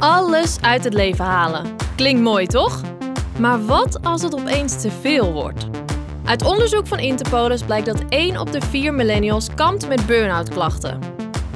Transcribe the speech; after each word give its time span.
Alles 0.00 0.60
uit 0.60 0.84
het 0.84 0.94
leven 0.94 1.24
halen. 1.24 1.76
Klinkt 1.96 2.22
mooi, 2.22 2.46
toch? 2.46 2.80
Maar 3.38 3.64
wat 3.64 4.02
als 4.02 4.22
het 4.22 4.34
opeens 4.34 4.80
te 4.80 4.90
veel 4.90 5.32
wordt? 5.32 5.66
Uit 6.24 6.44
onderzoek 6.44 6.86
van 6.86 6.98
Interpolis 6.98 7.62
blijkt 7.62 7.86
dat 7.86 8.04
1 8.08 8.38
op 8.38 8.52
de 8.52 8.60
4 8.60 8.94
millennials 8.94 9.48
kampt 9.54 9.88
met 9.88 10.06
burn-out 10.06 10.48
klachten. 10.48 10.98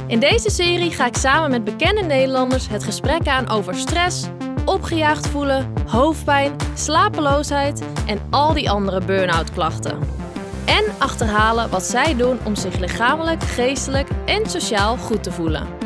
In 0.07 0.21
deze 0.21 0.51
serie 0.51 0.91
ga 0.91 1.07
ik 1.07 1.17
samen 1.17 1.51
met 1.51 1.65
bekende 1.65 2.03
Nederlanders 2.03 2.69
het 2.69 2.85
gesprek 2.85 3.27
aan 3.27 3.49
over 3.49 3.75
stress, 3.75 4.27
opgejaagd 4.65 5.27
voelen, 5.27 5.73
hoofdpijn, 5.87 6.57
slapeloosheid 6.75 7.83
en 8.07 8.19
al 8.31 8.53
die 8.53 8.71
andere 8.71 9.01
burn-out 9.01 9.51
klachten. 9.51 9.99
En 10.65 10.85
achterhalen 10.99 11.71
wat 11.71 11.83
zij 11.83 12.17
doen 12.17 12.39
om 12.45 12.55
zich 12.55 12.79
lichamelijk, 12.79 13.43
geestelijk 13.43 14.09
en 14.25 14.51
sociaal 14.51 14.97
goed 14.97 15.23
te 15.23 15.33
voelen. 15.33 15.84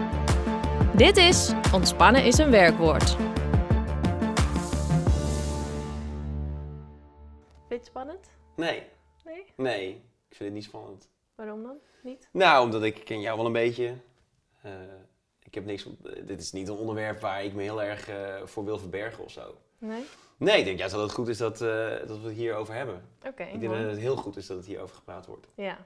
Dit 0.98 1.16
is 1.16 1.52
Ontspannen 1.74 2.24
is 2.24 2.38
een 2.38 2.50
werkwoord. 2.50 3.10
Vind 3.10 3.27
je 7.68 7.74
het 7.74 7.86
spannend? 7.86 8.30
Nee, 8.56 8.82
Nee? 9.24 9.45
nee, 9.56 9.88
ik 10.28 10.37
vind 10.37 10.45
het 10.45 10.52
niet 10.52 10.64
spannend. 10.64 11.09
Waarom 11.34 11.62
dan? 11.62 11.76
Niet? 12.02 12.28
Nou, 12.32 12.64
omdat 12.64 12.82
ik 12.82 13.04
ken 13.04 13.20
jou 13.20 13.37
wel 13.37 13.46
een 13.46 13.52
beetje. 13.52 13.95
Eh, 14.62 14.70
ik 15.42 15.54
heb 15.54 15.64
niks, 15.64 15.87
dit 16.24 16.40
is 16.40 16.52
niet 16.52 16.68
een 16.68 16.76
onderwerp 16.76 17.20
waar 17.20 17.45
ik 17.45 17.54
me 17.54 17.62
heel 17.62 17.82
erg 17.82 18.09
eh, 18.09 18.42
voor 18.45 18.65
wil 18.65 18.78
verbergen 18.78 19.24
of 19.24 19.30
zo. 19.30 19.59
Nee? 19.78 20.04
Nee, 20.37 20.59
ik 20.59 20.65
denk 20.65 20.78
juist 20.78 20.95
dat 20.95 21.02
het 21.02 21.12
goed 21.12 21.28
is 21.28 21.38
dat, 21.38 21.60
eh, 21.60 21.88
dat 22.06 22.20
we 22.20 22.26
het 22.28 22.37
hierover 22.37 22.74
hebben. 22.74 23.09
Oké, 23.26 23.42
ik 23.42 23.60
denk 23.60 23.73
mooi. 23.73 23.82
dat 23.82 23.90
het 23.90 24.01
heel 24.01 24.16
goed 24.16 24.37
is 24.37 24.46
dat 24.46 24.56
het 24.56 24.66
hierover 24.66 24.96
gepraat 24.96 25.26
wordt. 25.26 25.46
Ja. 25.54 25.78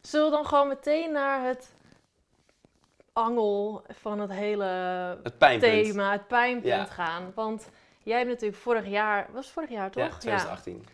Zullen 0.00 0.30
we 0.30 0.36
dan 0.36 0.46
gewoon 0.46 0.68
meteen 0.68 1.12
naar 1.12 1.46
het 1.46 1.74
angel 3.16 3.82
van 3.88 4.20
het 4.20 4.30
hele 4.30 4.64
Het 5.22 5.38
thema, 5.60 6.12
het 6.12 6.26
pijnpunt 6.26 6.64
Ja. 6.66 6.84
gaan? 6.84 7.32
Want 7.34 7.68
jij 8.02 8.16
hebt 8.18 8.30
natuurlijk 8.30 8.58
vorig 8.60 8.86
jaar, 8.86 9.28
was 9.32 9.44
het 9.44 9.54
vorig 9.54 9.70
jaar 9.70 9.90
toch? 9.90 10.04
Ja, 10.04 10.18
2018. 10.18 10.84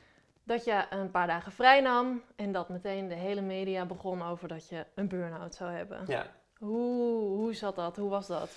dat 0.45 0.65
je 0.65 0.85
een 0.91 1.11
paar 1.11 1.27
dagen 1.27 1.53
vrij 1.53 1.81
nam 1.81 2.23
en 2.37 2.53
dat 2.53 2.69
meteen 2.69 3.09
de 3.09 3.15
hele 3.15 3.41
media 3.41 3.85
begon 3.85 4.23
over 4.23 4.49
dat 4.49 4.69
je 4.69 4.87
een 4.95 5.09
burn-out 5.09 5.55
zou 5.55 5.71
hebben. 5.71 6.05
Ja. 6.07 6.27
Hoe, 6.59 7.37
hoe 7.37 7.55
zat 7.55 7.75
dat? 7.77 7.97
Hoe 7.97 8.11
was 8.11 8.27
dat? 8.27 8.51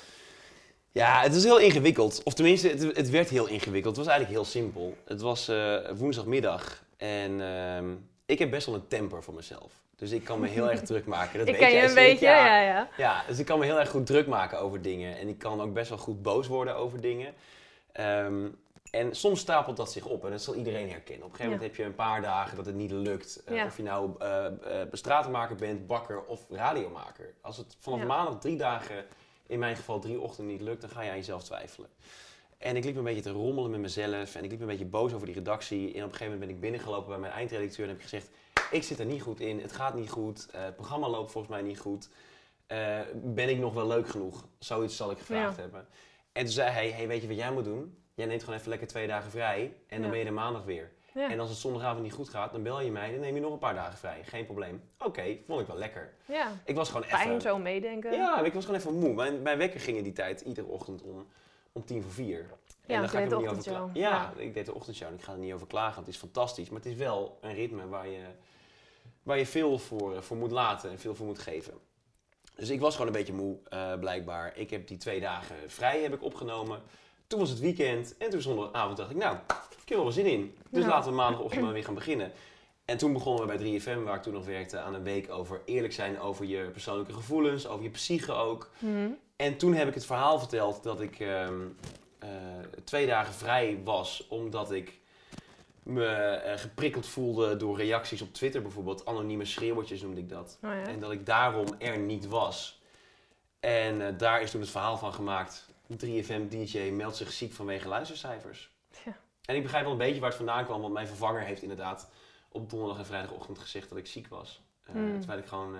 Ja, 0.92 1.22
het 1.22 1.34
is 1.36 1.44
heel 1.44 1.60
ingewikkeld. 1.60 2.24
Of 2.24 2.34
tenminste, 2.34 2.68
het, 2.68 2.82
het 2.98 3.10
werd 3.10 3.30
heel 3.30 3.48
ingewikkeld. 3.48 3.96
Het 3.96 4.06
was 4.06 4.16
eigenlijk 4.16 4.44
heel 4.44 4.52
simpel. 4.52 4.96
Het 5.06 5.22
was 5.22 5.48
eh, 5.48 5.78
woensdagmiddag 5.96 6.84
en 6.98 7.42
ehm, 7.42 7.96
ik 8.26 8.40
heb 8.40 8.50
best 8.52 8.66
wel 8.66 8.76
een 8.76 8.88
temper 8.88 9.24
voor 9.24 9.34
mezelf. 9.34 9.84
Dus 9.96 10.12
ik 10.12 10.24
kan 10.24 10.40
me 10.40 10.48
heel 10.48 10.72
erg 10.72 10.82
druk 10.82 11.06
maken. 11.06 11.40
Dat 11.40 11.48
ik 11.48 11.54
weet 11.58 11.64
ken 11.70 11.78
je 11.82 11.88
een 11.88 11.94
beetje, 11.94 12.26
ja, 12.26 12.62
ja. 12.62 12.90
Ja, 12.98 13.24
dus 13.28 13.40
ik 13.40 13.46
kan 13.46 13.60
me 13.60 13.66
heel 13.66 13.80
erg 13.80 13.90
goed 13.90 14.06
druk 14.06 14.28
maken 14.28 14.60
over 14.60 14.82
dingen. 14.82 15.18
En 15.18 15.28
ik 15.28 15.38
kan 15.38 15.62
ook 15.62 15.74
best 15.74 15.90
wel 15.90 15.98
goed 15.98 16.22
boos 16.22 16.48
worden 16.48 16.76
over 16.76 17.02
dingen. 17.02 17.34
Ehm, 17.92 18.48
en 18.92 19.16
soms 19.16 19.40
stapelt 19.40 19.78
dat 19.78 19.92
zich 19.92 20.06
op 20.06 20.26
en 20.26 20.32
dat 20.32 20.42
zal 20.42 20.56
iedereen 20.56 20.90
herkennen. 20.90 21.26
Op 21.26 21.32
een 21.32 21.36
gegeven 21.38 21.52
moment 21.52 21.62
heb 21.62 21.76
je 21.76 21.84
een 21.84 21.96
paar 21.96 22.22
dagen 22.22 22.56
dat 22.56 22.66
het 22.66 22.76
niet 22.76 22.92
lukt. 22.92 23.44
Eh, 23.46 23.56
Ja. 23.56 23.66
Of 23.66 23.78
je 23.78 23.84
nou 23.84 24.12
eh 24.20 24.46
eh, 24.46 24.52
stratenmaker 24.92 25.56
bent, 25.56 25.88
bakker 25.88 26.24
of 26.26 26.42
radiomaker. 26.50 27.34
Als 27.42 27.58
het 27.58 27.76
vanaf 27.80 28.00
Ja. 28.00 28.06
maandag 28.06 28.40
drie 28.40 28.58
dagen, 28.58 29.06
in 29.48 29.60
mijn 29.60 29.76
geval 29.76 30.00
drie 30.00 30.20
ochtenden 30.20 30.54
niet 30.54 30.62
lukt, 30.62 30.82
dan 30.82 30.90
ga 30.90 31.02
je 31.02 31.10
aan 31.10 31.16
jezelf 31.16 31.44
twijfelen. 31.44 31.90
En 32.58 32.76
ik 32.76 32.84
liep 32.84 32.96
een 32.96 33.04
beetje 33.04 33.22
te 33.22 33.32
rommelen 33.32 33.72
met 33.72 33.80
mezelf 33.80 34.36
en 34.36 34.44
ik 34.44 34.52
liep 34.52 34.62
een 34.62 34.68
beetje 34.68 34.86
boos 34.86 35.14
over 35.14 35.26
die 35.26 35.36
redactie. 35.36 35.86
En 35.88 35.90
op 35.90 35.96
een 35.96 36.02
gegeven 36.04 36.26
moment 36.32 36.40
ben 36.40 36.50
ik 36.50 36.60
binnengelopen 36.62 37.10
bij 37.10 37.18
mijn 37.18 37.34
eindredacteur 37.34 37.84
en 37.84 37.90
heb 37.90 37.98
ik 37.98 38.04
gezegd... 38.04 38.30
Ik 38.72 38.84
zit 38.84 39.00
er 39.00 39.06
niet 39.06 39.22
goed 39.22 39.40
in, 39.40 39.60
het 39.60 39.72
gaat 39.72 39.94
niet 39.96 40.10
goed, 40.10 40.48
eh, 40.52 40.64
het 40.64 40.76
programma 40.76 41.08
loopt 41.10 41.32
volgens 41.32 41.54
mij 41.54 41.62
niet 41.64 41.80
goed. 41.80 42.10
Eh, 42.68 43.00
ben 43.24 43.50
ik 43.50 43.58
nog 43.60 43.74
wel 43.74 43.88
leuk 43.88 44.08
genoeg? 44.08 44.48
Zoiets 44.60 44.96
zal 44.96 45.12
ik 45.12 45.18
gevraagd 45.18 45.56
Ja. 45.56 45.62
hebben. 45.62 45.88
En 46.32 46.44
toen 46.44 46.54
zei 46.54 46.70
hij, 46.70 46.90
hey, 46.92 47.08
weet 47.08 47.22
je 47.22 47.28
wat 47.28 47.38
jij 47.38 47.52
moet 47.52 47.64
doen? 47.64 47.98
Jij 48.14 48.26
neemt 48.26 48.44
gewoon 48.44 48.58
even 48.60 48.70
lekker 48.70 48.88
twee 48.88 49.08
dagen 49.08 49.32
vrij 49.32 49.74
en 49.88 50.02
dan 50.02 50.10
ben 50.10 50.20
je 50.20 50.26
er 50.26 50.34
maandag 50.34 50.64
weer. 50.64 50.92
Ja, 51.14 51.30
En 51.30 51.40
als 51.40 51.50
het 51.50 51.58
zondagavond 51.58 52.04
niet 52.04 52.14
goed 52.14 52.30
gaat, 52.30 52.52
dan 52.52 52.64
bel 52.64 52.82
je 52.82 52.92
mij, 52.92 53.12
dan 53.12 53.20
neem 53.20 53.36
je 53.36 53.42
nog 53.42 53.52
een 53.54 53.58
paar 53.60 53.74
dagen 53.74 53.98
vrij. 53.98 54.24
Geen 54.24 54.46
probleem. 54.46 54.82
Oké, 55.00 55.38
vond 55.48 55.62
ik 55.62 55.68
wel 55.68 55.78
lekker. 55.78 56.14
ja. 56.26 56.52
Ik 56.66 56.76
was 56.76 56.88
gewoon 56.90 57.04
fijn 57.04 57.28
even... 57.30 57.42
zo 57.42 57.58
meedenken. 57.58 58.12
Ja, 58.14 58.42
ik 58.44 58.54
was 58.54 58.66
gewoon 58.66 58.80
even 58.80 58.94
moe. 59.00 59.14
Mijn, 59.14 59.42
mijn 59.42 59.58
wekker 59.58 59.80
ging 59.80 59.98
in 59.98 60.04
die 60.04 60.14
tijd 60.14 60.42
iedere 60.42 60.68
ochtend 60.68 61.02
om, 61.02 61.28
om 61.72 61.86
tien 61.86 62.02
voor 62.02 62.12
vier. 62.12 62.40
En 62.40 62.96
Ja, 62.96 63.02
je 63.02 63.08
ga 63.08 63.20
ik 63.20 63.30
de 63.30 63.36
niet 63.38 63.48
over. 63.48 63.72
Ja, 63.74 63.90
Ja. 63.94 64.34
ik 64.38 64.54
deed 64.54 64.66
de 64.66 64.74
ochtendshow 64.74 65.08
en 65.08 65.14
ik 65.14 65.22
ga 65.22 65.32
er 65.32 65.38
niet 65.38 65.54
over 65.54 65.68
klagen, 65.68 66.00
het 66.00 66.08
is 66.08 66.18
fantastisch. 66.18 66.70
Maar 66.70 66.80
het 66.82 66.90
is 66.92 66.96
wel 66.98 67.38
een 67.42 67.54
ritme 67.54 67.88
waar 67.88 68.08
je, 68.08 68.20
waar 69.26 69.38
je 69.38 69.46
veel 69.46 69.80
voor, 69.80 70.24
voor 70.24 70.38
moet 70.38 70.52
laten 70.52 70.90
en 70.90 71.00
veel 71.00 71.16
voor 71.16 71.26
moet 71.26 71.40
geven. 71.40 71.74
Dus 72.56 72.70
ik 72.70 72.80
was 72.80 72.96
gewoon 72.96 73.08
een 73.08 73.18
beetje 73.18 73.34
moe, 73.34 73.58
eh, 73.70 74.00
blijkbaar. 74.00 74.58
Ik 74.58 74.70
heb 74.70 74.88
die 74.88 74.98
twee 74.98 75.20
dagen 75.20 75.56
vrij 75.68 76.02
heb 76.02 76.14
ik 76.14 76.24
opgenomen. 76.24 76.82
Toen 77.28 77.40
was 77.40 77.50
het 77.50 77.60
weekend 77.60 78.18
en 78.18 78.30
toen 78.30 78.42
zondagavond 78.42 78.98
dacht 78.98 79.10
ik, 79.10 79.18
nou, 79.18 79.38
ik 79.82 79.90
heb 79.90 79.98
er 79.98 80.04
wel 80.04 80.12
zin 80.12 80.26
in. 80.26 80.58
Dus 80.70 80.86
laten 80.86 81.10
we 81.10 81.16
maandagochtend 81.16 81.64
maar 81.64 81.74
weer 81.74 81.84
gaan 81.84 81.94
beginnen. 81.94 82.32
En 82.86 82.98
toen 82.98 83.14
begonnen 83.14 83.48
we 83.48 83.58
bij 83.58 83.80
3FM, 83.80 84.04
waar 84.04 84.16
ik 84.16 84.22
toen 84.22 84.34
nog 84.34 84.46
werkte, 84.46 84.80
aan 84.80 84.94
een 84.94 85.04
week 85.04 85.32
over 85.32 85.62
eerlijk 85.66 85.94
zijn 85.94 86.20
over 86.20 86.46
je 86.46 86.70
persoonlijke 86.72 87.14
gevoelens, 87.14 87.68
over 87.68 87.84
je 87.84 87.90
psyche 87.90 88.34
ook. 88.34 88.70
Mhm. 88.80 89.10
En 89.36 89.58
toen 89.58 89.74
heb 89.74 89.88
ik 89.88 89.94
het 89.94 90.06
verhaal 90.06 90.40
verteld 90.40 90.84
dat 90.84 91.02
ik 91.02 91.20
ehm, 91.20 91.62
eh, 92.20 92.30
twee 92.84 93.08
dagen 93.08 93.34
vrij 93.34 93.80
was, 93.84 94.28
omdat 94.30 94.72
ik 94.72 95.00
me 95.86 96.06
eh, 96.06 96.60
geprikkeld 96.60 97.08
voelde 97.08 97.58
door 97.58 97.78
reacties 97.78 98.22
op 98.22 98.34
Twitter 98.34 98.62
bijvoorbeeld. 98.62 99.06
Anonieme 99.06 99.46
schreeuwtjes 99.46 100.02
noemde 100.02 100.22
ik 100.22 100.30
dat. 100.30 100.58
Oh, 100.64 100.70
ja. 100.70 100.82
En 100.82 101.00
dat 101.00 101.12
ik 101.12 101.26
daarom 101.26 101.66
er 101.80 101.98
niet 101.98 102.28
was. 102.28 102.82
En 103.60 104.08
eh, 104.08 104.18
daar 104.18 104.42
is 104.42 104.52
toen 104.52 104.62
het 104.62 104.70
verhaal 104.70 104.98
van 104.98 105.14
gemaakt. 105.14 105.70
3FM 106.06 106.48
DJ 106.50 106.80
meldt 106.80 107.16
zich 107.16 107.32
ziek 107.32 107.54
vanwege 107.54 107.88
luistercijfers. 107.88 108.72
Ja. 109.06 109.18
En 109.46 109.56
ik 109.56 109.62
begrijp 109.62 109.84
wel 109.84 109.92
een 109.92 109.98
beetje 109.98 110.20
waar 110.20 110.30
het 110.30 110.38
vandaan 110.38 110.66
kwam, 110.66 110.82
want 110.82 110.94
mijn 110.94 111.08
vervanger 111.08 111.42
heeft 111.42 111.62
inderdaad 111.62 112.10
op 112.50 112.70
donderdag 112.70 112.98
en 112.98 113.06
vrijdagochtend 113.06 113.60
gezegd 113.60 113.90
dat 113.90 113.98
ik 113.98 114.08
ziek 114.08 114.28
was. 114.28 114.62
Eh, 114.84 114.94
Hmm. 114.94 115.18
Terwijl 115.20 115.40
ik 115.40 115.48
gewoon 115.48 115.76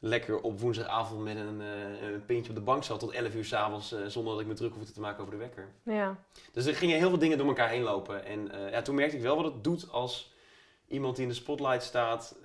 lekker 0.00 0.40
op 0.40 0.60
woensdagavond 0.60 1.22
met 1.22 1.36
een, 1.36 1.60
eh, 1.60 2.08
een 2.12 2.24
pintje 2.26 2.50
op 2.50 2.56
de 2.56 2.62
bank 2.62 2.84
zat 2.84 3.00
tot 3.00 3.12
11 3.12 3.34
uur 3.34 3.44
s'avonds 3.44 3.94
avonds 3.94 4.12
zonder 4.14 4.32
dat 4.32 4.42
ik 4.42 4.48
me 4.48 4.54
druk 4.54 4.74
hoefde 4.74 4.92
te 4.92 5.00
maken 5.00 5.20
over 5.20 5.32
de 5.32 5.38
wekker. 5.38 5.68
ja. 5.82 6.16
Dus 6.52 6.66
er 6.66 6.74
gingen 6.74 6.98
heel 6.98 7.08
veel 7.08 7.18
dingen 7.18 7.38
door 7.38 7.46
elkaar 7.46 7.68
heen 7.68 7.82
lopen. 7.82 8.24
En 8.24 8.50
eh, 8.50 8.70
ja, 8.72 8.82
toen 8.82 8.94
merkte 8.94 9.16
ik 9.16 9.22
wel 9.22 9.36
wat 9.36 9.44
het 9.44 9.64
doet 9.64 9.90
als 9.90 10.36
iemand 10.88 11.14
die 11.16 11.24
in 11.24 11.30
de 11.30 11.36
spotlight 11.36 11.82
staat 11.82 12.36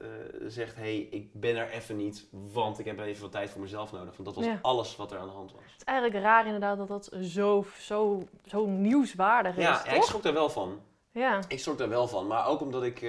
zegt: 0.48 0.76
hey, 0.76 0.98
ik 0.98 1.30
ben 1.34 1.56
er 1.56 1.70
even 1.70 1.96
niet, 1.98 2.28
want 2.32 2.80
ik 2.80 2.86
heb 2.86 3.00
even 3.00 3.22
wat 3.22 3.32
tijd 3.32 3.50
voor 3.50 3.62
mezelf 3.62 3.92
nodig. 3.92 4.14
Want 4.18 4.26
dat 4.26 4.36
was 4.36 4.46
Ja. 4.46 4.60
alles 4.62 4.96
wat 4.96 5.12
er 5.12 5.18
aan 5.18 5.28
de 5.28 5.34
hand 5.34 5.52
was. 5.52 5.62
Het 5.64 5.74
is 5.78 5.84
eigenlijk 5.84 6.24
raar 6.24 6.46
inderdaad 6.46 6.78
dat 6.78 6.88
dat 6.88 7.10
zo, 7.22 7.66
zo, 7.80 8.24
zo 8.46 8.66
nieuwswaardig 8.66 9.56
is, 9.58 9.64
Ja, 9.64 9.82
ja, 9.86 9.92
ik 9.92 10.02
schrok 10.04 10.24
daar 10.24 10.34
wel 10.34 10.50
van. 10.50 10.80
Ja. 11.12 11.40
Ik 11.48 11.60
schrok 11.60 11.78
daar 11.78 11.90
wel 11.90 12.08
van. 12.08 12.28
Maar 12.28 12.48
ook 12.48 12.62
omdat 12.62 12.84
ik 12.84 13.06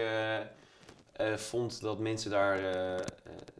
vond 1.37 1.81
dat 1.81 1.99
mensen 1.99 2.31
daar 2.31 2.59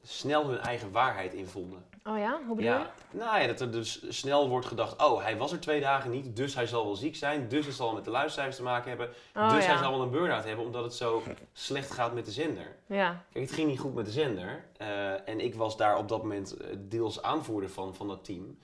snel 0.05 0.49
hun 0.49 0.59
eigen 0.59 0.91
waarheid 0.93 1.35
in 1.35 1.47
vonden. 1.47 1.85
Oh 2.05 2.19
ja? 2.19 2.31
Hoe 2.47 2.57
bedoel 2.57 2.73
je? 2.73 2.79
Ja, 2.79 2.91
nou 3.11 3.41
ja, 3.41 3.47
dat 3.47 3.61
er 3.61 3.71
dus 3.71 4.19
snel 4.19 4.49
wordt 4.49 4.67
gedacht, 4.67 5.03
oh, 5.05 5.23
hij 5.23 5.37
was 5.37 5.53
er 5.53 5.61
twee 5.61 5.81
dagen 5.81 6.11
niet, 6.11 6.37
dus 6.37 6.55
hij 6.55 6.67
zal 6.67 6.85
wel 6.85 6.95
ziek 6.97 7.17
zijn, 7.17 7.49
dus 7.49 7.67
het 7.67 7.75
zal 7.75 7.95
met 7.95 8.05
de 8.05 8.11
luistercijfers 8.11 8.57
te 8.57 8.63
maken 8.63 8.89
hebben, 8.89 9.09
Oh, 9.37 9.51
dus 9.55 9.65
ja. 9.65 9.71
hij 9.71 9.83
zal 9.83 9.91
wel 9.91 10.03
een 10.03 10.11
burn-out 10.11 10.45
hebben, 10.45 10.65
omdat 10.65 10.85
het 10.85 10.95
zo 10.95 11.23
slecht 11.53 11.91
gaat 11.91 12.15
met 12.15 12.25
de 12.25 12.31
zender. 12.31 12.77
Ja. 12.87 13.25
Kijk, 13.33 13.45
het 13.45 13.55
ging 13.55 13.69
niet 13.69 13.79
goed 13.81 13.95
met 13.95 14.05
de 14.05 14.11
zender 14.13 14.65
eh, 14.77 15.29
en 15.29 15.41
ik 15.41 15.55
was 15.55 15.77
daar 15.77 15.99
op 15.99 16.09
dat 16.09 16.23
moment 16.23 16.57
eh, 16.57 16.67
deels 16.79 17.23
aanvoerder 17.23 17.71
van, 17.71 17.95
van 17.95 18.09
dat 18.09 18.25
team. 18.25 18.59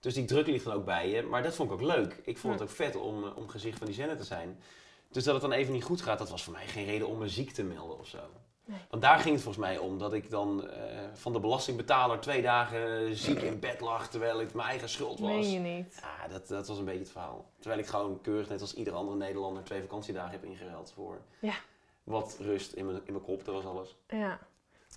Dus 0.00 0.14
die 0.14 0.24
druk 0.24 0.46
ligt 0.46 0.64
dan 0.64 0.74
ook 0.74 0.84
bij 0.84 1.10
je, 1.10 1.22
maar 1.22 1.42
dat 1.42 1.54
vond 1.54 1.70
ik 1.70 1.74
ook 1.80 1.86
leuk. 1.86 2.20
Ik 2.24 2.38
vond 2.38 2.54
Hm. 2.54 2.60
het 2.60 2.70
ook 2.70 2.76
vet 2.76 2.96
om, 2.96 3.24
eh, 3.24 3.36
om 3.36 3.48
gezicht 3.48 3.78
van 3.78 3.86
die 3.86 3.96
zender 3.96 4.16
te 4.16 4.24
zijn. 4.24 4.60
Dus 5.10 5.24
dat 5.24 5.32
het 5.32 5.42
dan 5.42 5.52
even 5.52 5.72
niet 5.72 5.84
goed 5.84 6.02
gaat, 6.02 6.18
dat 6.18 6.30
was 6.30 6.42
voor 6.44 6.52
mij 6.52 6.66
geen 6.66 6.84
reden 6.84 7.08
om 7.08 7.18
me 7.18 7.28
ziek 7.28 7.50
te 7.50 7.62
melden 7.62 7.98
of 7.98 8.06
zo. 8.06 8.18
Nee. 8.68 8.78
Want 8.90 9.02
daar 9.02 9.18
ging 9.18 9.34
het 9.34 9.42
volgens 9.42 9.64
mij 9.64 9.78
om, 9.78 9.98
dat 9.98 10.12
ik 10.12 10.30
dan 10.30 10.68
eh, 10.68 10.98
van 11.14 11.32
de 11.32 11.40
belastingbetaler 11.40 12.20
twee 12.20 12.42
dagen 12.42 13.16
ziek 13.16 13.40
in 13.40 13.58
bed 13.60 13.80
lag, 13.80 14.08
terwijl 14.08 14.38
het 14.38 14.54
mijn 14.54 14.68
eigen 14.68 14.88
schuld 14.88 15.18
was. 15.18 15.28
Meen 15.30 15.50
je 15.50 15.58
niet? 15.58 15.98
Ja, 16.02 16.28
dat, 16.28 16.48
dat 16.48 16.68
was 16.68 16.78
een 16.78 16.84
beetje 16.84 17.00
het 17.00 17.10
verhaal. 17.10 17.50
Terwijl 17.58 17.80
ik 17.80 17.86
gewoon 17.86 18.20
keurig, 18.20 18.48
net 18.48 18.60
als 18.60 18.74
ieder 18.74 18.94
andere 18.94 19.16
Nederlander, 19.16 19.64
twee 19.64 19.80
vakantiedagen 19.80 20.30
heb 20.30 20.44
ingeruild 20.44 20.92
voor 20.94 21.20
Ja. 21.40 21.54
wat 22.04 22.36
rust 22.40 22.72
in 22.72 22.86
mijn, 22.86 23.00
in 23.04 23.12
mijn 23.12 23.24
kop. 23.24 23.44
Dat 23.44 23.54
was 23.54 23.64
alles. 23.64 23.96
Ja. 24.08 24.38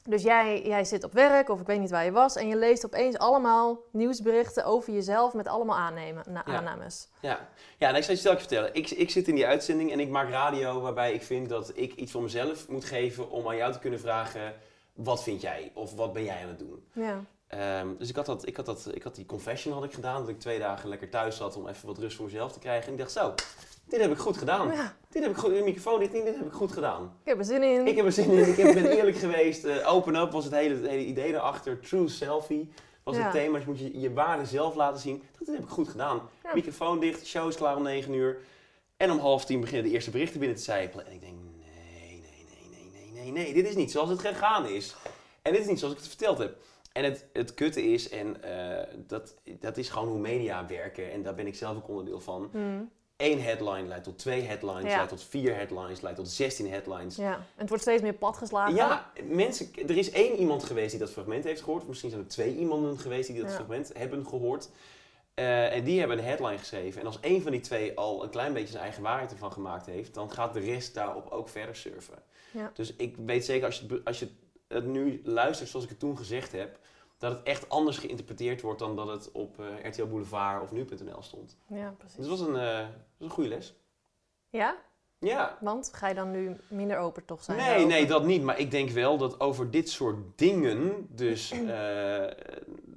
Dus 0.04 0.24
jij, 0.24 0.62
jij 0.62 0.84
zit 0.84 1.04
op 1.04 1.14
werk, 1.14 1.50
of 1.50 1.60
ik 1.60 1.68
weet 1.68 1.80
niet 1.80 1.90
waar 1.90 2.06
je 2.06 2.12
was, 2.12 2.36
en 2.36 2.48
je 2.48 2.56
leest 2.56 2.86
opeens 2.86 3.18
allemaal 3.18 3.80
nieuwsberichten 3.92 4.66
over 4.66 4.94
jezelf 4.94 5.34
met 5.34 5.48
allemaal 5.48 5.78
aannemen, 5.78 6.24
na- 6.30 6.44
Ja. 6.46 6.54
aannames. 6.54 7.08
Ja, 7.22 7.48
ja 7.78 7.90
en 7.90 7.96
ik 7.96 8.04
zal 8.04 8.16
je 8.16 8.22
je 8.22 8.38
vertellen. 8.38 8.74
Ik, 8.74 8.90
ik 8.90 9.10
zit 9.10 9.28
in 9.28 9.36
die 9.36 9.46
uitzending 9.46 9.92
en 9.92 10.00
ik 10.00 10.10
maak 10.10 10.30
radio 10.30 10.82
waarbij 10.82 11.14
ik 11.14 11.24
vind 11.24 11.50
dat 11.50 11.72
ik 11.76 11.94
iets 11.96 12.12
van 12.12 12.22
mezelf 12.24 12.68
moet 12.68 12.86
geven 12.86 13.30
om 13.30 13.48
aan 13.48 13.56
jou 13.56 13.72
te 13.74 13.80
kunnen 13.80 14.00
vragen, 14.00 14.54
wat 14.94 15.24
vind 15.24 15.42
jij? 15.42 15.72
Of 15.74 15.96
wat 15.96 16.14
ben 16.14 16.24
jij 16.24 16.42
aan 16.42 16.48
het 16.48 16.60
doen? 16.60 16.84
Ja. 16.94 17.24
Ehm, 17.52 17.88
dus 17.98 18.10
ik 18.10 18.16
had, 18.16 18.26
dat, 18.26 18.48
ik, 18.48 18.56
had 18.58 18.66
dat, 18.66 18.90
ik 18.94 19.04
had 19.04 19.16
die 19.16 19.26
confession 19.26 19.74
had 19.74 19.84
ik 19.84 19.94
gedaan, 19.94 20.20
dat 20.20 20.30
ik 20.30 20.40
twee 20.40 20.60
dagen 20.60 20.90
lekker 20.90 21.10
thuis 21.10 21.36
zat 21.38 21.56
om 21.56 21.68
even 21.68 21.88
wat 21.88 21.98
rust 21.98 22.16
voor 22.16 22.26
mezelf 22.26 22.52
te 22.52 22.60
krijgen. 22.60 22.86
En 22.88 22.92
ik 22.94 22.98
dacht 23.00 23.12
zo, 23.12 23.34
dit 23.86 24.02
heb 24.02 24.12
ik 24.12 24.18
goed 24.18 24.38
gedaan. 24.38 24.72
ja. 24.72 24.96
Dit 25.10 25.22
heb 25.24 25.32
ik 25.32 25.38
goed, 25.38 25.54
de 25.54 25.62
microfoon, 25.64 26.00
dit, 26.00 26.12
dit 26.12 26.24
heb 26.26 26.46
ik 26.46 26.52
goed 26.52 26.72
gedaan. 26.72 27.04
Ik 27.24 27.28
heb 27.28 27.38
er 27.38 27.46
zin 27.46 27.64
in. 27.64 27.88
Ik 27.88 27.96
heb 27.96 28.06
er 28.06 28.12
zin 28.12 28.32
in, 28.32 28.48
ik 28.48 28.56
heb- 28.58 28.74
ben 28.74 28.86
eerlijk 28.86 29.18
geweest. 29.26 29.64
Eh, 29.64 29.94
open 29.94 30.16
up 30.16 30.32
was 30.32 30.44
het 30.44 30.54
hele, 30.54 30.76
het 30.76 30.88
hele 30.88 31.06
idee 31.06 31.32
daarachter. 31.32 31.80
True 31.80 32.08
selfie. 32.10 32.72
Was 33.04 33.16
Ja. 33.16 33.22
het 33.24 33.32
thema, 33.32 33.58
dus 33.58 33.66
moet 33.68 33.80
je 33.80 34.00
je 34.00 34.14
waarde 34.14 34.46
zelf 34.46 34.76
laten 34.76 35.02
zien. 35.02 35.24
Dat 35.40 35.48
heb 35.56 35.64
ik 35.64 35.70
goed 35.70 35.88
gedaan. 35.90 36.22
Ja. 36.44 36.52
Microfoon 36.54 37.00
dicht, 37.00 37.26
show 37.26 37.48
is 37.50 37.56
klaar 37.56 37.76
om 37.76 37.84
9 37.84 38.14
uur. 38.14 38.38
En 38.98 39.12
om 39.12 39.20
half 39.20 39.46
tien 39.46 39.60
beginnen 39.62 39.88
de 39.88 39.94
eerste 39.94 40.12
berichten 40.12 40.40
binnen 40.40 40.58
te 40.58 40.64
zijpelen. 40.64 41.06
En 41.06 41.12
ik 41.14 41.22
denk, 41.22 41.34
nee, 41.34 42.22
nee, 42.22 42.46
nee, 42.50 42.92
nee, 42.92 43.12
nee, 43.14 43.32
nee, 43.32 43.44
nee. 43.44 43.54
Dit 43.54 43.68
is 43.68 43.76
niet 43.76 43.92
zoals 43.92 44.10
het 44.10 44.20
gegaan 44.20 44.66
is. 44.68 44.96
En 45.42 45.52
dit 45.52 45.62
is 45.62 45.68
niet 45.68 45.80
zoals 45.80 45.94
ik 45.94 46.00
het 46.00 46.10
verteld 46.10 46.38
heb. 46.38 46.56
En 46.92 47.04
het, 47.04 47.26
het 47.34 47.54
kutte 47.54 47.84
is, 47.84 48.10
en 48.10 48.44
eh, 48.44 48.88
dat, 49.08 49.36
dat 49.60 49.78
is 49.78 49.90
gewoon 49.90 50.08
hoe 50.08 50.20
media 50.20 50.66
werken. 50.68 51.12
En 51.12 51.22
daar 51.24 51.36
ben 51.36 51.48
ik 51.48 51.56
zelf 51.56 51.76
ook 51.78 51.88
onderdeel 51.88 52.20
van. 52.20 52.50
Hmm. 52.52 52.92
Eén 53.18 53.42
headline 53.42 53.88
leidt 53.88 54.04
tot 54.04 54.18
twee 54.18 54.42
headlines, 54.42 54.84
Ja. 54.90 54.96
leidt 54.96 55.10
tot 55.10 55.24
vier 55.24 55.56
headlines, 55.56 56.02
leidt 56.02 56.18
tot 56.18 56.30
16 56.30 56.70
headlines. 56.70 57.16
Ja, 57.16 57.34
en 57.36 57.44
het 57.56 57.68
wordt 57.70 57.84
steeds 57.84 58.02
meer 58.02 58.14
platgeslagen. 58.14 58.76
Ja, 58.76 59.12
mensen, 59.24 59.70
er 59.88 59.98
is 59.98 60.12
één 60.12 60.36
iemand 60.36 60.64
geweest 60.64 60.90
die 60.90 61.00
dat 61.00 61.10
fragment 61.12 61.44
heeft 61.44 61.62
gehoord. 61.62 61.88
Misschien 61.88 62.10
zijn 62.10 62.22
er 62.22 62.28
twee 62.30 62.56
iemanden 62.58 63.00
geweest 63.00 63.28
die 63.32 63.42
dat 63.42 63.50
Ja. 63.50 63.56
fragment 63.56 63.92
hebben 63.98 64.26
gehoord. 64.28 64.70
Eh, 65.34 65.76
en 65.76 65.84
die 65.84 66.00
hebben 66.00 66.18
een 66.18 66.24
headline 66.24 66.58
geschreven. 66.58 67.02
En 67.02 67.08
als 67.08 67.20
één 67.20 67.42
van 67.42 67.52
die 67.52 67.62
twee 67.62 67.98
al 67.98 68.24
een 68.24 68.30
klein 68.30 68.54
beetje 68.54 68.72
zijn 68.72 68.84
eigen 68.84 69.04
waarheid 69.04 69.32
ervan 69.32 69.52
gemaakt 69.52 69.86
heeft, 69.86 70.14
dan 70.14 70.32
gaat 70.32 70.54
de 70.54 70.60
rest 70.60 70.94
daarop 70.94 71.30
ook 71.30 71.50
verder 71.50 71.76
surfen. 71.76 72.24
Ja. 72.54 72.72
Dus 72.74 72.96
ik 72.96 73.16
weet 73.26 73.46
zeker, 73.46 73.66
als 73.66 73.80
je, 73.88 74.02
als 74.04 74.20
je 74.20 74.28
het 74.72 74.86
nu 74.86 75.22
luistert 75.24 75.70
zoals 75.70 75.86
ik 75.86 75.92
het 75.92 76.00
toen 76.00 76.18
gezegd 76.18 76.52
heb, 76.52 76.80
dat 77.18 77.32
het 77.32 77.44
echt 77.44 77.70
anders 77.70 77.98
geïnterpreteerd 77.98 78.62
wordt 78.62 78.80
dan 78.80 78.96
dat 78.96 79.08
het 79.08 79.32
op 79.32 79.60
eh, 79.60 79.90
RTL 79.90 80.06
Boulevard 80.06 80.62
of 80.64 80.72
nu.nl 80.72 81.22
stond. 81.22 81.58
Ja, 81.68 81.88
Dus 81.90 81.98
precies. 81.98 82.18
het 82.18 82.28
was 82.28 82.40
een, 82.40 82.56
eh, 82.56 82.80
was 83.18 83.28
een 83.28 83.30
goede 83.30 83.50
les. 83.50 83.74
Ja? 84.50 84.76
Ja, 85.20 85.58
Want 85.60 85.90
ga 85.94 86.08
je 86.08 86.14
dan 86.16 86.32
nu 86.32 86.56
minder 86.68 86.98
open 86.98 87.26
toch 87.26 87.44
zijn? 87.44 87.58
Nee, 87.58 87.66
daarover? 87.68 87.90
nee, 87.90 88.06
dat 88.06 88.26
niet. 88.26 88.44
Maar 88.44 88.60
ik 88.60 88.72
denk 88.72 88.90
wel 88.90 89.18
dat 89.18 89.40
over 89.40 89.72
dit 89.72 89.90
soort 89.90 90.18
dingen, 90.36 91.08
dus 91.10 91.52
eh, 91.52 91.58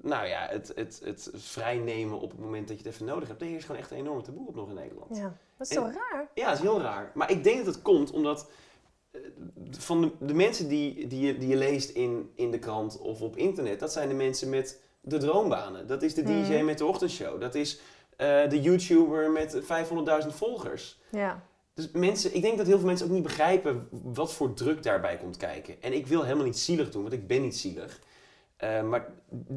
nou 0.02 0.26
ja, 0.26 0.46
het, 0.50 0.72
het, 0.74 1.00
het 1.04 1.30
vrijnemen 1.34 2.20
op 2.20 2.30
het 2.30 2.40
moment 2.40 2.68
dat 2.68 2.76
je 2.78 2.84
het 2.84 2.92
even 2.92 3.06
nodig 3.06 3.28
hebt, 3.28 3.40
daar 3.40 3.48
heerst 3.48 3.66
gewoon 3.66 3.80
echt 3.80 3.90
een 3.90 3.96
enorme 3.96 4.22
taboe 4.22 4.46
op 4.48 4.54
nog 4.54 4.68
in 4.68 4.74
Nederland. 4.74 5.16
Ja, 5.16 5.36
dat 5.56 5.70
is 5.70 5.76
En- 5.76 5.82
toch 5.82 5.92
raar? 5.94 6.28
Ja, 6.34 6.46
dat 6.46 6.54
is 6.54 6.60
heel 6.62 6.80
raar. 6.80 7.10
Maar 7.14 7.30
ik 7.30 7.44
denk 7.44 7.56
dat 7.64 7.74
het 7.74 7.82
komt 7.82 8.10
omdat 8.10 8.50
van 9.70 10.00
de, 10.00 10.10
de 10.26 10.34
mensen 10.34 10.68
die, 10.68 11.06
die, 11.06 11.20
je, 11.26 11.38
die 11.38 11.48
je 11.48 11.56
leest 11.56 11.90
in, 11.90 12.30
in 12.34 12.50
de 12.50 12.58
krant 12.58 12.98
of 12.98 13.20
op 13.20 13.36
internet, 13.36 13.80
dat 13.80 13.92
zijn 13.92 14.08
de 14.08 14.14
mensen 14.14 14.48
met 14.48 14.80
de 15.00 15.18
droombanen. 15.18 15.86
Dat 15.86 16.02
is 16.02 16.14
de 16.14 16.22
DJ 16.22 16.30
Mhm. 16.30 16.64
met 16.64 16.78
de 16.78 16.84
ochtendshow. 16.86 17.40
Dat 17.40 17.54
is 17.54 17.80
eh, 18.16 18.48
de 18.48 18.60
YouTuber 18.60 19.30
met 19.30 19.60
500.000 19.62 20.28
volgers. 20.34 21.00
Ja. 21.10 21.42
Dus 21.74 21.88
mensen, 21.92 22.34
ik 22.34 22.42
denk 22.42 22.56
dat 22.58 22.66
heel 22.66 22.78
veel 22.78 22.86
mensen 22.86 23.06
ook 23.06 23.12
niet 23.12 23.22
begrijpen 23.22 23.88
wat 24.02 24.32
voor 24.32 24.54
druk 24.54 24.82
daarbij 24.82 25.16
komt 25.16 25.36
kijken. 25.36 25.82
En 25.82 25.92
ik 25.92 26.06
wil 26.06 26.22
helemaal 26.22 26.44
niet 26.44 26.58
zielig 26.58 26.90
doen, 26.90 27.02
want 27.02 27.14
ik 27.14 27.26
ben 27.26 27.42
niet 27.42 27.56
zielig. 27.56 28.00
Eh, 28.56 28.82
maar 28.82 29.08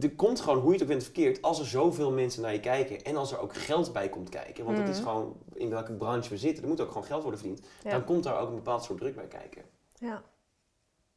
er 0.01 0.11
komt 0.15 0.39
gewoon, 0.39 0.57
hoe 0.57 0.67
je 0.67 0.73
het 0.73 0.81
ook 0.81 0.87
bent 0.87 1.03
verkeerd, 1.03 1.41
als 1.41 1.59
er 1.59 1.65
zoveel 1.65 2.11
mensen 2.11 2.41
naar 2.41 2.53
je 2.53 2.59
kijken 2.59 3.03
en 3.03 3.15
als 3.15 3.31
er 3.31 3.39
ook 3.39 3.55
geld 3.55 3.93
bij 3.93 4.09
komt 4.09 4.29
kijken. 4.29 4.65
Want 4.65 4.77
het 4.77 4.87
is 4.87 4.99
Mhm. 4.99 5.07
gewoon 5.07 5.37
in 5.53 5.69
welke 5.69 5.93
branche 5.93 6.29
we 6.29 6.37
zitten, 6.37 6.63
er 6.63 6.69
moet 6.69 6.81
ook 6.81 6.87
gewoon 6.87 7.03
geld 7.03 7.21
worden 7.21 7.39
verdiend. 7.39 7.65
Ja. 7.83 7.89
Dan 7.91 8.03
komt 8.03 8.23
daar 8.23 8.39
ook 8.39 8.49
een 8.49 8.55
bepaald 8.55 8.83
soort 8.83 8.99
druk 8.99 9.15
bij 9.15 9.27
kijken. 9.27 9.63
Ja. 9.93 10.23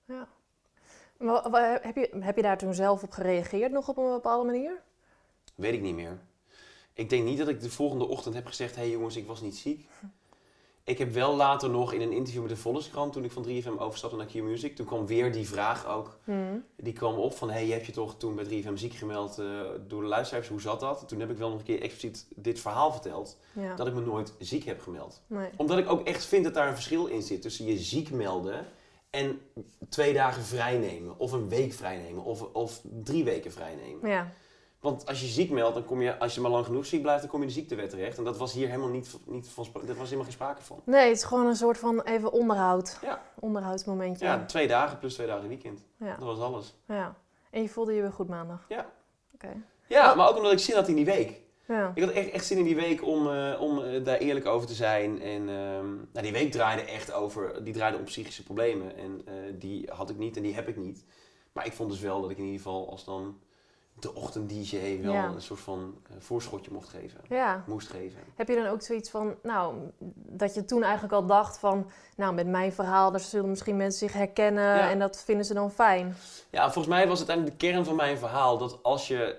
ja. 0.05 0.29
Wa- 1.17 1.79
heb, 1.83 1.97
je, 1.97 2.17
heb 2.21 2.37
je 2.37 2.43
daar 2.43 2.59
toen 2.59 2.75
zelf 2.75 3.03
op 3.03 3.11
gereageerd 3.11 3.73
nog 3.73 3.89
op 3.89 3.97
een 3.97 4.11
bepaalde 4.13 4.45
manier? 4.45 4.83
Weet 5.55 5.75
ik 5.75 5.81
niet 5.83 5.95
meer. 5.95 6.19
Ik 6.93 7.09
denk 7.11 7.25
niet 7.25 7.39
dat 7.39 7.49
ik 7.49 7.61
de 7.61 7.71
volgende 7.71 8.05
ochtend 8.07 8.35
heb 8.35 8.47
gezegd: 8.47 8.75
hé 8.75 8.81
hey 8.83 8.91
jongens, 8.91 9.17
ik 9.17 9.27
was 9.27 9.41
niet 9.41 9.57
ziek. 9.57 9.89
Ik 10.91 10.99
heb 10.99 11.13
wel 11.13 11.37
later 11.37 11.71
nog 11.71 11.93
in 11.93 12.01
een 12.01 12.13
interview 12.13 12.43
met 12.43 12.51
de 12.51 12.57
Volkskrant, 12.57 13.13
toen 13.13 13.25
ik 13.25 13.33
van 13.33 13.45
3FM 13.49 13.79
overstapte 13.79 14.17
naar 14.17 14.27
Q-Music, 14.27 14.77
toen 14.77 14.87
kwam 14.87 15.07
weer 15.07 15.33
die 15.33 15.49
vraag 15.49 15.87
ook. 15.87 16.19
Hmm. 16.25 16.65
Die 16.77 16.93
kwam 16.93 17.15
op 17.15 17.35
van, 17.35 17.51
hey, 17.51 17.67
je 17.67 17.73
hebt 17.73 17.87
je 17.87 17.93
toch 17.93 18.17
toen 18.17 18.35
bij 18.35 18.45
3FM 18.45 18.73
ziek 18.75 18.95
gemeld 18.95 19.39
eh, 19.39 19.47
door 19.87 20.03
de 20.03 20.09
luisteraars, 20.09 20.49
hoe 20.49 20.61
zat 20.61 20.81
dat? 20.81 21.09
Toen 21.09 21.21
heb 21.21 21.31
ik 21.31 21.37
wel 21.39 21.49
nog 21.49 21.59
een 21.59 21.65
keer 21.65 21.83
expliciet 21.83 22.27
dit 22.37 22.61
verhaal 22.61 22.93
verteld, 22.93 23.37
Ja. 23.53 23.75
dat 23.75 23.87
ik 23.87 23.95
me 23.95 24.01
nooit 24.01 24.33
ziek 24.39 24.65
heb 24.65 24.81
gemeld. 24.81 25.23
Nee. 25.27 25.49
Omdat 25.57 25.79
ik 25.79 25.91
ook 25.91 26.07
echt 26.07 26.25
vind 26.25 26.45
dat 26.45 26.55
daar 26.55 26.69
een 26.69 26.75
verschil 26.75 27.07
in 27.07 27.23
zit 27.23 27.43
tussen 27.43 27.67
je 27.67 27.79
ziek 27.79 28.11
melden 28.11 28.67
en 29.11 29.41
twee 29.89 30.13
dagen 30.13 30.43
vrijnemen, 30.43 31.19
of 31.19 31.33
een 31.33 31.49
week 31.49 31.73
vrijnemen, 31.73 32.25
of, 32.25 32.43
of 32.53 32.81
drie 33.05 33.25
weken 33.25 33.53
vrijnemen. 33.53 34.09
Ja. 34.11 34.33
Want 34.81 35.07
als 35.07 35.21
je 35.21 35.27
ziek 35.27 35.51
meldt, 35.51 35.75
dan 35.75 35.85
kom 35.85 36.03
je, 36.03 36.19
als 36.19 36.35
je 36.35 36.41
maar 36.41 36.51
lang 36.51 36.65
genoeg 36.65 36.87
ziek 36.87 37.03
blijft, 37.03 37.21
dan 37.21 37.31
kom 37.31 37.41
je 37.41 37.47
in 37.47 37.53
de 37.53 37.59
ziektewet 37.59 37.91
terecht. 37.91 38.19
En 38.19 38.25
dat 38.25 38.37
was 38.37 38.53
hier 38.53 38.67
helemaal 38.69 38.89
niet, 38.89 39.17
niet 39.25 39.49
van, 39.49 39.67
dat 39.73 39.97
was 39.97 40.05
helemaal 40.05 40.25
geen 40.25 40.33
sprake 40.33 40.63
van. 40.63 40.81
Nee, 40.85 41.09
het 41.09 41.17
is 41.17 41.25
gewoon 41.25 41.47
een 41.47 41.57
soort 41.57 41.79
van 41.79 42.01
even 42.01 42.33
onderhoud. 42.33 42.99
Ja. 43.03 43.23
Onderhoudsmomentje. 43.41 44.25
Ja, 44.25 44.45
twee 44.45 44.69
dagen 44.69 44.99
plus 44.99 45.15
twee 45.15 45.27
dagen 45.27 45.49
weekend. 45.49 45.81
Ja. 45.97 46.17
Dat 46.17 46.27
was 46.27 46.39
alles. 46.39 46.75
ja. 46.87 47.15
En 47.51 47.63
je 47.63 47.69
voelde 47.69 47.93
je 47.93 48.01
weer 48.03 48.13
goed 48.13 48.29
maandag? 48.29 48.65
Ja. 48.69 48.87
Oké. 49.35 49.63
Ja, 49.87 50.15
maar 50.15 50.29
ook 50.29 50.37
omdat 50.37 50.53
ik 50.53 50.59
zin 50.59 50.75
had 50.75 50.89
in 50.89 50.95
die 50.95 51.05
week. 51.05 51.41
Ja. 51.67 51.93
Ik 51.95 52.03
had 52.03 52.13
echt, 52.13 52.31
echt 52.31 52.47
zin 52.47 52.59
in 52.59 52.65
die 52.65 52.77
week 52.77 53.07
om, 53.07 53.31
eh, 53.31 53.61
om 53.61 53.83
eh, 53.83 54.05
daar 54.05 54.19
eerlijk 54.19 54.47
over 54.47 54.67
te 54.67 54.75
zijn. 54.75 55.23
En 55.23 55.49
ehm, 55.49 55.95
nou, 56.13 56.23
die 56.23 56.33
week 56.33 56.53
draaide 56.53 56.83
echt 56.83 57.13
over, 57.13 57.65
die 57.65 57.75
draaide 57.75 57.99
om 57.99 58.05
psychische 58.05 58.43
problemen. 58.43 58.97
En 58.97 59.23
eh, 59.25 59.35
die 59.59 59.91
had 59.93 60.11
ik 60.11 60.19
niet 60.19 60.37
en 60.37 60.43
die 60.43 60.55
heb 60.55 60.69
ik 60.69 60.77
niet. 60.77 61.05
Maar 61.53 61.67
ik 61.67 61.73
vond 61.73 61.91
dus 61.91 62.01
wel 62.01 62.21
dat 62.21 62.31
ik 62.31 62.37
in 62.37 62.45
ieder 62.45 62.61
geval 62.61 62.91
als 62.91 63.05
dan 63.05 63.39
de 63.99 64.15
ochtend-dj 64.15 65.01
wel 65.03 65.13
Ja. 65.13 65.25
een 65.27 65.43
soort 65.43 65.61
van 65.61 65.95
eh, 66.07 66.13
voorschotje 66.19 66.71
mocht 66.73 66.89
geven. 66.89 67.21
ja. 67.29 67.65
Moest 67.67 67.89
geven. 67.89 68.21
Heb 68.35 68.49
je 68.49 68.55
dan 68.55 68.67
ook 68.67 68.83
zoiets 68.83 69.11
van, 69.11 69.35
nou, 69.43 69.75
dat 70.15 70.55
je 70.55 70.65
toen 70.65 70.83
eigenlijk 70.83 71.13
al 71.13 71.27
dacht 71.27 71.59
van, 71.59 71.91
nou, 72.17 72.35
met 72.35 72.47
mijn 72.47 72.73
verhaal, 72.73 73.11
daar 73.11 73.21
zullen 73.21 73.49
misschien 73.51 73.77
mensen 73.77 73.99
zich 74.09 74.13
herkennen 74.17 74.65
Ja. 74.77 74.91
en 74.91 74.99
dat 74.99 75.23
vinden 75.25 75.45
ze 75.45 75.55
dan 75.55 75.71
fijn. 75.71 76.17
Ja, 76.51 76.63
volgens 76.73 76.95
mij 76.95 77.09
was 77.09 77.19
uiteindelijk 77.19 77.61
de 77.61 77.67
kern 77.67 77.85
van 77.85 77.97
mijn 77.97 78.19
verhaal 78.19 78.59
dat 78.59 78.83
als 78.83 79.09
je 79.09 79.37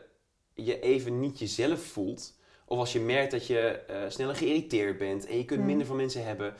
je 0.53 0.79
even 0.79 1.19
niet 1.19 1.39
jezelf 1.39 1.81
voelt, 1.81 2.33
of 2.65 2.77
als 2.79 2.93
je 2.93 2.99
merkt 2.99 3.31
dat 3.31 3.47
je 3.47 3.59
eh, 3.59 3.97
sneller 4.07 4.35
geïrriteerd 4.35 4.97
bent 4.97 5.25
en 5.25 5.37
je 5.37 5.45
kunt 5.45 5.59
Hmm. 5.59 5.67
minder 5.67 5.87
van 5.87 5.95
mensen 5.95 6.25
hebben, 6.25 6.53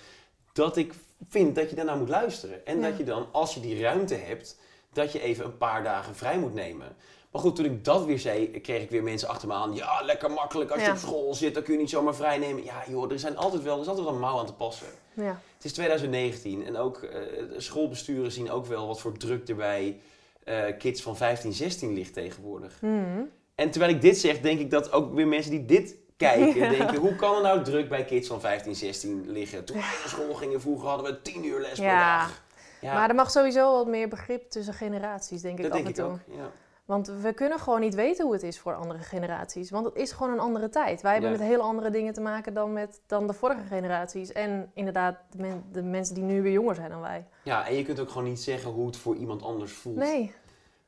dat 0.54 0.78
ik 0.78 0.94
vind 1.28 1.56
dat 1.56 1.70
je 1.70 1.76
daarnaar 1.76 1.98
moet 1.98 2.10
luisteren. 2.10 2.66
En 2.66 2.82
dat 2.82 2.98
je 2.98 3.04
dan, 3.04 3.28
als 3.32 3.54
je 3.54 3.60
die 3.60 3.82
ruimte 3.82 4.16
hebt, 4.16 4.60
dat 4.94 5.12
je 5.12 5.22
even 5.22 5.46
een 5.46 5.58
paar 5.58 5.84
dagen 5.84 6.16
vrij 6.16 6.38
moet 6.40 6.54
nemen. 6.54 6.96
Maar 7.32 7.42
goed, 7.42 7.56
toen 7.56 7.66
ik 7.66 7.84
dat 7.86 8.06
weer 8.06 8.20
zei, 8.20 8.62
kreeg 8.62 8.82
ik 8.82 8.90
weer 8.90 9.04
mensen 9.04 9.28
achter 9.28 9.48
me 9.48 9.54
aan. 9.54 9.74
Ja, 9.76 10.02
lekker 10.04 10.32
makkelijk. 10.32 10.72
Als 10.72 10.80
je 10.82 10.86
Ja. 10.88 10.92
op 10.94 10.98
school 11.00 11.34
zit, 11.34 11.54
dan 11.54 11.64
kun 11.64 11.74
je 11.74 11.80
niet 11.80 11.90
zomaar 11.90 12.16
vrij 12.16 12.38
nemen. 12.38 12.64
Ja, 12.64 12.84
joh, 12.88 13.12
er, 13.12 13.20
zijn 13.20 13.38
altijd 13.38 13.64
wel, 13.64 13.76
er 13.76 13.82
is 13.82 13.88
altijd 13.88 14.06
wel 14.06 14.14
een 14.16 14.22
mouw 14.22 14.40
aan 14.40 14.46
te 14.46 14.54
passen. 14.54 14.88
Ja. 15.14 15.40
Het 15.56 15.66
is 15.66 15.74
2019 15.74 16.66
en 16.66 16.78
ook 16.78 16.98
eh, 17.04 17.20
schoolbesturen 17.58 18.32
zien 18.32 18.52
ook 18.52 18.66
wel 18.66 18.88
wat 18.88 19.00
voor 19.02 19.18
druk 19.18 19.48
er 19.50 19.56
bij 19.56 20.00
eh, 20.44 20.64
kids 20.78 21.02
van 21.02 21.18
15, 21.18 21.54
16 21.54 21.94
ligt 21.94 22.14
tegenwoordig. 22.14 22.78
Hmm. 22.80 23.30
En 23.56 23.72
terwijl 23.72 23.94
ik 23.94 24.02
dit 24.02 24.18
zeg, 24.18 24.40
denk 24.40 24.60
ik 24.60 24.72
dat 24.72 24.92
ook 24.92 25.14
weer 25.14 25.28
mensen 25.28 25.52
die 25.52 25.66
dit 25.66 25.96
kijken, 26.18 26.62
Ja. 26.62 26.70
denken, 26.78 26.96
hoe 26.98 27.16
kan 27.16 27.36
er 27.36 27.42
nou 27.42 27.64
druk 27.64 27.90
bij 27.90 28.06
kids 28.06 28.28
van 28.28 28.40
15, 28.40 28.76
16 28.76 29.32
liggen? 29.32 29.66
Toen 29.66 29.76
wij 29.76 29.86
naar 29.86 30.08
school 30.10 30.34
gingen 30.34 30.62
vroeger 30.62 30.88
hadden 30.88 31.12
we 31.14 31.22
10 31.22 31.46
uur 31.46 31.60
les 31.60 31.80
per 31.80 31.90
dag. 31.90 32.44
Ja, 32.82 32.94
Maar 32.94 33.10
er 33.10 33.16
mag 33.16 33.32
sowieso 33.32 33.72
wat 33.78 33.88
meer 33.88 34.08
begrip 34.08 34.50
tussen 34.50 34.74
generaties, 34.74 35.42
denk 35.42 35.58
ik 35.58 35.64
dat 35.64 35.72
denk 35.74 35.84
en 35.84 35.90
ik 35.90 35.96
toe. 35.96 36.06
ook. 36.06 36.20
Ja. 36.28 36.52
Want 36.92 37.08
we 37.08 37.34
kunnen 37.34 37.60
gewoon 37.60 37.80
niet 37.80 37.96
weten 37.96 38.24
hoe 38.26 38.34
het 38.34 38.44
is 38.44 38.60
voor 38.60 38.74
andere 38.76 39.00
generaties. 39.00 39.70
Want 39.70 39.86
het 39.86 39.96
is 39.96 40.12
gewoon 40.12 40.34
een 40.34 40.40
andere 40.40 40.70
tijd. 40.70 41.02
Wij 41.02 41.12
hebben 41.12 41.32
Ja. 41.32 41.38
met 41.38 41.48
hele 41.48 41.62
andere 41.62 41.90
dingen 41.90 42.14
te 42.14 42.22
maken 42.22 42.54
dan 42.54 42.74
met 42.74 43.02
dan 43.08 43.28
de 43.28 43.34
vorige 43.34 43.64
generaties. 43.64 44.32
En 44.32 44.72
inderdaad, 44.74 45.18
de, 45.30 45.38
men- 45.38 45.64
de 45.72 45.82
mensen 45.84 46.16
die 46.16 46.24
nu 46.24 46.42
weer 46.42 46.52
jonger 46.52 46.76
zijn 46.76 46.90
dan 46.90 47.02
wij. 47.02 47.28
ja, 47.44 47.68
en 47.68 47.76
je 47.76 47.84
kunt 47.84 48.00
ook 48.00 48.10
gewoon 48.10 48.28
niet 48.28 48.40
zeggen 48.42 48.72
hoe 48.72 48.86
het 48.86 48.98
voor 48.98 49.16
iemand 49.16 49.44
anders 49.44 49.72
voelt. 49.74 49.96
Nee. 49.96 50.34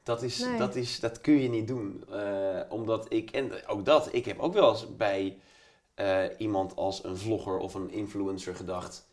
Dat, 0.03 0.21
is, 0.23 0.39
Nee. 0.39 0.57
dat, 0.57 0.75
is, 0.75 0.99
dat 0.99 1.21
kun 1.21 1.41
je 1.41 1.49
niet 1.49 1.67
doen. 1.67 2.03
Eh, 2.11 2.59
omdat 2.69 3.05
ik, 3.09 3.31
en 3.31 3.51
ook 3.67 3.85
dat, 3.85 4.13
ik 4.13 4.25
heb 4.25 4.39
ook 4.39 4.53
wel 4.53 4.69
eens 4.69 4.95
bij 4.95 5.37
eh, 5.95 6.23
iemand 6.37 6.75
als 6.75 7.03
een 7.03 7.17
vlogger 7.17 7.57
of 7.57 7.73
een 7.73 7.91
influencer 7.91 8.55
gedacht. 8.55 9.07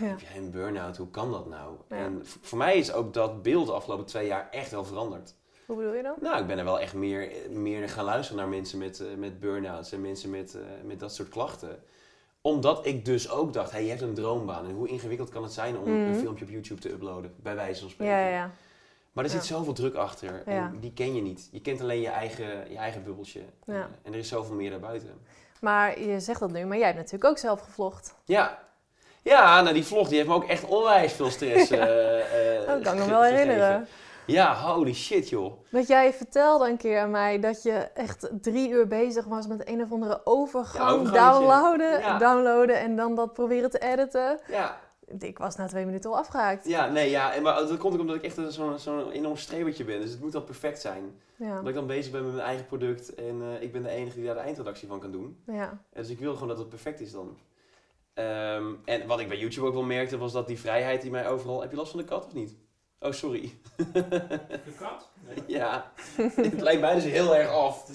Ja. 0.00 0.06
Heb 0.06 0.20
jij 0.20 0.36
een 0.36 0.50
burn-out? 0.50 0.96
Hoe 0.96 1.10
kan 1.10 1.30
dat 1.30 1.46
nou? 1.48 1.74
Ja. 1.88 1.96
En 1.96 2.20
voor 2.40 2.58
mij 2.58 2.76
is 2.76 2.92
ook 2.92 3.14
dat 3.14 3.42
beeld 3.42 3.66
de 3.66 3.72
afgelopen 3.72 4.06
twee 4.06 4.26
jaar 4.26 4.48
echt 4.50 4.70
wel 4.70 4.84
veranderd. 4.84 5.34
Hoe 5.66 5.76
bedoel 5.76 5.94
je 5.94 6.02
dan? 6.02 6.14
Nou, 6.20 6.40
ik 6.40 6.46
ben 6.46 6.58
er 6.58 6.64
wel 6.64 6.80
echt 6.80 6.94
meer, 6.94 7.32
meer 7.50 7.88
gaan 7.88 8.04
luisteren 8.04 8.40
naar 8.40 8.48
mensen 8.50 8.78
met, 8.78 9.00
eh, 9.00 9.06
met 9.16 9.40
burn-outs 9.40 9.92
en 9.92 10.00
mensen 10.00 10.30
met, 10.30 10.54
eh, 10.54 10.60
met 10.84 11.00
dat 11.00 11.14
soort 11.14 11.28
klachten. 11.28 11.82
Omdat 12.40 12.86
ik 12.86 13.04
dus 13.04 13.30
ook 13.30 13.52
dacht, 13.52 13.70
hey, 13.70 13.82
je 13.82 13.88
hebt 13.88 14.00
een 14.02 14.14
droombaan. 14.14 14.64
En 14.66 14.74
hoe 14.74 14.88
ingewikkeld 14.88 15.28
kan 15.30 15.42
het 15.42 15.52
zijn 15.52 15.78
om 15.78 15.82
Mhm. 15.90 16.08
een 16.08 16.14
filmpje 16.16 16.44
op 16.44 16.50
YouTube 16.50 16.80
te 16.80 16.90
uploaden? 16.90 17.34
Bij 17.36 17.54
wijze 17.54 17.80
van 17.80 17.90
spreken. 17.90 18.14
Ja, 18.14 18.28
ja. 18.28 18.50
Maar 19.12 19.24
er 19.24 19.30
zit 19.30 19.46
Ja. 19.48 19.54
zoveel 19.56 19.72
druk 19.72 19.94
achter. 19.94 20.42
En 20.46 20.76
die 20.80 20.92
ken 20.92 21.14
je 21.14 21.22
niet. 21.22 21.48
Je 21.52 21.60
kent 21.60 21.80
alleen 21.80 22.00
je 22.00 22.08
eigen, 22.08 22.70
je 22.70 22.76
eigen 22.76 23.04
bubbeltje. 23.04 23.40
Eh, 23.66 23.74
en 24.02 24.12
er 24.12 24.18
is 24.18 24.28
zoveel 24.28 24.54
meer 24.54 24.70
daarbuiten. 24.70 25.20
Maar 25.60 26.00
je 26.00 26.20
zegt 26.20 26.40
dat 26.40 26.50
nu, 26.52 26.64
maar 26.64 26.76
jij 26.76 26.86
hebt 26.86 26.98
natuurlijk 26.98 27.24
ook 27.24 27.38
zelf 27.38 27.60
gevlogd. 27.60 28.14
Ja. 28.24 28.58
Ja, 29.22 29.60
nou 29.60 29.74
die 29.74 29.84
vlog 29.84 30.08
die 30.08 30.16
heeft 30.16 30.28
me 30.28 30.34
ook 30.34 30.44
echt 30.48 30.64
onwijs 30.64 31.12
veel 31.12 31.30
stress 31.30 31.70
eh, 31.70 32.58
eh, 32.60 32.66
Dat 32.66 32.80
kan 32.82 32.92
ik 32.96 32.98
me 33.04 33.10
wel 33.10 33.22
herinneren. 33.22 33.88
Ja, 34.26 34.54
holy 34.54 34.94
shit 34.94 35.28
joh. 35.28 35.52
Dat 35.70 35.86
jij 35.86 36.12
vertelde 36.12 36.68
een 36.68 36.76
keer 36.76 37.00
aan 37.00 37.10
mij 37.10 37.40
dat 37.40 37.62
je 37.62 37.72
echt 37.72 38.28
drie 38.40 38.70
uur 38.70 38.86
bezig 38.86 39.24
was 39.24 39.46
met 39.46 39.68
een 39.68 39.82
of 39.82 39.92
andere 39.92 40.20
overgang 40.24 41.06
Ja, 41.12 41.30
downloaden, 41.32 41.98
Ja. 42.00 42.18
downloaden 42.18 42.80
en 42.80 42.96
dan 42.96 43.14
dat 43.14 43.32
proberen 43.32 43.70
te 43.70 43.78
editen. 43.78 44.40
Ja, 44.48 44.78
Ik 45.18 45.38
was 45.38 45.56
na 45.56 45.66
twee 45.66 45.84
minuten 45.84 46.10
al 46.10 46.16
afgehaakt. 46.16 46.66
Ja, 46.68 46.88
nee, 46.88 47.10
ja. 47.10 47.32
En, 47.34 47.42
maar 47.42 47.54
dat 47.54 47.76
komt 47.78 47.94
ook 47.94 48.00
omdat 48.00 48.16
ik 48.16 48.22
echt 48.22 48.38
zo'n 48.48 48.78
zo'n 48.78 49.10
enorm 49.10 49.36
strebertje 49.36 49.84
ben. 49.84 50.00
Dus 50.00 50.10
het 50.10 50.20
moet 50.20 50.32
dan 50.32 50.44
perfect 50.44 50.80
zijn. 50.80 51.20
Ja. 51.36 51.56
Dat 51.56 51.68
ik 51.68 51.74
dan 51.74 51.86
bezig 51.86 52.12
ben 52.12 52.22
met 52.24 52.32
mijn 52.32 52.46
eigen 52.46 52.66
product 52.66 53.14
en 53.14 53.42
eh, 53.42 53.62
ik 53.62 53.72
ben 53.72 53.82
de 53.82 53.88
enige 53.88 54.16
die 54.16 54.24
daar 54.26 54.34
de 54.34 54.40
eindredactie 54.40 54.88
van 54.88 55.00
kan 55.00 55.10
doen. 55.12 55.42
ja. 55.46 55.68
En 55.92 56.02
dus 56.02 56.08
ik 56.10 56.18
wil 56.18 56.32
gewoon 56.32 56.48
dat 56.48 56.58
het 56.58 56.68
perfect 56.68 57.00
is 57.00 57.12
dan. 57.12 57.36
Ehm, 58.14 58.64
en 58.84 59.06
wat 59.06 59.20
ik 59.20 59.28
bij 59.28 59.38
YouTube 59.38 59.66
ook 59.66 59.72
wel 59.72 59.82
merkte, 59.82 60.18
was 60.18 60.32
dat 60.32 60.46
die 60.46 60.58
vrijheid 60.60 61.02
die 61.02 61.10
mij 61.10 61.28
overal... 61.28 61.60
Heb 61.60 61.70
je 61.70 61.76
last 61.76 61.90
van 61.90 62.00
de 62.00 62.06
kat 62.06 62.26
of 62.26 62.32
niet? 62.34 62.54
Oh, 63.02 63.12
sorry. 63.12 63.58
De 63.92 64.74
kat? 64.78 65.08
Nee, 65.26 65.44
ja, 65.46 65.92
het 66.16 66.60
lijkt 66.60 66.80
mij 66.80 66.94
dus 66.94 67.04
heel 67.04 67.36
erg 67.36 67.48
af 67.48 67.90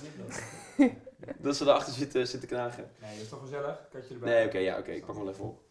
dat 1.38 1.56
ze 1.56 1.64
erachter 1.64 1.94
zitten, 1.94 2.28
zitten 2.28 2.50
knagen. 2.50 2.92
Nee, 3.02 3.12
dat 3.14 3.22
is 3.22 3.30
toch 3.30 3.40
gezellig? 3.40 3.88
Katje 3.92 4.14
erbij. 4.14 4.30
Nee, 4.34 4.46
oké, 4.46 4.58
ja, 4.58 4.78
oké. 4.78 4.92
ik 4.92 5.06
pak 5.06 5.16
hem 5.16 5.24
wel 5.24 5.34
even 5.34 5.46
op. 5.46 5.62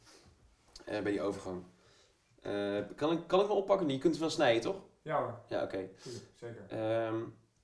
Eh, 0.84 1.00
bij 1.00 1.12
die 1.12 1.20
overgang. 1.22 1.62
Eh, 2.42 2.78
kan, 2.96 3.12
ik, 3.12 3.18
kan 3.26 3.40
ik 3.40 3.46
hem 3.46 3.56
oppakken? 3.56 3.88
Je 3.88 3.98
kunt 3.98 4.12
het 4.12 4.20
wel 4.22 4.30
snijden, 4.30 4.62
toch? 4.62 4.76
Ja 5.02 5.18
hoor, 5.18 5.38
Ja, 5.48 5.62
oké. 5.62 5.88
zeker. 6.34 6.64
Ehm, 6.68 7.14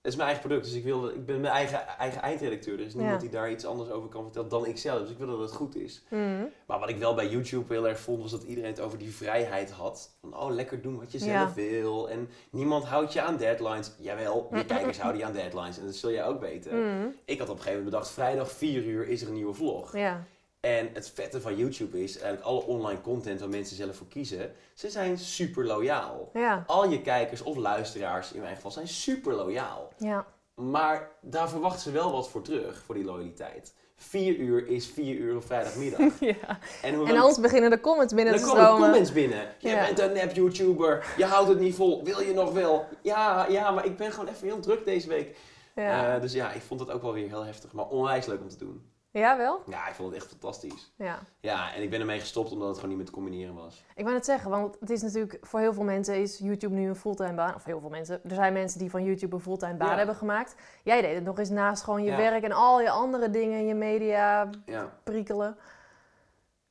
het 0.02 0.11
is 0.12 0.16
mijn 0.18 0.28
eigen 0.28 0.49
product, 0.49 0.66
dus 0.68 0.76
ik, 0.78 0.85
wil, 0.85 1.09
ik 1.09 1.26
ben 1.26 1.40
mijn 1.40 1.52
eigen, 1.52 1.87
eigen 1.99 2.23
eindredacteur. 2.23 2.78
Er 2.78 2.85
is 2.87 2.94
niemand 2.94 3.14
Ja. 3.14 3.21
die 3.21 3.30
daar 3.30 3.50
iets 3.50 3.64
anders 3.64 3.90
over 3.90 4.09
kan 4.09 4.23
vertellen 4.23 4.49
dan 4.49 4.66
ik 4.66 4.78
zelf. 4.78 5.00
Dus 5.00 5.11
ik 5.11 5.18
wil 5.18 5.26
dat 5.26 5.38
het 5.38 5.52
goed 5.52 5.76
is. 5.76 6.02
Mhm. 6.11 6.44
Maar 6.66 6.78
wat 6.78 6.88
ik 6.88 6.97
wel 6.99 7.14
bij 7.14 7.28
YouTube 7.28 7.73
heel 7.73 7.88
erg 7.88 8.00
vond, 8.00 8.23
was 8.23 8.30
dat 8.30 8.42
iedereen 8.42 8.71
het 8.71 8.80
over 8.80 8.99
die 8.99 9.14
vrijheid 9.14 9.71
had. 9.71 10.16
Van, 10.21 10.37
oh, 10.37 10.50
lekker 10.50 10.82
doen 10.82 10.99
wat 10.99 11.12
je 11.12 11.18
zelf 11.18 11.32
Ja. 11.32 11.52
wil. 11.54 12.11
En 12.11 12.28
niemand 12.50 12.85
houdt 12.85 13.12
je 13.12 13.21
aan 13.23 13.37
deadlines. 13.37 13.92
Jawel, 13.99 14.49
je 14.52 14.64
kijkers 14.64 14.99
houden 15.00 15.21
je 15.21 15.26
aan 15.26 15.32
deadlines. 15.32 15.78
En 15.78 15.85
dat 15.85 15.94
zul 15.94 16.11
jij 16.11 16.25
ook 16.25 16.40
weten. 16.40 16.78
Mhm. 16.80 17.06
Ik 17.25 17.38
had 17.38 17.49
op 17.49 17.54
een 17.56 17.62
gegeven 17.62 17.82
moment 17.85 17.90
bedacht, 17.90 18.11
vrijdag 18.11 18.50
4 18.50 18.85
uur 18.85 19.09
is 19.09 19.23
er 19.23 19.28
een 19.28 19.35
nieuwe 19.35 19.54
vlog. 19.54 19.97
Ja. 19.97 20.25
En 20.66 20.90
het 20.92 21.11
vette 21.14 21.40
van 21.40 21.57
YouTube 21.57 22.02
is, 22.02 22.12
eigenlijk 22.19 22.45
alle 22.45 22.62
online 22.62 23.00
content 23.00 23.40
waar 23.40 23.49
mensen 23.49 23.76
zelf 23.76 23.97
voor 23.97 24.09
kiezen, 24.09 24.52
ze 24.75 24.90
zijn 24.90 25.19
super 25.19 25.66
loyaal. 25.66 26.31
Ja. 26.33 26.64
Al 26.66 26.88
je 26.90 27.00
kijkers 27.00 27.42
of 27.42 27.57
luisteraars 27.57 28.33
in 28.33 28.40
mijn 28.40 28.54
geval 28.54 28.71
zijn 28.71 28.88
super 28.88 29.35
loyaal. 29.35 29.92
Ja. 29.99 30.26
Maar 30.54 31.11
daar 31.21 31.49
verwachten 31.49 31.81
ze 31.83 31.90
wel 31.90 32.12
wat 32.12 32.28
voor 32.28 32.42
terug, 32.42 32.83
voor 32.87 32.95
die 32.95 33.04
loyaliteit. 33.04 33.75
4 33.97 34.37
uur 34.37 34.66
is 34.69 34.87
4 34.87 35.14
uur 35.16 35.37
op 35.37 35.45
vrijdagmiddag. 35.47 36.00
ja. 36.21 36.59
En, 36.83 36.95
En 37.07 37.16
anders 37.16 37.40
beginnen 37.40 37.71
de 37.71 37.81
comments 37.81 38.14
binnen 38.14 38.33
dan 38.35 38.42
te 38.42 38.49
komen 38.49 38.62
stromen. 38.64 38.83
comments 38.88 39.12
binnen. 39.12 39.47
Je 39.59 39.69
Ja. 39.69 39.85
bent 39.87 39.99
een 39.99 40.12
nep 40.12 40.33
YouTuber, 40.35 41.14
je 41.16 41.25
houdt 41.25 41.49
het 41.49 41.61
niet 41.61 41.75
vol, 41.75 42.04
wil 42.04 42.21
je 42.21 42.33
nog 42.35 42.52
wel? 42.52 42.87
Ja, 43.02 43.47
ja, 43.49 43.71
maar 43.71 43.85
ik 43.87 43.97
ben 43.97 44.12
gewoon 44.12 44.28
even 44.28 44.47
heel 44.47 44.61
druk 44.61 44.85
deze 44.85 45.09
week. 45.09 45.37
Ja. 45.75 46.14
Eh, 46.14 46.21
dus 46.21 46.33
ja, 46.33 46.52
ik 46.52 46.62
vond 46.62 46.81
het 46.81 46.90
ook 46.90 47.02
wel 47.02 47.12
weer 47.12 47.28
heel 47.28 47.45
heftig, 47.45 47.73
maar 47.73 47.87
onwijs 47.88 48.26
leuk 48.26 48.40
om 48.40 48.49
te 48.49 48.59
doen. 48.59 48.90
Ja, 49.12 49.37
wel? 49.37 49.62
Ja, 49.66 49.88
ik 49.88 49.95
vond 49.95 50.09
het 50.12 50.19
echt 50.23 50.31
fantastisch. 50.31 50.92
Ja. 50.97 51.19
Ja, 51.40 51.75
en 51.75 51.83
ik 51.83 51.90
ben 51.90 52.00
ermee 52.00 52.21
gestopt 52.21 52.52
omdat 52.52 52.66
het 52.69 52.75
gewoon 52.76 52.88
niet 52.90 52.99
meer 52.99 53.07
te 53.07 53.12
combineren 53.12 53.54
was. 53.54 53.85
Ik 53.95 54.02
wou 54.02 54.14
net 54.16 54.25
zeggen, 54.25 54.50
want 54.50 54.76
het 54.81 54.90
is 54.90 55.02
natuurlijk 55.02 55.38
voor 55.40 55.61
heel 55.61 55.73
veel 55.73 55.83
mensen 55.83 56.16
is 56.21 56.38
YouTube 56.38 56.75
nu 56.75 56.88
een 56.88 56.97
fulltime 56.97 57.35
baan. 57.35 57.54
Of 57.54 57.64
heel 57.64 57.81
veel 57.81 57.88
mensen. 57.90 58.21
Er 58.25 58.35
zijn 58.35 58.52
mensen 58.52 58.78
die 58.78 58.90
van 58.90 59.04
YouTube 59.04 59.35
een 59.35 59.42
fulltime 59.42 59.75
baan 59.76 59.90
Ja. 59.90 59.97
hebben 59.97 60.14
gemaakt. 60.14 60.54
Jij 60.85 61.00
deed 61.02 61.14
het 61.14 61.25
nog 61.25 61.38
eens 61.38 61.50
naast 61.50 61.83
gewoon 61.83 62.02
je 62.02 62.11
Ja. 62.11 62.16
werk 62.16 62.42
en 62.45 62.52
al 62.52 62.81
je 62.81 62.90
andere 62.90 63.31
dingen, 63.31 63.66
je 63.66 63.75
media 63.75 64.50
Ja. 64.66 64.99
prikkelen. 65.02 65.57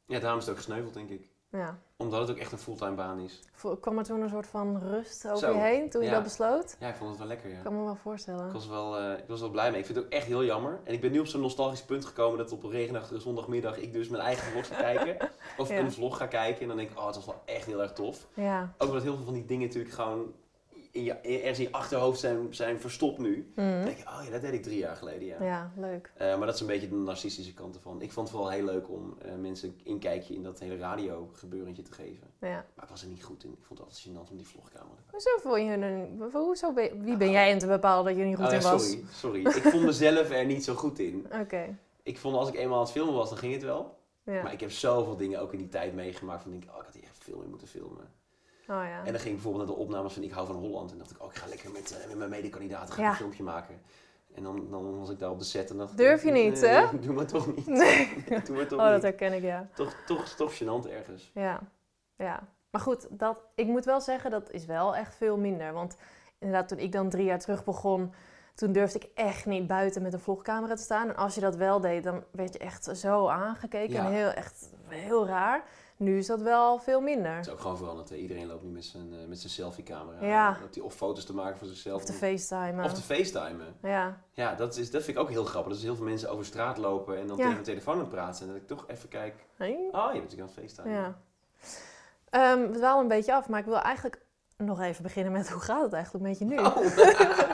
ja, 0.05 0.19
daarom 0.19 0.37
is 0.39 0.43
het 0.45 0.53
ook 0.53 0.59
gesneuveld, 0.59 0.93
denk 0.93 1.09
ik. 1.09 1.29
Ja. 1.51 1.77
Omdat 1.97 2.19
het 2.21 2.29
ook 2.31 2.37
echt 2.37 2.51
een 2.51 2.57
fulltime 2.57 2.95
baan 2.95 3.19
is. 3.19 3.39
Vo- 3.53 3.75
Kwam 3.75 3.97
er 3.97 4.03
toen 4.03 4.21
een 4.21 4.29
soort 4.29 4.47
van 4.47 4.79
rust 4.79 5.25
over 5.27 5.37
Zo. 5.37 5.53
je 5.53 5.59
heen 5.59 5.89
toen 5.89 6.01
je 6.01 6.07
Ja. 6.07 6.13
dat 6.13 6.23
besloot? 6.23 6.75
Ja, 6.79 6.87
ik 6.87 6.95
vond 6.95 7.09
het 7.09 7.19
wel 7.19 7.27
lekker, 7.27 7.49
ja. 7.49 7.57
Ik 7.57 7.63
kan 7.63 7.75
me 7.77 7.83
wel 7.83 7.93
Ik 7.93 7.99
voorstellen. 8.01 8.53
was, 8.53 8.67
wel, 8.67 8.97
eh, 8.97 9.17
ik 9.17 9.23
was 9.27 9.39
wel 9.39 9.49
blij 9.49 9.69
mee. 9.71 9.79
Ik 9.79 9.85
vind 9.85 9.97
het 9.97 10.05
ook 10.07 10.11
echt 10.11 10.25
heel 10.25 10.43
jammer. 10.43 10.79
En 10.83 10.93
ik 10.93 11.01
ben 11.01 11.11
nu 11.11 11.19
op 11.19 11.25
zo'n 11.27 11.41
nostalgisch 11.41 11.83
punt 11.85 12.05
gekomen 12.05 12.37
dat 12.37 12.51
op 12.51 12.63
een 12.63 12.69
regenachtige 12.69 13.19
zondagmiddag 13.19 13.77
ik 13.77 13.93
dus 13.93 14.07
mijn 14.09 14.23
eigen 14.23 14.51
vlog 14.51 14.67
ga 14.67 14.75
kijken. 14.75 15.29
Of 15.57 15.69
Ja. 15.71 15.77
een 15.79 15.91
vlog 15.91 16.17
ga 16.17 16.25
kijken. 16.27 16.61
En 16.61 16.67
dan 16.67 16.77
denk 16.77 16.89
ik, 16.89 16.97
oh, 16.97 17.05
het 17.05 17.15
was 17.15 17.25
wel 17.25 17.41
echt 17.45 17.65
heel 17.65 17.81
erg 17.81 17.93
tof. 17.93 18.27
Ja. 18.33 18.73
Ook 18.77 18.87
omdat 18.87 19.03
heel 19.03 19.15
veel 19.15 19.25
van 19.25 19.33
die 19.33 19.45
dingen 19.45 19.67
natuurlijk 19.67 19.93
gewoon 19.93 20.33
in 20.91 21.03
je, 21.03 21.13
ergens 21.13 21.57
in 21.59 21.63
je 21.65 21.71
achterhoofd 21.71 22.19
zijn, 22.19 22.53
zijn 22.53 22.79
verstopt 22.79 23.17
nu. 23.17 23.51
Dan 23.55 23.65
Mhm. 23.65 23.83
denk 23.85 23.97
je, 23.97 24.03
oh 24.07 24.21
ja, 24.25 24.31
dat 24.31 24.41
deed 24.41 24.53
ik 24.53 24.63
drie 24.63 24.77
jaar 24.77 24.95
geleden, 24.95 25.27
ja. 25.27 25.43
Ja, 25.43 25.71
leuk. 25.77 26.11
Eh, 26.15 26.37
maar 26.37 26.45
dat 26.45 26.55
is 26.55 26.61
een 26.61 26.67
beetje 26.67 26.89
de 26.89 26.95
narcistische 26.95 27.53
kant 27.53 27.75
ervan. 27.75 28.01
Ik 28.01 28.11
vond 28.11 28.27
het 28.27 28.37
vooral 28.37 28.53
heel 28.53 28.65
leuk 28.65 28.89
om 28.89 29.15
eh, 29.21 29.35
mensen 29.35 29.69
een 29.69 29.81
inkijkje 29.83 30.33
in 30.33 30.43
dat 30.43 30.59
hele 30.59 30.77
radio 30.77 31.29
gebeurentje 31.33 31.83
te 31.83 31.91
geven. 31.91 32.27
Ja. 32.39 32.65
Maar 32.75 32.83
ik 32.83 32.89
was 32.89 33.01
er 33.01 33.07
niet 33.09 33.23
goed 33.23 33.43
in. 33.43 33.51
Ik 33.51 33.65
vond 33.65 33.79
het 33.79 33.87
altijd 33.87 34.07
gênant 34.07 34.31
om 34.31 34.37
die 34.37 34.47
vlogkamer 34.47 34.95
te 34.95 35.01
Hoezo 35.11 35.29
vond 35.41 35.57
je 35.61 35.69
er... 35.69 36.07
Hoezo 36.31 36.73
ben, 36.73 37.03
wie 37.03 37.17
ben 37.17 37.31
jij 37.31 37.51
in 37.51 37.59
te 37.59 37.67
bepalen 37.67 38.05
dat 38.05 38.15
je 38.15 38.21
er 38.21 38.27
niet 38.27 38.37
goed 38.37 38.45
Oh, 38.47 38.53
in 38.53 38.61
was? 38.61 38.89
sorry, 38.89 39.03
sorry. 39.11 39.39
Ik 39.45 39.63
vond 39.63 39.83
mezelf 39.83 40.29
er 40.29 40.45
niet 40.45 40.63
zo 40.63 40.73
goed 40.73 40.99
in. 40.99 41.25
Oké. 41.41 41.77
Ik 42.03 42.17
vond 42.17 42.35
als 42.35 42.47
ik 42.47 42.55
eenmaal 42.55 42.77
aan 42.77 42.83
het 42.83 42.91
filmen 42.91 43.13
was, 43.13 43.29
dan 43.29 43.37
ging 43.37 43.53
het 43.53 43.63
wel. 43.63 43.99
Ja. 44.23 44.43
Maar 44.43 44.53
ik 44.53 44.59
heb 44.59 44.71
zoveel 44.71 45.17
dingen 45.17 45.39
ook 45.39 45.51
in 45.53 45.57
die 45.59 45.67
tijd 45.69 45.93
meegemaakt 45.93 46.41
van 46.41 46.51
denk 46.51 46.63
ik, 46.63 46.69
oh, 46.69 46.77
ik 46.77 46.85
had 46.85 46.93
hier 46.93 47.03
echt 47.03 47.17
veel 47.23 47.37
meer 47.37 47.49
moeten 47.49 47.67
filmen. 47.67 48.11
Oh 48.61 48.67
ja. 48.67 48.97
En 49.05 49.11
dan 49.11 49.13
ging 49.21 49.25
ik 49.25 49.33
bijvoorbeeld 49.33 49.65
naar 49.67 49.75
de 49.75 49.81
opnames 49.81 50.13
van 50.13 50.23
Ik 50.23 50.31
hou 50.31 50.47
van 50.47 50.55
Holland. 50.55 50.91
En 50.91 50.97
dacht 50.97 51.11
ik, 51.11 51.21
oh, 51.21 51.31
ik 51.31 51.37
ga 51.37 51.47
lekker 51.47 51.71
met, 51.71 51.97
eh, 52.01 52.07
met 52.07 52.17
mijn 52.17 52.29
medekandidaten 52.29 52.87
ga 52.93 52.99
ik 52.99 53.03
Ja. 53.03 53.09
een 53.09 53.15
filmpje 53.15 53.43
maken. 53.43 53.81
En 54.35 54.43
dan, 54.43 54.67
dan 54.69 54.99
was 54.99 55.09
ik 55.09 55.19
daar 55.19 55.29
op 55.29 55.39
de 55.39 55.45
set 55.45 55.69
en 55.69 55.77
dacht 55.77 55.97
Durf 55.97 56.23
je 56.23 56.31
niet, 56.31 56.61
nee, 56.61 56.69
hè? 56.69 56.99
Doe 56.99 57.13
maar 57.13 57.25
toch 57.25 57.55
niet. 57.55 57.67
Nee. 57.67 58.23
Doe 58.45 58.55
maar 58.55 58.67
toch 58.67 58.79
Oh, 58.79 58.85
dat 58.85 58.93
niet. 58.93 59.01
herken 59.03 59.33
ik, 59.33 59.41
ja. 59.41 59.67
Toch, 59.73 59.93
toch, 60.05 60.27
toch 60.27 60.53
gênant 60.63 60.89
ergens. 60.91 61.31
Ja, 61.33 61.59
ja. 62.15 62.47
Maar 62.69 62.81
goed, 62.81 63.07
dat, 63.09 63.37
ik 63.55 63.67
moet 63.67 63.85
wel 63.85 64.01
zeggen, 64.01 64.31
dat 64.31 64.51
is 64.51 64.65
wel 64.65 64.95
echt 64.95 65.15
veel 65.15 65.37
minder. 65.37 65.73
Want 65.73 65.97
inderdaad, 66.39 66.67
toen 66.67 66.79
ik 66.79 66.91
dan 66.91 67.09
drie 67.09 67.25
jaar 67.25 67.39
terug 67.39 67.63
begon, 67.63 68.13
toen 68.55 68.71
durfde 68.71 68.99
ik 68.99 69.09
echt 69.13 69.45
niet 69.45 69.67
buiten 69.67 70.01
met 70.01 70.13
een 70.13 70.19
vlogcamera 70.19 70.75
te 70.75 70.81
staan. 70.83 71.09
En 71.09 71.15
als 71.15 71.35
je 71.35 71.41
dat 71.41 71.55
wel 71.55 71.81
deed, 71.81 72.03
dan 72.03 72.23
werd 72.31 72.53
je 72.53 72.59
echt 72.59 72.97
zo 72.97 73.27
aangekeken 73.27 73.93
Ja. 73.93 74.05
en 74.05 74.11
heel, 74.11 74.29
echt 74.29 74.69
heel 74.87 75.27
raar. 75.27 75.63
Nu 76.01 76.17
is 76.17 76.27
dat 76.27 76.41
wel 76.41 76.77
veel 76.79 77.01
minder. 77.01 77.35
Het 77.35 77.45
is 77.45 77.51
ook 77.51 77.59
gewoon 77.59 77.77
veranderd. 77.77 78.09
hè. 78.09 78.15
Iedereen 78.15 78.47
loopt 78.47 78.63
nu 78.63 78.69
met 78.69 78.85
zijn, 78.85 79.13
eh, 79.13 79.27
met 79.27 79.39
zijn 79.39 79.51
selfie-camera. 79.51 80.25
Ja. 80.25 80.57
Hij 80.73 80.81
of 80.83 80.93
foto's 80.93 81.25
te 81.25 81.33
maken 81.33 81.57
van 81.57 81.67
zichzelf. 81.67 81.95
Of 81.95 82.03
te 82.05 82.13
facetimen. 82.13 82.85
Of 82.85 82.93
te 82.93 83.01
facetimen. 83.01 83.75
Ja, 83.81 84.21
Ja, 84.33 84.55
dat, 84.55 84.77
is, 84.77 84.91
dat 84.91 85.03
vind 85.03 85.17
ik 85.17 85.23
ook 85.23 85.29
heel 85.29 85.43
grappig. 85.45 85.69
Dat 85.71 85.77
is 85.79 85.85
heel 85.87 85.95
veel 85.95 86.05
mensen 86.05 86.29
over 86.29 86.45
straat 86.45 86.77
lopen 86.77 87.17
en 87.19 87.27
dan 87.27 87.37
Ja. 87.37 87.43
tegen 87.43 87.57
de 87.57 87.63
telefoon 87.63 87.99
aan 87.99 88.07
praten. 88.07 88.41
En 88.41 88.47
dat 88.47 88.61
ik 88.61 88.67
toch 88.67 88.85
even 88.87 89.09
kijk, 89.09 89.45
Hey? 89.57 89.69
oh, 89.91 90.13
je 90.13 90.19
bent 90.19 90.23
natuurlijk 90.23 90.39
aan 90.41 90.45
het 90.45 90.53
facetimen. 90.73 90.91
ja. 90.91 91.17
Ehm, 92.29 92.71
we 92.71 92.77
dwalen 92.77 93.01
een 93.01 93.07
beetje 93.07 93.33
af, 93.33 93.49
maar 93.49 93.59
ik 93.59 93.65
wil 93.65 93.79
eigenlijk 93.79 94.21
nog 94.57 94.81
even 94.81 95.03
beginnen 95.03 95.31
met 95.31 95.49
hoe 95.49 95.61
gaat 95.61 95.81
het 95.83 95.93
eigenlijk 95.93 96.25
met 96.25 96.37
je 96.39 96.45
nu? 96.45 96.57
Oh. 96.57 96.75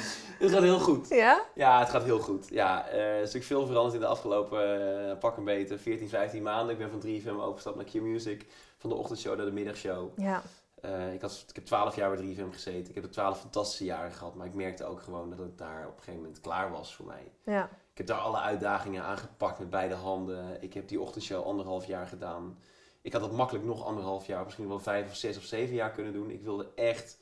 het 0.38 0.50
gaat 0.50 0.62
heel 0.62 0.78
goed. 0.78 1.08
Ja? 1.08 1.44
Ja, 1.54 1.78
het 1.78 1.88
gaat 1.88 2.04
heel 2.04 2.18
goed. 2.18 2.48
Ja, 2.50 2.88
er 2.88 3.14
is 3.14 3.20
natuurlijk 3.20 3.44
veel 3.44 3.66
veranderd 3.66 3.94
in 3.94 4.00
de 4.00 4.06
afgelopen 4.06 5.08
eh, 5.10 5.18
pak 5.18 5.36
een 5.36 5.44
beetje 5.44 5.78
14, 5.78 6.08
15 6.08 6.42
maanden. 6.42 6.78
Ik 6.78 6.78
ben 6.78 6.90
van 6.90 7.10
3FM 7.10 7.40
overgestapt 7.40 7.76
naar 7.76 7.84
Q-Music. 7.84 8.46
Van 8.78 8.90
de 8.90 8.96
ochtendshow 8.96 9.36
naar 9.36 9.46
de 9.46 9.52
middagshow. 9.52 10.18
Ja. 10.18 10.42
Eh, 10.80 11.12
ik, 11.12 11.20
had, 11.20 11.44
ik 11.48 11.54
heb 11.54 11.64
12 11.64 11.96
jaar 11.96 12.16
bij 12.16 12.34
3FM 12.34 12.52
gezeten. 12.52 12.88
Ik 12.88 12.94
heb 12.94 13.04
er 13.04 13.10
12 13.10 13.40
fantastische 13.40 13.84
jaren 13.84 14.12
gehad. 14.12 14.34
Maar 14.34 14.46
ik 14.46 14.54
merkte 14.54 14.84
ook 14.84 15.00
gewoon 15.00 15.30
dat 15.30 15.38
het 15.38 15.58
daar 15.58 15.86
op 15.86 15.96
een 15.96 16.02
gegeven 16.02 16.20
moment 16.20 16.40
klaar 16.40 16.70
was 16.70 16.94
voor 16.94 17.06
mij. 17.06 17.32
Ja. 17.44 17.64
Ik 17.64 17.98
heb 17.98 18.06
daar 18.06 18.18
alle 18.18 18.40
uitdagingen 18.40 19.02
aangepakt 19.02 19.58
met 19.58 19.70
beide 19.70 19.94
handen. 19.94 20.62
Ik 20.62 20.74
heb 20.74 20.88
die 20.88 21.00
ochtendshow 21.00 21.44
anderhalf 21.44 21.86
jaar 21.86 22.06
gedaan. 22.06 22.58
Ik 23.02 23.12
had 23.12 23.20
dat 23.20 23.32
makkelijk 23.32 23.64
nog 23.64 23.84
anderhalf 23.84 24.26
jaar, 24.26 24.44
misschien 24.44 24.68
wel 24.68 24.78
vijf 24.78 25.08
of 25.08 25.16
zes 25.16 25.36
of 25.36 25.42
zeven 25.42 25.74
jaar 25.74 25.90
kunnen 25.90 26.12
doen. 26.12 26.30
Ik 26.30 26.42
wilde 26.42 26.68
echt 26.74 27.18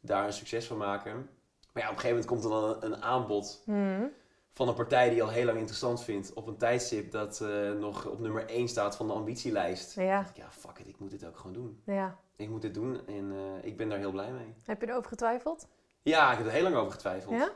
daar 0.00 0.26
een 0.26 0.32
succes 0.32 0.66
van 0.66 0.76
maken. 0.76 1.28
Maar 1.72 1.82
ja, 1.82 1.88
op 1.88 1.94
een 1.94 2.00
gegeven 2.00 2.08
moment 2.08 2.26
komt 2.26 2.44
er 2.44 2.50
dan 2.50 2.64
een, 2.70 2.92
een 2.92 3.02
aanbod 3.02 3.62
Hm. 3.64 4.06
van 4.50 4.68
een 4.68 4.74
partij 4.74 5.06
die 5.08 5.16
je 5.16 5.22
al 5.22 5.28
heel 5.28 5.44
lang 5.44 5.58
interessant 5.58 6.02
vindt. 6.04 6.32
Op 6.32 6.46
een 6.46 6.56
tijdstip 6.56 7.10
dat 7.10 7.40
eh, 7.40 7.72
nog 7.72 8.06
op 8.06 8.18
nummer 8.20 8.46
1 8.48 8.68
staat 8.68 8.96
van 8.96 9.06
de 9.06 9.12
ambitielijst. 9.12 9.94
Ja. 9.94 10.20
ik, 10.20 10.36
ja, 10.36 10.50
fuck 10.50 10.78
it, 10.78 10.88
ik 10.88 10.98
moet 10.98 11.10
dit 11.10 11.26
ook 11.26 11.36
gewoon 11.36 11.52
doen. 11.52 11.82
Ja. 11.86 12.18
Ik 12.36 12.48
moet 12.48 12.62
dit 12.62 12.74
doen 12.74 13.06
en 13.06 13.32
eh, 13.32 13.64
ik 13.64 13.76
ben 13.76 13.88
daar 13.88 13.98
heel 13.98 14.10
blij 14.10 14.30
mee. 14.30 14.54
Heb 14.64 14.80
je 14.80 14.88
erover 14.88 15.08
getwijfeld? 15.08 15.68
Ja, 16.02 16.30
ik 16.32 16.38
heb 16.38 16.46
er 16.46 16.52
heel 16.52 16.62
lang 16.62 16.76
over 16.76 16.92
getwijfeld. 16.92 17.34
Ja? 17.34 17.50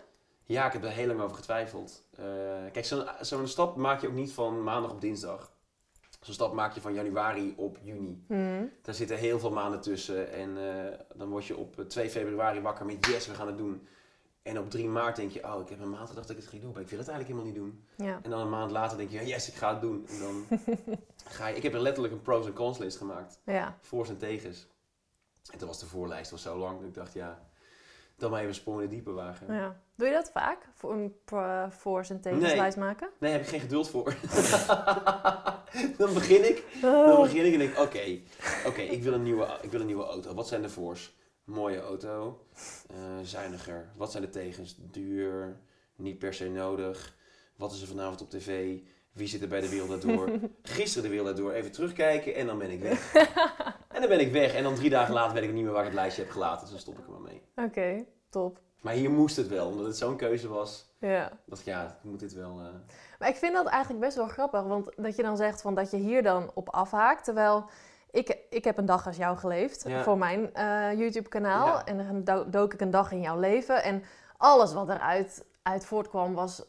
Ja, 0.47 0.67
ik 0.67 0.73
heb 0.73 0.85
er 0.85 0.91
heel 0.91 1.07
lang 1.07 1.21
over 1.21 1.37
getwijfeld. 1.37 2.05
Eh, 2.17 2.25
kijk, 2.73 2.85
zo'n 3.21 3.47
stap 3.49 3.77
maak 3.77 4.01
je 4.01 4.07
ook 4.09 4.15
niet 4.15 4.33
van 4.33 4.63
maandag 4.63 4.91
op 4.91 5.01
dinsdag. 5.01 5.53
Zo'n 6.21 6.35
stap 6.35 6.53
maak 6.53 6.73
je 6.75 6.81
van 6.81 6.95
januari 6.95 7.55
op 7.57 7.79
juni. 7.83 8.25
Hm. 8.29 8.65
Daar 8.83 8.95
zitten 8.95 9.17
heel 9.17 9.39
veel 9.39 9.51
maanden 9.51 9.81
tussen. 9.81 10.33
En 10.33 10.57
dan 11.15 11.29
word 11.29 11.45
je 11.47 11.57
op 11.57 11.79
eh, 11.79 11.85
2 11.85 12.11
februari 12.11 12.61
wakker 12.61 12.87
met 12.87 13.07
yes, 13.07 13.27
we 13.27 13.35
gaan 13.35 13.47
het 13.47 13.59
doen. 13.59 13.87
En 14.45 14.59
op 14.59 14.71
3 14.71 14.89
maart 14.89 15.17
denk 15.17 15.31
je, 15.31 15.45
oh, 15.55 15.61
ik 15.61 15.69
heb 15.69 15.81
een 15.81 15.91
maand 15.91 16.09
gedacht 16.09 16.27
dat 16.27 16.37
ik 16.37 16.43
het 16.43 16.51
ging 16.51 16.63
doen, 16.63 16.73
maar 16.73 16.83
ik 16.83 16.89
wil 16.89 16.99
het 16.99 17.09
eigenlijk 17.09 17.41
helemaal 17.41 17.63
niet 17.63 17.73
doen. 17.97 18.07
Ja. 18.07 18.21
En 18.23 18.31
dan 18.31 18.41
een 18.41 18.51
maand 18.51 18.71
later 18.71 18.97
denk 18.97 19.11
je, 19.11 19.27
yes, 19.27 19.49
ik 19.49 19.55
ga 19.55 19.71
het 19.73 19.81
doen. 19.81 20.07
En 20.09 20.19
dan 20.19 20.47
ga 21.37 21.47
je, 21.47 21.57
ik 21.57 21.63
heb 21.63 21.75
er 21.75 21.81
letterlijk 21.81 22.15
een 22.15 22.23
pros 22.23 22.47
en 22.47 22.53
cons 22.53 22.79
lijst 22.79 22.97
gemaakt. 22.97 23.39
Ja. 23.45 23.79
Voor's 23.81 24.09
en 24.09 24.19
tegens. 24.19 24.67
En 25.53 25.59
toen 25.59 25.69
was 25.69 25.79
de 25.79 25.87
voorlijst 25.87 26.31
was 26.31 26.43
zo 26.43 26.57
lang 26.59 26.79
dat 26.79 26.89
ik 26.89 26.95
dacht, 26.95 27.13
ja, 27.13 27.43
dan 28.17 28.31
maar 28.31 28.39
even 28.39 28.51
een 28.51 28.57
sprong 28.59 28.81
in 28.81 28.89
de 28.89 28.95
diepe 28.95 29.13
wagen. 29.13 29.55
ja. 29.55 29.83
Doe 29.97 30.07
je 30.07 30.13
dat 30.13 30.31
vaak? 30.31 30.69
Voor 30.75 30.93
een 30.93 31.15
pro- 31.25 31.67
voor's 31.71 32.11
en 32.11 32.21
tegenslijst 32.21 32.77
maken? 32.77 33.09
Nee, 33.19 33.33
heb 33.33 33.41
ik 33.41 33.47
geen 33.49 33.61
geduld 33.61 33.91
voor. 33.91 34.05
dan 35.99 36.15
begin 36.15 36.49
ik. 36.49 36.65
Dan 36.81 37.23
begin 37.23 37.45
ik 37.47 37.53
en 37.53 37.59
denk 37.59 37.79
oké, 37.79 38.19
oké, 38.67 38.81
ik 38.81 39.03
wil 39.03 39.13
een 39.13 39.23
nieuwe, 39.23 39.59
ik 39.63 39.71
wil 39.71 39.81
een 39.81 39.87
nieuwe 39.87 40.05
auto. 40.05 40.35
Wat 40.35 40.49
zijn 40.49 40.63
de 40.63 40.69
voor's? 40.69 41.15
Mooie 41.45 41.81
auto, 41.81 42.47
eh, 42.91 42.97
zuiniger. 43.23 43.89
Wat 43.97 44.11
zijn 44.11 44.23
de 44.23 44.31
tegens? 44.31 44.77
Duur, 44.79 45.57
niet 45.97 46.19
per 46.19 46.35
se 46.35 46.49
nodig. 46.49 47.17
Wat 47.57 47.73
is 47.73 47.81
er 47.83 47.89
vanavond 47.89 48.21
op 48.21 48.31
tv? 48.31 48.79
Wie 49.13 49.27
zit 49.29 49.43
er 49.43 49.49
bij 49.49 49.61
de 49.61 49.69
wereld 49.69 50.03
door? 50.03 50.31
Gisteren 50.63 51.03
de 51.11 51.17
wereld 51.17 51.37
door. 51.37 51.53
Even 51.53 51.73
terugkijken 51.73 52.35
en 52.35 52.47
dan 52.47 52.59
ben 52.59 52.71
ik 52.71 52.81
weg. 52.81 53.15
en 53.95 54.01
dan 54.01 54.09
ben 54.09 54.21
ik 54.21 54.33
weg. 54.33 54.55
En 54.55 54.63
dan 54.63 54.75
drie 54.75 54.91
dagen 54.91 55.15
later 55.15 55.35
weet 55.35 55.43
ik 55.45 55.53
niet 55.53 55.65
meer 55.65 55.73
waar 55.73 55.81
ik 55.81 55.87
het 55.87 55.95
lijstje 55.95 56.23
heb 56.23 56.31
gelaten. 56.31 56.61
Dus 56.61 56.71
dan 56.71 56.79
stop 56.81 56.99
ik 56.99 57.05
er 57.05 57.11
maar 57.11 57.21
mee. 57.21 57.43
Oké, 57.67 58.05
top. 58.31 58.61
Maar 58.81 58.95
hier 58.95 59.11
moest 59.11 59.37
het 59.37 59.49
wel, 59.49 59.67
omdat 59.69 59.87
het 59.87 59.97
zo'n 59.97 60.17
keuze 60.17 60.49
was. 60.49 60.87
Ja. 60.99 61.39
Dat 61.47 61.59
ik, 61.59 61.65
ja, 61.65 61.87
ik 62.03 62.11
moet 62.11 62.21
dit 62.21 62.33
wel... 62.33 62.59
eh, 62.61 62.67
Maar 63.19 63.29
ik 63.29 63.37
vind 63.37 63.55
dat 63.55 63.67
eigenlijk 63.67 64.05
best 64.05 64.17
wel 64.17 64.29
grappig, 64.29 64.63
want 64.63 64.91
dat 64.97 65.17
je 65.17 65.23
dan 65.23 65.37
zegt 65.37 65.61
van 65.63 65.75
dat 65.75 65.91
je 65.91 65.97
hier 65.97 66.23
dan 66.23 66.51
op 66.55 66.69
afhaakt, 66.71 67.25
terwijl 67.25 67.71
ik, 68.15 68.39
ik 68.51 68.65
heb 68.65 68.79
een 68.79 68.87
dag 68.87 69.07
als 69.07 69.17
jou 69.17 69.37
geleefd 69.37 69.85
Ja. 69.89 70.03
voor 70.03 70.19
mijn 70.19 70.55
eh, 70.55 70.99
YouTube-kanaal 70.99 71.67
Ja. 71.67 71.85
en 71.85 71.97
dan 71.97 72.25
do- 72.25 72.51
dook 72.51 72.73
ik 72.75 72.81
een 72.81 72.91
dag 72.91 73.13
in 73.13 73.21
jouw 73.21 73.39
leven 73.41 73.83
en 73.83 74.03
alles 74.37 74.73
wat 74.73 74.89
eruit 74.89 75.45
uit 75.63 75.85
voortkwam 75.85 76.35
was, 76.35 76.63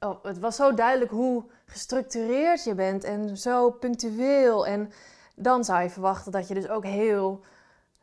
oh, 0.00 0.24
het 0.24 0.38
was 0.38 0.56
zo 0.56 0.74
duidelijk 0.74 1.10
hoe 1.10 1.44
gestructureerd 1.66 2.64
je 2.64 2.74
bent 2.74 3.04
en 3.04 3.36
zo 3.36 3.70
punctueel 3.70 4.66
en 4.66 4.92
dan 5.36 5.64
zou 5.64 5.82
je 5.82 5.90
verwachten 5.90 6.32
dat 6.32 6.48
je 6.48 6.54
dus 6.54 6.68
ook 6.68 6.84
heel, 6.84 7.40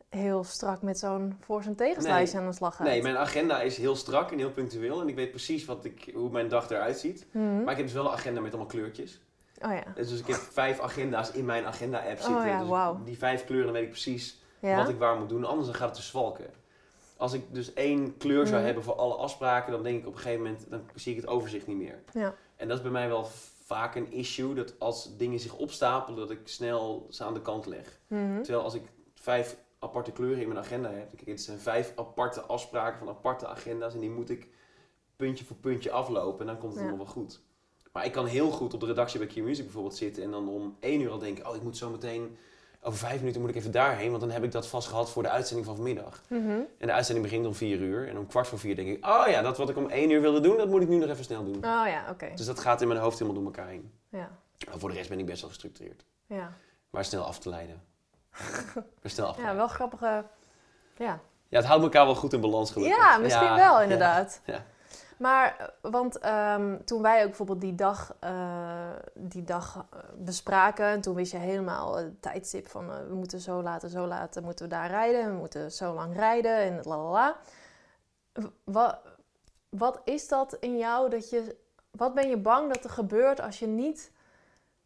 heel 0.09 0.43
strak 0.43 0.81
met 0.81 0.99
zo'n 0.99 1.37
voor- 1.39 1.61
en 1.65 1.75
tegenslijstje 1.75 2.39
aan 2.39 2.47
de 2.47 2.53
slag 2.55 2.75
gaat. 2.75 2.87
Nee, 2.87 3.01
mijn 3.01 3.17
agenda 3.17 3.61
is 3.61 3.77
heel 3.77 3.95
strak 3.95 4.31
en 4.31 4.37
heel 4.37 4.51
punctueel. 4.51 5.01
En 5.01 5.07
ik 5.07 5.15
weet 5.15 5.29
precies 5.29 5.65
wat 5.65 5.85
ik, 5.85 6.11
hoe 6.13 6.29
mijn 6.29 6.47
dag 6.49 6.69
eruit 6.69 6.99
ziet. 6.99 7.25
Mhm. 7.31 7.61
Maar 7.63 7.71
ik 7.71 7.77
heb 7.77 7.85
dus 7.85 7.95
wel 7.95 8.05
een 8.05 8.11
agenda 8.11 8.41
met 8.41 8.49
allemaal 8.51 8.69
kleurtjes. 8.71 9.21
Oh 9.65 9.71
ja. 9.73 9.83
Dus 9.95 10.19
ik 10.19 10.27
heb 10.27 10.35
vijf 10.35 10.79
agenda's 10.79 11.31
in 11.31 11.45
mijn 11.45 11.65
agenda-app 11.65 12.19
zitten. 12.19 12.35
Oh 12.37 12.45
ja, 12.67 12.93
dus 12.93 13.05
die 13.05 13.17
vijf 13.17 13.45
kleuren 13.45 13.73
weet 13.73 13.83
ik 13.83 13.89
precies 13.89 14.41
Ja? 14.59 14.77
wat 14.77 14.89
ik 14.89 14.97
waar 14.97 15.17
moet 15.17 15.29
doen. 15.29 15.45
Anders 15.45 15.67
dan 15.67 15.75
gaat 15.75 15.87
het 15.89 15.95
te 15.97 16.01
zwalken. 16.01 16.45
Als 17.17 17.33
ik 17.33 17.53
dus 17.53 17.73
één 17.73 18.17
kleur 18.17 18.45
zou 18.45 18.55
Mhm. 18.57 18.65
hebben 18.65 18.83
voor 18.83 18.95
alle 18.95 19.15
afspraken, 19.15 19.71
dan 19.71 19.83
denk 19.83 19.99
ik 20.01 20.07
op 20.07 20.13
een 20.13 20.19
gegeven 20.19 20.43
moment, 20.43 20.65
dan 20.69 20.81
zie 20.95 21.15
ik 21.15 21.21
het 21.21 21.29
overzicht 21.29 21.67
niet 21.67 21.77
meer. 21.77 22.03
Ja. 22.13 22.35
En 22.55 22.67
dat 22.67 22.77
is 22.77 22.83
bij 22.83 22.91
mij 22.91 23.07
wel 23.07 23.27
vaak 23.65 23.95
een 23.95 24.11
issue, 24.11 24.53
dat 24.53 24.79
als 24.79 25.17
dingen 25.17 25.39
zich 25.39 25.55
opstapelen, 25.55 26.19
dat 26.19 26.31
ik 26.31 26.39
snel 26.43 27.07
ze 27.09 27.23
aan 27.23 27.33
de 27.33 27.41
kant 27.41 27.65
leg. 27.65 27.99
Mhm. 28.07 28.41
Terwijl 28.41 28.63
als 28.63 28.73
ik 28.73 28.83
vijf 29.15 29.57
aparte 29.79 30.11
kleuren 30.11 30.41
in 30.41 30.47
mijn 30.47 30.59
agenda 30.59 30.89
heb, 30.91 31.09
kijk, 31.15 31.27
het 31.27 31.41
zijn 31.41 31.59
vijf 31.59 31.93
aparte 31.95 32.41
afspraken 32.41 32.99
van 32.99 33.09
aparte 33.09 33.47
agenda's 33.47 33.93
en 33.93 33.99
die 33.99 34.09
moet 34.09 34.29
ik 34.29 34.47
puntje 35.15 35.45
voor 35.45 35.55
puntje 35.55 35.91
aflopen 35.91 36.39
en 36.39 36.45
dan 36.45 36.57
komt 36.57 36.73
het 36.73 36.81
Ja. 36.81 36.87
allemaal 36.87 37.05
wel 37.05 37.13
goed. 37.13 37.41
Maar 37.91 38.05
ik 38.05 38.11
kan 38.11 38.25
heel 38.25 38.51
goed 38.51 38.73
op 38.73 38.79
de 38.79 38.85
redactie 38.85 39.19
bij 39.19 39.27
Q 39.27 39.35
Music 39.35 39.63
bijvoorbeeld 39.63 39.95
zitten 39.95 40.23
en 40.23 40.31
dan 40.31 40.49
om 40.49 40.75
één 40.79 41.01
uur 41.01 41.11
al 41.11 41.17
denken, 41.17 41.49
oh 41.49 41.55
ik 41.55 41.61
moet 41.63 41.77
zo 41.77 41.89
meteen, 41.89 42.37
over 42.81 42.99
vijf 42.99 43.19
minuten 43.19 43.41
moet 43.41 43.49
ik 43.49 43.55
even 43.55 43.71
daarheen, 43.71 44.09
want 44.09 44.21
dan 44.21 44.31
heb 44.31 44.43
ik 44.43 44.51
dat 44.51 44.67
vast 44.67 44.87
gehad 44.87 45.11
voor 45.11 45.23
de 45.23 45.29
uitzending 45.29 45.67
van 45.67 45.75
vanmiddag. 45.75 46.21
Mhm. 46.27 46.49
En 46.77 46.87
de 46.87 46.91
uitzending 46.93 47.27
begint 47.27 47.45
om 47.45 47.55
vier 47.55 47.79
uur 47.79 48.07
en 48.07 48.17
om 48.17 48.27
kwart 48.27 48.47
voor 48.47 48.59
vier 48.59 48.75
denk 48.75 48.87
ik, 48.87 49.05
oh 49.05 49.23
ja, 49.27 49.41
dat 49.41 49.57
wat 49.57 49.69
ik 49.69 49.77
om 49.77 49.89
één 49.89 50.09
uur 50.09 50.21
wilde 50.21 50.39
doen, 50.39 50.57
dat 50.57 50.67
moet 50.67 50.81
ik 50.81 50.87
nu 50.87 50.97
nog 50.97 51.09
even 51.09 51.23
snel 51.23 51.43
doen. 51.43 51.55
Oh 51.55 51.61
ja, 51.87 52.05
oké. 52.09 52.31
Dus 52.35 52.45
dat 52.45 52.59
gaat 52.59 52.81
in 52.81 52.87
mijn 52.87 52.99
hoofd 52.99 53.19
helemaal 53.19 53.41
door 53.41 53.51
elkaar 53.53 53.67
heen. 53.67 53.91
Ja. 54.09 54.31
Maar 54.69 54.79
voor 54.79 54.89
de 54.89 54.95
rest 54.95 55.09
ben 55.09 55.19
ik 55.19 55.25
best 55.25 55.41
wel 55.41 55.49
gestructureerd. 55.49 56.05
Ja. 56.25 56.53
Maar 56.89 57.05
snel 57.05 57.23
af 57.23 57.39
te 57.39 57.49
leiden. 57.49 57.83
maar 59.01 59.11
snel 59.11 59.27
af 59.27 59.35
te 59.35 59.41
ja, 59.41 59.55
wel 59.55 59.67
grappige... 59.67 60.25
Ja, 60.97 61.19
Ja, 61.47 61.57
het 61.57 61.65
houdt 61.65 61.83
elkaar 61.83 62.05
wel 62.05 62.15
goed 62.15 62.33
in 62.33 62.41
balans 62.41 62.71
gelukkig. 62.71 62.97
Ja, 62.97 63.17
misschien 63.17 63.45
Ja, 63.45 63.55
wel 63.55 63.75
ja. 63.75 63.81
inderdaad. 63.81 64.41
Ja. 64.45 64.65
Maar, 65.21 65.55
eh, 65.59 65.91
want 65.91 66.19
ehm, 66.19 66.77
toen 66.85 67.01
wij 67.01 67.19
ook 67.19 67.27
bijvoorbeeld 67.27 67.61
die 67.61 67.75
dag, 67.75 68.15
eh, 68.19 68.89
die 69.13 69.43
dag 69.43 69.87
eh, 69.91 69.99
bespraken, 70.15 70.85
en 70.85 71.01
toen 71.01 71.15
wist 71.15 71.31
je 71.31 71.37
helemaal 71.37 71.95
het 71.95 72.21
tijdstip 72.21 72.67
van 72.67 72.87
we 73.07 73.15
moeten 73.15 73.39
zo 73.39 73.61
laten, 73.61 73.89
zo 73.89 74.05
laten, 74.05 74.43
moeten 74.43 74.65
we 74.65 74.71
daar 74.71 74.89
rijden, 74.89 75.25
we 75.25 75.37
moeten 75.37 75.71
zo 75.71 75.93
lang 75.93 76.15
rijden 76.15 76.55
en 76.55 76.79
la 76.83 76.97
la 76.97 77.11
la. 77.11 77.37
Wat, 78.63 78.99
wat 79.69 80.01
is 80.03 80.27
dat 80.27 80.57
in 80.59 80.77
jou 80.77 81.09
dat 81.09 81.29
je, 81.29 81.55
wat 81.91 82.13
ben 82.13 82.29
je 82.29 82.37
bang 82.37 82.73
dat 82.73 82.83
er 82.83 82.89
gebeurt 82.89 83.41
als 83.41 83.59
je 83.59 83.67
niet 83.67 84.11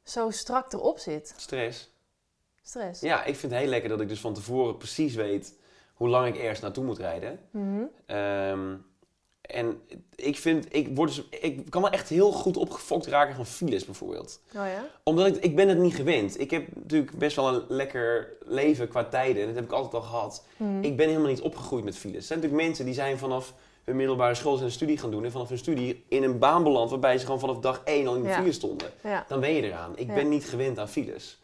zo 0.03 0.29
strak 0.29 0.73
erop 0.73 0.99
zit? 0.99 1.33
Stress. 1.37 1.93
Stress. 2.61 3.01
Ja, 3.01 3.23
ik 3.23 3.35
vind 3.35 3.51
het 3.51 3.61
heel 3.61 3.69
lekker 3.69 3.89
dat 3.89 4.01
ik 4.01 4.07
dus 4.07 4.21
van 4.21 4.33
tevoren 4.33 4.77
precies 4.77 5.15
weet 5.15 5.59
hoe 5.93 6.09
lang 6.09 6.27
ik 6.27 6.37
ergens 6.37 6.59
naartoe 6.59 6.83
moet 6.83 6.97
rijden. 6.97 7.39
Ehm, 8.05 8.75
en 9.47 9.81
ik 10.15 10.37
vind, 10.37 10.75
ik, 10.75 10.87
word 10.95 11.15
dus, 11.15 11.39
ik 11.41 11.69
kan 11.69 11.81
wel 11.81 11.91
echt 11.91 12.09
heel 12.09 12.31
goed 12.31 12.57
opgefokt 12.57 13.05
raken 13.07 13.35
van 13.35 13.45
files 13.45 13.85
bijvoorbeeld. 13.85 14.39
Oh 14.47 14.53
ja? 14.53 14.87
Omdat 15.03 15.27
ik, 15.27 15.35
ik 15.35 15.55
ben 15.55 15.69
het 15.69 15.77
niet 15.77 15.95
gewend. 15.95 16.39
Ik 16.39 16.51
heb 16.51 16.67
natuurlijk 16.75 17.17
best 17.17 17.35
wel 17.35 17.47
een 17.53 17.63
lekker 17.67 18.27
leven 18.45 18.87
qua 18.87 19.03
tijden. 19.03 19.41
En 19.41 19.47
dat 19.47 19.55
heb 19.55 19.65
ik 19.65 19.71
altijd 19.71 19.93
al 19.93 20.01
gehad. 20.09 20.45
Mhm. 20.57 20.83
Ik 20.83 20.97
ben 20.97 21.07
helemaal 21.07 21.29
niet 21.29 21.41
opgegroeid 21.41 21.83
met 21.83 21.97
files. 21.97 22.17
Er 22.17 22.23
zijn 22.23 22.39
natuurlijk 22.39 22.67
mensen 22.67 22.85
die 22.85 22.93
zijn 22.93 23.17
vanaf 23.17 23.53
hun 23.83 23.95
middelbare 23.95 24.35
school 24.35 24.57
zijn 24.57 24.71
studie 24.71 24.97
gaan 24.97 25.11
doen. 25.11 25.25
En 25.25 25.31
vanaf 25.31 25.49
hun 25.49 25.57
studie 25.57 26.03
in 26.07 26.23
een 26.23 26.39
baan 26.39 26.63
beland 26.63 26.89
waarbij 26.89 27.17
ze 27.17 27.25
gewoon 27.25 27.39
vanaf 27.39 27.59
dag 27.59 27.81
één 27.83 28.07
al 28.07 28.15
in 28.15 28.21
de 28.21 28.27
Ja. 28.27 28.35
file 28.39 28.51
stonden. 28.51 28.89
Ja. 29.03 29.25
Dan 29.27 29.39
ben 29.39 29.53
je 29.53 29.61
eraan. 29.61 29.91
Ik 29.95 30.13
ben 30.13 30.29
niet 30.29 30.45
gewend 30.45 30.79
aan 30.79 30.89
files. 30.89 31.37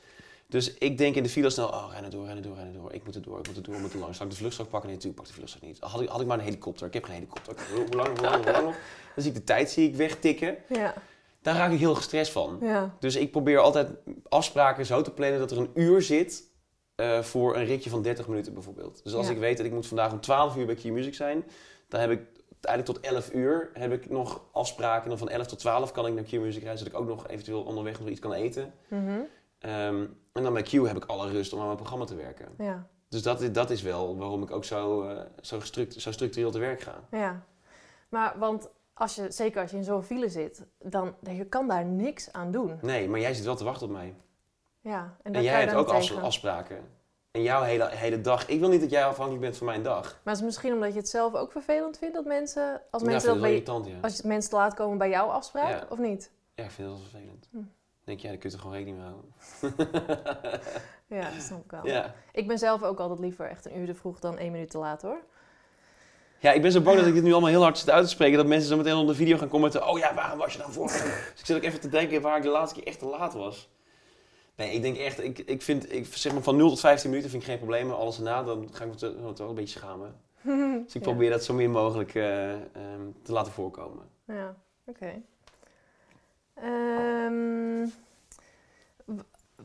Dus 0.52 0.74
ik 0.74 0.98
denk 0.98 1.16
in 1.16 1.24
de 1.24 1.30
file 1.30 1.50
snel, 1.50 1.68
oh, 1.68 1.90
rennen 1.92 2.12
door, 2.12 2.26
rennen 2.26 2.44
door, 2.44 2.56
rennen 2.56 2.74
door. 2.74 2.94
Ik 2.94 3.04
moet 3.06 3.16
er 3.16 3.22
door, 3.22 3.40
ik 3.40 3.48
moet 3.48 3.58
er 3.58 3.64
door, 3.64 3.76
ik 3.76 3.82
moet 3.82 3.94
er 3.94 4.00
lang. 4.00 4.16
Zal 4.16 4.26
ik 4.26 4.32
de 4.32 4.38
vluchtstrook 4.38 4.70
pakken? 4.70 4.90
Nee, 4.90 4.98
natuurlijk 4.98 5.24
pak 5.24 5.32
de 5.32 5.38
vluchtstrook 5.40 5.70
niet. 5.70 5.80
Had 5.80 6.02
ik, 6.02 6.10
had 6.10 6.22
ik 6.22 6.28
maar 6.28 6.38
een 6.38 6.44
helikopter. 6.44 6.88
Ik 6.88 6.94
heb 6.94 7.04
geen 7.04 7.14
helikopter. 7.14 7.56
Hoe, 7.76 7.96
lang, 7.96 8.08
hoe 8.08 8.22
lang, 8.30 8.44
hoe 8.44 8.52
lang 8.52 8.66
nog? 8.66 8.76
Dan 9.16 9.24
zie 9.24 9.32
ik 9.32 9.38
de 9.38 9.44
tijd 9.44 9.70
zie 9.72 9.88
ik 9.90 9.96
wegtikken. 9.96 10.58
Ja. 10.70 10.94
Daar 11.42 11.56
raak 11.56 11.72
ik 11.72 11.80
heel 11.80 11.96
gestrest 11.96 12.32
van. 12.32 12.58
Ja. 12.62 12.96
Dus 13.00 13.16
ik 13.16 13.32
probeer 13.32 13.60
altijd 13.60 13.90
afspraken 14.30 14.86
zo 14.86 15.02
te 15.02 15.12
plannen 15.12 15.40
dat 15.40 15.52
er 15.52 15.58
een 15.58 15.72
uur 15.74 16.02
zit 16.02 16.44
eh, 16.96 17.20
voor 17.22 17.56
een 17.56 17.66
ritje 17.66 17.90
van 17.90 18.02
30 18.02 18.28
minuten 18.28 18.54
bijvoorbeeld. 18.54 19.04
Dus 19.04 19.14
als 19.14 19.26
Ja. 19.28 19.32
ik 19.34 19.40
weet 19.40 19.58
dat 19.58 19.66
ik 19.66 19.72
moet 19.72 19.88
vandaag 19.88 20.12
om 20.12 20.22
12 20.22 20.56
uur 20.56 20.66
bij 20.66 20.76
Q 20.76 20.84
Music 20.84 21.14
zijn, 21.14 21.44
dan 21.88 22.00
heb 22.00 22.12
ik 22.12 22.20
eigenlijk 22.62 23.00
tot 23.00 23.12
11 23.14 23.34
uur 23.34 23.70
heb 23.74 23.92
ik 23.92 24.10
nog 24.10 24.42
afspraken. 24.52 25.04
En 25.04 25.10
dan 25.10 25.18
van 25.18 25.30
11 25.30 25.48
tot 25.48 25.60
12 25.60 25.92
kan 25.92 26.08
ik 26.08 26.14
naar 26.14 26.24
Q 26.24 26.32
Music 26.32 26.62
rijden, 26.62 26.78
zodat 26.80 26.94
ik 26.94 27.00
ook 27.00 27.08
nog 27.08 27.28
eventueel 27.28 27.62
onderweg 27.64 28.00
nog 28.00 28.10
iets 28.10 28.20
kan 28.20 28.34
eten. 28.34 28.74
Mhm. 28.88 29.20
Ehm, 29.62 30.06
en 30.34 30.44
dan 30.44 30.54
bij 30.54 30.62
Q 30.62 30.72
heb 30.72 30.96
ik 30.96 31.06
alle 31.06 31.30
rust 31.30 31.54
om 31.54 31.60
aan 31.60 31.66
mijn 31.66 31.78
programma 31.78 32.06
te 32.06 32.16
werken. 32.16 32.48
Ja. 32.58 32.88
Dus 33.10 33.22
dat, 33.24 33.42
is- 33.42 33.52
dat 33.52 33.70
is 33.70 33.82
wel 33.82 34.18
waarom 34.18 34.44
ik 34.44 34.52
ook 34.52 34.66
zo, 34.66 35.04
eh, 35.04 35.22
zo, 35.42 35.60
gestruct, 35.60 36.02
zo 36.02 36.12
structureel 36.12 36.52
te 36.52 36.60
werk 36.60 36.82
ga. 36.82 36.96
Ja, 37.12 37.44
maar 38.10 38.36
want 38.40 38.70
als 38.94 39.16
je, 39.16 39.32
zeker 39.32 39.62
als 39.62 39.72
je 39.72 39.78
in 39.78 39.84
zo'n 39.84 40.04
file 40.04 40.30
zit, 40.30 40.66
dan 40.78 41.16
je 41.22 41.46
kan 41.46 41.68
daar 41.68 41.86
niks 41.86 42.32
aan 42.34 42.52
doen. 42.52 42.80
Nee, 42.82 43.10
maar 43.10 43.20
jij 43.20 43.34
zit 43.34 43.46
wel 43.46 43.56
te 43.56 43.64
wachten 43.64 43.88
op 43.88 43.94
mij. 43.94 44.16
Ja, 44.80 45.18
en, 45.24 45.42
jij 45.42 45.60
hebt 45.60 45.74
ook 45.74 45.90
afspraken. 46.22 46.78
En 47.32 47.42
jouw 47.42 47.62
hele, 47.62 47.90
hele 47.90 48.22
dag. 48.22 48.48
Ik 48.48 48.60
wil 48.60 48.70
niet 48.70 48.82
dat 48.82 48.90
jij 48.90 49.06
afhankelijk 49.06 49.42
bent 49.44 49.58
van 49.58 49.66
mijn 49.68 49.84
dag. 49.84 50.04
Maar 50.04 50.34
het 50.34 50.38
is 50.38 50.42
misschien 50.42 50.74
omdat 50.74 50.92
je 50.94 51.00
het 51.00 51.10
zelf 51.10 51.34
ook 51.34 51.52
vervelend 51.52 51.98
vindt 51.98 52.16
dat 52.16 52.26
mensen, 52.26 52.82
als 52.92 53.02
ja, 53.02 53.08
mensen, 53.08 53.26
dat 53.28 53.36
het 53.38 53.42
bij, 53.46 53.52
irritant, 53.54 53.88
ja. 53.88 53.98
als 54.02 54.22
mensen 54.22 54.50
te 54.50 54.56
laat 54.56 54.74
komen 54.74 54.98
bij 54.98 55.10
jouw 55.10 55.28
afspraak, 55.28 55.70
Ja. 55.82 55.86
of 55.90 55.98
niet? 55.98 56.32
Ja, 56.56 56.64
ik 56.64 56.72
vind 56.72 56.88
dat 56.90 56.98
wel 56.98 57.08
vervelend. 57.10 57.48
Hm. 57.52 57.58
Denk 58.12 58.20
je, 58.20 58.28
ja, 58.28 58.34
daar 58.34 58.42
kun 58.42 58.50
je 58.50 58.56
er 58.56 58.62
gewoon 58.62 58.78
rekening 58.78 58.98
mee 58.98 59.08
houden. 59.08 60.60
Ja, 61.08 61.22
dat 61.32 61.42
snap 61.42 61.64
ik 61.64 61.72
wel. 61.72 61.88
Ja. 61.88 62.14
Ik 62.32 62.48
ben 62.48 62.58
zelf 62.58 62.84
ook 62.84 63.00
altijd 63.00 63.20
liever 63.20 63.50
echt 63.50 63.66
een 63.66 63.78
uur 63.80 63.86
te 63.86 63.96
vroeg 63.96 64.20
dan 64.20 64.38
één 64.38 64.52
minuut 64.52 64.70
te 64.70 64.78
laat 64.78 65.02
hoor. 65.02 65.22
ja, 66.40 66.52
ik 66.52 66.62
ben 66.62 66.72
zo 66.72 66.82
bang 66.82 66.98
dat 66.98 67.08
ik 67.08 67.14
dit 67.14 67.24
nu 67.24 67.32
allemaal 67.32 67.50
heel 67.50 67.62
hard 67.62 67.78
zit 67.78 67.90
uit 67.90 68.04
te 68.04 68.10
spreken. 68.10 68.38
Dat 68.38 68.46
mensen 68.48 68.70
zo 68.70 68.78
meteen 68.78 68.94
onder 68.96 69.08
de 69.16 69.22
video 69.22 69.38
gaan 69.38 69.48
commenten. 69.48 69.88
Oh 69.88 69.98
ja, 70.00 70.14
waarom 70.14 70.38
was 70.40 70.54
je 70.54 70.60
dan 70.60 70.72
voor? 70.74 70.88
dus 70.88 71.40
ik 71.40 71.46
zit 71.46 71.56
ook 71.58 71.64
even 71.64 71.80
te 71.80 71.90
denken 71.90 72.22
waar 72.22 72.38
ik 72.38 72.44
de 72.44 72.50
laatste 72.50 72.80
keer 72.80 72.88
echt 72.88 73.00
te 73.00 73.06
laat 73.06 73.34
was. 73.34 73.70
Nee, 74.56 74.72
ik 74.74 74.82
denk 74.82 74.98
echt, 74.98 75.24
ik, 75.24 75.40
ik 75.40 75.62
vind, 75.62 75.94
ik, 75.94 76.06
zeg 76.16 76.34
maar 76.34 76.42
van 76.42 76.56
0 76.56 76.70
tot 76.70 76.80
15 76.80 77.10
minuten 77.10 77.32
vind 77.32 77.42
ik 77.44 77.50
geen 77.50 77.58
probleem. 77.58 77.92
Alles 77.92 78.18
erna, 78.18 78.44
dan 78.44 78.70
ga 78.72 78.84
ik 78.86 79.02
me 79.02 79.34
wel 79.38 79.50
een 79.50 79.56
beetje 79.56 79.80
schamen. 79.80 80.16
Dus 80.86 80.96
ik 80.96 81.06
Ja. 81.06 81.10
probeer 81.10 81.30
dat 81.30 81.44
zo 81.44 81.54
min 81.54 81.72
mogelijk 81.72 82.16
eh, 82.16 82.52
ehm, 82.52 82.62
te 83.24 83.32
laten 83.32 83.52
voorkomen. 83.52 84.10
Ja, 84.28 84.56
oké. 84.86 85.22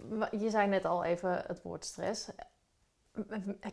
W- 0.08 0.40
je 0.40 0.50
zei 0.50 0.66
net 0.68 0.84
al 0.84 1.04
even 1.04 1.42
het 1.46 1.62
woord 1.62 1.84
stress. 1.84 2.28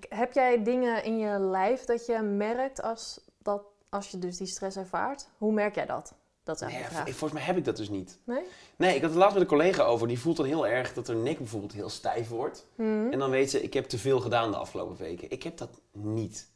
Heb 0.10 0.34
jij 0.34 0.64
dingen 0.64 1.04
in 1.04 1.18
je 1.18 1.40
lijf 1.40 1.86
dat 1.86 2.06
je 2.06 2.20
merkt 2.20 2.82
als, 2.82 3.20
dat, 3.38 3.64
als 3.90 4.10
je 4.12 4.20
dus 4.20 4.38
die 4.38 4.48
stress 4.48 4.78
ervaart? 4.78 5.28
Hoe 5.38 5.54
merk 5.54 5.76
jij 5.76 5.86
dat? 5.86 6.14
Dat 6.44 6.62
is 6.62 6.68
Nee, 6.74 6.84
vraag. 6.84 7.04
volgens 7.10 7.32
mij 7.32 7.42
heb 7.42 7.58
ik 7.58 7.66
dat 7.66 7.78
dus 7.78 7.90
niet. 7.90 8.20
Nee? 8.24 8.44
Nee, 8.76 8.96
ik 8.96 9.02
had 9.02 9.10
het 9.10 9.20
laatst 9.20 9.34
met 9.34 9.44
een 9.44 9.50
collega 9.58 9.84
over. 9.84 10.08
Die 10.08 10.20
voelt 10.20 10.38
dan 10.38 10.46
heel 10.46 10.68
erg 10.68 10.94
dat 10.94 11.08
haar 11.08 11.16
nek 11.16 11.38
bijvoorbeeld 11.38 11.74
heel 11.74 11.90
stijf 11.90 12.30
wordt. 12.30 12.68
Mhm. 12.76 13.12
En 13.12 13.20
dan 13.20 13.30
weet 13.30 13.50
ze, 13.52 13.62
ik 13.62 13.74
heb 13.74 13.86
te 13.86 13.98
veel 13.98 14.20
gedaan 14.20 14.52
de 14.52 14.58
afgelopen 14.58 14.98
weken. 14.98 15.32
Ik 15.32 15.44
heb 15.44 15.58
dat 15.58 15.80
niet. 15.92 16.52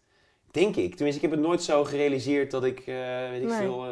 Denk 0.52 0.76
ik. 0.76 0.96
Tenminste, 0.96 1.24
ik 1.24 1.30
heb 1.30 1.40
het 1.40 1.48
nooit 1.48 1.64
zo 1.64 1.84
gerealiseerd 1.84 2.52
dat 2.52 2.64
ik, 2.64 2.80
eh, 2.80 3.30
weet 3.30 3.42
ik 3.42 3.48
Nee. 3.48 3.58
veel, 3.58 3.86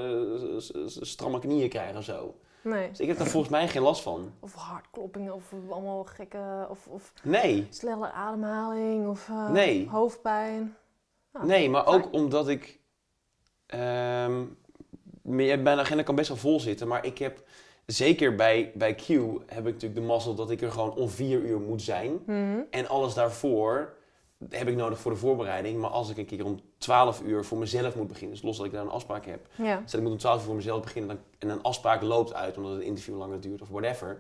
s- 0.61 0.97
stramme 1.01 1.39
knieën 1.39 1.69
krijg 1.69 1.97
of 1.97 2.03
zo. 2.03 2.35
Nee. 2.65 2.89
Dus 2.89 2.99
ik 2.99 3.07
heb 3.07 3.17
daar 3.17 3.27
volgens 3.27 3.51
mij 3.51 3.67
geen 3.67 3.81
last 3.81 4.01
van. 4.01 4.31
Of 4.39 4.53
hartkloppingen 4.53 5.33
of 5.33 5.53
allemaal 5.69 6.03
gekke... 6.03 6.67
Of, 6.69 6.87
of 6.87 7.13
Nee. 7.23 7.67
snelle 7.69 8.11
ademhaling 8.11 9.07
of 9.07 9.29
eh, 9.29 9.49
Nee. 9.49 9.87
hoofdpijn. 9.89 10.75
Ah, 11.31 11.43
Nee, 11.43 11.69
maar 11.69 11.83
fijn. 11.83 11.95
ook 11.95 12.13
omdat 12.13 12.47
ik... 12.47 12.79
mijn 15.21 15.61
mijn 15.63 15.79
agenda 15.79 16.03
kan 16.03 16.15
best 16.15 16.27
wel 16.27 16.37
vol 16.37 16.59
zitten, 16.59 16.87
maar 16.87 17.05
ik 17.05 17.17
heb... 17.17 17.43
Zeker 17.85 18.35
bij, 18.35 18.71
bij 18.75 18.95
Q 18.95 19.07
heb 19.45 19.57
ik 19.67 19.73
natuurlijk 19.73 19.95
de 19.95 20.01
mazzel 20.01 20.35
dat 20.35 20.51
ik 20.51 20.61
er 20.61 20.71
gewoon 20.71 20.93
om 20.93 21.09
vier 21.09 21.39
uur 21.39 21.59
moet 21.59 21.81
zijn. 21.81 22.19
Mhm. 22.25 22.59
En 22.69 22.87
alles 22.87 23.13
daarvoor 23.13 23.93
heb 24.49 24.67
ik 24.67 24.75
nodig 24.75 24.99
voor 24.99 25.11
de 25.11 25.17
voorbereiding. 25.17 25.79
Maar 25.79 25.89
als 25.89 26.09
ik 26.09 26.17
een 26.17 26.25
keer 26.25 26.45
om 26.45 26.59
12 26.77 27.21
uur 27.21 27.45
voor 27.45 27.57
mezelf 27.57 27.95
moet 27.95 28.07
beginnen, 28.07 28.33
dus 28.33 28.43
los 28.43 28.57
dat 28.57 28.65
ik 28.65 28.71
daar 28.71 28.81
een 28.81 28.89
afspraak 28.89 29.25
heb. 29.25 29.47
Ja. 29.55 29.81
Stel 29.85 29.99
ik 29.99 30.05
moet 30.05 30.13
om 30.13 30.19
12 30.19 30.39
uur 30.39 30.45
voor 30.45 30.55
mezelf 30.55 30.81
beginnen 30.81 31.15
dan, 31.15 31.25
en 31.39 31.49
een 31.49 31.63
afspraak 31.63 32.01
loopt 32.01 32.33
uit 32.33 32.57
omdat 32.57 32.71
het 32.71 32.81
interview 32.81 33.17
langer 33.17 33.41
duurt 33.41 33.61
of 33.61 33.69
whatever. 33.69 34.17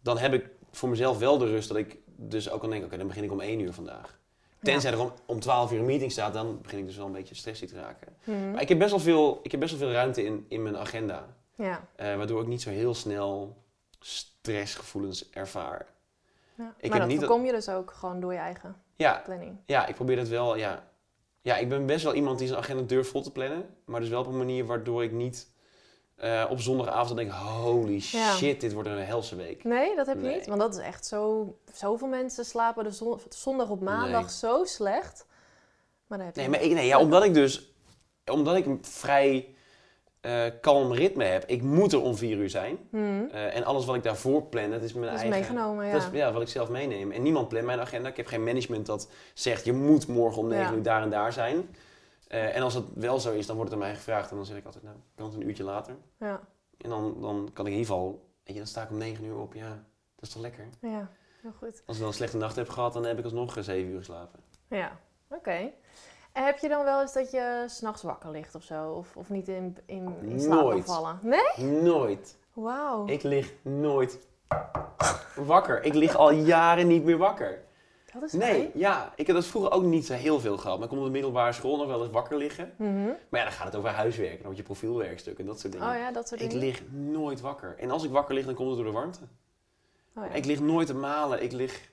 Dan 0.00 0.18
heb 0.18 0.32
ik 0.32 0.48
voor 0.70 0.88
mezelf 0.88 1.18
wel 1.18 1.38
de 1.38 1.46
rust 1.46 1.68
dat 1.68 1.76
ik 1.76 1.98
dus 2.16 2.50
ook 2.50 2.60
kan 2.60 2.70
denken, 2.70 2.88
oké, 2.88 2.98
dan 2.98 3.06
begin 3.06 3.24
ik 3.24 3.32
om 3.32 3.40
1 3.40 3.60
uur 3.60 3.72
vandaag. 3.72 4.18
Tenzij 4.62 4.92
er 4.92 5.00
om, 5.00 5.12
om 5.26 5.40
12 5.40 5.72
uur 5.72 5.78
een 5.78 5.84
meeting 5.84 6.12
staat, 6.12 6.32
dan 6.32 6.58
begin 6.62 6.78
ik 6.78 6.86
dus 6.86 6.96
wel 6.96 7.06
een 7.06 7.12
beetje 7.12 7.34
stressy 7.34 7.66
te 7.66 7.74
raken. 7.74 8.16
Mhm. 8.24 8.50
Maar 8.50 8.62
ik 8.62 8.68
heb 8.68 8.78
best 8.78 8.90
wel 8.90 9.00
veel, 9.00 9.40
ik 9.42 9.50
heb 9.50 9.60
best 9.60 9.78
wel 9.78 9.88
veel 9.88 9.96
ruimte 9.96 10.24
in, 10.24 10.46
in 10.48 10.62
mijn 10.62 10.76
agenda. 10.76 11.26
Ja. 11.54 11.88
eh, 11.96 12.16
waardoor 12.16 12.40
ik 12.40 12.46
niet 12.46 12.62
zo 12.62 12.70
heel 12.70 12.94
snel 12.94 13.56
stressgevoelens 14.00 15.30
ervaar. 15.30 15.86
ja. 16.54 16.74
Ik 16.78 16.90
maar 16.90 16.98
dat 16.98 17.08
niet 17.08 17.18
voorkom 17.18 17.44
je 17.44 17.52
dus 17.52 17.68
ook 17.68 17.90
gewoon 17.90 18.20
door 18.20 18.32
je 18.32 18.38
eigen 18.38 18.76
Ja, 18.98 19.20
planning. 19.24 19.56
ja, 19.66 19.86
ik 19.86 19.94
probeer 19.94 20.16
dat 20.16 20.28
wel, 20.28 20.56
ja. 20.56 20.86
Ja, 21.40 21.56
ik 21.56 21.68
ben 21.68 21.86
best 21.86 22.04
wel 22.04 22.14
iemand 22.14 22.38
die 22.38 22.46
zijn 22.48 22.60
agenda 22.60 22.82
durft 22.82 23.10
vol 23.10 23.22
te 23.22 23.32
plannen. 23.32 23.74
Maar 23.84 24.00
dus 24.00 24.08
wel 24.08 24.20
op 24.20 24.26
een 24.26 24.36
manier 24.36 24.66
waardoor 24.66 25.02
ik 25.02 25.12
niet 25.12 25.50
eh, 26.16 26.44
op 26.50 26.60
zondagavond 26.60 27.16
denk... 27.18 27.32
Holy 27.32 28.00
Ja. 28.10 28.34
shit, 28.34 28.60
dit 28.60 28.72
wordt 28.72 28.88
een 28.88 28.98
helse 28.98 29.36
week. 29.36 29.64
Nee, 29.64 29.96
dat 29.96 30.06
heb 30.06 30.16
je 30.16 30.22
Nee. 30.26 30.36
niet. 30.36 30.46
Want 30.46 30.60
dat 30.60 30.74
is 30.74 30.80
echt 30.80 31.06
zo... 31.06 31.54
Zoveel 31.72 32.08
mensen 32.08 32.44
slapen 32.44 32.84
de 32.84 32.90
zon- 32.90 33.20
zondag 33.28 33.68
op 33.68 33.80
maandag 33.80 34.20
Nee. 34.20 34.30
zo 34.30 34.64
slecht. 34.64 35.26
Maar 36.06 36.18
heb 36.24 36.34
je 36.34 36.40
Nee, 36.40 36.50
maar 36.50 36.62
ik, 36.62 36.72
nee, 36.72 36.86
ja, 36.86 36.98
omdat 36.98 37.24
ik 37.24 37.34
dus... 37.34 37.72
Omdat 38.32 38.56
ik 38.56 38.66
vrij 38.80 39.54
eh, 40.20 40.42
kalm 40.60 40.92
ritme 40.92 41.24
heb. 41.24 41.44
Ik 41.46 41.62
moet 41.62 41.92
er 41.92 42.02
om 42.02 42.16
vier 42.16 42.36
uur 42.36 42.50
zijn. 42.50 42.78
Mhm. 42.90 43.24
Eh, 43.30 43.56
en 43.56 43.64
alles 43.64 43.84
wat 43.84 43.94
ik 43.96 44.02
daarvoor 44.02 44.42
plan, 44.42 44.70
dat 44.70 44.82
is 44.82 44.92
mijn 44.92 45.04
Dat 45.04 45.14
is 45.14 45.20
eigen... 45.20 45.40
meegenomen, 45.40 45.86
ja. 45.86 45.92
Dat 45.92 46.02
is 46.02 46.08
ja, 46.18 46.32
wat 46.32 46.42
ik 46.42 46.48
zelf 46.48 46.68
meeneem. 46.68 47.10
En 47.12 47.22
niemand 47.22 47.48
plant 47.48 47.64
mijn 47.66 47.80
agenda. 47.80 48.08
Ik 48.08 48.16
heb 48.16 48.26
geen 48.26 48.44
management 48.44 48.86
dat 48.86 49.10
zegt, 49.34 49.64
je 49.64 49.72
moet 49.72 50.06
morgen 50.06 50.42
om 50.42 50.48
9 50.48 50.64
Ja. 50.64 50.72
uur 50.76 50.82
daar 50.82 51.02
en 51.02 51.10
daar 51.10 51.32
zijn. 51.32 51.68
Eh, 52.28 52.56
en 52.56 52.62
als 52.62 52.74
het 52.74 52.84
wel 52.94 53.20
zo 53.20 53.32
is, 53.32 53.46
dan 53.46 53.56
wordt 53.56 53.70
het 53.70 53.80
aan 53.80 53.86
mij 53.86 53.96
gevraagd. 53.96 54.30
En 54.30 54.36
dan 54.36 54.46
zeg 54.46 54.56
ik 54.56 54.64
altijd, 54.64 54.84
nou, 54.84 54.96
kan 55.14 55.26
het 55.26 55.34
een 55.34 55.46
uurtje 55.48 55.64
later. 55.64 55.94
Ja, 56.18 56.40
En 56.78 56.88
dan, 56.90 57.16
dan 57.20 57.50
kan 57.52 57.66
ik 57.66 57.72
in 57.72 57.78
ieder 57.78 57.94
geval, 57.94 58.10
weet 58.44 58.54
je, 58.54 58.54
dan 58.54 58.66
sta 58.66 58.82
ik 58.82 58.90
om 58.90 58.98
9 58.98 59.24
uur 59.24 59.36
op. 59.38 59.54
Ja, 59.54 59.68
dat 60.14 60.28
is 60.28 60.30
toch 60.30 60.42
lekker. 60.42 60.64
ja. 60.80 61.10
Heel 61.42 61.52
goed. 61.58 61.82
Als 61.86 61.96
ik 61.96 61.98
dan 62.02 62.06
een 62.08 62.14
slechte 62.16 62.36
nacht 62.36 62.56
heb 62.56 62.68
gehad, 62.68 62.92
dan 62.92 63.04
heb 63.04 63.18
ik 63.18 63.24
alsnog 63.24 63.56
7 63.60 63.90
uur 63.90 63.98
geslapen. 63.98 64.40
Ja, 64.68 65.00
oké. 65.30 65.70
En 66.32 66.44
heb 66.44 66.58
je 66.58 66.68
dan 66.68 66.84
wel 66.84 67.00
eens 67.00 67.12
dat 67.12 67.30
je 67.30 67.64
s'nachts 67.66 68.02
wakker 68.02 68.30
ligt 68.30 68.54
of 68.54 68.62
zo? 68.62 68.90
Of, 68.92 69.16
of 69.16 69.28
niet 69.30 69.48
in, 69.48 69.76
in, 69.86 70.14
in 70.22 70.40
slaap 70.40 70.60
Nooit. 70.60 70.84
vallen? 70.84 71.18
Nee? 71.22 71.66
Nooit. 71.66 72.36
Wauw. 72.52 73.06
Ik 73.06 73.22
lig 73.22 73.52
nooit 73.62 74.18
wakker. 75.36 75.82
Ik 75.84 75.94
lig 75.94 76.14
al 76.16 76.30
jaren 76.30 76.86
niet 76.86 77.04
meer 77.04 77.16
wakker. 77.18 77.66
Dat 78.12 78.22
is 78.22 78.32
Nee, 78.32 78.50
fijn. 78.50 78.70
ja. 78.74 79.12
Ik 79.16 79.26
heb 79.26 79.36
dat 79.36 79.46
vroeger 79.46 79.70
ook 79.72 79.82
niet 79.82 80.06
zo 80.06 80.12
heel 80.12 80.40
veel 80.40 80.56
gehad. 80.58 80.74
Maar 80.76 80.84
ik 80.84 80.88
kon 80.90 80.98
op 80.98 81.04
de 81.04 81.10
middelbare 81.10 81.52
school 81.52 81.76
nog 81.76 81.86
wel 81.86 82.02
eens 82.02 82.12
wakker 82.12 82.36
liggen. 82.36 82.72
Mhm. 82.76 83.04
Maar 83.28 83.40
ja, 83.40 83.42
dan 83.42 83.52
gaat 83.52 83.66
het 83.66 83.76
over 83.76 83.90
huiswerk. 83.90 84.36
Dan 84.36 84.44
word 84.44 84.56
je 84.56 84.62
profielwerkstuk 84.62 85.38
en 85.38 85.46
dat 85.46 85.60
soort 85.60 85.72
dingen. 85.72 85.88
Oh 85.88 85.94
ja, 85.96 86.12
dat 86.12 86.28
soort 86.28 86.40
ik 86.40 86.50
dingen. 86.50 86.64
lig 86.64 86.82
nooit 86.90 87.40
wakker. 87.40 87.74
En 87.78 87.90
als 87.90 88.04
ik 88.04 88.10
wakker 88.10 88.34
lig, 88.34 88.44
dan 88.44 88.54
komt 88.54 88.68
het 88.68 88.76
door 88.76 88.86
de 88.86 88.92
warmte. 88.92 89.18
Oh, 90.16 90.24
ja. 90.24 90.32
Ik 90.32 90.44
lig 90.44 90.60
nooit 90.60 90.86
te 90.86 90.94
malen. 90.94 91.42
Ik 91.42 91.52
lig... 91.52 91.90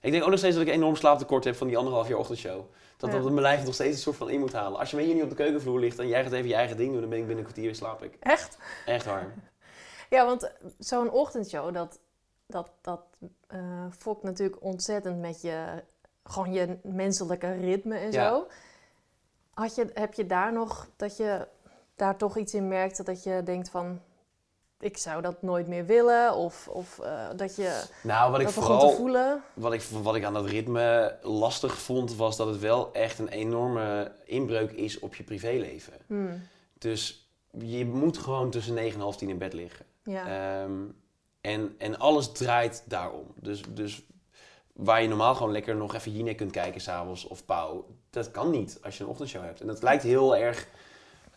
Ik 0.00 0.10
denk 0.10 0.22
ook 0.24 0.30
nog 0.30 0.38
steeds 0.38 0.56
dat 0.56 0.66
ik 0.66 0.72
enorm 0.72 0.96
slaaptekort 0.96 1.44
heb 1.44 1.54
van 1.56 1.66
die 1.66 1.76
anderhalf 1.78 2.08
jaar 2.08 2.18
ochtendshow. 2.18 2.64
Dat 3.04 3.12
Ja. 3.14 3.20
dat 3.22 3.30
mijn 3.30 3.42
lijf 3.42 3.64
nog 3.64 3.74
steeds 3.74 3.96
een 3.96 4.02
soort 4.02 4.16
van 4.16 4.30
in 4.30 4.40
moet 4.40 4.52
halen. 4.52 4.78
Als 4.78 4.90
je 4.90 4.96
me 4.96 5.02
hier 5.02 5.14
niet 5.14 5.22
op 5.22 5.28
de 5.30 5.34
keukenvloer 5.34 5.80
ligt 5.80 5.98
en 5.98 6.08
jij 6.08 6.22
gaat 6.22 6.32
even 6.32 6.48
je 6.48 6.54
eigen 6.54 6.76
ding 6.76 6.90
doen, 6.92 7.00
dan 7.00 7.10
ben 7.10 7.18
ik 7.18 7.26
binnen 7.26 7.44
een 7.44 7.50
kwartier 7.50 7.64
weer 7.70 7.74
slaap 7.74 8.02
ik. 8.02 8.16
Echt? 8.20 8.58
Echt 8.86 9.04
waar. 9.06 9.34
Ja, 10.10 10.24
want 10.26 10.50
zo'n 10.78 11.10
ochtendshow, 11.10 11.74
dat, 11.74 11.98
dat, 12.46 12.70
dat 12.80 13.00
eh, 13.46 13.86
fokt 13.98 14.22
natuurlijk 14.22 14.62
ontzettend 14.62 15.20
met 15.20 15.40
je, 15.40 15.82
gewoon 16.24 16.52
je 16.52 16.78
menselijke 16.82 17.52
ritme 17.52 17.96
en 17.96 18.12
Ja. 18.12 18.28
zo. 18.28 18.46
Had 19.54 19.74
je, 19.74 19.90
heb 19.94 20.14
je 20.14 20.26
daar 20.26 20.52
nog, 20.52 20.88
dat 20.96 21.16
je 21.16 21.48
daar 21.96 22.16
toch 22.16 22.36
iets 22.36 22.54
in 22.54 22.68
merkt, 22.68 23.06
dat 23.06 23.22
je 23.22 23.42
denkt 23.44 23.70
van, 23.70 24.00
ik 24.84 24.96
zou 24.96 25.22
dat 25.22 25.42
nooit 25.42 25.66
meer 25.68 25.86
willen? 25.86 26.34
Of, 26.34 26.68
of 26.68 26.98
eh, 26.98 27.28
dat 27.36 27.56
je 27.56 27.82
Nou, 28.02 28.30
wat 28.30 28.40
ik 28.40 28.46
te 28.46 28.52
vooral 28.52 28.90
voelen? 28.90 29.42
wat 29.54 29.72
ik, 29.72 29.82
wat 29.82 30.14
ik 30.14 30.24
aan 30.24 30.34
dat 30.34 30.46
ritme 30.46 31.16
lastig 31.22 31.78
vond, 31.78 32.14
was 32.16 32.36
dat 32.36 32.46
het 32.46 32.58
wel 32.58 32.92
echt 32.92 33.18
een 33.18 33.28
enorme 33.28 34.12
inbreuk 34.24 34.70
is 34.72 34.98
op 34.98 35.14
je 35.14 35.22
privéleven. 35.22 35.92
Hmm, 36.06 36.42
Dus 36.78 37.28
je 37.58 37.84
moet 37.86 38.18
gewoon 38.18 38.50
tussen 38.50 38.74
9 38.74 38.94
en 38.94 39.00
half 39.00 39.16
10 39.16 39.28
in 39.28 39.38
bed 39.38 39.52
liggen. 39.52 39.84
ja. 40.02 40.26
Ehm, 40.62 40.72
en, 41.40 41.74
en 41.78 41.98
alles 41.98 42.32
draait 42.32 42.82
daarom. 42.86 43.26
Dus, 43.34 43.62
dus 43.68 44.02
waar 44.72 45.02
je 45.02 45.08
normaal 45.08 45.34
gewoon 45.34 45.52
lekker 45.52 45.76
nog 45.76 45.94
even 45.94 46.12
Jinek 46.12 46.36
kunt 46.36 46.50
kijken 46.50 46.80
s'avonds 46.80 47.26
of 47.26 47.44
Pauw, 47.44 47.86
dat 48.10 48.30
kan 48.30 48.50
niet 48.50 48.78
als 48.82 48.96
je 48.98 49.02
een 49.04 49.10
ochtendshow 49.10 49.42
hebt. 49.44 49.60
En 49.60 49.66
dat 49.66 49.82
lijkt 49.82 50.02
heel 50.02 50.36
erg, 50.36 50.68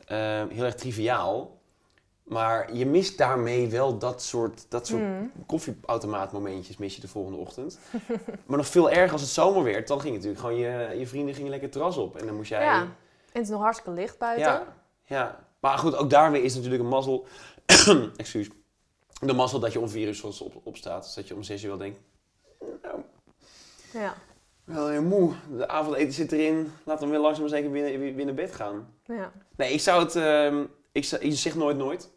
ehm, 0.05 0.47
heel 0.49 0.63
erg 0.63 0.75
triviaal. 0.75 1.57
Maar 2.27 2.73
je 2.73 2.85
mist 2.85 3.17
daarmee 3.17 3.69
wel 3.69 3.97
dat 3.97 4.21
soort, 4.21 4.65
dat 4.69 4.87
soort 4.87 5.01
Hmm. 5.01 5.31
koffieautomaatmomentjes 5.45 6.77
mis 6.77 6.95
je 6.95 7.01
de 7.01 7.07
volgende 7.07 7.37
ochtend. 7.37 7.79
maar 8.47 8.57
nog 8.57 8.67
veel 8.67 8.89
erger 8.91 9.11
als 9.11 9.21
het 9.21 9.29
zomer 9.29 9.63
werd, 9.63 9.87
dan 9.87 10.01
ging 10.01 10.13
natuurlijk 10.13 10.39
gewoon 10.41 10.55
je, 10.55 10.95
je 10.97 11.07
vrienden 11.07 11.33
gingen 11.35 11.49
lekker 11.49 11.67
het 11.69 11.77
terras 11.77 11.97
op. 11.97 12.17
En 12.17 12.25
dan 12.25 12.35
moest 12.35 12.49
jij... 12.49 12.63
ja. 12.63 12.81
En 12.81 12.93
het 13.31 13.41
is 13.43 13.49
nog 13.49 13.61
hartstikke 13.61 13.91
licht 13.99 14.17
buiten. 14.17 14.45
Ja, 14.45 14.75
ja. 15.05 15.45
Maar 15.59 15.77
goed, 15.77 15.95
ook 15.95 16.09
daar 16.09 16.31
weer 16.31 16.43
is 16.43 16.55
natuurlijk 16.55 16.81
een 16.83 16.89
mazzel. 16.89 17.27
Excuus. 18.15 18.49
De 19.19 19.33
mazzel 19.33 19.59
dat 19.59 19.73
je 19.73 19.79
om 19.79 19.89
vier 19.89 20.07
uur 20.07 20.23
op, 20.43 20.61
opstaat. 20.63 21.03
Dus 21.03 21.13
dat 21.13 21.27
je 21.27 21.35
om 21.35 21.43
zes 21.43 21.63
uur 21.63 21.69
wel 21.69 21.77
denkt, 21.77 21.99
nou, 22.81 22.99
Ja. 23.93 24.13
wel 24.63 24.87
weer 24.87 25.03
moe. 25.03 25.33
De 25.57 25.67
avondeten 25.67 26.13
zit 26.13 26.31
erin. 26.31 26.71
Laten 26.83 27.05
we 27.05 27.11
weer 27.11 27.21
langzaam 27.21 27.41
maar 27.41 27.53
zeker 27.53 27.71
weer, 27.71 27.99
weer, 27.99 28.15
weer 28.15 28.25
naar 28.25 28.33
bed 28.33 28.53
gaan. 28.55 28.93
ja. 29.03 29.31
Nee, 29.55 29.73
ik 29.73 29.79
zou 29.81 30.03
het... 30.03 30.15
ehm, 30.15 30.63
ik, 30.91 31.03
je 31.03 31.31
zegt 31.35 31.55
nooit 31.55 31.77
nooit. 31.77 32.09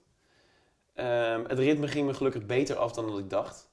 Ehm, 1.01 1.45
het 1.47 1.59
ritme 1.59 1.89
ging 1.89 2.07
me 2.07 2.15
gelukkig 2.15 2.47
beter 2.47 2.77
af 2.77 2.93
dan 2.93 3.07
dat 3.07 3.19
ik 3.19 3.31
dacht. 3.31 3.71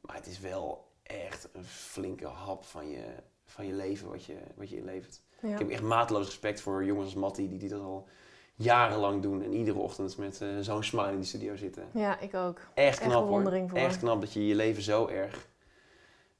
Maar 0.00 0.16
het 0.16 0.26
is 0.26 0.40
wel 0.40 0.92
echt 1.02 1.48
een 1.52 1.64
flinke 1.64 2.26
hap 2.26 2.64
van 2.64 2.88
je, 2.88 3.04
van 3.44 3.66
je 3.66 3.72
leven 3.72 4.08
wat 4.08 4.24
je, 4.24 4.36
wat 4.56 4.70
je 4.70 4.76
inlevert. 4.76 5.22
ja. 5.40 5.52
Ik 5.52 5.58
heb 5.58 5.70
echt 5.70 5.82
mateloos 5.82 6.26
respect 6.26 6.60
voor 6.60 6.84
jongens 6.84 7.04
als 7.04 7.14
Mattie, 7.14 7.48
die, 7.48 7.58
die 7.58 7.68
dat 7.68 7.80
al 7.80 8.08
jarenlang 8.54 9.22
doen. 9.22 9.42
En 9.42 9.52
iedere 9.52 9.78
ochtend 9.78 10.16
met 10.16 10.40
eh, 10.40 10.48
zo'n 10.60 10.82
smile 10.82 11.10
in 11.10 11.16
die 11.16 11.26
studio 11.26 11.56
zitten. 11.56 11.88
Ja, 11.92 12.18
ik 12.18 12.34
ook. 12.34 12.60
Echt 12.74 12.98
knap 12.98 13.28
hoor. 13.28 13.42
voor. 13.42 13.78
Echt 13.78 13.98
knap 13.98 14.20
dat 14.20 14.32
je 14.32 14.46
je 14.46 14.54
leven 14.54 14.82
zo 14.82 15.06
erg 15.06 15.48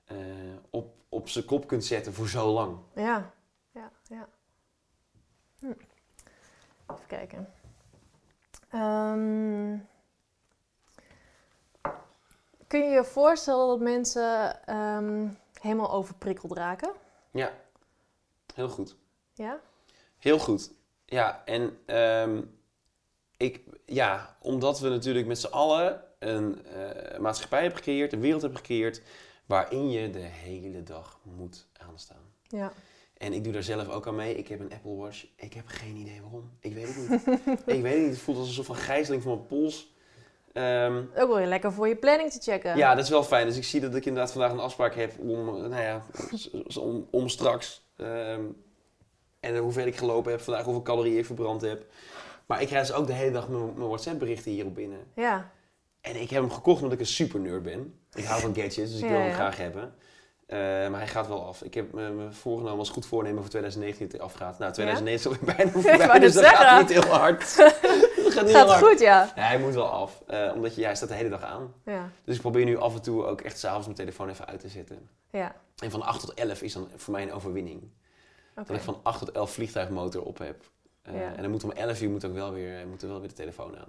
eh, 0.04 0.16
op, 0.70 0.94
op 1.08 1.28
zijn 1.28 1.44
kop 1.44 1.66
kunt 1.66 1.84
zetten 1.84 2.12
voor 2.12 2.28
zo 2.28 2.52
lang. 2.52 2.78
Ja, 2.94 3.32
ja, 3.70 3.90
ja. 4.08 4.28
Hm. 5.58 5.66
Even 6.86 7.06
kijken. 7.06 7.48
Ehm, 8.70 9.76
kun 12.74 12.84
je 12.84 12.94
je 12.94 13.04
voorstellen 13.04 13.66
dat 13.66 13.80
mensen 13.80 14.66
ehm, 14.66 15.28
helemaal 15.60 15.92
overprikkeld 15.92 16.52
raken? 16.52 16.92
Ja, 17.30 17.52
heel 18.54 18.68
goed. 18.68 18.96
Ja? 19.34 19.60
Heel 20.18 20.38
goed. 20.38 20.70
Ja, 21.04 21.42
en 21.44 21.78
ehm, 21.86 22.42
ik, 23.36 23.60
ja, 23.86 24.36
omdat 24.40 24.80
we 24.80 24.88
natuurlijk 24.88 25.26
met 25.26 25.38
z'n 25.38 25.46
allen 25.46 26.02
een 26.18 26.66
eh, 26.66 27.18
maatschappij 27.18 27.60
hebben 27.60 27.78
gecreëerd, 27.78 28.12
een 28.12 28.20
wereld 28.20 28.42
hebben 28.42 28.58
gecreëerd, 28.58 29.02
waarin 29.46 29.90
je 29.90 30.10
de 30.10 30.18
hele 30.18 30.82
dag 30.82 31.20
moet 31.22 31.66
aanstaan. 31.72 32.32
Ja. 32.48 32.72
En 33.18 33.32
ik 33.32 33.44
doe 33.44 33.52
daar 33.52 33.62
zelf 33.62 33.88
ook 33.88 34.06
aan 34.06 34.14
mee. 34.14 34.36
Ik 34.36 34.48
heb 34.48 34.60
een 34.60 34.72
Apple 34.72 34.94
Watch. 34.94 35.26
Ik 35.36 35.52
heb 35.52 35.66
geen 35.66 35.96
idee 35.96 36.20
waarom. 36.20 36.50
Ik 36.60 36.74
weet 36.74 36.86
het 36.86 36.96
niet. 36.96 37.36
ik 37.76 37.82
weet 37.82 37.92
het 37.92 38.02
niet. 38.02 38.10
Het 38.10 38.18
voelt 38.18 38.38
als 38.38 38.68
een 38.68 38.74
gijzeling 38.74 39.22
van 39.22 39.34
mijn 39.34 39.46
pols. 39.46 39.93
Ehm, 40.54 40.96
Ook 40.96 41.28
wel 41.28 41.36
weer 41.36 41.46
lekker 41.46 41.72
voor 41.72 41.88
je 41.88 41.96
planning 41.96 42.30
te 42.32 42.40
checken. 42.50 42.76
ja, 42.76 42.94
dat 42.94 43.04
is 43.04 43.10
wel 43.10 43.22
fijn. 43.24 43.46
Dus 43.46 43.56
ik 43.56 43.64
zie 43.64 43.80
dat 43.80 43.94
ik 43.94 44.04
inderdaad 44.06 44.32
vandaag 44.32 44.50
een 44.52 44.58
afspraak 44.60 44.94
heb 44.94 45.12
om, 45.18 45.48
eh, 45.48 45.54
nou 45.54 45.82
ja, 45.82 46.02
om, 46.80 47.06
om 47.10 47.28
straks. 47.28 47.82
ehm, 47.96 48.40
en 49.40 49.56
hoeveel 49.56 49.86
ik 49.86 49.96
gelopen 49.96 50.30
heb 50.30 50.40
vandaag, 50.40 50.64
hoeveel 50.64 50.82
calorieën 50.82 51.18
ik 51.18 51.26
verbrand 51.26 51.60
heb. 51.60 51.84
Maar 52.46 52.60
ik 52.60 52.66
krijg 52.66 52.86
dus 52.86 52.96
ook 52.96 53.06
de 53.06 53.12
hele 53.12 53.30
dag 53.30 53.48
mijn, 53.48 53.64
mijn 53.74 53.88
WhatsApp 53.88 54.18
berichten 54.18 54.50
hierop 54.50 54.74
binnen. 54.74 54.98
Ja. 55.14 55.50
En 56.00 56.20
ik 56.20 56.30
heb 56.30 56.40
hem 56.42 56.50
gekocht 56.52 56.78
omdat 56.78 56.92
ik 56.94 57.00
een 57.00 57.06
super 57.12 57.40
nerd 57.40 57.62
ben. 57.62 57.98
Ik 58.14 58.24
hou 58.24 58.40
van 58.40 58.54
gadgets, 58.54 58.74
dus 58.92 58.96
ik 58.98 59.00
Ja, 59.04 59.08
wil 59.08 59.18
hem 59.18 59.26
ja. 59.28 59.34
graag 59.34 59.56
hebben. 59.56 59.94
Eh, 60.46 60.58
maar 60.58 60.98
hij 60.98 61.06
gaat 61.08 61.28
wel 61.28 61.46
af. 61.46 61.62
Ik 61.62 61.74
heb 61.74 61.92
me 61.92 62.08
me 62.10 62.32
voorgenomen 62.32 62.78
als 62.78 62.90
goed 62.90 63.06
voornemen 63.06 63.40
voor 63.40 63.50
2019 63.50 64.08
dat 64.08 64.16
hij 64.16 64.26
afgaat. 64.26 64.58
Nou, 64.58 64.72
2019 64.72 65.32
is 65.32 65.38
alweer 65.38 65.54
bijna 65.56 65.70
voorbij, 65.98 66.18
dus 66.18 66.34
dat 66.34 66.44
gaat 66.44 66.80
niet 66.88 67.02
heel 67.02 67.12
hard. 67.12 67.54
gaat 68.34 68.44
niet 68.44 68.54
heel 68.54 68.66
Gaat 68.66 68.74
hard. 68.80 68.86
goed, 68.92 69.00
ja. 69.00 69.32
Ja, 69.36 69.42
hij 69.42 69.58
moet 69.58 69.74
wel 69.74 69.88
af. 69.88 70.22
eh, 70.26 70.50
omdat 70.54 70.74
je, 70.74 70.80
ja, 70.80 70.86
hij 70.86 70.96
staat 70.96 71.08
de 71.08 71.14
hele 71.14 71.28
dag 71.28 71.42
aan. 71.42 71.74
Ja. 71.84 72.10
Dus 72.24 72.34
ik 72.34 72.40
probeer 72.40 72.64
nu 72.64 72.76
af 72.78 72.94
en 72.94 73.02
toe 73.02 73.24
ook 73.26 73.40
echt 73.40 73.58
s'avonds 73.58 73.84
mijn 73.86 73.98
telefoon 73.98 74.28
even 74.28 74.46
uit 74.46 74.60
te 74.60 74.68
zetten. 74.68 75.08
Ja. 75.30 75.54
En 75.78 75.90
van 75.90 76.02
8 76.02 76.20
tot 76.20 76.34
11 76.34 76.62
is 76.62 76.72
dan 76.72 76.88
voor 76.96 77.12
mij 77.12 77.22
een 77.22 77.32
overwinning. 77.32 77.82
Dat 78.54 78.70
ik 78.70 78.80
van 78.80 79.00
8 79.02 79.18
tot 79.18 79.30
11 79.32 79.50
vliegtuigmotor 79.52 80.22
op 80.22 80.38
heb. 80.38 80.62
Eh, 81.02 81.14
Ja. 81.20 81.34
En 81.36 81.42
dan 81.42 81.50
moet 81.50 81.64
om 81.64 81.70
11 81.70 82.00
uur 82.02 82.10
moet 82.10 82.24
ook 82.24 82.32
wel 82.34 82.52
weer, 82.52 82.86
moet 82.86 83.02
er 83.02 83.08
wel 83.08 83.18
weer 83.20 83.28
de 83.28 83.34
telefoon 83.34 83.78
aan. 83.78 83.88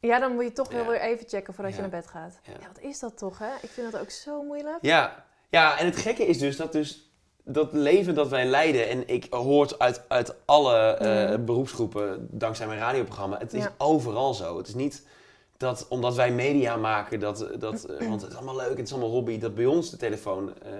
Ja, 0.00 0.18
dan 0.18 0.34
moet 0.34 0.44
je 0.44 0.52
toch 0.52 0.72
wel 0.72 0.86
weer 0.86 1.00
even 1.00 1.28
checken 1.28 1.54
voordat 1.54 1.74
je 1.74 1.80
naar 1.80 1.90
bed 1.90 2.06
gaat. 2.06 2.38
Ja. 2.42 2.52
Ja. 2.52 2.66
wat 2.66 2.78
is 2.80 2.98
dat 2.98 3.18
toch, 3.18 3.38
hè? 3.38 3.50
Ik 3.62 3.70
vind 3.70 3.92
dat 3.92 4.00
ook 4.00 4.10
zo 4.10 4.42
moeilijk. 4.42 4.78
Ja, 4.80 5.24
ja, 5.48 5.78
en 5.78 5.86
het 5.86 5.96
gekke 5.96 6.26
is 6.26 6.38
dus 6.38 6.56
dat 6.56 6.72
dus 6.72 7.11
dat 7.44 7.72
leven 7.72 8.14
dat 8.14 8.28
wij 8.28 8.46
leiden, 8.46 8.88
en 8.88 9.08
ik 9.08 9.26
hoor 9.30 9.74
uit, 9.78 10.04
uit 10.08 10.34
alle 10.44 10.76
eh, 10.78 11.30
Mhm. 11.30 11.44
beroepsgroepen, 11.44 12.28
dankzij 12.30 12.66
mijn 12.66 12.78
radioprogramma, 12.78 13.38
het 13.38 13.52
is 13.54 13.62
Ja. 13.62 13.74
overal 13.78 14.34
zo. 14.34 14.56
Het 14.56 14.68
is 14.68 14.74
niet 14.74 15.06
dat 15.56 15.86
omdat 15.88 16.14
wij 16.14 16.32
media 16.32 16.76
maken, 16.76 17.20
dat, 17.20 17.46
dat, 17.58 17.84
eh, 17.84 18.08
want 18.08 18.22
het 18.22 18.30
is 18.30 18.36
allemaal 18.36 18.56
leuk, 18.56 18.76
het 18.76 18.86
is 18.86 18.92
allemaal 18.92 19.10
hobby, 19.10 19.38
dat 19.38 19.54
bij 19.54 19.66
ons 19.66 19.90
de 19.90 19.96
telefoon 19.96 20.48
eh, 20.62 20.70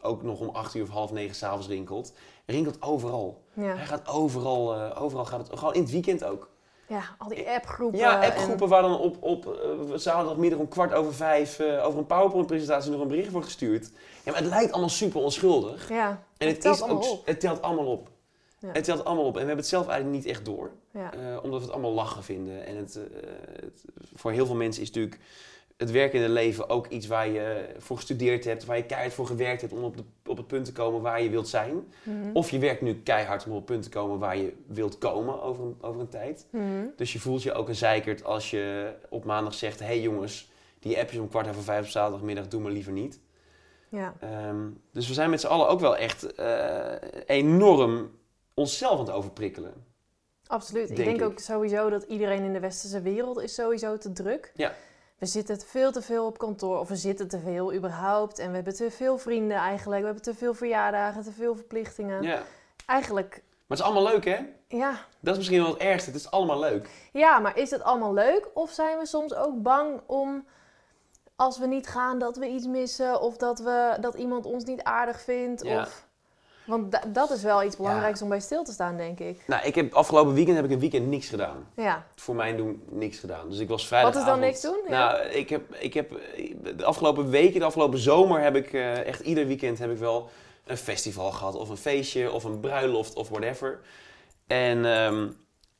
ook 0.00 0.22
nog 0.22 0.40
om 0.40 0.48
acht 0.48 0.74
uur 0.74 0.82
of 0.82 0.88
half 0.88 1.12
negen 1.12 1.34
s'avonds 1.34 1.66
rinkelt. 1.68 2.12
Rinkelt 2.46 2.82
overal. 2.82 3.42
Ja. 3.52 3.62
Hij 3.76 3.86
gaat 3.86 4.08
overal, 4.08 4.94
overal 4.96 5.24
gaat 5.24 5.48
het, 5.48 5.58
gewoon 5.58 5.74
in 5.74 5.82
het 5.82 5.90
weekend 5.90 6.24
ook. 6.24 6.48
Ja, 6.88 7.02
al 7.18 7.28
die 7.28 7.48
appgroepen. 7.48 7.98
Ja, 7.98 8.22
en- 8.22 8.30
appgroepen 8.30 8.68
waar 8.68 8.82
dan 8.82 8.98
op, 8.98 9.16
op 9.22 9.46
eh, 9.46 9.96
zaterdagmiddag 9.96 10.58
om 10.58 10.68
kwart 10.68 10.92
over 10.92 11.14
vijf 11.14 11.58
eh, 11.58 11.86
over 11.86 11.98
een 11.98 12.06
PowerPoint-presentatie 12.06 12.90
nog 12.90 13.00
een 13.00 13.08
bericht 13.08 13.30
wordt 13.30 13.46
gestuurd. 13.46 13.90
Ja, 14.24 14.32
maar 14.32 14.40
het 14.40 14.50
lijkt 14.50 14.70
allemaal 14.72 14.88
super 14.90 15.20
onschuldig. 15.20 15.88
Ja, 15.88 16.22
En 16.38 16.48
het, 16.48 16.60
telt 16.60 16.74
is 16.76 16.82
allemaal 16.82 17.02
ook, 17.04 17.10
op. 17.12 17.26
het 17.26 17.40
telt 17.40 17.62
allemaal 17.62 17.86
op. 17.86 18.08
Ja. 18.58 18.68
Het 18.72 18.84
telt 18.84 19.04
allemaal 19.04 19.24
op. 19.24 19.30
En 19.34 19.40
we 19.40 19.46
hebben 19.46 19.56
het 19.56 19.66
zelf 19.68 19.86
eigenlijk 19.88 20.18
niet 20.24 20.32
echt 20.34 20.44
door. 20.44 20.70
Ja. 20.92 21.12
Eh, 21.12 21.18
omdat 21.42 21.58
we 21.58 21.64
het 21.64 21.74
allemaal 21.74 21.92
lachen 21.92 22.22
vinden. 22.22 22.66
En 22.66 22.76
het, 22.76 22.98
het- 23.60 23.84
voor 24.14 24.30
heel 24.32 24.46
veel 24.46 24.54
mensen 24.54 24.82
is 24.82 24.88
natuurlijk 24.90 25.20
het 25.78 25.90
werkende 25.90 26.28
leven 26.28 26.68
ook 26.68 26.86
iets 26.86 27.06
waar 27.06 27.28
je 27.28 27.74
voor 27.78 27.96
gestudeerd 27.96 28.44
hebt, 28.44 28.64
waar 28.64 28.76
je 28.76 28.86
keihard 28.86 29.14
voor 29.14 29.26
gewerkt 29.26 29.60
hebt 29.60 29.72
om 29.72 29.84
op, 29.84 29.96
de, 29.96 30.02
op 30.26 30.36
het 30.36 30.46
punt 30.46 30.64
te 30.64 30.72
komen 30.72 31.00
waar 31.00 31.22
je 31.22 31.30
wilt 31.30 31.48
zijn. 31.48 31.92
Mhm. 32.02 32.30
Of 32.32 32.50
je 32.50 32.58
werkt 32.58 32.80
nu 32.80 32.94
keihard 33.02 33.44
om 33.44 33.50
op 33.50 33.56
het 33.56 33.66
punt 33.66 33.82
te 33.82 33.88
komen 33.88 34.18
waar 34.18 34.36
je 34.36 34.52
wilt 34.66 34.98
komen 34.98 35.42
over 35.42 35.64
een, 35.64 35.76
over 35.80 36.00
een 36.00 36.08
tijd. 36.08 36.46
Mhm. 36.50 36.86
Dus 36.96 37.12
je 37.12 37.20
voelt 37.20 37.42
je 37.42 37.52
ook 37.52 37.68
een 37.68 37.74
zeikert 37.74 38.24
als 38.24 38.50
je 38.50 38.94
op 39.08 39.24
maandag 39.24 39.54
zegt: 39.54 39.78
hé 39.78 39.86
hey 39.86 40.00
jongens, 40.00 40.50
die 40.78 40.98
appjes 40.98 41.20
om 41.20 41.28
kwart 41.28 41.48
over 41.48 41.62
vijf 41.62 41.84
op 41.84 41.90
zaterdagmiddag 41.90 42.48
doen 42.48 42.64
we 42.64 42.70
liever 42.70 42.92
niet. 42.92 43.20
Ja. 43.88 44.14
Ehm, 44.20 44.66
dus 44.92 45.08
we 45.08 45.14
zijn 45.14 45.30
met 45.30 45.40
z'n 45.40 45.46
allen 45.46 45.68
ook 45.68 45.80
wel 45.80 45.96
echt 45.96 46.34
eh, 46.34 46.92
enorm 47.26 48.10
onszelf 48.54 48.92
aan 48.92 49.06
het 49.06 49.14
overprikkelen. 49.14 49.72
Absoluut. 50.46 50.90
Ik 50.90 50.96
Denk 50.96 51.08
denk 51.08 51.20
ik. 51.20 51.26
ook 51.26 51.38
sowieso 51.38 51.90
dat 51.90 52.02
iedereen 52.02 52.42
in 52.42 52.52
de 52.52 52.60
westerse 52.60 53.00
wereld 53.00 53.40
is 53.40 53.54
sowieso 53.54 53.98
te 53.98 54.12
druk. 54.12 54.52
Ja. 54.54 54.74
We 55.18 55.26
zitten 55.26 55.60
veel 55.60 55.92
te 55.92 56.02
veel 56.02 56.26
op 56.26 56.38
kantoor, 56.38 56.78
of 56.78 56.88
we 56.88 56.96
zitten 56.96 57.28
te 57.28 57.38
veel 57.38 57.74
überhaupt. 57.74 58.38
En 58.38 58.48
we 58.48 58.54
hebben 58.54 58.74
te 58.74 58.90
veel 58.90 59.18
vrienden 59.18 59.56
eigenlijk. 59.56 60.00
We 60.00 60.06
hebben 60.06 60.24
te 60.24 60.34
veel 60.34 60.54
verjaardagen, 60.54 61.22
te 61.22 61.32
veel 61.32 61.54
verplichtingen. 61.54 62.22
Ja. 62.22 62.42
Eigenlijk, 62.86 63.30
Maar 63.30 63.78
het 63.78 63.78
is 63.78 63.84
allemaal 63.84 64.12
leuk, 64.12 64.24
hè? 64.24 64.38
ja. 64.68 64.90
Dat 65.20 65.32
is 65.32 65.36
misschien 65.36 65.62
wel 65.62 65.72
het 65.72 65.80
ergste. 65.82 66.10
Het 66.10 66.20
is 66.20 66.30
allemaal 66.30 66.58
leuk. 66.58 66.88
Ja, 67.12 67.38
maar 67.38 67.56
is 67.56 67.70
het 67.70 67.82
allemaal 67.82 68.14
leuk? 68.14 68.48
Of 68.54 68.70
zijn 68.70 68.98
we 68.98 69.06
soms 69.06 69.34
ook 69.34 69.62
bang 69.62 70.00
om, 70.06 70.46
als 71.36 71.58
we 71.58 71.66
niet 71.66 71.86
gaan, 71.86 72.18
dat 72.18 72.36
we 72.36 72.46
iets 72.46 72.66
missen? 72.66 73.20
Of 73.20 73.36
dat, 73.36 73.58
we, 73.58 73.96
dat 74.00 74.14
iemand 74.14 74.46
ons 74.46 74.64
niet 74.64 74.82
aardig 74.82 75.20
vindt? 75.20 75.62
Ja. 75.62 75.80
Of... 75.80 76.07
Want 76.68 76.92
da- 76.92 77.02
dat 77.12 77.30
is 77.30 77.42
wel 77.42 77.62
iets 77.62 77.76
belangrijks 77.76 78.22
om 78.22 78.28
bij 78.28 78.40
stil 78.40 78.64
te 78.64 78.72
staan, 78.72 78.96
denk 78.96 79.18
ik. 79.18 79.42
Nou, 79.46 79.66
ik 79.66 79.74
heb 79.74 79.94
afgelopen 79.94 80.34
weekend 80.34 80.56
heb 80.56 80.64
ik 80.64 80.70
een 80.70 80.78
weekend 80.80 81.06
niks 81.06 81.28
gedaan. 81.28 81.68
Ja. 81.76 82.06
Voor 82.16 82.34
mijn 82.34 82.56
doen 82.56 82.82
niks 82.90 83.18
gedaan. 83.18 83.48
Dus 83.48 83.58
ik 83.58 83.68
was 83.68 83.86
vrijdag. 83.86 84.12
Wat 84.12 84.22
is 84.22 84.28
dan 84.28 84.40
niks 84.40 84.60
doen? 84.60 84.80
Ja. 84.88 85.12
Nou, 85.12 85.28
ik 85.28 85.48
heb, 85.48 85.74
ik 85.74 85.94
heb 85.94 86.10
de 86.76 86.84
afgelopen 86.84 87.30
weken, 87.30 87.60
de 87.60 87.66
afgelopen 87.66 87.98
zomer 87.98 88.40
heb 88.40 88.56
ik 88.56 88.72
eh, 88.72 89.06
echt 89.06 89.20
ieder 89.20 89.46
weekend 89.46 89.78
heb 89.78 89.90
ik 89.90 89.98
wel 89.98 90.28
een 90.64 90.76
festival 90.76 91.30
gehad. 91.30 91.54
Of 91.54 91.68
een 91.68 91.76
feestje, 91.76 92.32
of 92.32 92.44
een 92.44 92.60
bruiloft, 92.60 93.14
of 93.14 93.28
whatever. 93.28 93.80
En 94.46 94.84
ehm, 94.84 95.28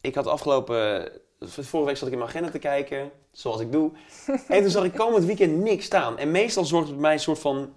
ik 0.01 0.15
had 0.15 0.27
afgelopen, 0.27 1.13
vorige 1.41 1.89
week 1.89 1.97
zat 1.97 2.07
ik 2.07 2.13
in 2.13 2.19
mijn 2.19 2.31
agenda 2.31 2.51
te 2.51 2.59
kijken, 2.59 3.11
zoals 3.33 3.61
ik 3.61 3.73
doe. 3.73 3.91
en 4.49 4.61
toen 4.63 4.71
zag 4.71 4.85
ik 4.85 4.95
komend 4.95 5.25
weekend 5.25 5.57
niks 5.57 5.85
staan. 5.85 6.19
En 6.19 6.31
meestal 6.31 6.65
zorgt 6.65 6.87
het 6.87 6.95
bij 6.97 7.03
mij 7.05 7.13
een 7.13 7.21
soort 7.21 7.39
van, 7.39 7.73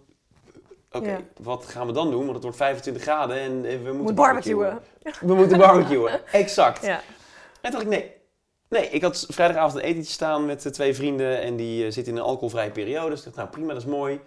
oké, 0.91 1.09
Ja. 1.09 1.19
wat 1.41 1.65
gaan 1.65 1.87
we 1.87 1.93
dan 1.93 2.09
doen? 2.11 2.21
Want 2.21 2.33
het 2.33 2.41
wordt 2.43 2.57
25 2.57 3.01
graden 3.03 3.37
en 3.37 3.61
we 3.61 3.77
moeten 3.83 3.95
Moet 4.01 4.15
barbecuen. 4.15 4.79
We 5.21 5.33
moeten 5.33 5.57
barbecuen, 5.57 6.19
exact. 6.31 6.85
Ja. 6.85 7.01
En 7.61 7.71
toen 7.71 7.71
dacht 7.71 7.83
ik, 7.83 7.87
nee. 7.89 8.19
Nee, 8.69 8.89
ik 8.89 9.01
had 9.01 9.25
vrijdagavond 9.29 9.75
een 9.75 9.81
etentje 9.89 10.11
staan 10.11 10.45
met 10.45 10.65
eh, 10.65 10.71
twee 10.71 10.93
vrienden 10.95 11.41
en 11.41 11.55
die 11.55 11.85
eh, 11.85 11.91
zitten 11.91 12.13
in 12.13 12.19
een 12.19 12.25
alcoholvrije 12.25 12.71
periode. 12.71 13.09
Dus 13.09 13.19
ik 13.19 13.23
dacht, 13.25 13.35
nou 13.37 13.49
prima, 13.49 13.67
dat 13.73 13.81
is 13.81 13.87
mooi. 13.87 14.19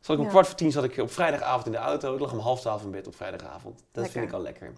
Zat 0.00 0.14
ik 0.14 0.18
om 0.18 0.24
Ja. 0.24 0.30
kwart 0.30 0.46
voor 0.46 0.56
tien 0.56 0.72
zat 0.72 0.84
ik 0.84 0.96
op 0.98 1.12
vrijdagavond 1.12 1.66
in 1.66 1.72
de 1.72 1.78
auto. 1.78 2.14
Ik 2.14 2.20
lag 2.20 2.32
om 2.32 2.38
half 2.38 2.60
twaalf 2.60 2.82
in 2.82 2.90
bed 2.90 3.06
op 3.06 3.16
vrijdagavond. 3.16 3.76
Dat 3.78 3.84
Lekker. 3.92 4.12
vind 4.12 4.24
ik 4.24 4.32
al 4.32 4.40
lekker. 4.42 4.72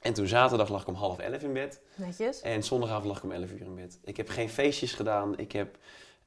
En 0.00 0.12
toen 0.12 0.26
zaterdag 0.26 0.68
lag 0.68 0.80
ik 0.82 0.88
om 0.88 0.94
half 0.94 1.18
elf 1.18 1.42
in 1.42 1.52
bed. 1.52 1.80
Netjes. 1.94 2.40
En 2.40 2.62
zondagavond 2.62 3.04
lag 3.06 3.16
ik 3.16 3.22
om 3.22 3.32
11 3.32 3.50
uur 3.50 3.60
in 3.60 3.74
bed. 3.74 3.98
Ik 4.04 4.16
heb 4.16 4.28
geen 4.28 4.48
feestjes 4.48 4.92
gedaan. 4.92 5.38
Ik 5.38 5.52
heb 5.52 5.76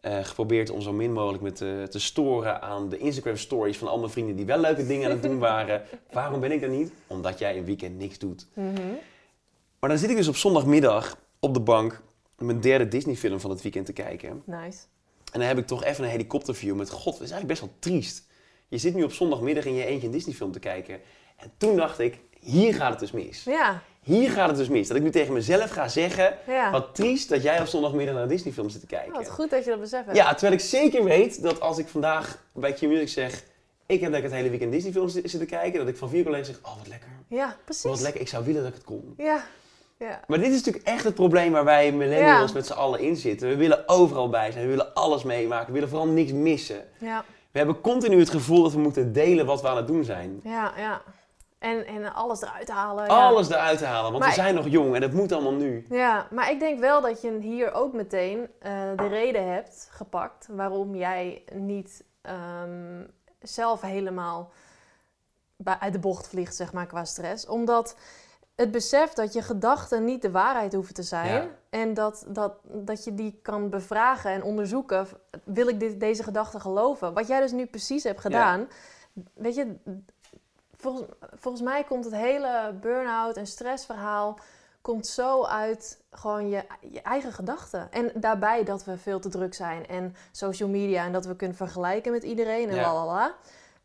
eh, 0.03 0.23
geprobeerd 0.23 0.69
om 0.69 0.81
zo 0.81 0.93
min 0.93 1.13
mogelijk 1.13 1.43
me 1.43 1.51
te, 1.51 1.87
te 1.89 1.99
storen 1.99 2.61
aan 2.61 2.89
de 2.89 2.97
Instagram 2.97 3.37
stories 3.37 3.77
van 3.77 3.87
al 3.87 3.99
mijn 3.99 4.11
vrienden 4.11 4.35
die 4.35 4.45
wel 4.45 4.57
leuke 4.57 4.85
dingen 4.85 5.05
aan 5.05 5.11
het 5.11 5.23
doen 5.23 5.39
waren. 5.39 5.81
Waarom 6.11 6.39
ben 6.39 6.51
ik 6.51 6.61
er 6.61 6.69
niet? 6.69 6.91
Omdat 7.07 7.39
jij 7.39 7.57
een 7.57 7.65
weekend 7.65 7.97
niks 7.97 8.17
doet. 8.17 8.47
Mhm. 8.53 8.81
Maar 9.79 9.89
dan 9.89 9.97
zit 9.97 10.09
ik 10.09 10.15
dus 10.15 10.27
op 10.27 10.35
zondagmiddag 10.35 11.17
op 11.39 11.53
de 11.53 11.59
bank 11.59 12.01
mijn 12.37 12.59
derde 12.61 12.87
Disney 12.87 13.15
film 13.15 13.39
van 13.39 13.49
het 13.49 13.61
weekend 13.61 13.85
te 13.85 13.93
kijken. 13.93 14.41
Nice. 14.45 14.79
En 15.31 15.39
dan 15.39 15.47
heb 15.47 15.57
ik 15.57 15.67
toch 15.67 15.83
even 15.83 16.03
een 16.03 16.09
helikopterview 16.09 16.75
met 16.75 16.89
god, 16.89 17.13
dat 17.13 17.21
is 17.21 17.31
eigenlijk 17.31 17.47
best 17.47 17.61
wel 17.61 17.73
triest. 17.79 18.27
Je 18.67 18.77
zit 18.77 18.93
nu 18.93 19.03
op 19.03 19.11
zondagmiddag 19.11 19.65
in 19.65 19.73
je 19.73 19.85
eentje 19.85 20.07
een 20.07 20.13
Disney 20.13 20.35
film 20.35 20.51
te 20.51 20.59
kijken. 20.59 20.99
En 21.37 21.51
toen 21.57 21.75
dacht 21.75 21.99
ik, 21.99 22.19
hier 22.39 22.73
gaat 22.73 22.89
het 22.89 22.99
dus 22.99 23.11
mis. 23.11 23.43
Ja. 23.43 23.81
Hier 24.03 24.29
gaat 24.29 24.47
het 24.47 24.57
dus 24.57 24.67
mis. 24.67 24.87
Dat 24.87 24.97
ik 24.97 25.03
nu 25.03 25.09
tegen 25.09 25.33
mezelf 25.33 25.69
ga 25.71 25.87
zeggen, 25.87 26.37
Ja. 26.47 26.71
wat 26.71 26.95
triest 26.95 27.29
dat 27.29 27.43
jij 27.43 27.59
op 27.59 27.67
zondagmiddag 27.67 28.13
naar 28.13 28.23
een 28.23 28.29
Disney 28.29 28.53
film 28.53 28.69
zit 28.69 28.81
te 28.81 28.87
kijken. 28.87 29.11
Oh, 29.11 29.17
wat 29.17 29.29
goed 29.29 29.49
dat 29.49 29.63
je 29.63 29.69
dat 29.69 29.79
beseft 29.79 30.05
hebt. 30.05 30.17
Ja, 30.17 30.31
terwijl 30.31 30.53
ik 30.53 30.59
zeker 30.59 31.03
weet 31.03 31.41
dat 31.41 31.59
als 31.59 31.77
ik 31.77 31.87
vandaag 31.87 32.37
bij 32.53 32.73
Q-Music 32.73 33.09
zeg, 33.09 33.43
ik 33.85 34.01
heb 34.01 34.11
lekker 34.11 34.29
het 34.29 34.39
hele 34.39 34.49
weekend 34.49 34.71
Disney 34.71 34.91
films 34.91 35.13
zitten 35.13 35.45
kijken, 35.45 35.79
dat 35.79 35.87
ik 35.87 35.97
van 35.97 36.09
vier 36.09 36.23
collega's 36.23 36.47
zeg, 36.47 36.59
oh 36.63 36.77
wat 36.77 36.87
lekker. 36.87 37.09
Ja, 37.27 37.55
precies. 37.63 37.83
Wat 37.83 38.01
lekker, 38.01 38.21
ik 38.21 38.27
zou 38.27 38.45
willen 38.45 38.61
dat 38.61 38.69
ik 38.69 38.75
het 38.77 38.85
kon. 38.85 39.13
Ja. 39.17 39.43
Ja. 39.99 40.19
Maar 40.27 40.39
dit 40.39 40.51
is 40.51 40.57
natuurlijk 40.57 40.85
echt 40.85 41.03
het 41.03 41.13
probleem 41.13 41.51
waar 41.51 41.63
wij 41.63 41.91
millennials 41.91 42.47
Ja. 42.51 42.57
met 42.57 42.65
z'n 42.65 42.73
allen 42.73 42.99
in 42.99 43.15
zitten. 43.15 43.49
We 43.49 43.55
willen 43.55 43.89
overal 43.89 44.29
bij 44.29 44.51
zijn, 44.51 44.63
we 44.63 44.69
willen 44.69 44.93
alles 44.93 45.23
meemaken, 45.23 45.67
we 45.67 45.73
willen 45.73 45.89
vooral 45.89 46.07
niks 46.07 46.31
missen. 46.31 46.83
Ja. 46.97 47.25
We 47.51 47.57
hebben 47.57 47.81
continu 47.81 48.19
het 48.19 48.29
gevoel 48.29 48.63
dat 48.63 48.71
we 48.73 48.79
moeten 48.79 49.13
delen 49.13 49.45
wat 49.45 49.61
we 49.61 49.67
aan 49.67 49.77
het 49.77 49.87
doen 49.87 50.03
zijn. 50.03 50.39
Ja. 50.43 50.73
ja. 50.77 51.01
En, 51.63 51.85
en 51.85 52.13
alles 52.13 52.41
eruit 52.41 52.69
halen. 52.69 53.05
ja. 53.05 53.09
Alles 53.27 53.49
eruit 53.49 53.83
halen, 53.83 54.11
want 54.11 54.23
Maar- 54.23 54.27
we 54.33 54.41
zijn 54.41 54.55
nog 54.55 54.67
jong 54.67 54.95
en 54.95 55.01
dat 55.01 55.11
moet 55.11 55.31
allemaal 55.31 55.53
nu. 55.53 55.85
Ja, 55.89 56.27
maar 56.31 56.51
ik 56.51 56.59
denk 56.59 56.79
wel 56.79 57.01
dat 57.01 57.21
je 57.21 57.37
hier 57.39 57.73
ook 57.73 57.93
meteen 57.93 58.47
eh, 58.59 58.71
de 58.95 59.07
reden 59.07 59.51
hebt 59.53 59.87
gepakt 59.91 60.47
waarom 60.51 60.95
jij 60.95 61.43
niet 61.53 62.03
ehm, 62.21 63.03
zelf 63.39 63.81
helemaal 63.81 64.51
uit 65.79 65.93
de 65.93 65.99
bocht 65.99 66.27
vliegt, 66.27 66.55
zeg 66.55 66.73
maar, 66.73 66.85
qua 66.85 67.05
stress. 67.05 67.47
Omdat 67.47 67.95
het 68.55 68.71
besef 68.71 69.13
dat 69.13 69.33
je 69.33 69.41
gedachten 69.41 70.03
niet 70.05 70.21
de 70.21 70.31
waarheid 70.31 70.73
hoeven 70.73 70.93
te 70.93 71.03
zijn 71.03 71.31
Ja. 71.43 71.47
en 71.69 71.93
dat, 71.93 72.25
dat, 72.27 72.53
dat 72.63 73.03
je 73.03 73.13
die 73.13 73.39
kan 73.41 73.69
bevragen 73.69 74.31
en 74.31 74.43
onderzoeken, 74.43 75.07
wil 75.43 75.67
ik 75.67 75.79
dit, 75.79 75.99
deze 75.99 76.23
gedachte 76.23 76.59
geloven? 76.59 77.13
Wat 77.13 77.27
jij 77.27 77.39
dus 77.39 77.51
nu 77.51 77.65
precies 77.65 78.03
hebt 78.03 78.21
gedaan, 78.21 78.67
weet 79.33 79.55
je, 79.55 79.75
volgens, 80.83 81.07
volgens 81.39 81.63
mij 81.63 81.83
komt 81.83 82.05
het 82.05 82.15
hele 82.15 82.73
burn-out 82.81 83.37
en 83.37 83.47
stressverhaal 83.47 84.39
komt 84.81 85.07
zo 85.07 85.43
uit 85.43 86.01
gewoon 86.11 86.49
je, 86.49 86.63
je 86.91 87.01
eigen 87.01 87.31
gedachten. 87.33 87.91
En 87.91 88.11
daarbij 88.15 88.63
dat 88.63 88.83
we 88.83 88.97
veel 88.97 89.19
te 89.19 89.29
druk 89.29 89.53
zijn 89.53 89.87
en 89.87 90.15
social 90.31 90.69
media 90.69 91.05
en 91.05 91.11
dat 91.11 91.25
we 91.25 91.35
kunnen 91.35 91.57
vergelijken 91.57 92.11
met 92.11 92.23
iedereen 92.23 92.69
en 92.69 92.75
Ja. 92.75 92.81
lalala. 92.81 93.35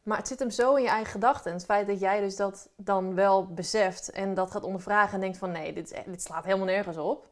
Maar 0.02 0.18
het 0.18 0.28
zit 0.28 0.38
hem 0.38 0.50
zo 0.50 0.74
in 0.74 0.82
je 0.82 0.88
eigen 0.88 1.10
gedachten. 1.12 1.50
En 1.50 1.56
het 1.56 1.66
feit 1.66 1.86
dat 1.86 2.00
jij 2.00 2.20
dus 2.20 2.36
dat 2.36 2.68
dan 2.76 3.14
wel 3.14 3.46
beseft 3.46 4.10
en 4.10 4.34
dat 4.34 4.50
gaat 4.50 4.62
ondervragen 4.62 5.14
en 5.14 5.20
denkt 5.20 5.38
van 5.38 5.50
nee, 5.50 5.72
dit, 5.72 5.94
dit 6.06 6.22
slaat 6.22 6.44
helemaal 6.44 6.66
nergens 6.66 6.96
op. 6.96 7.26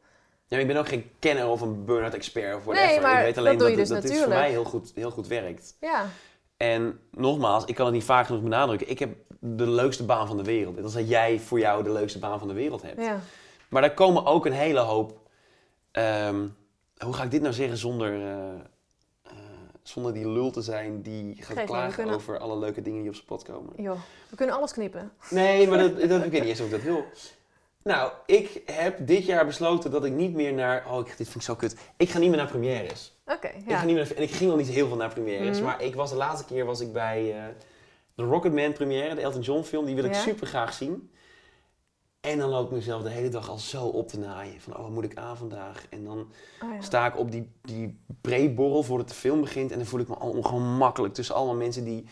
Ja, 0.47 0.57
ik 0.57 0.67
ben 0.67 0.77
ook 0.77 0.87
geen 0.87 1.11
kenner 1.19 1.47
of 1.47 1.61
een 1.61 1.85
burn-out 1.85 2.13
expert 2.13 2.55
of 2.55 2.63
whatever. 2.63 2.89
Nee, 2.89 3.01
maar 3.01 3.19
ik 3.19 3.25
weet 3.25 3.37
alleen 3.37 3.57
dat 3.57 3.75
dus 3.75 3.87
dat 3.87 4.01
dit 4.01 4.11
voor 4.11 4.19
natuurlijk. 4.19 4.39
mij 4.39 4.49
heel 4.49 4.63
goed, 4.63 4.91
heel 4.95 5.11
goed 5.11 5.27
werkt. 5.27 5.75
Ja, 5.79 6.05
En 6.57 6.99
nogmaals, 7.11 7.65
ik 7.65 7.75
kan 7.75 7.85
het 7.85 7.93
niet 7.95 8.03
vaak 8.03 8.25
genoeg 8.25 8.41
benadrukken. 8.41 8.89
Ik 8.89 8.99
heb 8.99 9.15
de 9.39 9.67
leukste 9.69 10.03
baan 10.05 10.27
van 10.27 10.37
de 10.37 10.43
wereld. 10.43 10.75
Net 10.75 10.83
als 10.83 10.93
dat 10.93 11.09
jij 11.09 11.39
voor 11.39 11.59
jou 11.59 11.83
de 11.83 11.91
leukste 11.91 12.19
baan 12.19 12.39
van 12.39 12.47
de 12.47 12.53
wereld 12.53 12.81
hebt. 12.81 13.01
ja. 13.01 13.19
Maar 13.69 13.81
daar 13.81 13.93
komen 13.93 14.25
ook 14.25 14.45
een 14.45 14.51
hele 14.51 14.79
hoop. 14.79 15.19
ehm, 15.91 16.47
hoe 16.97 17.13
ga 17.13 17.23
ik 17.23 17.31
dit 17.31 17.41
nou 17.41 17.53
zeggen 17.53 17.77
zonder, 17.77 18.13
eh, 18.21 18.49
eh, 19.23 19.31
zonder 19.83 20.13
die 20.13 20.27
lul 20.29 20.51
te 20.51 20.61
zijn 20.61 21.01
die 21.01 21.35
gaat 21.39 21.63
klagen 21.65 21.93
kunnen- 21.93 22.15
over 22.15 22.39
alle 22.39 22.57
leuke 22.57 22.81
dingen 22.81 22.99
die 22.99 23.09
op 23.09 23.15
zijn 23.15 23.27
pad 23.27 23.43
komen? 23.43 23.73
Joh, 23.83 23.97
we 24.29 24.35
kunnen 24.35 24.55
alles 24.55 24.71
knippen. 24.73 25.11
Nee, 25.29 25.67
maar 25.67 25.77
dat, 25.77 25.99
dat, 26.09 26.23
ik 26.23 26.31
weet 26.31 26.41
niet 26.41 26.49
eens 26.49 26.59
of 26.59 26.65
ik 26.65 26.71
dat 26.71 26.81
wil. 26.81 27.05
Nou, 27.83 28.11
ik 28.25 28.61
heb 28.65 29.07
dit 29.07 29.25
jaar 29.25 29.45
besloten 29.45 29.91
dat 29.91 30.05
ik 30.05 30.11
niet 30.13 30.33
meer 30.33 30.53
naar. 30.53 30.85
Oh, 30.91 30.99
ik, 30.99 31.05
dit 31.07 31.15
vind 31.15 31.35
ik 31.35 31.41
zo 31.41 31.55
kut. 31.55 31.75
Ik 31.97 32.09
ga 32.09 32.19
niet 32.19 32.29
meer 32.29 32.37
naar 32.37 32.47
premières. 32.47 33.16
Oké, 33.27 33.47
Ik 33.47 33.67
ja. 33.69 33.77
ga 33.79 33.85
niet 33.85 33.95
meer, 33.95 34.15
en 34.15 34.21
ik 34.23 34.31
ging 34.31 34.51
al 34.51 34.57
niet 34.57 34.67
heel 34.67 34.87
veel 34.87 34.97
naar 34.97 35.09
premières. 35.13 35.57
Mhm. 35.57 35.65
Maar 35.65 35.81
ik 35.83 35.95
was 35.95 36.09
de 36.09 36.15
laatste 36.15 36.45
keer 36.45 36.65
was 36.65 36.79
ik 36.79 36.93
bij 36.93 37.33
eh, 37.35 37.43
de 38.15 38.23
Rocketman 38.23 38.73
première, 38.73 39.15
de 39.15 39.21
Elton 39.21 39.41
John 39.41 39.61
film. 39.63 39.85
Die 39.85 39.95
wil 39.95 40.03
ik 40.03 40.13
Ja. 40.13 40.19
super 40.21 40.47
graag 40.47 40.73
zien. 40.73 41.11
En 42.19 42.37
dan 42.37 42.49
loop 42.49 42.65
ik 42.65 42.71
mezelf 42.71 43.03
de 43.03 43.09
hele 43.09 43.29
dag 43.29 43.49
al 43.49 43.57
zo 43.57 43.85
op 43.85 44.07
te 44.07 44.19
naaien. 44.19 44.61
Van, 44.61 44.75
oh, 44.75 44.81
wat 44.81 44.91
moet 44.91 45.03
ik 45.03 45.15
aan 45.17 45.37
vandaag? 45.37 45.85
En 45.89 46.03
dan 46.03 46.17
Oh, 46.63 46.73
ja. 46.73 46.81
sta 46.81 47.05
ik 47.07 47.17
op 47.17 47.31
die, 47.31 47.51
die 47.61 47.99
pre-borrel 48.21 48.83
voordat 48.83 49.07
de 49.09 49.13
film 49.15 49.41
begint. 49.41 49.71
En 49.71 49.77
dan 49.77 49.87
voel 49.87 49.99
ik 49.99 50.07
me 50.07 50.15
al 50.15 50.29
ongemakkelijk 50.29 51.13
tussen 51.13 51.35
allemaal 51.35 51.55
mensen 51.55 51.83
die, 51.83 52.05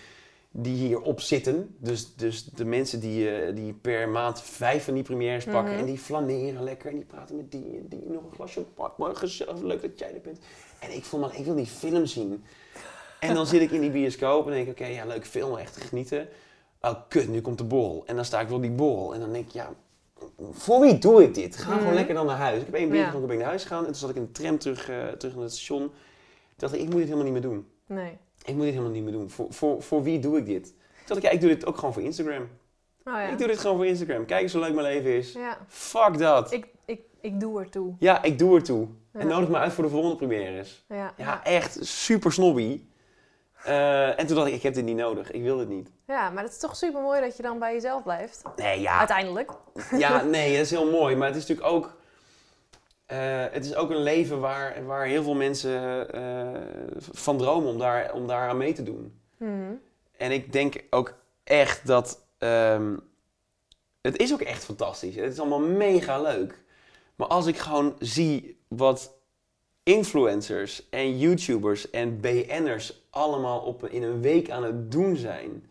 die 0.52 0.76
hierop 0.76 1.22
zitten. 1.22 1.76
Dus, 1.80 2.16
dus 2.16 2.44
de 2.44 2.66
mensen 2.66 3.00
die, 3.00 3.30
eh, 3.30 3.56
die 3.56 3.74
per 3.74 4.10
maand 4.10 4.42
vijf 4.42 4.84
van 4.86 4.94
die 4.94 5.04
premières 5.04 5.46
pakken. 5.46 5.72
Mhm. 5.72 5.80
En 5.80 5.86
die 5.86 5.98
flaneren 5.98 6.64
lekker. 6.64 6.90
En 6.90 6.96
die 6.96 7.06
praten 7.06 7.36
met 7.36 7.52
die 7.52 7.78
en 7.78 7.88
die. 7.88 8.10
Nog 8.10 8.24
een 8.24 8.32
glasje 8.36 8.62
pak. 8.62 8.98
Maar 8.98 9.16
gezellig, 9.16 9.62
leuk 9.62 9.82
dat 9.82 10.00
jij 10.00 10.14
er 10.14 10.22
bent. 10.22 10.40
En 10.80 10.96
ik 10.96 11.04
voel 11.06 11.20
man, 11.20 11.34
ik 11.34 11.46
wil 11.46 11.56
die 11.56 11.66
film 11.66 12.06
zien. 12.06 12.44
En 13.20 13.34
dan 13.34 13.48
zit 13.48 13.62
ik 13.62 13.72
in 13.72 13.82
die 13.82 13.90
bioscoop 13.90 14.46
en 14.46 14.52
denk 14.52 14.66
ik, 14.68 14.72
oké, 14.72 14.86
ja, 14.86 15.06
leuk 15.06 15.26
film, 15.26 15.58
echt 15.58 15.78
genieten. 15.78 16.28
Oh, 16.82 16.94
kut, 17.10 17.28
nu 17.28 17.42
komt 17.42 17.58
de 17.58 17.64
borrel. 17.64 18.04
En 18.06 18.16
dan 18.16 18.26
sta 18.26 18.40
ik 18.40 18.48
wel 18.48 18.56
op 18.58 18.62
die 18.62 18.72
borrel. 18.72 19.14
En 19.14 19.20
dan 19.20 19.32
denk 19.32 19.46
ik, 19.46 19.52
ja, 19.52 19.70
voor 20.52 20.82
wie 20.82 20.98
doe 20.98 21.24
ik 21.24 21.34
dit? 21.34 21.58
Ga 21.58 21.70
Mhm. 21.70 21.80
gewoon 21.80 21.94
lekker 21.94 22.14
dan 22.16 22.26
naar 22.26 22.38
huis. 22.38 22.60
Ik 22.60 22.66
heb 22.66 22.76
één 22.76 22.90
bier 22.90 22.98
Ja. 23.00 23.04
gedronken, 23.06 23.28
ben 23.28 23.36
ik 23.38 23.42
naar 23.42 23.52
huis 23.52 23.62
gegaan. 23.64 23.80
En 23.80 23.86
toen 23.86 23.96
zat 23.96 24.10
ik 24.10 24.16
in 24.16 24.22
de 24.26 24.32
tram 24.32 24.58
terug, 24.58 24.90
eh, 24.90 25.08
terug 25.08 25.34
naar 25.36 25.44
het 25.44 25.54
station. 25.54 25.80
Toen 25.80 25.92
dacht 26.58 26.74
ik, 26.74 26.80
ik 26.80 26.86
moet 26.86 26.96
dit 26.96 27.04
helemaal 27.04 27.24
niet 27.24 27.34
meer 27.34 27.42
doen. 27.52 27.68
Nee. 27.86 28.18
Ik 28.46 28.54
moet 28.54 28.64
dit 28.64 28.72
helemaal 28.74 28.92
niet 28.94 29.04
meer 29.04 29.12
doen. 29.14 29.30
Voor, 29.30 29.48
voor, 29.50 29.82
voor 29.82 30.04
wie 30.04 30.20
doe 30.20 30.38
ik 30.38 30.46
dit? 30.46 30.64
Toen 30.66 30.76
dacht 31.06 31.20
ik, 31.20 31.24
ja, 31.26 31.30
ik 31.30 31.42
doe 31.42 31.50
dit 31.50 31.66
ook 31.66 31.78
gewoon 31.78 31.94
voor 31.94 32.04
Instagram. 32.04 32.42
Oh 32.42 33.14
ja. 33.14 33.28
Ik 33.28 33.38
doe 33.38 33.48
dit 33.48 33.60
gewoon 33.60 33.76
voor 33.76 33.86
Instagram. 33.86 34.26
Kijk 34.26 34.42
eens 34.42 34.54
hoe 34.54 34.62
leuk 34.62 34.74
mijn 34.74 34.88
leven 34.88 35.18
is. 35.18 35.32
Ja, 35.32 35.58
Fuck 35.68 36.18
dat. 36.18 36.52
ik, 36.52 36.68
ik, 36.86 37.02
ik 37.22 37.40
doe 37.40 37.60
ertoe. 37.60 37.94
Ja, 38.00 38.24
ik 38.24 38.40
doe 38.40 38.56
ertoe. 38.56 38.88
En 39.18 39.28
nodig 39.28 39.50
me 39.50 39.58
uit 39.58 39.74
voor 39.74 39.84
de 39.84 39.90
volgende 39.90 40.16
premières. 40.16 40.86
Ja, 40.90 41.14
Ja, 41.18 41.44
echt 41.44 41.78
super 41.86 42.32
snobby. 42.32 42.82
Eh, 43.64 44.20
en 44.20 44.28
toen 44.28 44.36
dacht 44.36 44.48
ik, 44.48 44.54
ik 44.54 44.62
heb 44.64 44.74
dit 44.74 44.84
niet 44.84 44.96
nodig. 44.96 45.32
Ik 45.32 45.42
wil 45.44 45.58
dit 45.58 45.70
niet. 45.70 45.90
ja, 46.08 46.30
maar 46.30 46.44
het 46.44 46.52
is 46.52 46.60
toch 46.60 46.76
super 46.76 47.02
mooi 47.02 47.22
dat 47.22 47.38
je 47.38 47.44
dan 47.44 47.60
bij 47.60 47.74
jezelf 47.74 48.04
blijft. 48.04 48.42
Nee, 48.56 48.82
ja. 48.82 48.98
Uiteindelijk. 48.98 49.52
Ja, 49.98 50.22
nee, 50.36 50.52
dat 50.52 50.66
is 50.66 50.70
heel 50.72 50.92
mooi. 50.92 51.16
Maar 51.16 51.28
het 51.28 51.36
is 51.38 51.46
natuurlijk 51.48 51.76
ook... 51.76 51.96
eh, 53.06 53.18
het 53.52 53.66
is 53.66 53.76
ook 53.76 53.90
een 53.90 54.04
leven 54.04 54.40
waar, 54.40 54.86
waar 54.86 55.06
heel 55.06 55.24
veel 55.24 55.34
mensen 55.36 56.12
eh, 56.14 56.62
van 57.12 57.38
dromen 57.38 57.70
om 57.70 57.78
daar, 57.80 58.14
om 58.14 58.28
daar 58.28 58.50
aan 58.50 58.58
mee 58.58 58.74
te 58.74 58.84
doen. 58.84 59.20
Mhm. 59.38 59.72
En 60.18 60.32
ik 60.32 60.54
denk 60.54 60.76
ook 60.90 61.14
echt 61.44 61.88
dat... 61.88 62.26
ehm, 62.38 62.96
het 64.02 64.18
is 64.18 64.34
ook 64.34 64.42
echt 64.42 64.64
fantastisch. 64.64 65.16
Het 65.16 65.32
is 65.34 65.40
allemaal 65.40 65.60
mega 65.60 66.22
leuk. 66.22 66.64
Maar 67.16 67.28
als 67.28 67.46
ik 67.46 67.58
gewoon 67.58 67.96
zie 68.00 68.55
wat 68.68 69.14
influencers 69.84 70.90
en 70.90 71.18
YouTubers 71.18 71.90
en 71.90 72.20
BN'ers 72.20 73.04
allemaal 73.10 73.60
op, 73.60 73.88
in 73.88 74.04
een 74.04 74.22
week 74.22 74.50
aan 74.50 74.64
het 74.64 74.92
doen 74.92 75.16
zijn... 75.16 75.66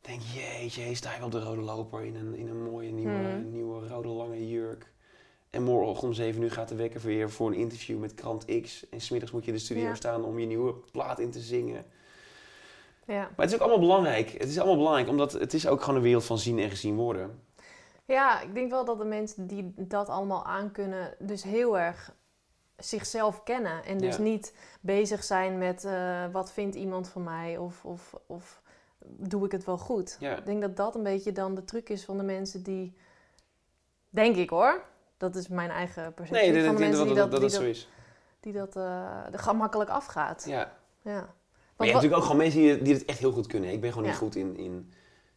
denk 0.00 0.20
jeetje, 0.34 0.94
sta 0.94 1.12
je 1.12 1.16
wel 1.16 1.26
op 1.26 1.32
de 1.32 1.40
rode 1.42 1.60
loper 1.60 2.04
in 2.04 2.16
een, 2.16 2.34
in 2.34 2.48
een 2.48 2.62
mooie 2.62 2.90
nieuwe, 2.90 3.12
Mhm. 3.12 3.50
nieuwe 3.50 3.88
rode 3.88 4.08
lange 4.08 4.48
jurk. 4.48 4.92
En 5.50 5.62
morgen 5.62 6.08
om 6.08 6.12
7 6.12 6.42
uur 6.42 6.50
gaat 6.50 6.68
de 6.68 6.74
wekker 6.74 7.00
weer 7.00 7.30
voor 7.30 7.46
een 7.48 7.54
interview 7.54 7.98
met 7.98 8.14
krant 8.14 8.44
X. 8.62 8.88
En 8.90 9.00
smiddags 9.00 9.32
moet 9.32 9.42
je 9.44 9.50
in 9.50 9.56
de 9.56 9.62
studio 9.62 9.82
Ja. 9.84 9.94
staan 9.94 10.24
om 10.24 10.38
je 10.38 10.46
nieuwe 10.46 10.72
plaat 10.92 11.18
in 11.18 11.30
te 11.30 11.40
zingen. 11.40 11.84
Ja. 13.06 13.14
Maar 13.20 13.32
het 13.36 13.48
is 13.48 13.54
ook 13.54 13.60
allemaal 13.60 13.78
belangrijk. 13.80 14.30
Het 14.30 14.48
is 14.48 14.56
allemaal 14.58 14.76
belangrijk, 14.76 15.08
omdat 15.08 15.32
het 15.32 15.54
is 15.54 15.66
ook 15.66 15.80
gewoon 15.80 15.96
een 15.96 16.02
wereld 16.02 16.24
van 16.24 16.38
zien 16.38 16.58
en 16.58 16.70
gezien 16.70 16.96
worden. 16.96 17.40
Ja, 18.06 18.40
ik 18.40 18.54
denk 18.54 18.70
wel 18.70 18.84
dat 18.84 18.98
de 18.98 19.04
mensen 19.04 19.46
die 19.46 19.72
dat 19.76 20.08
allemaal 20.08 20.44
aankunnen, 20.44 21.14
dus 21.18 21.42
heel 21.42 21.78
erg 21.78 22.14
zichzelf 22.76 23.42
kennen. 23.42 23.84
En 23.84 23.98
dus 23.98 24.16
Ja. 24.16 24.22
niet 24.22 24.54
bezig 24.80 25.24
zijn 25.24 25.58
met 25.58 25.84
eh, 25.84 26.24
wat 26.32 26.52
vindt 26.52 26.74
iemand 26.76 27.08
van 27.08 27.22
mij 27.24 27.56
of, 27.56 27.84
of, 27.84 28.14
of 28.26 28.62
doe 29.06 29.44
ik 29.44 29.52
het 29.52 29.64
wel 29.64 29.78
goed. 29.78 30.16
Ja. 30.20 30.36
Ik 30.36 30.46
denk 30.46 30.60
dat 30.60 30.76
dat 30.76 30.94
een 30.94 31.02
beetje 31.02 31.32
dan 31.32 31.54
de 31.54 31.64
truc 31.64 31.88
is 31.88 32.04
van 32.04 32.16
de 32.16 32.22
mensen 32.22 32.62
die, 32.62 32.96
denk 34.10 34.36
ik 34.36 34.50
hoor, 34.50 34.84
dat 35.16 35.36
is 35.36 35.48
mijn 35.48 35.70
eigen 35.70 36.14
perceptie, 36.14 36.52
Nee, 36.52 36.64
van 36.64 36.74
de 36.74 36.80
mensen 36.80 36.98
dat 36.98 37.06
die 37.06 37.16
dat, 37.16 37.30
dat, 37.30 37.40
dat, 37.40 37.50
die 37.50 37.58
dat, 37.58 37.60
zo 37.60 37.70
is. 37.70 37.88
die 38.40 38.52
dat 38.52 38.76
eh, 38.76 39.22
gemakkelijk 39.32 39.90
afgaat. 39.90 40.44
Ja. 40.48 40.72
Ja. 41.02 41.34
Maar 41.76 41.86
je 41.86 41.92
hebt 41.92 42.04
natuurlijk 42.04 42.14
ook 42.14 42.22
gewoon 42.22 42.36
mensen 42.36 42.60
die, 42.60 42.82
die 42.82 42.94
het 42.94 43.04
echt 43.04 43.18
heel 43.18 43.32
goed 43.32 43.46
kunnen. 43.46 43.72
Ik 43.72 43.80
ben 43.80 43.92
gewoon 43.92 44.06
niet 44.08 44.16
goed 44.16 44.36
in, 44.36 44.56
in, 44.56 44.92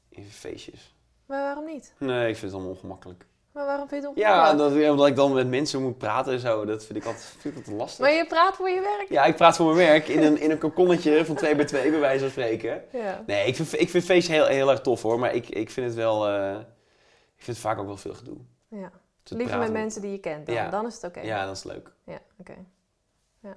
in 0.10 0.24
feestjes. 0.26 0.98
Maar 1.30 1.42
waarom 1.44 1.66
niet? 1.66 1.94
Nee, 1.98 2.30
ik 2.30 2.38
vind 2.38 2.42
het 2.42 2.54
allemaal 2.54 2.72
ongemakkelijk. 2.72 3.26
Maar 3.52 3.66
waarom 3.66 3.88
vind 3.88 4.02
je 4.04 4.10
het 4.10 4.18
Ja, 4.18 4.30
ongemakkelijk? 4.32 4.74
dat, 4.74 4.84
ja, 4.84 4.92
omdat 4.92 5.08
ik 5.08 5.16
dan 5.16 5.34
met 5.34 5.48
mensen 5.48 5.82
moet 5.82 5.98
praten 5.98 6.34
en 6.34 6.40
zo. 6.40 6.66
Dat 6.66 6.86
vind 6.86 6.98
ik 7.00 7.06
altijd, 7.06 7.24
vind 7.24 7.44
ik 7.54 7.56
altijd 7.56 7.78
lastig. 7.78 8.00
Maar 8.00 8.12
je 8.12 8.26
praat 8.26 8.56
voor 8.56 8.70
je 8.70 8.82
werk? 8.82 9.10
Ja, 9.10 9.26
ik 9.26 9.36
praat 9.36 9.56
voor 9.56 9.66
mijn 9.76 9.88
werk 9.88 10.08
in 10.08 10.24
een, 10.24 10.40
in 10.40 10.52
een 10.52 10.58
kokonnetje 10.58 11.26
van 11.26 11.36
2 11.36 11.56
bij 11.56 11.66
2 11.66 11.92
bij 11.92 12.00
wijze 12.00 12.20
van 12.20 12.30
spreken. 12.30 12.84
Ja. 12.92 13.24
Nee, 13.26 13.48
ik 13.48 13.56
vind, 13.56 13.80
ik 13.80 13.90
vind 13.90 14.04
feestjes 14.04 14.36
heel, 14.38 14.46
heel 14.46 14.70
erg 14.70 14.82
tof 14.82 15.02
hoor. 15.02 15.20
Maar 15.20 15.34
ik, 15.34 15.50
ik 15.50 15.70
vind 15.70 15.86
het 15.88 15.96
wel... 15.96 16.28
eh, 16.28 16.52
ik 17.36 17.44
vind 17.44 17.58
het 17.58 17.66
vaak 17.66 17.80
ook 17.80 17.86
wel 17.86 17.98
veel 17.98 18.14
gedoe. 18.14 18.38
ja. 18.68 18.92
Dus 19.24 19.30
het 19.30 19.38
Liever 19.48 19.60
met 19.60 19.72
mensen 19.72 20.02
die 20.02 20.12
je 20.12 20.18
kent 20.20 20.46
dan. 20.46 20.56
Ja. 20.56 20.70
Dan 20.70 20.86
is 20.86 20.94
het 20.94 21.04
oké. 21.04 21.20
Ja, 21.20 21.46
dat 21.46 21.56
is 21.56 21.64
leuk. 21.64 21.92
Ja, 22.04 22.20
oké. 22.40 22.56
Ja. 23.40 23.56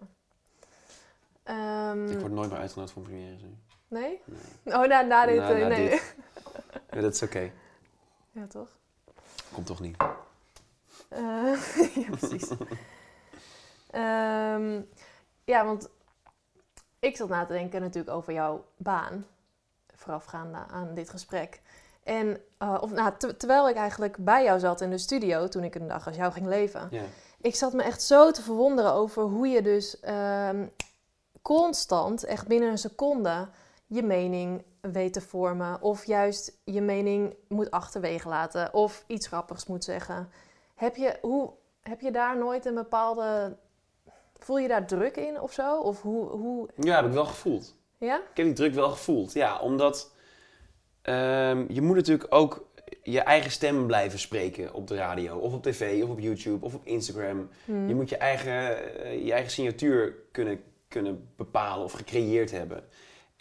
Ehm, 1.42 2.10
Ik 2.10 2.18
word 2.20 2.32
nooit 2.32 2.50
meer 2.50 2.58
uitgenodigd 2.58 2.94
voor 2.94 3.02
een 3.02 3.08
première. 3.08 3.36
nu. 3.42 3.56
Nee? 3.88 4.20
Nee. 4.64 4.74
Oh, 4.74 4.86
na, 4.86 5.00
na 5.00 5.26
dit. 5.26 5.36
Na- 5.36 5.50
eh, 5.54 5.60
na 5.60 5.68
nee. 5.68 5.88
dit. 5.90 6.14
Ja, 6.90 7.00
dat 7.00 7.14
is 7.14 7.22
oké. 7.22 7.50
Ja, 8.30 8.46
toch? 8.46 8.68
Komt 9.52 9.66
toch 9.66 9.80
niet. 9.80 9.96
Eh, 11.08 11.54
ja, 12.04 12.10
precies. 12.18 12.48
Ehm, 13.90 14.80
ja, 15.44 15.64
want 15.64 15.88
ik 16.98 17.16
zat 17.16 17.28
na 17.28 17.44
te 17.44 17.52
denken 17.52 17.80
natuurlijk 17.80 18.16
over 18.16 18.32
jouw 18.32 18.64
baan. 18.76 19.26
Voorafgaande 19.94 20.58
aan 20.70 20.94
dit 20.94 21.10
gesprek. 21.10 21.60
En 22.02 22.40
eh, 22.58 22.78
of, 22.80 22.90
nou, 22.92 23.12
ter- 23.18 23.36
terwijl 23.36 23.68
ik 23.68 23.76
eigenlijk 23.76 24.16
bij 24.16 24.44
jou 24.44 24.58
zat 24.58 24.80
in 24.80 24.90
de 24.90 24.98
studio 24.98 25.48
toen 25.48 25.64
ik 25.64 25.74
een 25.74 25.88
dag 25.88 26.06
als 26.06 26.16
jou 26.16 26.32
ging 26.32 26.46
leven. 26.46 26.88
Ik 27.40 27.54
zat 27.54 27.72
me 27.72 27.82
echt 27.82 28.02
zo 28.02 28.30
te 28.30 28.42
verwonderen 28.42 28.92
over 28.92 29.22
hoe 29.22 29.48
je 29.48 29.62
dus 29.62 30.00
ehm, 30.00 30.66
constant, 31.42 32.24
echt 32.24 32.46
binnen 32.46 32.70
een 32.70 32.78
seconde, 32.78 33.48
je 33.86 34.02
mening 34.02 34.64
weet 34.82 35.12
te 35.12 35.20
vormen. 35.20 35.82
Of 35.82 36.04
juist 36.04 36.60
je 36.64 36.80
mening 36.80 37.34
moet 37.48 37.70
achterwege 37.70 38.28
laten. 38.28 38.74
Of 38.74 39.04
iets 39.06 39.26
grappigs 39.26 39.66
moet 39.66 39.84
zeggen. 39.84 40.30
Heb 40.74 40.96
je, 40.96 41.18
hoe, 41.20 41.52
heb 41.82 42.00
je 42.00 42.10
daar 42.10 42.38
nooit 42.38 42.64
een 42.64 42.74
bepaalde... 42.74 43.56
Voel 44.38 44.58
je 44.58 44.68
daar 44.68 44.86
druk 44.86 45.16
in 45.16 45.40
of 45.40 45.52
zo? 45.52 45.80
Of 45.80 46.02
hoe... 46.02 46.28
hoe 46.28 46.68
ja, 46.76 46.96
heb 46.96 47.06
ik 47.06 47.12
wel 47.12 47.24
gevoeld. 47.24 47.74
ja? 47.98 48.16
Ik 48.16 48.36
heb 48.36 48.46
die 48.46 48.54
druk 48.54 48.74
wel 48.74 48.90
gevoeld. 48.90 49.32
Ja, 49.32 49.58
omdat 49.58 50.12
ehm, 51.02 51.64
je 51.68 51.82
moet 51.82 51.96
natuurlijk 51.96 52.34
ook 52.34 52.66
je 53.02 53.20
eigen 53.20 53.50
stem 53.50 53.86
blijven 53.86 54.18
spreken 54.18 54.74
op 54.74 54.86
de 54.86 54.94
radio. 54.94 55.36
Of 55.36 55.52
op 55.52 55.62
tv, 55.62 56.02
of 56.02 56.10
op 56.10 56.20
YouTube, 56.20 56.64
of 56.64 56.74
op 56.74 56.86
Instagram. 56.86 57.48
Hm. 57.64 57.88
Je 57.88 57.94
moet 57.94 58.08
je 58.08 58.16
eigen, 58.16 58.94
eh, 58.96 59.24
je 59.24 59.32
eigen 59.32 59.50
signatuur 59.50 60.14
kunnen, 60.32 60.62
kunnen 60.88 61.28
bepalen 61.36 61.84
of 61.84 61.92
gecreëerd 61.92 62.50
hebben. 62.50 62.84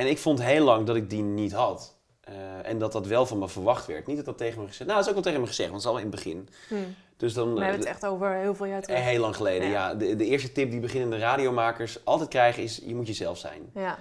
En 0.01 0.07
ik 0.07 0.17
vond 0.17 0.41
heel 0.43 0.63
lang 0.63 0.85
dat 0.85 0.95
ik 0.95 1.09
die 1.09 1.21
niet 1.23 1.51
had. 1.51 1.95
Eh, 2.21 2.33
en 2.63 2.77
dat 2.77 2.91
dat 2.91 3.07
wel 3.07 3.25
van 3.25 3.39
me 3.39 3.47
verwacht 3.47 3.85
werd. 3.85 4.07
Niet 4.07 4.15
dat 4.15 4.25
dat 4.25 4.37
tegen 4.37 4.61
me 4.61 4.67
gezegd... 4.67 4.89
Nou, 4.89 4.93
dat 4.93 5.01
is 5.01 5.07
ook 5.07 5.13
wel 5.13 5.23
tegen 5.23 5.41
me 5.41 5.47
gezegd, 5.47 5.69
want 5.69 5.83
het 5.83 5.91
is 5.91 5.97
al 5.97 6.05
in 6.05 6.11
het 6.11 6.23
begin. 6.23 6.49
Hm. 6.67 6.75
Dus 7.17 7.33
dan... 7.33 7.49
We 7.53 7.55
eh, 7.55 7.61
hebben 7.61 7.79
het 7.79 7.89
echt 7.89 8.05
over 8.05 8.33
heel 8.33 8.55
veel 8.55 8.65
jaar 8.65 8.81
terug. 8.81 8.99
Heel 9.03 9.19
lang 9.19 9.35
geleden, 9.35 9.67
Ja. 9.67 9.89
ja. 9.89 9.95
De, 9.95 10.15
de 10.15 10.25
eerste 10.25 10.51
tip 10.51 10.71
die 10.71 10.79
beginnende 10.79 11.17
radiomakers 11.17 12.05
altijd 12.05 12.29
krijgen 12.29 12.63
is... 12.63 12.81
Je 12.85 12.95
moet 12.95 13.07
jezelf 13.07 13.37
zijn. 13.37 13.69
Ja, 13.73 13.97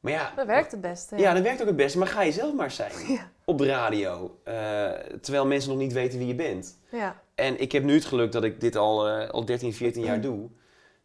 Maar 0.00 0.12
ja... 0.12 0.32
dat 0.36 0.46
werkt 0.46 0.70
het 0.70 0.80
beste. 0.80 1.16
Ja, 1.16 1.34
dat 1.34 1.42
werkt 1.42 1.60
ook 1.60 1.66
het 1.66 1.76
beste. 1.76 1.98
Maar 1.98 2.08
ga 2.08 2.22
je 2.22 2.32
zelf 2.32 2.54
maar 2.54 2.70
zijn. 2.70 2.92
Ja. 3.16 3.30
Op 3.44 3.58
de 3.58 3.66
radio. 3.66 4.38
eh, 4.44 4.54
terwijl 5.20 5.46
mensen 5.46 5.70
nog 5.70 5.78
niet 5.78 5.92
weten 5.92 6.18
wie 6.18 6.28
je 6.28 6.34
bent. 6.34 6.78
ja. 6.90 7.20
En 7.34 7.60
ik 7.60 7.72
heb 7.72 7.82
nu 7.82 7.94
het 7.94 8.04
geluk 8.04 8.32
dat 8.32 8.44
ik 8.44 8.60
dit 8.60 8.76
al, 8.76 9.08
eh, 9.08 9.28
al 9.28 9.44
13, 9.44 9.72
14 9.74 10.02
jaar 10.02 10.20
doe. 10.20 10.48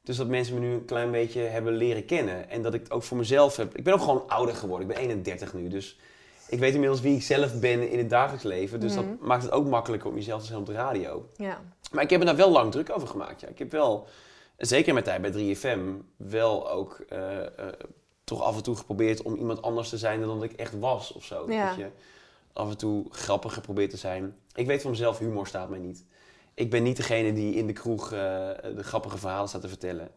Dus 0.04 0.18
dat 0.18 0.28
mensen 0.28 0.54
me 0.54 0.60
nu 0.60 0.74
een 0.74 0.86
klein 0.86 1.12
beetje 1.12 1.40
hebben 1.42 1.74
leren 1.74 2.06
kennen. 2.06 2.50
En 2.50 2.62
dat 2.62 2.74
ik 2.74 2.80
het 2.82 2.92
ook 2.92 3.04
voor 3.04 3.18
mezelf 3.18 3.56
heb. 3.56 3.78
Ik 3.78 3.84
ben 3.84 3.94
ook 3.94 4.00
gewoon 4.02 4.24
ouder 4.28 4.56
geworden. 4.56 4.90
Ik 4.90 4.94
ben 4.96 5.04
31 5.04 5.54
nu. 5.54 5.68
Dus 5.68 6.00
ik 6.48 6.60
weet 6.60 6.74
inmiddels 6.74 7.02
wie 7.02 7.16
ik 7.16 7.24
zelf 7.24 7.60
ben 7.60 7.90
in 7.90 7.98
het 7.98 8.10
dagelijks 8.10 8.44
leven. 8.44 8.80
Dus 8.80 8.96
Mhm. 8.96 9.02
dat 9.06 9.20
maakt 9.20 9.44
het 9.44 9.52
ook 9.52 9.68
makkelijker 9.68 10.10
om 10.10 10.16
jezelf 10.16 10.42
te 10.42 10.48
zijn 10.48 10.60
op 10.60 10.66
de 10.66 10.74
radio. 10.74 11.28
ja. 11.38 11.62
Maar 11.92 12.04
ik 12.04 12.10
heb 12.10 12.20
er 12.20 12.26
daar 12.26 12.36
wel 12.36 12.52
lang 12.52 12.72
druk 12.72 12.90
over 12.96 13.08
gemaakt. 13.08 13.42
Ja. 13.42 13.48
Ik 13.48 13.60
heb 13.60 13.72
wel, 13.72 14.08
zeker 14.58 14.94
mijn 14.94 15.06
tijd 15.06 15.22
bij 15.22 15.32
3FM, 15.32 15.80
wel 16.16 16.72
ook 16.72 17.00
eh, 17.10 17.42
eh, 17.42 17.48
toch 18.24 18.42
af 18.42 18.56
en 18.56 18.64
toe 18.64 18.76
geprobeerd 18.76 19.22
om 19.22 19.36
iemand 19.36 19.62
anders 19.62 19.90
te 19.90 19.98
zijn 19.98 20.20
dan 20.20 20.30
dat 20.40 20.44
ik 20.44 20.52
echt 20.60 20.80
was 20.80 21.12
of 21.14 21.24
zo. 21.24 21.52
Ja. 21.52 21.68
Dat 21.68 21.78
je 21.78 21.88
af 22.54 22.70
en 22.70 22.78
toe 22.78 23.06
grappig 23.10 23.54
geprobeerd 23.54 23.90
te 23.90 23.98
zijn. 23.98 24.36
Ik 24.54 24.66
weet 24.68 24.82
van 24.82 24.92
mezelf, 24.92 25.18
humor 25.20 25.48
staat 25.48 25.70
mij 25.70 25.80
niet. 25.80 26.06
Ik 26.54 26.70
ben 26.70 26.84
niet 26.84 26.98
degene 26.98 27.34
die 27.34 27.54
in 27.56 27.68
de 27.68 27.74
kroeg 27.74 28.06
eh, 28.12 28.20
de 28.76 28.84
grappige 28.84 29.18
verhalen 29.18 29.50
staat 29.50 29.62
te 29.62 29.68
vertellen. 29.68 30.10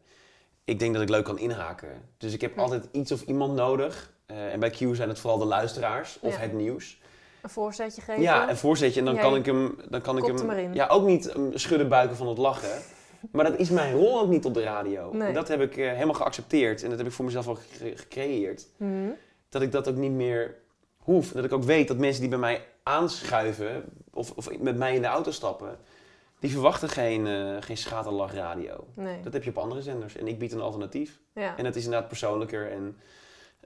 Ik 0.64 0.78
denk 0.78 0.92
dat 0.92 1.02
ik 1.02 1.08
leuk 1.08 1.24
kan 1.24 1.38
inhaken. 1.38 1.88
Dus 2.18 2.32
ik 2.32 2.40
heb 2.40 2.54
Hm. 2.54 2.60
altijd 2.60 2.88
iets 2.92 3.12
of 3.12 3.22
iemand 3.22 3.54
nodig. 3.54 4.12
Eh, 4.26 4.52
en 4.52 4.60
bij 4.60 4.70
Q 4.70 4.76
zijn 4.92 5.08
het 5.08 5.18
vooral 5.18 5.38
de 5.38 5.44
luisteraars 5.44 6.18
of 6.20 6.34
Ja. 6.34 6.40
het 6.40 6.52
nieuws. 6.52 7.00
Een 7.42 7.50
voorzetje 7.50 8.00
geven. 8.02 8.22
Ja, 8.22 8.50
een 8.50 8.56
voorzetje 8.56 9.00
en 9.00 9.06
dan 9.06 9.16
kan 9.18 9.36
ik 9.36 9.46
hem... 9.46 9.76
Dan 9.88 10.00
kan 10.00 10.18
ik 10.18 10.24
hem. 10.24 10.74
Ja, 10.74 10.86
ook 10.86 11.06
niet 11.06 11.36
um, 11.36 11.50
schudden 11.54 11.88
buiken 11.88 12.16
van 12.16 12.28
het 12.28 12.38
lachen. 12.38 12.78
Maar 13.32 13.44
dat 13.44 13.58
is 13.58 13.70
mijn 13.70 13.94
rol 13.94 14.20
ook 14.20 14.28
niet 14.28 14.44
op 14.44 14.54
de 14.54 14.62
radio. 14.62 15.12
Nee. 15.12 15.28
En 15.28 15.34
dat 15.34 15.48
heb 15.48 15.60
ik 15.60 15.76
eh, 15.76 15.90
helemaal 15.92 16.14
geaccepteerd. 16.14 16.82
En 16.82 16.88
dat 16.88 16.98
heb 16.98 17.06
ik 17.06 17.12
voor 17.12 17.24
mezelf 17.24 17.48
ook 17.48 17.58
gecre- 17.70 17.96
gecreëerd. 17.96 18.66
Hm. 18.76 18.84
Dat 19.48 19.62
ik 19.62 19.72
dat 19.72 19.88
ook 19.88 19.96
niet 19.96 20.10
meer 20.12 20.54
hoef. 20.96 21.32
Dat 21.32 21.44
ik 21.44 21.52
ook 21.52 21.62
weet 21.62 21.88
dat 21.88 21.96
mensen 21.96 22.20
die 22.20 22.30
bij 22.30 22.38
mij 22.38 22.64
aanschuiven... 22.82 23.84
of, 24.12 24.30
of 24.30 24.58
met 24.58 24.76
mij 24.76 24.94
in 24.94 25.00
de 25.02 25.06
auto 25.08 25.30
stappen... 25.30 25.78
die 26.40 26.50
verwachten 26.50 26.88
geen, 26.88 27.26
eh 27.26 27.56
geen 27.60 27.76
schaterlachradio. 27.76 28.86
Nee. 28.94 29.20
Dat 29.22 29.32
heb 29.32 29.42
je 29.44 29.50
op 29.50 29.58
andere 29.58 29.82
zenders. 29.82 30.16
En 30.16 30.26
ik 30.28 30.38
bied 30.38 30.52
een 30.52 30.60
alternatief. 30.60 31.20
Ja. 31.32 31.56
En 31.56 31.64
dat 31.64 31.76
is 31.76 31.84
inderdaad 31.84 32.08
persoonlijker 32.08 32.70
en 32.70 32.96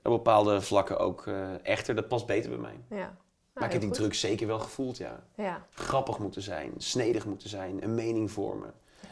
op 0.02 0.10
bepaalde 0.12 0.60
vlakken 0.60 0.98
ook 0.98 1.26
eh, 1.26 1.66
echter. 1.66 1.94
Dat 1.94 2.08
past 2.08 2.26
beter 2.26 2.50
bij 2.50 2.58
mij. 2.58 2.80
Ja. 2.88 2.96
Nou, 2.96 3.08
maar 3.54 3.64
ik 3.64 3.72
heb 3.72 3.80
die 3.80 3.90
goed. 3.90 3.98
druk 3.98 4.14
zeker 4.14 4.46
wel 4.46 4.58
gevoeld, 4.58 4.96
ja. 4.96 5.22
Ja. 5.34 5.66
Grappig 5.70 6.18
moeten 6.18 6.42
zijn, 6.42 6.72
snedig 6.76 7.26
moeten 7.26 7.48
zijn, 7.48 7.82
een 7.82 7.94
mening 7.94 8.30
vormen. 8.30 8.72
Ja. 9.00 9.08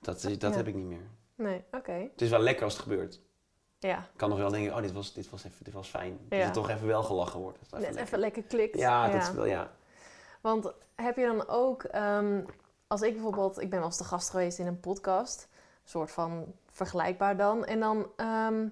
Dat, 0.00 0.24
is- 0.24 0.38
dat 0.38 0.54
heb 0.54 0.66
ik 0.68 0.74
niet 0.74 0.86
meer. 0.86 1.08
Nee, 1.34 1.64
oké. 1.72 1.92
Het 1.92 2.20
is 2.20 2.30
wel 2.30 2.40
lekker 2.40 2.64
als 2.64 2.72
het 2.72 2.82
gebeurt. 2.82 3.20
Ja. 3.78 3.98
Ik 3.98 4.04
kan 4.16 4.28
nog 4.28 4.38
wel 4.38 4.50
denken, 4.50 4.74
oh, 4.74 4.82
dit 4.82 4.92
was, 4.92 5.12
dit 5.12 5.30
was, 5.30 5.44
even, 5.44 5.64
dit 5.64 5.74
was 5.74 5.88
fijn. 5.88 6.18
Dat 6.28 6.38
Ja. 6.38 6.44
er 6.46 6.52
toch 6.52 6.70
even 6.70 6.86
wel 6.86 7.02
gelachen 7.02 7.40
wordt. 7.40 7.58
Dat 7.60 7.70
Net 7.70 7.80
lekker. 7.82 8.02
even 8.02 8.18
lekker 8.18 8.42
klikt. 8.42 8.78
Ja, 8.78 9.08
dat 9.10 9.22
is 9.22 9.32
wel, 9.32 9.44
ja. 9.46 9.70
Want 10.40 10.72
heb 10.94 11.16
je 11.16 11.26
dan 11.26 11.48
ook, 11.48 11.82
ehm, 11.82 12.40
als 12.92 13.02
ik 13.02 13.12
bijvoorbeeld, 13.12 13.60
ik 13.60 13.70
ben 13.70 13.78
wel 13.78 13.88
eens 13.88 13.96
te 13.96 14.04
gast 14.04 14.30
geweest 14.30 14.58
in 14.58 14.66
een 14.66 14.80
podcast, 14.80 15.48
een 15.52 15.88
soort 15.90 16.10
van 16.10 16.44
vergelijkbaar 16.70 17.36
dan, 17.36 17.64
en 17.64 17.80
dan 17.80 18.06
ehm 18.16 18.66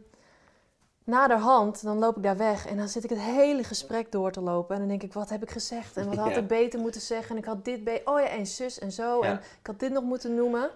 naderhand, 1.04 1.82
dan 1.82 1.98
loop 1.98 2.16
ik 2.16 2.22
daar 2.22 2.36
weg 2.36 2.66
en 2.66 2.76
dan 2.76 2.88
zit 2.88 3.04
ik 3.04 3.10
het 3.10 3.20
hele 3.20 3.64
gesprek 3.64 4.12
door 4.12 4.30
te 4.32 4.40
lopen 4.40 4.74
en 4.74 4.80
dan 4.80 4.88
denk 4.88 5.02
ik, 5.02 5.12
wat 5.12 5.28
heb 5.28 5.42
ik 5.42 5.50
gezegd 5.50 5.96
en 5.96 6.06
wat 6.08 6.16
had 6.16 6.30
Ja. 6.30 6.36
ik 6.36 6.46
beter 6.46 6.80
moeten 6.80 7.00
zeggen 7.00 7.30
en 7.30 7.42
ik 7.42 7.44
had 7.48 7.64
dit 7.64 7.84
be, 7.84 8.00
oh 8.04 8.20
ja, 8.20 8.26
en 8.28 8.46
zus 8.46 8.78
en 8.78 8.92
zo 8.92 9.20
en 9.20 9.34
ik 9.60 9.66
had 9.66 9.78
dit 9.80 9.92
nog 9.92 10.04
moeten 10.04 10.34
noemen. 10.34 10.70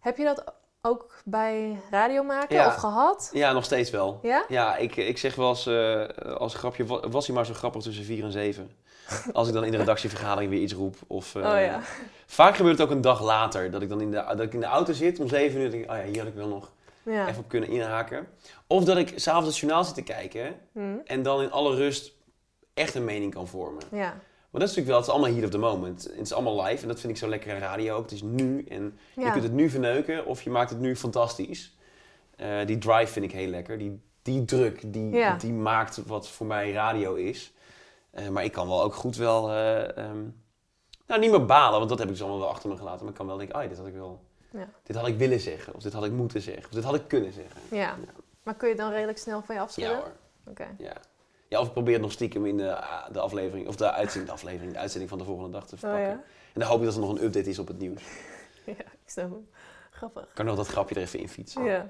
Heb 0.00 0.16
je 0.16 0.24
dat 0.24 0.44
ook 0.82 1.14
bij 1.24 1.80
radio 1.90 2.22
maken 2.22 2.56
Ja. 2.56 2.66
of 2.66 2.74
gehad? 2.74 3.30
Ja, 3.32 3.52
nog 3.52 3.64
steeds 3.64 3.90
wel. 3.90 4.18
Ja? 4.22 4.44
Ja, 4.48 4.76
ik, 4.76 4.96
ik 4.96 5.18
zeg 5.18 5.34
wel 5.34 5.48
eens 5.48 5.66
eh, 5.66 6.06
als 6.36 6.54
grapje, 6.54 6.86
wa- 6.86 7.08
was 7.08 7.26
hij 7.26 7.34
maar 7.36 7.46
zo 7.46 7.54
grappig 7.54 7.82
tussen 7.82 8.04
vier 8.04 8.24
en 8.24 8.32
zeven? 8.32 8.70
Als 9.32 9.48
ik 9.48 9.54
dan 9.54 9.64
in 9.64 9.70
de 9.70 9.76
redactievergadering 9.76 10.50
weer 10.50 10.60
iets 10.60 10.72
roep. 10.72 10.96
Of, 11.06 11.34
eh, 11.34 11.42
Oh 11.42 11.60
ja. 11.60 11.80
Vaak 12.26 12.56
gebeurt 12.56 12.78
het 12.78 12.86
ook 12.86 12.94
een 12.94 13.00
dag 13.00 13.22
later, 13.22 13.70
dat 13.70 13.82
ik 13.82 13.88
dan 13.88 14.00
in 14.00 14.10
de, 14.10 14.24
dat 14.28 14.40
ik 14.40 14.52
in 14.54 14.60
de 14.60 14.66
auto 14.66 14.92
zit 14.92 15.20
om 15.20 15.28
zeven 15.28 15.58
uur 15.58 15.64
en 15.64 15.70
denk, 15.70 15.90
oh 15.90 15.96
ja, 15.96 16.02
hier 16.04 16.18
had 16.18 16.26
ik 16.26 16.34
wel 16.34 16.48
nog 16.48 16.70
Ja. 17.02 17.28
even 17.28 17.40
op 17.42 17.48
kunnen 17.48 17.68
inhaken. 17.68 18.26
Of 18.66 18.84
dat 18.84 18.96
ik 18.96 19.12
s'avonds 19.16 19.48
het 19.48 19.58
journaal 19.58 19.84
zit 19.84 19.94
te 19.94 20.02
kijken 20.02 20.54
Hm. 20.72 20.80
en 21.04 21.22
dan 21.22 21.42
in 21.42 21.50
alle 21.50 21.74
rust 21.74 22.12
echt 22.74 22.94
een 22.94 23.04
mening 23.04 23.34
kan 23.34 23.48
vormen. 23.48 23.82
Ja. 23.90 24.20
Maar 24.50 24.60
dat 24.60 24.70
is 24.70 24.76
natuurlijk 24.76 24.86
wel, 24.86 24.96
het 24.96 25.06
is 25.06 25.12
allemaal 25.12 25.30
hier 25.30 25.44
op 25.44 25.50
the 25.50 25.58
moment. 25.76 26.02
Het 26.04 26.20
is 26.20 26.32
allemaal 26.32 26.62
live 26.64 26.82
en 26.82 26.88
dat 26.88 27.00
vind 27.00 27.12
ik 27.12 27.18
zo 27.18 27.28
lekker 27.28 27.52
aan 27.52 27.58
radio 27.60 27.96
ook. 27.96 28.02
Het 28.02 28.12
is 28.12 28.22
nu 28.22 28.64
en 28.68 28.98
je 29.14 29.30
kunt 29.30 29.42
het 29.42 29.52
nu 29.52 29.70
verneuken 29.70 30.26
of 30.26 30.42
je 30.42 30.50
maakt 30.50 30.70
het 30.70 30.78
nu 30.80 30.96
fantastisch. 30.96 31.76
Eh, 32.36 32.48
die 32.66 32.78
drive 32.78 33.12
vind 33.12 33.24
ik 33.24 33.32
heel 33.32 33.48
lekker. 33.48 33.78
Die, 33.78 34.00
die 34.22 34.44
druk, 34.44 34.92
die, 34.92 35.10
Ja. 35.10 35.36
die 35.36 35.52
maakt 35.52 36.00
wat 36.06 36.28
voor 36.28 36.46
mij 36.46 36.72
radio 36.72 37.14
is. 37.14 37.52
Eh, 38.18 38.28
maar 38.28 38.44
ik 38.44 38.52
kan 38.52 38.68
wel 38.68 38.82
ook 38.82 38.94
goed 38.94 39.16
wel, 39.16 39.50
eh, 39.50 39.96
ehm, 39.96 40.24
nou 41.06 41.20
niet 41.20 41.30
meer 41.30 41.44
balen, 41.46 41.76
want 41.78 41.88
dat 41.88 41.98
heb 41.98 42.06
ik 42.08 42.12
dus 42.14 42.22
allemaal 42.22 42.40
wel 42.40 42.48
achter 42.50 42.68
me 42.68 42.76
gelaten. 42.76 43.00
Maar 43.00 43.08
ik 43.10 43.14
kan 43.18 43.26
wel 43.26 43.36
denken, 43.36 43.54
ah, 43.56 43.68
dit 43.68 43.78
had 43.78 43.86
ik 43.86 43.94
wel, 43.94 44.20
Ja. 44.50 44.68
dit 44.82 44.96
had 44.96 45.06
ik 45.06 45.18
willen 45.18 45.40
zeggen. 45.40 45.74
Of 45.74 45.82
dit 45.82 45.92
had 45.92 46.04
ik 46.04 46.12
moeten 46.12 46.40
zeggen. 46.42 46.64
Of 46.64 46.70
dit 46.70 46.84
had 46.84 46.94
ik 46.94 47.08
kunnen 47.08 47.32
zeggen. 47.32 47.60
Ja. 47.70 47.96
Maar 48.42 48.54
kun 48.54 48.68
je 48.68 48.74
het 48.74 48.82
dan 48.82 48.92
redelijk 48.92 49.18
snel 49.18 49.42
van 49.42 49.54
je 49.54 49.60
Ja 49.60 49.66
afschudden? 49.66 49.96
hoor, 49.96 50.12
Oké. 50.46 50.66
ja. 50.78 50.92
Ja, 51.48 51.60
of 51.60 51.66
ik 51.66 51.72
probeer 51.72 51.92
het 51.92 52.02
nog 52.02 52.12
stiekem 52.12 52.46
in 52.46 52.56
de, 52.56 52.76
ah, 52.76 53.12
de 53.12 53.20
aflevering, 53.20 53.68
of 53.68 53.76
de 53.76 53.92
uitzending, 53.92 54.26
de 54.26 54.32
aflevering, 54.32 54.72
de 54.72 54.78
uitzending 54.78 55.10
van 55.10 55.18
de 55.18 55.24
volgende 55.24 55.50
dag 55.50 55.66
te 55.66 55.74
Oh 55.74 55.80
verpakken. 55.80 56.08
ja? 56.08 56.22
En 56.52 56.60
dan 56.60 56.68
hoop 56.68 56.78
ik 56.78 56.84
dat 56.84 56.94
er 56.94 57.00
nog 57.00 57.10
een 57.10 57.24
update 57.24 57.48
is 57.48 57.58
op 57.58 57.68
het 57.68 57.78
nieuws. 57.78 58.02
Ja, 58.64 58.72
ik 58.74 58.86
snap 59.10 59.30
hem. 59.30 59.48
Grappig. 59.90 60.22
Ik 60.22 60.34
kan 60.34 60.44
nog 60.44 60.56
dat 60.56 60.66
grapje 60.66 60.94
er 60.94 61.00
even 61.00 61.18
in 61.18 61.28
fietsen. 61.28 61.64
Ja. 61.64 61.86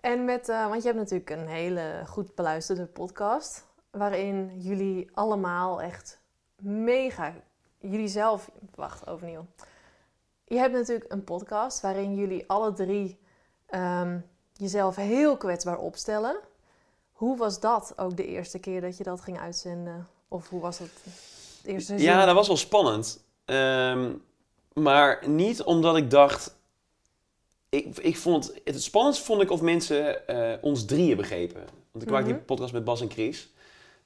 En 0.00 0.24
met, 0.24 0.48
eh, 0.48 0.68
want 0.68 0.82
je 0.82 0.88
hebt 0.88 1.00
natuurlijk 1.00 1.30
een 1.30 1.46
hele 1.46 2.02
goed 2.06 2.34
beluisterde 2.34 2.86
podcast. 2.86 3.64
Waarin 3.92 4.60
jullie 4.60 5.10
allemaal 5.14 5.82
echt 5.82 6.20
mega. 6.60 7.34
Jullie 7.78 8.08
zelf. 8.08 8.50
Wacht, 8.74 9.06
overnieuw. 9.06 9.46
Je 10.44 10.56
hebt 10.58 10.72
natuurlijk 10.72 11.12
een 11.12 11.24
podcast 11.24 11.80
waarin 11.80 12.14
jullie 12.14 12.44
alle 12.46 12.72
drie 12.72 13.18
ehm, 13.66 14.18
jezelf 14.52 14.96
heel 14.96 15.36
kwetsbaar 15.36 15.78
opstellen. 15.78 16.36
Hoe 17.12 17.36
was 17.36 17.60
dat 17.60 17.92
ook 17.96 18.16
de 18.16 18.26
eerste 18.26 18.58
keer 18.58 18.80
dat 18.80 18.96
je 18.96 19.04
dat 19.04 19.20
ging 19.20 19.40
uitzenden? 19.40 20.06
Of 20.28 20.48
hoe 20.48 20.60
was 20.60 20.78
het 20.78 20.90
het 21.04 21.64
eerste 21.66 21.86
seizoen? 21.86 22.08
Ja, 22.08 22.24
dat 22.24 22.34
was 22.34 22.46
wel 22.46 22.56
spannend. 22.56 23.24
Ehm, 23.44 24.12
maar 24.74 25.28
niet 25.28 25.62
omdat 25.62 25.96
ik 25.96 26.10
dacht. 26.10 26.56
Ik, 27.68 27.98
ik 27.98 28.16
vond, 28.16 28.52
het 28.64 28.82
spannendst 28.82 29.22
vond 29.22 29.42
ik 29.42 29.50
of 29.50 29.60
mensen 29.60 30.26
eh, 30.28 30.58
ons 30.62 30.84
drieën 30.84 31.16
begrepen. 31.16 31.64
Want 31.90 32.04
ik 32.04 32.10
maak 32.10 32.24
die 32.24 32.34
Mhm. 32.34 32.44
podcast 32.44 32.72
met 32.72 32.84
Bas 32.84 33.00
en 33.00 33.10
Chris. 33.10 33.52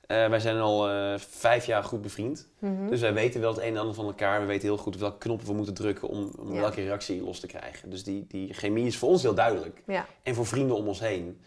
Eh, 0.07 0.29
wij 0.29 0.41
zijn 0.41 0.57
al 0.59 0.89
eh, 0.91 1.19
vijf 1.19 1.67
jaar 1.67 1.85
goed 1.85 2.03
bevriend. 2.03 2.49
Mhm. 2.59 2.89
Dus 2.89 3.01
wij 3.01 3.15
weten 3.15 3.41
wel 3.41 3.51
het 3.55 3.61
een 3.63 3.67
en 3.69 3.77
ander 3.77 3.95
van 3.95 4.07
elkaar. 4.07 4.41
We 4.41 4.47
weten 4.47 4.69
heel 4.69 4.77
goed 4.77 4.97
welke 4.97 5.19
knoppen 5.19 5.47
we 5.47 5.53
moeten 5.55 5.75
drukken 5.75 6.09
om, 6.09 6.31
om 6.39 6.53
Ja. 6.55 6.61
welke 6.61 6.83
reactie 6.83 7.23
los 7.23 7.41
te 7.41 7.47
krijgen. 7.47 7.91
Dus 7.91 8.05
die, 8.05 8.25
die 8.29 8.55
chemie 8.55 8.87
is 8.87 8.97
voor 8.97 9.09
ons 9.09 9.23
heel 9.23 9.35
duidelijk. 9.35 9.83
Ja, 9.87 10.07
En 10.23 10.35
voor 10.35 10.47
vrienden 10.47 10.77
om 10.77 10.87
ons 10.89 11.01
heen. 11.01 11.41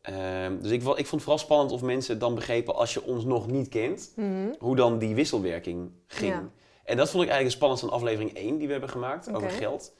Ehm, 0.00 0.58
dus 0.60 0.70
ik, 0.70 0.80
ik 0.80 0.84
vond 0.84 1.10
het 1.10 1.20
vooral 1.22 1.38
spannend 1.38 1.72
of 1.72 1.82
mensen 1.82 2.18
dan 2.18 2.34
begrepen 2.34 2.74
als 2.74 2.94
je 2.94 3.02
ons 3.04 3.24
nog 3.24 3.46
niet 3.46 3.68
kent 3.68 4.12
Mhm. 4.16 4.26
hoe 4.58 4.76
dan 4.76 4.98
die 4.98 5.14
wisselwerking 5.14 5.90
ging. 6.06 6.32
Ja. 6.32 6.48
En 6.84 6.96
dat 6.96 7.10
vond 7.10 7.22
ik 7.24 7.30
eigenlijk 7.30 7.42
het 7.42 7.52
spannendste 7.52 7.86
aan 7.86 7.92
aflevering 7.92 8.34
1 8.36 8.56
die 8.58 8.66
we 8.66 8.72
hebben 8.72 8.90
gemaakt 8.90 9.34
over 9.34 9.50
geld. 9.50 9.92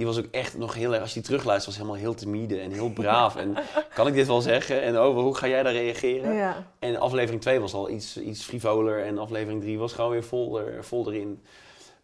Die 0.00 0.08
was 0.08 0.18
ook 0.18 0.28
echt 0.30 0.58
nog 0.58 0.74
heel 0.74 0.92
erg, 0.92 1.00
als 1.00 1.08
je 1.14 1.20
die 1.20 1.28
terugluistert, 1.28 1.66
was 1.76 1.76
helemaal 1.84 2.02
heel 2.02 2.14
timide 2.14 2.60
en 2.60 2.70
heel 2.72 2.90
braaf. 2.90 3.36
en 3.36 3.56
kan 3.94 4.06
ik 4.06 4.14
dit 4.14 4.26
wel 4.26 4.40
zeggen? 4.40 4.82
En 4.82 4.96
over 4.96 5.22
hoe 5.22 5.36
ga 5.36 5.48
jij 5.48 5.62
daar 5.62 5.72
reageren? 5.72 6.34
ja. 6.34 6.66
En 6.78 6.96
aflevering 6.96 7.40
2 7.42 7.60
was 7.60 7.74
al 7.74 7.90
iets, 7.90 8.16
iets 8.20 8.44
frivoler 8.44 9.04
en 9.04 9.18
aflevering 9.18 9.60
3 9.62 9.78
was 9.78 9.92
gewoon 9.92 10.10
weer 10.10 10.24
vol, 10.24 10.60
er, 10.60 10.84
vol 10.84 11.12
erin. 11.12 11.42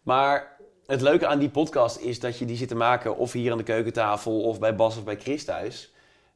Maar 0.01 0.57
het 0.85 1.01
leuke 1.01 1.27
aan 1.27 1.39
die 1.39 1.49
podcast 1.49 1.97
is 1.99 2.19
dat 2.19 2.37
je 2.37 2.45
die 2.45 2.57
zit 2.57 2.67
te 2.67 2.75
maken 2.75 3.17
of 3.17 3.31
hier 3.31 3.51
aan 3.51 3.57
de 3.57 3.63
keukentafel 3.63 4.41
of 4.41 4.59
bij 4.59 4.75
Bas 4.75 4.97
of 4.97 5.03
bij 5.03 5.17
Chris 5.19 5.45
thuis. 5.45 5.93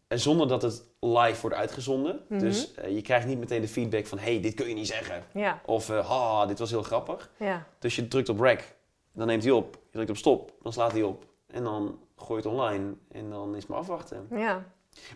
En 0.08 0.20
zonder 0.20 0.48
dat 0.48 0.62
het 0.62 0.84
live 1.00 1.42
wordt 1.42 1.56
uitgezonden. 1.56 2.20
Mhm. 2.28 2.40
Dus 2.40 2.74
eh, 2.74 2.96
je 2.96 3.02
krijgt 3.02 3.28
niet 3.28 3.40
meteen 3.40 3.62
de 3.62 3.68
feedback 3.68 4.06
van 4.08 4.20
hey, 4.20 4.42
dit 4.42 4.54
kun 4.54 4.68
je 4.68 4.74
niet 4.74 4.88
zeggen. 4.88 5.24
Ja, 5.34 5.62
Of 5.66 5.90
eh, 5.90 6.10
ha, 6.10 6.46
dit 6.46 6.60
was 6.60 6.70
heel 6.70 6.84
grappig. 6.84 7.30
ja. 7.38 7.66
Dus 7.80 7.96
je 7.96 8.08
drukt 8.08 8.30
op 8.30 8.40
rec, 8.40 8.76
dan 9.14 9.28
neemt 9.28 9.44
hij 9.44 9.52
op. 9.52 9.74
Je 9.74 9.90
drukt 9.92 10.10
op 10.10 10.18
stop, 10.18 10.54
dan 10.62 10.74
slaat 10.74 10.92
hij 10.92 11.04
op. 11.04 11.30
En 11.52 11.64
dan 11.64 12.00
gooi 12.16 12.42
je 12.42 12.48
het 12.48 12.58
online 12.58 12.94
en 13.12 13.30
dan 13.30 13.50
is 13.56 13.62
het 13.62 13.68
maar 13.68 13.80
afwachten. 13.80 14.28
ja. 14.32 14.66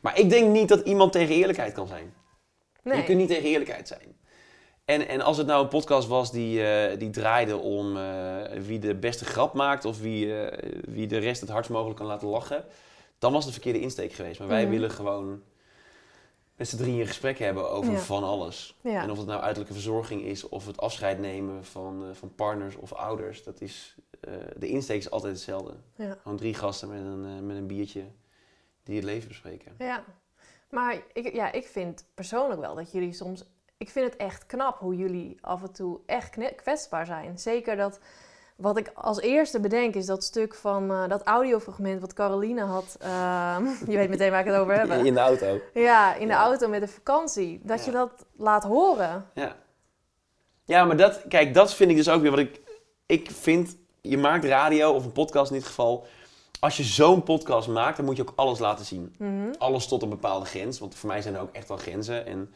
Maar 0.01 0.19
ik 0.19 0.29
denk 0.29 0.51
niet 0.51 0.69
dat 0.69 0.79
iemand 0.86 1.11
tegen 1.11 1.36
eerlijkheid 1.36 1.73
kan 1.73 1.88
zijn. 1.88 2.13
Nee. 2.83 2.97
Je 2.97 3.03
kunt 3.03 3.17
niet 3.17 3.27
tegen 3.27 3.49
eerlijkheid 3.49 3.88
zijn. 3.88 4.17
En, 4.86 5.07
en 5.07 5.21
als 5.21 5.38
het 5.38 5.47
nou 5.47 5.63
een 5.63 5.69
podcast 5.69 6.07
was 6.07 6.31
die, 6.31 6.67
eh, 6.67 6.99
die 6.99 7.09
draaide 7.09 7.57
om 7.57 7.97
eh, 7.97 8.41
wie 8.59 8.79
de 8.79 8.95
beste 8.95 9.25
grap 9.25 9.53
maakt 9.53 9.86
of 9.86 9.99
wie, 10.01 10.43
eh, 10.45 10.69
wie 10.88 11.07
de 11.07 11.17
rest 11.17 11.41
het 11.41 11.49
hardst 11.49 11.71
mogelijk 11.71 11.97
kan 11.97 12.07
laten 12.07 12.27
lachen, 12.27 12.63
dan 13.19 13.31
was 13.31 13.45
het 13.45 13.47
een 13.55 13.61
verkeerde 13.61 13.86
insteek 13.86 14.13
geweest. 14.13 14.39
Maar 14.39 14.47
wij 14.47 14.61
Mhm. 14.61 14.71
willen 14.71 14.91
gewoon 14.91 15.41
met 16.55 16.67
z'n 16.67 16.77
drieën 16.77 16.99
een 16.99 17.07
gesprek 17.07 17.39
hebben 17.39 17.69
over 17.69 17.91
Ja. 17.91 17.99
van 17.99 18.23
alles. 18.23 18.77
Ja. 18.81 19.01
En 19.01 19.11
of 19.11 19.17
het 19.17 19.27
nou 19.27 19.41
uiterlijke 19.41 19.73
verzorging 19.73 20.21
is 20.21 20.49
of 20.49 20.65
het 20.65 20.77
afscheid 20.79 21.19
nemen 21.19 21.65
van, 21.65 22.03
eh, 22.09 22.15
van 22.15 22.35
partners 22.35 22.75
of 22.75 22.93
ouders, 22.93 23.43
dat 23.43 23.61
is, 23.61 23.95
eh, 24.19 24.33
de 24.57 24.67
insteek 24.67 24.97
is 24.97 25.11
altijd 25.11 25.33
hetzelfde. 25.33 25.73
Ja. 25.95 26.17
Gewoon 26.21 26.37
drie 26.37 26.53
gasten 26.53 26.89
met 26.89 26.99
een, 26.99 27.25
eh, 27.25 27.41
met 27.45 27.57
een 27.57 27.67
biertje 27.67 28.03
die 28.83 28.95
het 28.95 29.03
leven 29.05 29.27
bespreken. 29.27 29.75
Ja, 29.77 30.03
maar 30.69 31.01
ik, 31.13 31.33
ja, 31.33 31.51
ik 31.51 31.67
vind 31.67 32.05
persoonlijk 32.13 32.61
wel 32.61 32.75
dat 32.75 32.91
jullie 32.91 33.13
soms... 33.13 33.43
Ik 33.77 33.89
vind 33.89 34.11
het 34.11 34.19
echt 34.19 34.45
knap 34.45 34.79
hoe 34.79 34.95
jullie 34.95 35.37
af 35.41 35.61
en 35.61 35.71
toe 35.71 35.99
echt 36.05 36.37
kwetsbaar 36.55 37.05
zijn. 37.05 37.39
Zeker 37.39 37.75
dat... 37.75 37.99
Wat 38.55 38.77
ik 38.77 38.91
als 38.93 39.19
eerste 39.21 39.59
bedenk 39.59 39.95
is 39.95 40.05
dat 40.05 40.23
stuk 40.23 40.55
van 40.55 40.91
eh, 40.91 41.07
dat 41.07 41.23
audiofragment 41.23 42.01
wat 42.01 42.13
Caroline 42.13 42.61
had. 42.61 42.97
ehm, 42.99 43.65
je 43.91 43.97
weet 43.97 44.09
meteen 44.09 44.31
waar 44.31 44.39
ik 44.39 44.45
het 44.45 44.55
over 44.55 44.79
heb. 44.79 44.91
In 45.05 45.13
de 45.13 45.19
auto. 45.19 45.59
Ja, 45.73 46.13
in 46.15 46.27
de 46.27 46.33
Ja. 46.33 46.39
auto 46.43 46.67
met 46.67 46.81
de 46.81 46.87
vakantie. 46.87 47.59
Dat 47.63 47.79
Ja. 47.79 47.85
je 47.85 47.91
dat 47.91 48.11
laat 48.37 48.63
horen. 48.63 49.25
Ja. 49.33 49.55
Ja, 50.65 50.85
maar 50.85 50.97
dat, 50.97 51.21
kijk, 51.27 51.53
dat 51.53 51.73
vind 51.73 51.89
ik 51.91 51.95
dus 51.95 52.09
ook 52.09 52.21
weer 52.21 52.29
wat 52.31 52.39
ik. 52.39 52.61
Ik 53.05 53.31
vind, 53.31 53.75
je 54.01 54.17
maakt 54.17 54.45
radio 54.45 54.91
of 54.91 55.05
een 55.05 55.11
podcast 55.11 55.51
in 55.51 55.57
dit 55.57 55.65
geval. 55.67 56.05
Als 56.59 56.77
je 56.77 56.83
zo'n 56.83 57.23
podcast 57.23 57.67
maakt, 57.67 57.97
dan 57.97 58.05
moet 58.05 58.15
je 58.15 58.21
ook 58.21 58.33
alles 58.35 58.59
laten 58.59 58.85
zien. 58.85 59.15
Mhm. 59.17 59.53
Alles 59.57 59.87
tot 59.87 60.01
een 60.01 60.09
bepaalde 60.09 60.45
grens, 60.45 60.79
want 60.79 60.95
voor 60.95 61.07
mij 61.09 61.21
zijn 61.21 61.35
er 61.35 61.41
ook 61.41 61.53
echt 61.53 61.67
wel 61.67 61.77
grenzen. 61.77 62.25
En 62.25 62.53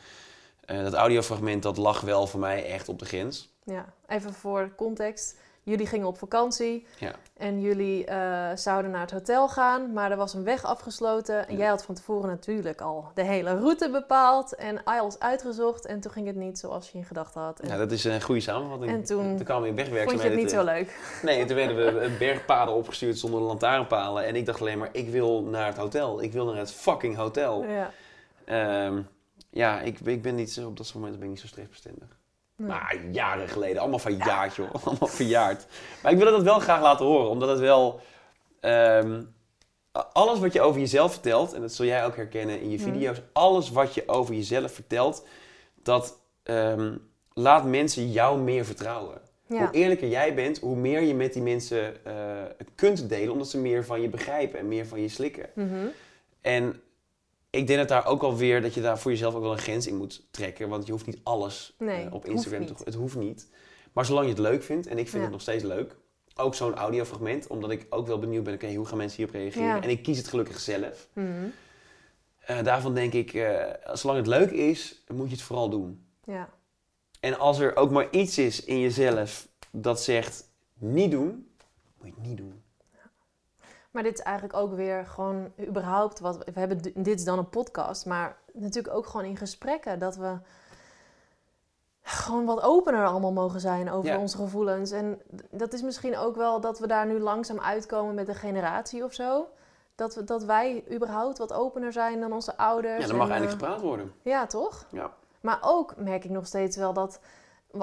eh, 0.66 0.84
dat 0.84 0.94
audiofragment, 0.94 1.64
dat 1.64 1.78
lag 1.78 2.02
wel 2.02 2.28
voor 2.28 2.40
mij 2.40 2.66
echt 2.66 2.90
op 2.90 3.00
de 3.00 3.06
grens. 3.06 3.50
Ja, 3.64 3.86
even 4.08 4.34
voor 4.34 4.72
context. 4.76 5.38
Jullie 5.70 5.88
gingen 5.88 6.08
op 6.08 6.18
vakantie 6.18 6.86
Ja. 7.00 7.12
en 7.38 7.62
jullie 7.62 8.06
eh, 8.06 8.50
zouden 8.56 8.92
naar 8.92 9.02
het 9.02 9.12
hotel 9.12 9.50
gaan, 9.50 9.94
maar 9.94 10.12
er 10.12 10.18
was 10.18 10.34
een 10.34 10.44
weg 10.44 10.64
afgesloten. 10.66 11.48
En 11.48 11.54
Ja. 11.54 11.60
jij 11.60 11.68
had 11.68 11.84
van 11.84 11.96
tevoren 11.96 12.30
natuurlijk 12.30 12.82
al 12.82 13.06
de 13.14 13.24
hele 13.24 13.58
route 13.60 13.90
bepaald 13.92 14.56
en 14.56 14.84
alles 14.84 15.20
uitgezocht. 15.20 15.86
En 15.86 16.00
toen 16.00 16.12
ging 16.12 16.28
het 16.28 16.36
niet 16.36 16.60
zoals 16.60 16.90
je 16.92 16.98
in 16.98 17.04
gedachten 17.06 17.42
had. 17.42 17.60
En 17.60 17.68
Ja, 17.68 17.78
dat 17.78 17.92
is 17.92 18.04
een 18.04 18.22
goede 18.22 18.42
samenvatting. 18.42 18.92
En 18.92 19.04
toen 19.04 19.36
Toen 19.36 19.46
kwamen 19.46 19.64
we 19.64 19.70
in 19.70 19.76
vond 19.76 19.88
je 19.88 19.94
wegwerkzaamheden. 19.94 20.32
het 20.32 20.42
niet 20.42 20.52
zo 20.52 20.64
leuk. 20.64 21.20
Nee, 21.24 21.40
en 21.42 21.48
toen 21.48 21.56
werden 21.56 21.76
we 22.00 22.16
bergpaden 22.26 22.74
opgestuurd 22.74 23.18
zonder 23.18 23.42
lantaarnpalen. 23.42 24.26
En 24.26 24.36
ik 24.36 24.46
dacht 24.46 24.62
alleen 24.62 24.78
maar, 24.78 24.90
ik 24.92 25.10
wil 25.10 25.44
naar 25.44 25.66
het 25.68 25.78
hotel. 25.78 26.22
Ik 26.24 26.32
wil 26.32 26.46
naar 26.46 26.58
het 26.58 26.72
fucking 26.72 27.16
hotel. 27.16 27.64
Ja. 27.66 27.92
Ehm, 28.46 29.02
ja, 29.50 29.82
ik, 29.82 30.00
ik 30.00 30.22
ben 30.22 30.36
niet 30.36 30.52
zo, 30.52 30.68
op 30.68 30.78
dat 30.78 30.86
soort 30.86 30.98
momenten 30.98 31.20
ben 31.20 31.30
ik 31.30 31.34
niet 31.36 31.44
zo 31.44 31.48
stressbestendig. 31.52 32.18
Maar 32.68 32.98
jaren 33.12 33.48
geleden, 33.48 33.82
allemaal 33.82 34.00
verjaard 34.00 34.56
joh, 34.56 34.74
allemaal 34.84 35.08
verjaard. 35.08 35.66
Maar 36.04 36.12
ik 36.12 36.18
wil 36.18 36.32
dat 36.32 36.44
wel 36.44 36.60
graag 36.60 36.82
laten 36.82 37.06
horen, 37.06 37.30
omdat 37.30 37.50
het 37.50 37.60
wel... 37.60 38.00
ehm, 38.60 39.22
alles 40.14 40.40
wat 40.40 40.54
je 40.54 40.62
over 40.62 40.80
jezelf 40.80 41.12
vertelt, 41.12 41.54
en 41.54 41.62
dat 41.62 41.74
zul 41.74 41.86
jij 41.86 42.06
ook 42.06 42.16
herkennen 42.16 42.62
in 42.62 42.70
je 42.70 42.80
video's, 42.80 43.22
alles 43.34 43.70
wat 43.70 43.94
je 43.94 44.08
over 44.08 44.36
jezelf 44.36 44.72
vertelt, 44.74 45.26
dat 45.84 46.20
ehm, 46.44 46.96
laat 47.34 47.66
mensen 47.66 48.12
jou 48.12 48.40
meer 48.40 48.66
vertrouwen. 48.66 49.22
Ja. 49.48 49.60
Hoe 49.60 49.72
eerlijker 49.72 50.08
jij 50.08 50.34
bent, 50.34 50.60
hoe 50.60 50.76
meer 50.76 51.02
je 51.02 51.16
met 51.16 51.34
die 51.34 51.42
mensen 51.42 52.06
eh, 52.06 52.14
kunt 52.76 53.10
delen, 53.10 53.32
omdat 53.32 53.50
ze 53.50 53.58
meer 53.58 53.86
van 53.86 54.02
je 54.02 54.10
begrijpen 54.10 54.60
en 54.60 54.68
meer 54.68 54.88
van 54.88 55.02
je 55.02 55.10
slikken. 55.10 55.50
Mhm. 55.54 55.88
En 56.42 56.82
ik 57.50 57.68
denk 57.68 57.80
dat 57.80 57.88
daar 57.88 58.06
ook 58.06 58.24
alweer, 58.24 58.62
dat 58.62 58.74
je 58.74 58.82
daar 58.82 59.00
voor 59.00 59.12
jezelf 59.12 59.36
ook 59.36 59.42
wel 59.42 59.52
een 59.52 59.58
grens 59.58 59.88
in 59.88 59.98
moet 59.98 60.28
trekken, 60.32 60.70
want 60.70 60.86
je 60.86 60.92
hoeft 60.92 61.06
niet 61.06 61.20
alles 61.24 61.76
Nee, 61.78 62.06
eh, 62.06 62.14
op 62.14 62.26
Instagram 62.26 62.66
te 62.66 62.74
Het 62.84 62.94
hoeft 62.94 63.16
niet. 63.16 63.50
Maar 63.94 64.06
zolang 64.06 64.26
je 64.26 64.32
het 64.32 64.42
leuk 64.42 64.64
vindt, 64.64 64.88
en 64.88 64.98
ik 64.98 65.04
vind 65.04 65.16
Ja. 65.16 65.22
het 65.22 65.32
nog 65.32 65.42
steeds 65.42 65.64
leuk, 65.64 65.96
ook 66.36 66.56
zo'n 66.56 66.76
audiofragment, 66.76 67.48
omdat 67.48 67.72
ik 67.72 67.86
ook 67.90 68.08
wel 68.08 68.20
benieuwd 68.20 68.44
ben, 68.44 68.54
oké, 68.54 68.74
hoe 68.74 68.86
gaan 68.86 68.98
mensen 68.98 69.18
hierop 69.18 69.36
reageren? 69.36 69.68
Ja. 69.68 69.82
En 69.82 69.90
ik 69.90 70.04
kies 70.04 70.18
het 70.18 70.28
gelukkig 70.28 70.60
zelf. 70.60 71.08
Mhm. 71.14 71.28
Eh, 72.40 72.64
daarvan 72.64 72.94
denk 72.94 73.14
ik, 73.14 73.34
eh, 73.34 73.66
zolang 73.94 74.18
het 74.20 74.28
leuk 74.28 74.52
is, 74.52 75.04
moet 75.14 75.28
je 75.30 75.34
het 75.36 75.44
vooral 75.44 75.70
doen. 75.70 76.06
Ja. 76.26 76.50
En 77.20 77.40
als 77.40 77.60
er 77.60 77.76
ook 77.76 77.92
maar 77.92 78.08
iets 78.12 78.38
is 78.38 78.64
in 78.64 78.80
jezelf 78.80 79.48
dat 79.72 80.02
zegt, 80.04 80.50
niet 80.74 81.12
doen, 81.12 81.50
moet 81.98 82.08
je 82.08 82.14
het 82.16 82.28
niet 82.28 82.38
doen. 82.38 82.62
Maar 83.92 84.04
dit 84.04 84.14
is 84.14 84.24
eigenlijk 84.24 84.58
ook 84.58 84.74
weer 84.74 85.06
gewoon 85.06 85.52
überhaupt 85.68 86.20
wat 86.20 86.38
we 86.38 86.60
hebben. 86.60 86.82
Dit 86.82 87.20
is 87.20 87.24
dan 87.24 87.38
een 87.38 87.50
podcast, 87.50 88.06
maar 88.06 88.38
natuurlijk 88.54 88.96
ook 88.96 89.06
gewoon 89.06 89.26
in 89.26 89.38
gesprekken 89.38 90.00
dat 90.00 90.16
we 90.16 90.38
gewoon 92.02 92.46
wat 92.46 92.62
opener 92.62 93.06
allemaal 93.06 93.32
mogen 93.32 93.60
zijn 93.60 93.92
over 93.92 94.10
Ja. 94.10 94.18
onze 94.18 94.38
gevoelens. 94.38 94.92
En 94.92 95.22
dat 95.52 95.74
is 95.74 95.82
misschien 95.82 96.18
ook 96.18 96.36
wel 96.36 96.62
dat 96.62 96.80
we 96.80 96.88
daar 96.88 97.06
nu 97.06 97.20
langzaam 97.20 97.60
uitkomen 97.60 98.16
met 98.16 98.28
een 98.28 98.36
generatie 98.36 99.04
of 99.04 99.14
zo. 99.14 99.48
Dat, 99.96 100.16
we, 100.16 100.24
dat 100.24 100.44
wij 100.44 100.84
überhaupt 100.92 101.38
wat 101.38 101.54
opener 101.54 101.94
zijn 101.94 102.20
dan 102.20 102.34
onze 102.34 102.58
ouders. 102.58 103.04
Ja, 103.06 103.10
er 103.10 103.16
mag 103.16 103.28
En, 103.28 103.34
eindelijk 103.34 103.62
eh, 103.62 103.68
gepraat 103.68 103.82
worden. 103.82 104.14
Ja, 104.22 104.46
toch? 104.46 104.86
Ja. 104.92 105.12
Maar 105.42 105.60
ook 105.62 105.94
merk 105.98 106.24
ik 106.24 106.30
nog 106.30 106.46
steeds 106.48 106.78
wel 106.78 106.94
dat 106.94 107.20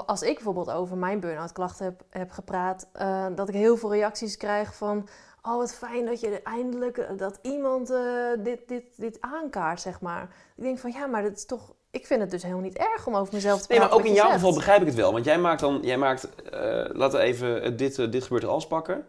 als 0.05 0.21
ik 0.21 0.33
bijvoorbeeld 0.35 0.71
over 0.71 0.97
mijn 0.97 1.19
burn-out 1.19 1.51
klachten 1.51 1.85
heb, 1.85 2.03
heb 2.09 2.31
gepraat, 2.31 2.87
eh, 2.93 3.25
dat 3.35 3.49
ik 3.49 3.55
heel 3.55 3.77
veel 3.77 3.93
reacties 3.93 4.37
krijg 4.37 4.75
van. 4.75 5.07
Oh, 5.47 5.57
wat 5.57 5.73
fijn 5.73 6.05
dat 6.05 6.19
je 6.19 6.41
eindelijk 6.43 6.97
eh, 6.97 7.17
dat 7.17 7.39
iemand 7.41 7.89
eh, 7.89 7.99
dit, 8.39 8.67
dit, 8.67 8.83
dit 8.95 9.17
aankaart, 9.19 9.81
zeg 9.81 10.01
maar. 10.01 10.35
Ik 10.55 10.63
denk 10.63 10.79
van 10.79 10.91
ja, 10.91 11.05
maar 11.07 11.23
dat 11.23 11.31
is 11.31 11.45
toch. 11.45 11.73
Ik 11.91 12.05
vind 12.05 12.21
het 12.21 12.31
dus 12.31 12.41
helemaal 12.43 12.63
niet 12.63 12.77
erg 12.77 13.07
om 13.07 13.15
over 13.15 13.33
mezelf 13.33 13.61
te 13.61 13.65
Nee, 13.69 13.77
praten. 13.77 13.95
maar 13.95 14.03
ook 14.05 14.05
in 14.05 14.11
je 14.15 14.17
jouw 14.21 14.29
zegt. 14.29 14.39
geval 14.39 14.55
begrijp 14.55 14.81
ik 14.81 14.87
het 14.87 14.95
wel. 14.95 15.11
Want 15.11 15.25
jij 15.25 15.39
maakt 15.39 15.59
dan, 15.59 15.79
jij 15.81 15.97
maakt, 15.97 16.29
eh, 16.35 16.85
laten 16.93 17.19
we 17.19 17.25
even 17.25 17.77
dit, 17.77 18.11
dit 18.11 18.23
gebeurt 18.23 18.43
er 18.43 18.49
als 18.49 18.67
pakken. 18.67 19.05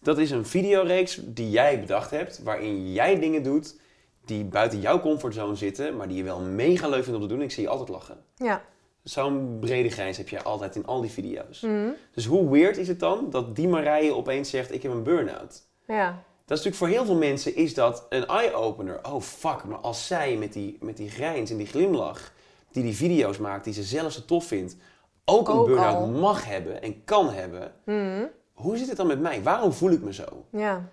Dat 0.00 0.18
is 0.18 0.30
een 0.30 0.46
videoreeks 0.46 1.20
die 1.24 1.50
jij 1.50 1.80
bedacht 1.80 2.10
hebt, 2.10 2.42
waarin 2.42 2.92
jij 2.92 3.18
dingen 3.20 3.42
doet 3.42 3.76
die 4.24 4.44
buiten 4.44 4.80
jouw 4.80 5.00
comfortzone 5.00 5.54
zitten, 5.54 5.96
maar 5.96 6.08
die 6.08 6.16
je 6.16 6.22
wel 6.22 6.40
mega 6.40 6.88
leuk 6.88 7.02
vindt 7.04 7.18
om 7.20 7.28
te 7.28 7.34
doen. 7.34 7.42
Ik 7.42 7.50
zie 7.50 7.62
je 7.62 7.68
altijd 7.68 7.88
lachen. 7.88 8.24
Ja. 8.34 8.62
Zo'n 9.02 9.56
brede 9.60 9.90
grijns 9.90 10.16
heb 10.16 10.28
jij 10.28 10.42
altijd 10.42 10.76
in 10.76 10.86
al 10.86 11.00
die 11.00 11.10
video's. 11.10 11.60
Mhm. 11.60 11.88
Dus 12.14 12.26
hoe 12.26 12.50
weird 12.50 12.76
is 12.76 12.88
het 12.88 13.00
dan 13.00 13.30
dat 13.30 13.56
die 13.56 13.68
Marije 13.68 14.14
opeens 14.14 14.50
zegt, 14.50 14.72
ik 14.74 14.82
heb 14.82 14.92
een 14.92 15.02
burn-out? 15.02 15.62
Ja. 15.86 16.06
Dat 16.44 16.58
is 16.58 16.64
natuurlijk 16.64 16.76
voor 16.76 16.88
heel 16.88 17.04
veel 17.04 17.28
mensen 17.28 17.54
is 17.56 17.74
dat 17.74 18.06
een 18.08 18.26
eye-opener. 18.26 18.98
Oh 19.02 19.20
fuck, 19.20 19.64
maar 19.64 19.78
als 19.78 20.06
zij 20.06 20.36
met 20.36 20.52
die, 20.52 20.76
met 20.80 20.96
die 20.96 21.10
grijns 21.10 21.50
en 21.50 21.56
die 21.56 21.66
glimlach, 21.66 22.32
die 22.70 22.82
die 22.82 22.96
video's 22.96 23.38
maakt, 23.38 23.64
die 23.64 23.72
ze 23.72 23.82
zelf 23.82 24.12
zo 24.12 24.20
tof 24.26 24.44
vindt, 24.44 24.76
ook 25.24 25.48
een 25.48 25.64
burn-out 25.64 26.10
mag 26.20 26.44
hebben 26.44 26.82
en 26.82 27.04
kan 27.04 27.30
hebben. 27.30 27.72
Mhm. 27.84 28.24
Hoe 28.54 28.76
zit 28.76 28.88
het 28.88 28.96
dan 28.96 29.06
met 29.06 29.20
mij? 29.20 29.42
Waarom 29.42 29.72
voel 29.72 29.90
ik 29.90 30.02
me 30.02 30.12
zo? 30.12 30.24
ja. 30.50 30.88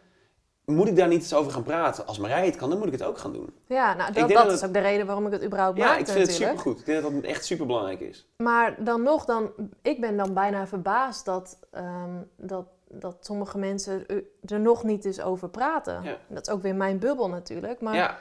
Moet 0.65 0.87
ik 0.87 0.95
daar 0.95 1.07
niet 1.07 1.21
eens 1.21 1.33
over 1.33 1.51
gaan 1.51 1.63
praten? 1.63 2.07
Als 2.07 2.17
Marije 2.19 2.45
het 2.45 2.55
kan, 2.55 2.69
dan 2.69 2.77
moet 2.77 2.87
ik 2.87 2.93
het 2.93 3.03
ook 3.03 3.17
gaan 3.17 3.33
doen. 3.33 3.49
Ja, 3.67 3.93
nou, 3.93 4.13
dat, 4.13 4.29
dat 4.29 4.37
dat 4.37 4.45
is 4.51 4.51
het- 4.61 4.65
ook 4.65 4.73
de 4.73 4.79
reden 4.79 5.05
waarom 5.05 5.25
ik 5.25 5.31
het 5.31 5.43
überhaupt 5.43 5.77
Ja, 5.77 5.85
maakte 5.85 5.99
ik 6.01 6.07
vind 6.07 6.27
het 6.27 6.35
supergoed. 6.35 6.79
Ik 6.79 6.85
denk 6.85 7.01
dat 7.01 7.11
dat 7.13 7.23
echt 7.23 7.45
super 7.45 7.65
belangrijk 7.65 7.99
is. 7.99 8.27
Maar 8.37 8.83
dan 8.83 9.03
nog, 9.03 9.25
dan, 9.25 9.51
ik 9.81 10.01
ben 10.01 10.17
dan 10.17 10.33
bijna 10.33 10.67
verbaasd 10.67 11.25
dat, 11.25 11.57
ehm, 11.71 12.11
dat, 12.37 12.65
dat 12.99 13.17
sommige 13.19 13.57
mensen 13.57 14.05
er 14.45 14.59
nog 14.59 14.83
niet 14.83 15.05
eens 15.05 15.21
over 15.21 15.49
praten. 15.49 16.03
Ja. 16.03 16.17
Dat 16.27 16.47
is 16.47 16.53
ook 16.53 16.61
weer 16.61 16.75
mijn 16.75 16.99
bubbel 16.99 17.29
natuurlijk. 17.29 17.81
Maar, 17.81 17.95
Ja, 17.95 18.17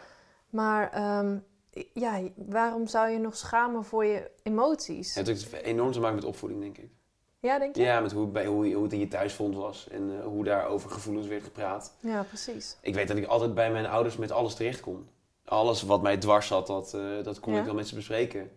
maar 0.51 0.91
ehm, 0.93 1.39
ja, 1.93 2.21
waarom 2.37 2.87
zou 2.87 3.09
je 3.11 3.19
nog 3.19 3.37
schamen 3.37 3.85
voor 3.85 4.05
je 4.05 4.31
emoties? 4.43 5.15
het 5.15 5.27
heeft 5.27 5.53
enorm 5.53 5.93
te 5.93 6.01
maken 6.01 6.15
met 6.17 6.25
opvoeding, 6.25 6.61
denk 6.61 6.79
ik. 6.79 6.91
Ja, 7.41 7.59
denk 7.59 7.77
je? 7.77 7.83
Ja, 7.83 8.01
met 8.01 8.13
hoe, 8.13 8.23
het 8.23 8.33
bij, 8.33 8.47
hoe, 8.47 8.69
je- 8.69 8.75
hoe 8.75 8.83
het 8.85 8.93
in 8.93 8.99
je 8.99 9.09
thuisfront 9.09 9.55
was 9.57 9.89
en 9.89 10.19
eh, 10.19 10.25
hoe 10.25 10.45
daar 10.45 10.67
over 10.67 10.91
gevoelens 10.91 11.27
werd 11.27 11.43
gepraat. 11.43 11.95
Ja, 12.01 12.23
precies. 12.23 12.77
Ik 12.81 12.95
weet 12.95 13.09
dat 13.09 13.17
ik 13.17 13.27
altijd 13.27 13.55
bij 13.55 13.73
mijn 13.73 13.87
ouders 13.87 14.17
met 14.17 14.31
alles 14.31 14.55
terecht 14.55 14.81
kon. 14.81 15.09
Alles 15.45 15.83
wat 15.83 16.03
mij 16.03 16.17
dwars 16.17 16.47
zat, 16.47 16.67
dat, 16.67 16.95
eh, 16.95 17.23
dat 17.23 17.41
kon 17.41 17.53
Ja. 17.53 17.59
ik 17.59 17.65
wel 17.65 17.75
met 17.75 17.89
ze 17.89 17.95
bespreken. 17.95 18.51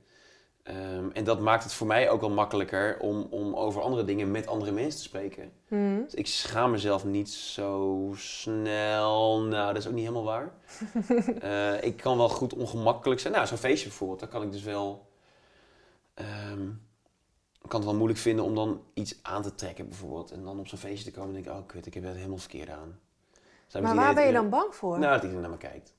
Ehm, 0.66 1.10
en 1.14 1.24
dat 1.24 1.40
maakt 1.40 1.64
het 1.64 1.74
voor 1.74 1.88
mij 1.88 2.10
ook 2.10 2.22
wel 2.22 2.30
makkelijker 2.30 3.00
om, 3.00 3.28
om 3.30 3.56
over 3.56 3.82
andere 3.82 4.04
dingen 4.04 4.32
met 4.32 4.48
andere 4.48 4.72
mensen 4.72 4.98
te 4.98 5.06
spreken. 5.06 5.52
Mhm. 5.68 6.04
Dus 6.04 6.14
ik 6.14 6.28
schaam 6.28 6.72
mezelf 6.72 7.06
niet 7.06 7.30
zo 7.30 8.12
snel. 8.16 9.42
Nou, 9.42 9.74
dat 9.74 9.82
is 9.82 9.88
ook 9.88 9.94
niet 9.94 10.08
helemaal 10.08 10.24
waar. 10.24 10.54
Eh, 11.40 11.84
ik 11.84 11.98
kan 11.98 12.18
wel 12.18 12.30
goed 12.30 12.54
ongemakkelijk 12.54 13.20
zijn. 13.20 13.34
Nou, 13.34 13.48
zo'n 13.48 13.58
feestje 13.58 13.88
bijvoorbeeld, 13.88 14.20
daar 14.20 14.30
kan 14.30 14.42
ik 14.42 14.52
dus 14.52 14.64
wel... 14.64 15.08
ehm, 16.14 16.68
ik 17.62 17.70
kan 17.70 17.80
het 17.80 17.90
wel 17.90 17.98
moeilijk 17.98 18.20
vinden 18.20 18.46
om 18.46 18.56
dan 18.56 18.82
iets 18.94 19.20
aan 19.22 19.42
te 19.42 19.56
trekken 19.56 19.90
bijvoorbeeld. 19.90 20.32
En 20.32 20.44
dan 20.44 20.60
op 20.60 20.68
zo'n 20.68 20.78
feestje 20.78 21.12
te 21.12 21.18
komen 21.20 21.36
en 21.36 21.44
denk 21.44 21.56
ik, 21.56 21.62
oh 21.62 21.68
kut, 21.68 21.86
ik 21.86 21.94
heb 21.94 22.04
het 22.04 22.16
helemaal 22.16 22.38
verkeerd 22.38 22.70
aan. 22.70 23.00
Maar 23.82 23.96
waar 23.96 24.14
ben 24.14 24.26
je 24.26 24.34
dan 24.34 24.50
bang 24.50 24.76
voor? 24.76 25.00
Nou, 25.00 25.14
dat 25.14 25.22
iedereen 25.22 25.42
naar 25.42 25.52
me 25.52 25.58
kijkt. 25.58 25.94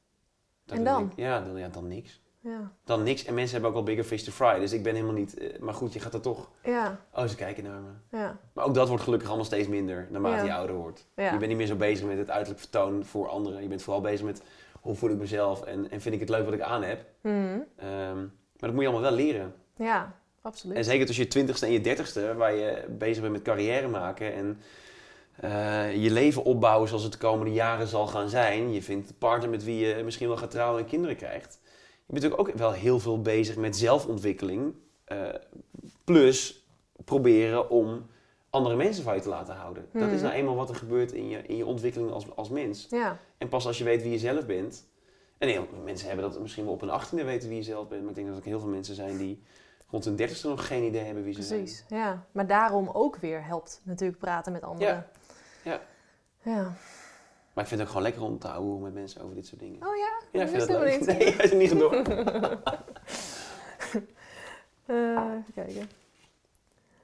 Dat 0.65 0.79
En 0.79 0.85
dan? 0.85 1.13
ja, 1.17 1.41
dan? 1.41 1.57
Ja, 1.57 1.69
dan 1.69 1.87
niks. 1.87 2.21
Ja. 2.47 2.71
Dan 2.85 3.03
niks. 3.03 3.25
En 3.25 3.35
mensen 3.35 3.53
hebben 3.53 3.69
ook 3.71 3.77
wel 3.77 3.85
bigger 3.95 4.05
fish 4.05 4.23
to 4.23 4.33
fry. 4.33 4.59
Dus 4.59 4.73
ik 4.73 4.83
ben 4.83 4.95
helemaal 4.95 5.15
niet... 5.15 5.39
eh, 5.39 5.59
maar 5.59 5.75
goed, 5.75 5.93
je 5.93 6.01
gaat 6.01 6.15
er 6.15 6.21
toch... 6.21 6.51
Ja, 6.65 7.01
Oh, 7.15 7.25
ze 7.27 7.37
kijken 7.37 7.65
naar 7.65 7.81
me. 7.81 8.19
ja, 8.19 8.39
Maar 8.53 8.65
ook 8.65 8.75
dat 8.75 8.89
wordt 8.89 9.03
gelukkig 9.03 9.29
allemaal 9.29 9.47
steeds 9.47 9.69
minder 9.69 10.07
naarmate 10.11 10.45
je 10.45 10.55
ouder 10.55 10.77
wordt. 10.77 11.07
Je 11.15 11.31
bent 11.39 11.47
niet 11.47 11.57
meer 11.57 11.67
zo 11.67 11.77
bezig 11.77 12.07
met 12.07 12.19
het 12.19 12.31
uiterlijk 12.31 12.61
vertoon 12.61 13.05
voor 13.05 13.29
anderen. 13.29 13.63
Je 13.63 13.69
bent 13.69 13.83
vooral 13.83 14.01
bezig 14.03 14.27
met 14.27 14.43
hoe 14.81 14.95
voel 14.95 15.11
ik 15.11 15.17
mezelf 15.19 15.63
en, 15.63 15.91
en 15.91 16.01
vind 16.01 16.15
ik 16.15 16.21
het 16.21 16.29
leuk 16.29 16.45
wat 16.45 16.55
ik 16.55 16.61
aan 16.61 16.83
heb. 16.83 17.05
Mhm. 17.21 17.59
Ehm, 17.77 18.17
maar 18.19 18.29
dat 18.69 18.73
moet 18.73 18.83
je 18.83 18.89
allemaal 18.89 19.11
wel 19.11 19.19
leren. 19.19 19.55
ja 19.77 20.13
absoluut. 20.43 20.77
En 20.77 20.85
zeker 20.85 21.07
tussen 21.07 21.25
je 21.25 21.31
twintigste 21.31 21.67
en 21.67 21.73
je 21.73 21.81
dertigste, 21.81 22.35
waar 22.35 22.55
je 22.55 22.85
bezig 22.89 23.21
bent 23.21 23.33
met 23.33 23.43
carrière 23.43 23.89
maken 23.89 24.35
en 24.35 24.61
eh, 25.37 26.03
je 26.03 26.11
leven 26.11 26.45
opbouwen 26.45 26.89
zoals 26.89 27.03
het 27.03 27.13
de 27.13 27.19
komende 27.19 27.53
jaren 27.53 27.87
zal 27.87 28.07
gaan 28.07 28.29
zijn. 28.29 28.73
Je 28.73 28.83
vindt 28.83 29.09
een 29.09 29.19
partner 29.19 29.51
met 29.51 29.65
wie 29.65 29.87
je 29.87 30.03
misschien 30.05 30.29
wel 30.29 30.37
gaat 30.37 30.51
trouwen 30.51 30.81
en 30.83 30.87
kinderen 30.89 31.17
krijgt. 31.17 31.61
Je 32.07 32.13
bent 32.13 32.23
natuurlijk 32.25 32.49
ook 32.49 32.57
wel 32.59 32.73
heel 32.73 32.99
veel 33.01 33.21
bezig 33.21 33.57
met 33.57 33.77
zelfontwikkeling. 33.77 34.75
eh, 35.05 35.29
plus 36.05 36.67
proberen 37.05 37.71
om 37.71 38.07
andere 38.51 38.77
mensen 38.77 39.05
van 39.05 39.15
je 39.15 39.21
te 39.21 39.29
laten 39.29 39.55
houden. 39.55 39.89
Dat 39.93 40.03
is 40.03 40.15
Mhm. 40.15 40.23
nou 40.23 40.35
eenmaal 40.35 40.55
wat 40.57 40.69
er 40.69 40.75
gebeurt 40.75 41.13
in 41.13 41.29
je, 41.29 41.43
in 41.47 41.57
je 41.57 41.67
ontwikkeling 41.67 42.11
als, 42.11 42.37
als 42.37 42.49
mens. 42.49 42.87
Ja, 42.91 43.19
En 43.39 43.49
pas 43.49 43.67
als 43.67 43.79
je 43.79 43.85
weet 43.85 44.03
wie 44.03 44.11
je 44.11 44.19
zelf 44.19 44.47
bent. 44.47 44.87
En 45.39 45.49
heel 45.49 45.67
veel 45.71 45.83
mensen 45.85 46.09
hebben 46.09 46.31
dat 46.31 46.41
misschien 46.41 46.65
wel 46.65 46.73
op 46.73 46.83
een 46.83 46.91
achttiende 46.91 47.25
weten 47.25 47.49
wie 47.49 47.57
je 47.59 47.63
zelf 47.65 47.89
bent. 47.89 48.01
Maar 48.01 48.11
ik 48.11 48.15
denk 48.17 48.27
dat 48.27 48.37
er 48.37 48.43
ook 48.43 48.49
heel 48.49 48.61
veel 48.61 48.69
mensen 48.69 48.95
zijn 48.95 49.17
die 49.17 49.43
rond 49.91 50.05
hun 50.05 50.17
dertigste 50.17 50.49
nog 50.49 50.67
geen 50.67 50.83
idee 50.83 51.03
hebben 51.05 51.23
wie 51.25 51.35
ze 51.35 51.43
zijn. 51.43 51.61
precies. 51.63 51.85
Ja. 51.89 52.27
Maar 52.33 52.47
daarom 52.47 52.89
ook 52.93 53.17
weer 53.17 53.45
helpt 53.45 53.81
natuurlijk 53.85 54.19
praten 54.19 54.53
met 54.53 54.63
anderen. 54.63 55.07
Ja. 55.63 55.81
Ja. 56.43 56.73
Maar 57.57 57.65
ik 57.65 57.71
vind 57.71 57.81
het 57.81 57.91
ook 57.91 57.97
gewoon 57.97 58.03
lekker 58.03 58.31
om 58.33 58.39
te 58.39 58.47
houden 58.47 58.83
met 58.83 58.95
mensen 58.95 59.23
over 59.23 59.35
dit 59.35 59.47
soort 59.47 59.61
dingen. 59.61 59.87
Oh 59.87 59.97
ja? 59.97 60.21
ja, 60.33 60.43
ik 60.43 60.49
vind 60.49 60.51
wist 60.51 60.69
dat 60.69 60.81
leuk. 60.81 60.99
niet. 60.99 61.07
Nee, 61.07 61.35
hij 61.35 61.45
is 61.45 61.51
er 61.51 61.57
niet. 61.57 61.73
Eh, 64.87 64.97
even 64.97 65.53
kijken. 65.55 65.91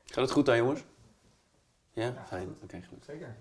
Gaat 0.04 0.24
het 0.24 0.30
goed 0.30 0.46
dan, 0.46 0.56
jongens? 0.56 0.84
Ja? 1.92 2.24
Fijn. 2.28 2.56
Oké, 2.62 2.82
goed. 2.88 3.04
Zeker. 3.04 3.36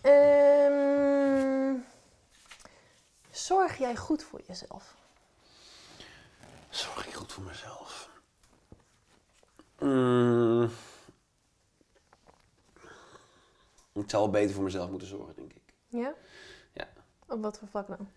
Ehm, 0.00 1.74
zorg 3.30 3.78
jij 3.78 3.96
goed 3.96 4.22
voor 4.22 4.40
jezelf? 4.46 4.94
Zorg 6.68 7.06
ik 7.06 7.14
goed 7.14 7.32
voor 7.32 7.42
mezelf? 7.44 8.10
Mm. 9.78 10.70
Ik 14.02 14.10
zou 14.10 14.22
wel 14.22 14.32
beter 14.32 14.54
voor 14.54 14.64
mezelf 14.64 14.90
moeten 14.90 15.08
zorgen, 15.08 15.34
denk 15.36 15.52
ik. 15.52 15.62
Ja? 15.86 16.14
Ja. 16.72 16.88
Op 17.28 17.42
wat 17.42 17.58
voor 17.58 17.68
vlak 17.68 17.88
dan? 17.88 18.08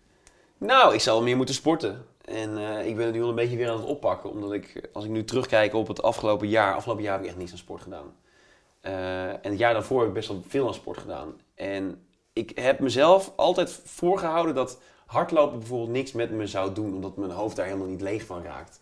Nou, 0.58 0.94
ik 0.94 1.00
zou 1.00 1.16
wel 1.16 1.24
meer 1.24 1.36
moeten 1.36 1.54
sporten. 1.54 2.06
En 2.24 2.58
eh, 2.58 2.86
ik 2.86 2.96
ben 2.96 3.06
het 3.06 3.14
nu 3.14 3.22
al 3.22 3.28
een 3.28 3.34
beetje 3.34 3.56
weer 3.56 3.70
aan 3.70 3.76
het 3.76 3.86
oppakken. 3.86 4.30
Omdat 4.30 4.52
ik, 4.52 4.88
als 4.92 5.04
ik 5.04 5.10
nu 5.10 5.24
terugkijk 5.24 5.74
op 5.74 5.88
het 5.88 6.02
afgelopen 6.02 6.48
jaar... 6.48 6.74
Afgelopen 6.74 7.02
jaar 7.02 7.12
heb 7.12 7.22
ik 7.22 7.28
echt 7.28 7.38
niets 7.38 7.52
aan 7.52 7.58
sport 7.58 7.82
gedaan. 7.82 8.14
Eh, 8.80 9.28
en 9.28 9.50
het 9.50 9.58
jaar 9.58 9.72
daarvoor 9.72 9.98
heb 9.98 10.08
ik 10.08 10.14
best 10.14 10.28
wel 10.28 10.42
veel 10.48 10.66
aan 10.66 10.74
sport 10.74 10.98
gedaan. 10.98 11.34
En 11.54 12.06
ik 12.32 12.58
heb 12.58 12.78
mezelf 12.78 13.32
altijd 13.36 13.80
voorgehouden 13.84 14.54
dat 14.54 14.80
hardlopen 15.06 15.58
bijvoorbeeld 15.58 15.90
niks 15.90 16.12
met 16.12 16.30
me 16.30 16.46
zou 16.46 16.72
doen. 16.72 16.94
Omdat 16.94 17.16
mijn 17.16 17.30
hoofd 17.30 17.56
daar 17.56 17.66
helemaal 17.66 17.86
niet 17.86 18.00
leeg 18.00 18.24
van 18.24 18.42
raakt. 18.42 18.78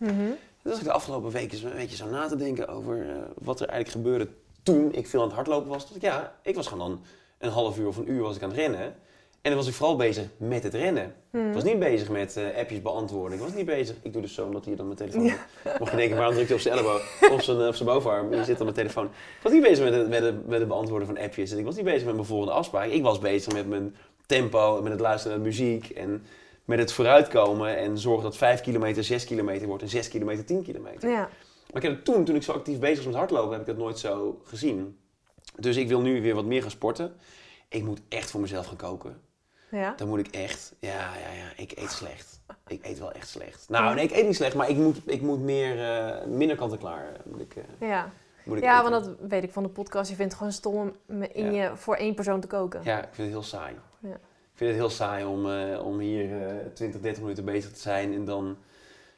Dus 0.61 0.71
als 0.71 0.79
ik 0.79 0.85
de 0.85 0.91
afgelopen 0.91 1.31
weken 1.31 1.65
een 1.65 1.75
beetje 1.75 1.95
zo 1.95 2.09
na 2.09 2.27
te 2.27 2.35
denken 2.35 2.67
over 2.67 3.09
eh, 3.09 3.15
wat 3.37 3.59
er 3.59 3.67
eigenlijk 3.67 4.05
gebeurde 4.05 4.31
toen 4.63 4.93
ik 4.93 5.07
veel 5.07 5.19
aan 5.19 5.27
het 5.27 5.35
hardlopen 5.35 5.69
was. 5.69 5.83
dacht 5.83 5.95
ik, 5.95 6.01
ja, 6.01 6.35
ik 6.43 6.55
was 6.55 6.67
gewoon 6.67 6.89
dan 6.89 7.03
een 7.37 7.49
half 7.49 7.77
uur 7.77 7.87
of 7.87 7.97
een 7.97 8.11
uur 8.11 8.21
was 8.21 8.35
ik 8.35 8.43
aan 8.43 8.49
het 8.49 8.57
rennen. 8.57 8.95
En 9.41 9.49
dan 9.49 9.59
was 9.59 9.67
ik 9.67 9.73
vooral 9.73 9.95
bezig 9.95 10.25
met 10.37 10.63
het 10.63 10.73
rennen. 10.73 11.15
Hmm. 11.29 11.47
Ik 11.47 11.53
was 11.53 11.63
niet 11.63 11.79
bezig 11.79 12.09
met 12.09 12.37
eh, 12.37 12.57
appjes 12.57 12.81
beantwoorden. 12.81 13.37
Ik 13.37 13.43
was 13.43 13.53
niet 13.53 13.65
bezig. 13.65 13.95
Ik 14.01 14.13
doe 14.13 14.21
dus 14.21 14.33
zo 14.33 14.45
omdat 14.45 14.65
hij 14.65 14.75
dan 14.75 14.85
mijn 14.85 14.97
telefoon. 14.97 15.31
Mocht 15.79 15.91
je 15.91 15.97
denken, 15.97 16.17
waarom 16.17 16.33
drukt 16.33 16.47
hij 16.47 16.57
op 16.57 16.63
zijn 16.63 16.77
elleboog, 16.77 17.01
op 17.31 17.41
zijn, 17.41 17.59
eh, 17.59 17.67
op 17.67 17.75
zijn 17.75 17.89
bovenarm? 17.89 18.33
Je 18.33 18.43
zit 18.43 18.55
op 18.55 18.63
mijn 18.63 18.75
telefoon. 18.75 19.05
Ik 19.05 19.43
was 19.43 19.51
niet 19.51 19.61
bezig 19.61 19.83
met 19.83 19.93
het, 19.93 20.09
met, 20.09 20.21
het, 20.23 20.47
met 20.47 20.59
het 20.59 20.67
beantwoorden 20.67 21.07
van 21.07 21.17
appjes. 21.17 21.51
En 21.51 21.57
ik 21.57 21.65
was 21.65 21.75
niet 21.75 21.85
bezig 21.85 22.05
met 22.05 22.13
mijn 22.13 22.25
volgende 22.25 22.53
afspraak. 22.53 22.89
Ik 22.89 23.03
was 23.03 23.19
bezig 23.19 23.53
met 23.53 23.67
mijn 23.67 23.95
tempo 24.25 24.77
en 24.77 24.83
met 24.83 24.91
het 24.91 25.01
luisteren 25.01 25.37
naar 25.37 25.45
muziek. 25.45 25.89
En 25.89 26.25
met 26.65 26.79
het 26.79 26.93
vooruitkomen 26.93 27.77
en 27.77 27.97
zorgen 27.97 28.23
dat 28.23 28.37
5 28.37 28.61
kilometer 28.61 29.03
6 29.03 29.25
kilometer 29.25 29.67
wordt 29.67 29.83
en 29.83 29.89
6 29.89 30.07
kilometer 30.07 30.45
10 30.45 30.63
kilometer. 30.63 31.09
Ja. 31.09 31.29
Maar 31.71 31.81
ik 31.81 31.87
heb 31.87 31.95
het 31.95 32.05
toen, 32.05 32.25
toen 32.25 32.35
ik 32.35 32.43
zo 32.43 32.51
actief 32.51 32.79
bezig 32.79 32.97
was 32.97 33.05
met 33.05 33.15
hardlopen, 33.15 33.51
heb 33.51 33.59
ik 33.61 33.67
dat 33.67 33.77
nooit 33.77 33.99
zo 33.99 34.41
gezien. 34.43 34.99
Dus 35.59 35.75
ik 35.77 35.87
wil 35.87 36.01
nu 36.01 36.21
weer 36.21 36.35
wat 36.35 36.45
meer 36.45 36.61
gaan 36.61 36.71
sporten. 36.71 37.13
Ik 37.69 37.83
moet 37.83 38.01
echt 38.09 38.31
voor 38.31 38.41
mezelf 38.41 38.65
gaan 38.65 38.75
koken. 38.75 39.21
Ja. 39.71 39.93
Dan 39.97 40.07
moet 40.07 40.19
ik 40.19 40.27
echt, 40.27 40.73
ja, 40.79 40.89
ja, 41.15 41.31
ja, 41.33 41.51
ik 41.55 41.71
eet 41.75 41.91
slecht. 41.91 42.39
Ik 42.67 42.85
eet 42.85 42.99
wel 42.99 43.11
echt 43.11 43.29
slecht. 43.29 43.65
Nou, 43.69 43.95
nee, 43.95 44.03
ik 44.03 44.11
eet 44.11 44.25
niet 44.25 44.35
slecht, 44.35 44.55
maar 44.55 44.69
ik 44.69 44.77
moet, 44.77 44.97
ik 45.05 45.21
moet 45.21 45.39
meer, 45.39 45.85
eh, 45.89 46.25
minder 46.25 46.57
kant-en-klaar. 46.57 47.11
Moet 47.25 47.41
ik, 47.41 47.55
eh, 47.55 47.87
Ja. 47.89 48.11
moet 48.45 48.57
ik 48.57 48.63
ja, 48.63 48.79
eten. 48.79 48.91
want 48.91 49.05
dat 49.05 49.29
weet 49.29 49.43
ik 49.43 49.51
van 49.51 49.63
de 49.63 49.69
podcast. 49.69 50.09
Je 50.09 50.15
vindt 50.15 50.31
het 50.31 50.41
gewoon 50.41 50.55
stom 50.55 50.95
om 51.07 51.23
in 51.23 51.53
je, 51.53 51.71
voor 51.75 51.95
één 51.95 52.13
persoon 52.15 52.39
te 52.39 52.47
koken. 52.47 52.81
Ja, 52.83 52.97
ik 52.97 53.09
vind 53.11 53.17
het 53.17 53.27
heel 53.27 53.43
saai. 53.43 53.75
Ja. 53.99 54.13
Ik 54.13 54.57
vind 54.57 54.69
het 54.69 54.79
heel 54.79 54.89
saai 54.89 55.25
om, 55.25 55.51
eh, 55.51 55.85
om 55.85 55.99
hier 55.99 56.47
eh 56.47 56.55
20, 56.73 57.01
30 57.01 57.21
minuten 57.21 57.45
bezig 57.45 57.71
te 57.71 57.79
zijn 57.79 58.13
en 58.13 58.25
dan 58.25 58.57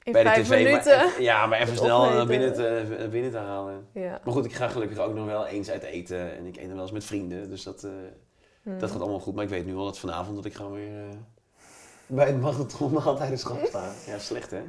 in 0.04 0.12
bij 0.14 0.24
de 0.24 0.30
tv... 0.42 0.50
maar 0.50 0.58
minuten. 0.62 1.06
even- 1.06 1.24
ja, 1.24 1.46
maar 1.46 1.60
even 1.62 1.78
snel 1.78 2.00
naar 2.02 2.08
opeten. 2.10 2.28
binnen 2.28 2.54
te, 2.54 2.96
naar 2.98 3.10
binnen 3.10 3.32
te 3.32 3.38
halen. 3.38 3.88
Ja. 3.94 4.20
Maar 4.24 4.34
goed, 4.34 4.46
ik 4.46 4.54
ga 4.54 4.68
gelukkig 4.68 4.98
ook 4.98 5.14
nog 5.14 5.26
wel 5.26 5.46
eens 5.46 5.70
uit 5.70 5.84
eten. 5.84 6.36
En 6.38 6.46
ik 6.46 6.56
eet 6.58 6.66
dan 6.66 6.74
wel 6.74 6.82
eens 6.82 6.92
met 6.92 7.04
vrienden. 7.06 7.50
Dus 7.50 7.64
dat, 7.64 7.84
eh, 7.84 7.92
Hmm. 8.64 8.80
dat 8.80 8.92
gaat 8.92 9.02
allemaal 9.02 9.20
goed. 9.20 9.36
Maar 9.36 9.44
ik 9.44 9.50
weet 9.50 9.66
nu 9.66 9.76
al 9.76 9.86
dat 9.86 10.00
vanavond 10.00 10.36
dat 10.36 10.46
ik 10.46 10.54
gewoon 10.54 10.74
weer 10.74 11.00
eh, 11.10 11.16
bij 12.08 12.26
het 12.28 12.42
marathon 12.42 12.94
maaltijdenschap 13.04 13.66
sta. 13.66 13.92
Ja, 14.06 14.20
slecht 14.20 14.52
hè? 14.52 14.62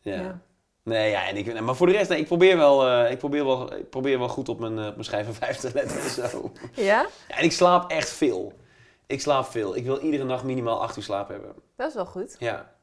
Ja. 0.00 0.14
Ja. 0.20 0.40
Nee, 0.82 1.10
ja, 1.10 1.28
en 1.28 1.36
ik, 1.36 1.60
maar 1.60 1.74
voor 1.76 1.86
de 1.86 1.92
rest, 1.92 2.08
nee, 2.10 2.18
ik, 2.20 2.26
probeer 2.26 2.56
wel, 2.56 2.86
eh, 2.88 3.10
ik, 3.10 3.18
probeer 3.18 3.44
wel, 3.44 3.74
ik 3.74 3.90
probeer 3.90 4.18
wel 4.18 4.28
goed 4.28 4.48
op 4.48 4.60
mijn, 4.60 4.78
eh, 4.78 4.86
op 4.86 4.92
mijn 4.92 5.04
schijf 5.04 5.24
van 5.24 5.34
vijf 5.34 5.56
te 5.56 5.70
letten 5.74 6.00
en 6.00 6.28
zo. 6.30 6.52
Ja? 6.74 6.82
Ja, 7.28 7.36
en 7.36 7.44
ik 7.44 7.52
slaap 7.52 7.90
echt 7.90 8.08
veel. 8.10 8.52
Ik 9.06 9.20
slaap 9.20 9.44
veel. 9.46 9.76
Ik 9.76 9.84
wil 9.84 9.98
iedere 9.98 10.24
nacht 10.24 10.44
minimaal 10.44 10.82
acht 10.82 10.96
uur 10.96 11.02
slaap 11.02 11.28
hebben. 11.28 11.54
Dat 11.76 11.88
is 11.88 11.94
wel 11.94 12.06
goed. 12.06 12.36
Ja. 12.38 12.74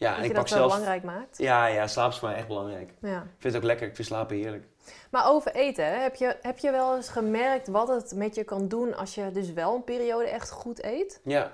Ja, 0.00 0.08
en 0.08 0.14
dat 0.16 0.24
ik 0.24 0.30
je 0.30 0.36
pak 0.36 0.40
dat 0.42 0.48
zo 0.48 0.56
zelf... 0.56 0.70
belangrijk 0.70 1.02
maakt. 1.02 1.38
Ja, 1.38 1.66
ja, 1.66 1.86
slaap 1.86 2.10
is 2.10 2.18
voor 2.18 2.28
mij 2.28 2.36
echt 2.38 2.46
belangrijk. 2.48 2.90
Ik 2.90 2.96
Ja. 3.08 3.18
vind 3.38 3.54
het 3.54 3.56
ook 3.56 3.62
lekker. 3.68 3.86
Ik 3.86 3.94
vind 3.94 4.08
slapen 4.08 4.36
heerlijk. 4.36 4.64
Maar 5.10 5.28
over 5.28 5.54
eten, 5.54 5.84
hè, 5.84 5.96
heb 5.98 6.14
je, 6.14 6.36
heb 6.42 6.58
je 6.58 6.70
wel 6.70 6.96
eens 6.96 7.08
gemerkt 7.08 7.68
wat 7.68 7.88
het 7.88 8.12
met 8.14 8.34
je 8.34 8.44
kan 8.44 8.68
doen 8.68 8.96
als 8.96 9.14
je 9.14 9.30
dus 9.32 9.52
wel 9.52 9.74
een 9.74 9.84
periode 9.84 10.28
echt 10.28 10.50
goed 10.50 10.84
eet? 10.84 11.20
Ja. 11.24 11.42
En 11.42 11.50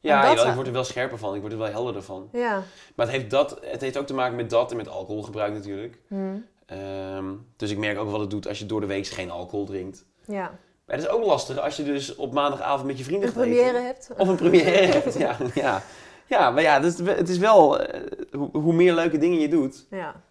Ja, 0.00 0.14
dat 0.20 0.22
jawel, 0.22 0.36
zou- 0.36 0.48
ik 0.48 0.54
word 0.54 0.66
er 0.66 0.72
wel 0.72 0.84
scherper 0.84 1.18
van. 1.18 1.34
Ik 1.34 1.40
word 1.40 1.52
er 1.52 1.58
wel 1.58 1.68
helderder 1.70 2.02
van. 2.02 2.28
Ja. 2.32 2.62
Maar 2.94 3.06
het 3.06 3.14
heeft, 3.14 3.30
dat, 3.30 3.58
het 3.64 3.80
heeft 3.80 3.96
ook 3.96 4.06
te 4.06 4.14
maken 4.14 4.36
met 4.36 4.50
dat 4.50 4.70
en 4.70 4.76
met 4.76 4.88
alcoholgebruik 4.88 5.52
natuurlijk. 5.52 5.98
Hm. 6.08 6.36
Ehm, 6.66 7.24
dus 7.56 7.70
ik 7.70 7.78
merk 7.78 7.98
ook 7.98 8.10
wat 8.10 8.20
het 8.20 8.30
doet 8.30 8.48
als 8.48 8.58
je 8.58 8.66
door 8.66 8.80
de 8.80 8.86
week 8.86 9.06
geen 9.06 9.30
alcohol 9.30 9.64
drinkt. 9.66 10.04
Ja. 10.26 10.50
Maar 10.86 10.96
het 10.96 11.04
is 11.04 11.08
ook 11.10 11.24
lastig 11.24 11.58
als 11.58 11.76
je 11.76 11.84
dus 11.84 12.14
op 12.14 12.32
maandagavond 12.32 12.86
met 12.86 12.98
je 12.98 13.04
vrienden 13.04 13.28
Een 13.28 13.34
gaat 13.34 13.44
eten. 13.44 13.56
première 13.62 13.84
hebt? 13.86 14.10
Of 14.18 14.28
een 14.28 14.36
première 14.36 14.86
hebt, 14.86 15.18
ja. 15.18 15.36
Ja, 15.54 15.82
ja 16.26 16.50
maar 16.50 16.62
ja, 16.62 16.80
het 16.80 16.84
is, 16.84 17.08
het 17.08 17.28
is 17.28 17.38
wel... 17.38 17.80
eh, 17.80 18.00
hoe, 18.32 18.48
hoe 18.52 18.72
meer 18.72 18.94
leuke 18.94 19.18
dingen 19.18 19.40
je 19.40 19.48
doet, 19.48 19.86
Ja. 19.90 20.22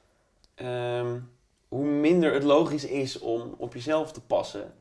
ehm, 0.56 1.20
hoe 1.68 1.86
minder 1.86 2.34
het 2.34 2.44
logisch 2.44 2.86
is 2.86 3.20
om 3.20 3.56
op 3.58 3.74
jezelf 3.74 4.12
te 4.12 4.22
passen. 4.22 4.74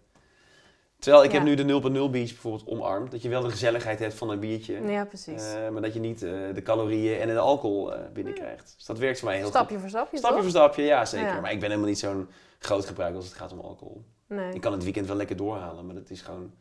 Terwijl 0.98 1.24
ik 1.24 1.32
Ja. 1.32 1.36
heb 1.38 1.46
nu 1.46 1.54
de 1.54 1.64
0.0 1.64 2.10
beach 2.10 2.28
bijvoorbeeld 2.30 2.66
omarmd. 2.68 3.10
Dat 3.10 3.22
je 3.22 3.28
wel 3.28 3.42
de 3.42 3.50
gezelligheid 3.50 3.98
hebt 3.98 4.14
van 4.14 4.30
een 4.30 4.40
biertje. 4.40 4.82
Ja, 4.86 5.04
precies. 5.04 5.52
eh, 5.54 5.68
maar 5.68 5.82
dat 5.82 5.94
je 5.94 6.00
niet 6.00 6.22
eh, 6.22 6.30
de 6.54 6.62
calorieën 6.62 7.20
en 7.20 7.28
de 7.28 7.38
alcohol 7.38 7.92
binnenkrijgt. 8.12 8.74
Dus 8.76 8.86
dat 8.86 8.98
werkt 8.98 9.18
voor 9.18 9.28
mij 9.28 9.36
heel 9.36 9.46
goed. 9.46 9.54
stapje 9.54 9.78
voor 9.78 9.88
stapje, 9.88 10.16
Stapje 10.18 10.34
toch? 10.34 10.44
voor 10.44 10.54
stapje, 10.54 10.82
ja 10.82 11.04
zeker. 11.04 11.26
Ja. 11.28 11.40
Maar 11.40 11.52
ik 11.52 11.60
ben 11.60 11.68
helemaal 11.68 11.88
niet 11.90 11.98
zo'n 11.98 12.28
groot 12.58 12.86
gebruiker 12.86 13.16
als 13.18 13.26
het 13.28 13.36
gaat 13.36 13.52
om 13.52 13.60
alcohol. 13.60 14.04
Nee. 14.28 14.54
Ik 14.54 14.60
kan 14.60 14.72
het 14.72 14.84
weekend 14.84 15.06
wel 15.06 15.16
lekker 15.16 15.36
doorhalen, 15.36 15.86
maar 15.86 15.94
dat 15.94 16.10
is 16.10 16.20
gewoon 16.20 16.52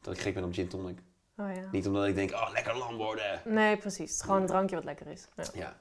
dat 0.00 0.14
ik 0.14 0.20
gek 0.20 0.34
ben 0.34 0.44
op 0.44 0.52
gin 0.52 0.68
tonic. 0.68 0.98
Oh, 1.38 1.54
ja. 1.54 1.68
Niet 1.72 1.86
omdat 1.86 2.06
ik 2.06 2.14
denk, 2.14 2.30
oh 2.32 2.48
lekker 2.52 2.76
lam 2.78 2.96
worden. 2.96 3.40
Nee, 3.44 3.76
precies. 3.76 3.98
Het 4.10 4.18
is 4.18 4.20
gewoon 4.20 4.40
een 4.40 4.46
drankje 4.46 4.76
wat 4.76 4.84
lekker 4.84 5.06
is. 5.06 5.26
Ja. 5.36 5.44
Ja. 5.54 5.76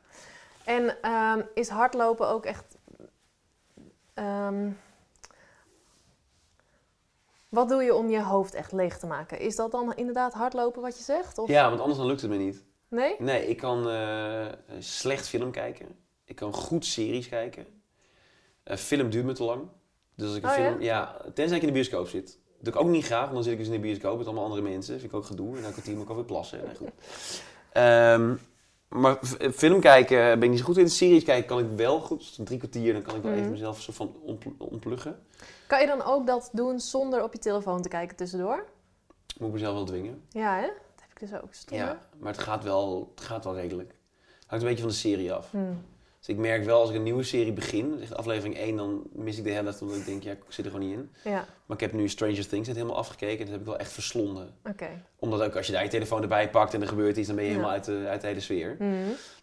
En 0.63 1.01
ehm, 1.01 1.41
is 1.53 1.69
hardlopen 1.69 2.27
ook 2.27 2.45
echt. 2.45 2.77
ehm, 4.13 4.69
wat 7.49 7.69
doe 7.69 7.83
je 7.83 7.95
om 7.95 8.09
je 8.09 8.21
hoofd 8.23 8.53
echt 8.53 8.71
leeg 8.71 8.97
te 8.97 9.07
maken? 9.07 9.39
Is 9.39 9.55
dat 9.55 9.71
dan 9.71 9.93
inderdaad 9.95 10.33
hardlopen 10.33 10.81
wat 10.81 10.97
je 10.97 11.03
zegt? 11.03 11.37
Of... 11.37 11.49
ja, 11.49 11.67
want 11.69 11.79
anders 11.79 11.97
dan 11.99 12.07
lukt 12.07 12.21
het 12.21 12.29
me 12.29 12.37
niet. 12.37 12.63
Nee? 12.87 13.15
Nee, 13.19 13.47
ik 13.47 13.57
kan 13.57 13.89
eh, 13.89 14.45
slecht 14.79 15.27
film 15.27 15.51
kijken. 15.51 15.87
Ik 16.25 16.35
kan 16.35 16.53
goed 16.53 16.85
series 16.85 17.29
kijken. 17.29 17.81
Eh, 18.63 18.77
film 18.77 19.09
duurt 19.09 19.25
me 19.25 19.33
te 19.33 19.43
lang. 19.43 19.67
Dus 20.15 20.27
als 20.27 20.35
ik 20.37 20.43
een 20.43 20.49
Oh, 20.49 20.55
film... 20.55 20.81
Ja? 20.81 21.17
tenzij 21.33 21.55
ik 21.55 21.61
in 21.61 21.67
de 21.67 21.73
bioscoop 21.73 22.07
zit. 22.07 22.39
Dat 22.59 22.73
doe 22.73 22.73
ik 22.73 22.87
ook 22.87 22.93
niet 22.93 23.05
graag, 23.05 23.21
want 23.21 23.33
dan 23.33 23.43
zit 23.43 23.51
ik 23.51 23.57
dus 23.57 23.67
in 23.67 23.73
de 23.73 23.79
bioscoop 23.79 24.17
met 24.17 24.25
allemaal 24.25 24.43
andere 24.43 24.61
mensen. 24.61 24.99
vind 24.99 25.11
ik 25.11 25.17
ook 25.17 25.25
gedoe. 25.25 25.55
En 25.55 25.61
dan 25.61 25.71
kwartier 25.71 25.93
moet 25.93 26.03
ik 26.03 26.09
alweer 26.09 26.25
plassen. 26.25 26.59
Nee, 26.65 26.75
goed. 26.75 26.89
Ehm, 27.71 28.35
maar 28.87 29.17
film 29.53 29.79
kijken 29.79 30.17
ben 30.17 30.43
ik 30.43 30.49
niet 30.49 30.59
zo 30.59 30.65
goed 30.65 30.77
in. 30.77 30.89
Series 30.89 31.23
kijken 31.23 31.47
kan 31.47 31.59
ik 31.59 31.65
wel 31.75 31.99
goed. 31.99 32.19
Dus 32.19 32.39
drie 32.43 32.57
kwartier, 32.59 32.93
dan 32.93 33.01
kan 33.01 33.15
ik 33.15 33.21
wel 33.21 33.31
Mhm. 33.31 33.39
even 33.39 33.51
mezelf 33.51 33.75
een 33.75 33.81
soort 33.81 33.97
van 33.97 34.15
ontpl- 34.21 34.49
ontpluggen. 34.57 35.19
Kan 35.67 35.81
je 35.81 35.87
dan 35.87 36.01
ook 36.03 36.27
dat 36.27 36.49
doen 36.53 36.79
zonder 36.79 37.23
op 37.23 37.33
je 37.33 37.39
telefoon 37.39 37.81
te 37.81 37.89
kijken 37.89 38.15
tussendoor? 38.17 38.65
Moet 39.37 39.47
ik 39.47 39.53
mezelf 39.53 39.73
wel 39.73 39.85
dwingen. 39.85 40.21
Ja, 40.29 40.55
hè? 40.55 40.61
Dat 40.65 41.01
heb 41.01 41.11
ik 41.11 41.19
dus 41.19 41.33
ook. 41.41 41.77
Ja, 41.77 41.99
maar 42.19 42.31
het 42.31 42.41
gaat 42.41 42.63
wel, 42.63 43.11
het 43.15 43.23
gaat 43.23 43.43
wel 43.43 43.55
redelijk. 43.55 43.93
Hangt 44.47 44.63
een 44.63 44.69
beetje 44.69 44.83
van 44.83 44.91
de 44.93 44.97
serie 44.99 45.33
af. 45.33 45.51
Hm. 45.51 45.57
Dus 46.27 46.35
ik 46.35 46.41
merk 46.41 46.63
wel 46.65 46.79
als 46.79 46.89
ik 46.89 46.95
een 46.95 47.03
nieuwe 47.03 47.23
serie 47.23 47.53
begin, 47.53 47.99
echt 48.01 48.15
aflevering 48.15 48.57
1, 48.57 48.75
dan 48.75 49.03
mis 49.11 49.37
ik 49.37 49.43
de 49.43 49.51
helft 49.51 49.81
omdat 49.81 49.97
ik 49.97 50.05
denk, 50.05 50.23
ja, 50.23 50.31
ik 50.31 50.37
zit 50.47 50.65
er 50.65 50.71
gewoon 50.71 50.87
niet 50.87 50.97
in. 50.97 51.11
Ja, 51.23 51.45
Maar 51.65 51.77
ik 51.77 51.79
heb 51.79 51.93
nu 51.93 52.09
Stranger 52.09 52.47
Things 52.47 52.67
net 52.67 52.75
helemaal 52.75 52.97
afgekeken 52.97 53.37
en 53.39 53.43
dat 53.43 53.51
heb 53.51 53.59
ik 53.59 53.65
wel 53.65 53.77
echt 53.77 53.91
verslonden. 53.91 54.53
oké. 54.69 54.89
Omdat 55.19 55.41
ook 55.41 55.55
als 55.55 55.65
je 55.67 55.73
daar 55.73 55.83
je 55.83 55.89
telefoon 55.89 56.21
erbij 56.21 56.49
pakt 56.49 56.73
en 56.73 56.81
er 56.81 56.87
gebeurt 56.87 57.17
iets, 57.17 57.27
dan 57.27 57.35
ben 57.35 57.45
je 57.45 57.51
Ja. 57.51 57.55
helemaal 57.55 57.75
uit 57.75 57.85
de, 57.85 58.05
uit 58.07 58.21
de 58.21 58.27
hele 58.27 58.39
sfeer. 58.39 58.75
Hm. 58.77 58.93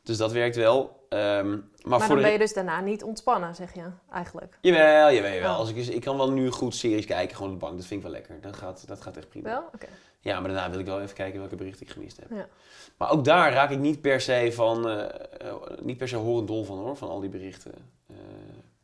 Dus 0.03 0.17
dat 0.17 0.33
werkt 0.33 0.57
wel. 0.57 1.07
Ehm, 1.09 1.49
maar 1.51 1.61
Maar, 1.85 2.01
voor 2.01 2.15
dan 2.15 2.25
ben 2.25 2.33
je 2.33 2.39
dus 2.39 2.53
daarna 2.55 2.81
niet 2.81 3.03
ontspannen, 3.03 3.55
zeg 3.55 3.75
je 3.75 3.83
eigenlijk. 4.13 4.59
Jawel, 4.61 5.13
jawel, 5.13 5.33
jawel. 5.33 5.53
Oh. 5.53 5.59
Als 5.59 5.71
ik, 5.71 5.77
ik 5.87 6.01
kan 6.01 6.17
wel 6.17 6.31
nu 6.31 6.51
goed 6.51 6.75
series 6.75 7.07
kijken, 7.07 7.37
gewoon 7.37 7.53
op 7.53 7.61
de 7.61 7.65
bank. 7.67 7.79
Dat 7.79 7.87
vind 7.87 8.01
ik 8.05 8.07
wel 8.07 8.17
lekker. 8.17 8.41
Dat 8.41 8.57
gaat, 8.57 8.85
dat 8.87 9.01
gaat 9.01 9.17
echt 9.17 9.29
prima. 9.29 9.49
Wel? 9.49 9.65
Oké. 9.75 9.87
Ja, 10.25 10.41
maar 10.41 10.51
daarna 10.53 10.71
wil 10.71 10.79
ik 10.79 10.87
wel 10.87 11.01
even 11.01 11.15
kijken 11.15 11.39
welke 11.39 11.57
berichten 11.57 11.87
ik 11.87 11.93
gemist 11.93 12.17
heb. 12.17 12.31
Ja. 12.31 12.49
Maar 12.97 13.11
ook 13.11 13.25
daar 13.25 13.53
raak 13.53 13.71
ik 13.71 13.79
niet 13.79 14.01
per 14.01 14.21
se 14.21 14.51
van, 14.53 14.89
eh, 14.89 15.05
eh, 15.49 15.55
niet 15.83 15.97
per 15.97 16.09
se 16.09 16.17
horendol 16.17 16.65
van 16.65 16.79
hoor, 16.79 16.97
van 16.97 17.09
al 17.09 17.21
die 17.21 17.31
berichten. 17.31 17.73
Eh, 18.07 18.17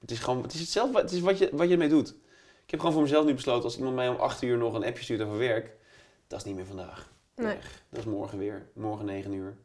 het 0.00 0.10
is 0.10 0.18
gewoon, 0.18 0.42
het 0.42 0.54
is 0.54 0.60
hetzelfde, 0.60 1.00
het 1.00 1.12
is 1.12 1.20
wat 1.20 1.38
je, 1.38 1.48
wat 1.52 1.66
je 1.66 1.72
ermee 1.72 1.88
doet. 1.88 2.08
Ik 2.64 2.70
heb 2.70 2.78
gewoon 2.78 2.94
voor 2.94 3.02
mezelf 3.02 3.24
nu 3.24 3.34
besloten, 3.34 3.64
als 3.64 3.76
iemand 3.76 3.94
mij 3.94 4.08
om 4.08 4.16
8 4.16 4.42
uur 4.42 4.56
nog 4.56 4.74
een 4.74 4.84
appje 4.84 5.02
stuurt 5.02 5.20
over 5.20 5.38
werk, 5.38 5.76
dat 6.26 6.38
is 6.38 6.44
niet 6.44 6.54
meer 6.54 6.66
vandaag. 6.66 7.12
Nee. 7.34 7.56
Dat 7.88 7.98
is 7.98 8.04
morgen 8.04 8.38
weer, 8.38 8.68
morgen 8.74 9.04
9 9.04 9.32
uur. 9.32 9.56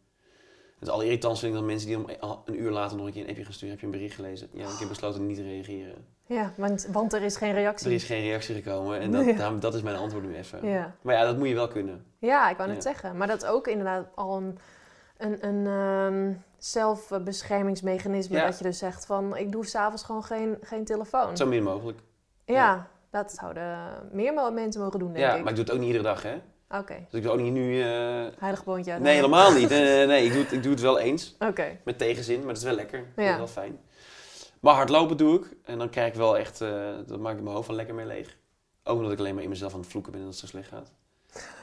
Het 0.74 0.88
is 0.88 0.90
al 0.90 1.02
irritant 1.02 1.40
vind 1.40 1.52
ik 1.52 1.58
dan 1.58 1.68
mensen 1.68 1.88
die 1.88 1.98
om 1.98 2.10
een 2.46 2.62
uur 2.62 2.72
later 2.72 2.98
nog 2.98 3.06
een 3.06 3.12
keer 3.12 3.22
een 3.22 3.30
appje 3.30 3.44
gaan 3.44 3.54
sturen. 3.54 3.70
Heb 3.70 3.80
je 3.80 3.86
een 3.86 3.92
bericht 3.92 4.16
gelezen? 4.16 4.50
Ja, 4.54 4.70
ik 4.70 4.80
heb 4.80 4.88
besloten 4.88 5.26
niet 5.26 5.38
te 5.38 5.44
reageren. 5.44 6.06
Ja, 6.28 6.52
want, 6.58 6.88
want 6.92 7.14
er 7.14 7.22
is 7.22 7.38
geen 7.38 7.54
reactie. 7.54 7.88
Er 7.88 7.94
is 7.94 8.04
geen 8.04 8.22
reactie 8.22 8.56
gekomen 8.56 9.00
en 9.00 9.12
dat, 9.12 9.26
Ja. 9.38 9.52
dat 9.52 9.74
is 9.74 9.82
mijn 9.82 9.96
antwoord 9.96 10.24
nu 10.26 10.36
even. 10.36 10.68
Ja. 10.68 10.96
Maar 11.02 11.16
ja, 11.16 11.24
dat 11.24 11.38
moet 11.38 11.48
je 11.48 11.54
wel 11.54 11.68
kunnen. 11.68 12.06
ja, 12.20 12.50
ik 12.50 12.58
wou 12.58 12.70
net 12.70 12.84
Ja. 12.84 12.90
zeggen. 12.92 13.18
Maar 13.18 13.28
dat 13.28 13.44
is 13.44 13.50
ook 13.50 13.68
inderdaad 13.68 14.06
al 14.16 14.38
een, 14.38 14.58
een, 15.18 15.48
een 15.48 15.66
ehm, 15.68 16.34
zelfbeschermingsmechanisme. 16.58 18.38
Ja. 18.38 18.46
Dat 18.46 18.58
je 18.58 18.64
dus 18.64 18.78
zegt 18.78 19.06
van, 19.06 19.38
ik 19.38 19.52
doe 19.52 19.66
s'avonds 19.66 20.04
gewoon 20.04 20.24
geen, 20.24 20.58
geen 20.62 20.86
telefoon. 20.86 21.38
Zo 21.38 21.46
min 21.46 21.64
mogelijk. 21.64 22.00
Ja, 22.46 22.88
dat 23.10 23.32
zouden 23.40 23.78
meer 24.12 24.54
mensen 24.54 24.82
mogen 24.82 25.00
doen, 25.00 25.14
denk 25.14 25.26
Ja, 25.26 25.34
ik. 25.36 25.40
maar 25.42 25.50
ik 25.50 25.56
doe 25.56 25.66
het 25.66 25.74
ook 25.74 25.80
niet 25.80 25.88
iedere 25.88 26.04
dag, 26.04 26.24
hè? 26.24 26.36
Oké, 26.70 26.94
Dus 27.10 27.20
ik 27.20 27.24
doe 27.24 27.32
ook 27.32 27.40
niet 27.40 27.54
nu... 27.54 27.82
eh, 27.82 27.88
heilig 28.40 28.64
boontje 28.64 28.92
uit. 28.92 29.02
Nee, 29.02 29.16
helemaal 29.16 29.54
niet. 29.54 29.70
Nee, 29.76 29.82
nee, 29.84 30.06
nee. 30.06 30.26
Ik, 30.26 30.32
doe 30.34 30.42
het, 30.42 30.52
ik 30.52 30.64
doe 30.64 30.72
het 30.72 30.82
wel 30.82 31.00
eens. 31.00 31.36
Oké, 31.40 31.78
Met 31.84 31.98
tegenzin, 31.98 32.38
maar 32.38 32.48
dat 32.48 32.58
is 32.58 32.64
wel 32.64 32.76
lekker. 32.76 33.00
Dat 33.16 33.26
Ja. 33.26 33.32
is 33.32 33.38
wel 33.38 33.48
fijn. 33.48 33.80
Maar 34.60 34.74
hardlopen 34.76 35.18
doe 35.18 35.40
ik. 35.40 35.56
En 35.64 35.78
dan 35.78 35.90
krijg 35.90 36.08
ik 36.12 36.16
wel 36.18 36.38
echt... 36.38 36.62
eh 36.62 36.94
dat 37.06 37.20
maak 37.20 37.36
ik 37.38 37.44
mijn 37.44 37.56
hoofd 37.56 37.68
wel 37.68 37.76
lekker 37.76 37.96
mee 37.96 38.06
leeg. 38.06 38.38
Ook 38.84 38.98
omdat 38.98 39.12
ik 39.12 39.20
alleen 39.20 39.34
maar 39.34 39.44
in 39.44 39.50
mezelf 39.50 39.74
aan 39.74 39.80
het 39.80 39.90
vloeken 39.90 40.12
ben 40.12 40.22
en 40.22 40.28
dat 40.28 40.36
het 40.40 40.50
zo 40.50 40.58
slecht 40.58 40.68
gaat. 40.70 40.92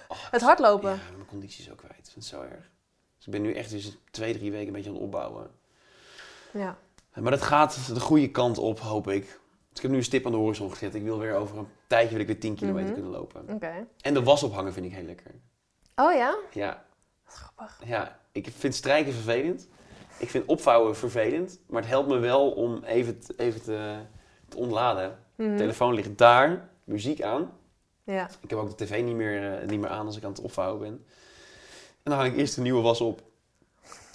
Oh, 0.08 0.18
het 0.30 0.40
hardlopen. 0.42 0.90
Ja, 0.90 0.98
mijn 1.16 1.26
conditie 1.28 1.64
is 1.64 1.70
ook 1.70 1.76
kwijt. 1.78 1.98
Ik 1.98 2.04
vind 2.12 2.14
het 2.14 2.24
zo 2.24 2.40
erg. 2.42 2.70
Dus 3.16 3.26
ik 3.26 3.32
ben 3.32 3.42
nu 3.42 3.52
echt 3.54 3.70
dus 3.70 3.96
twee, 4.10 4.34
drie 4.38 4.50
weken 4.50 4.66
een 4.66 4.72
beetje 4.72 4.88
aan 4.88 4.94
het 4.94 5.04
opbouwen. 5.04 5.50
Ja. 6.52 6.76
Maar 7.14 7.30
dat 7.30 7.42
gaat 7.42 7.94
de 7.94 8.00
goede 8.00 8.30
kant 8.30 8.58
op, 8.58 8.78
hoop 8.80 9.08
ik. 9.08 9.22
Dus 9.68 9.76
ik 9.76 9.82
heb 9.82 9.90
nu 9.90 9.96
een 9.96 10.04
stip 10.04 10.26
aan 10.26 10.32
de 10.32 10.38
horizon 10.38 10.70
gezet. 10.70 10.94
Ik 10.94 11.02
wil 11.02 11.18
weer 11.18 11.34
over 11.34 11.58
een 11.58 11.68
tijdje 11.86 12.10
wil 12.10 12.20
ik 12.20 12.26
weer 12.26 12.40
10 12.40 12.54
kilometer 12.54 12.84
Mhm. 12.90 12.94
kunnen 12.94 13.10
lopen. 13.12 13.48
Oké. 13.48 13.86
En 14.00 14.14
de 14.14 14.22
was 14.22 14.42
ophangen 14.42 14.72
vind 14.72 14.86
ik 14.86 14.92
heel 14.92 15.04
lekker. 15.04 15.30
Oh 15.94 16.12
ja? 16.12 16.36
Ja, 16.52 16.84
grappig. 17.24 17.80
ja, 17.84 18.18
ik 18.32 18.48
vind 18.56 18.74
strijken 18.74 19.12
vervelend. 19.12 19.68
Ik 20.18 20.30
vind 20.30 20.44
opvouwen 20.46 20.96
vervelend. 20.96 21.58
Maar 21.66 21.80
het 21.80 21.90
helpt 21.90 22.08
me 22.08 22.18
wel 22.18 22.50
om 22.50 22.84
even, 22.84 23.18
te- 23.20 23.34
even 23.36 23.62
te, 23.62 23.96
te 24.48 24.56
ontladen. 24.56 25.18
De 25.36 25.54
telefoon 25.56 25.94
ligt 25.94 26.18
daar, 26.18 26.68
muziek 26.84 27.22
aan. 27.22 27.50
Ja. 28.04 28.28
Ik 28.40 28.50
heb 28.50 28.58
ook 28.58 28.78
de 28.78 28.84
tv 28.84 29.02
niet 29.02 29.14
meer, 29.16 29.58
eh, 29.60 29.68
niet 29.68 29.80
meer 29.80 29.90
aan 29.90 30.06
als 30.06 30.16
ik 30.16 30.24
aan 30.24 30.30
het 30.32 30.40
opvouwen 30.40 30.80
ben. 30.80 31.04
En 32.02 32.10
dan 32.10 32.14
haal 32.14 32.24
ik 32.24 32.36
eerst 32.36 32.54
de 32.54 32.60
nieuwe 32.60 32.82
was 32.82 33.00
op. 33.00 33.20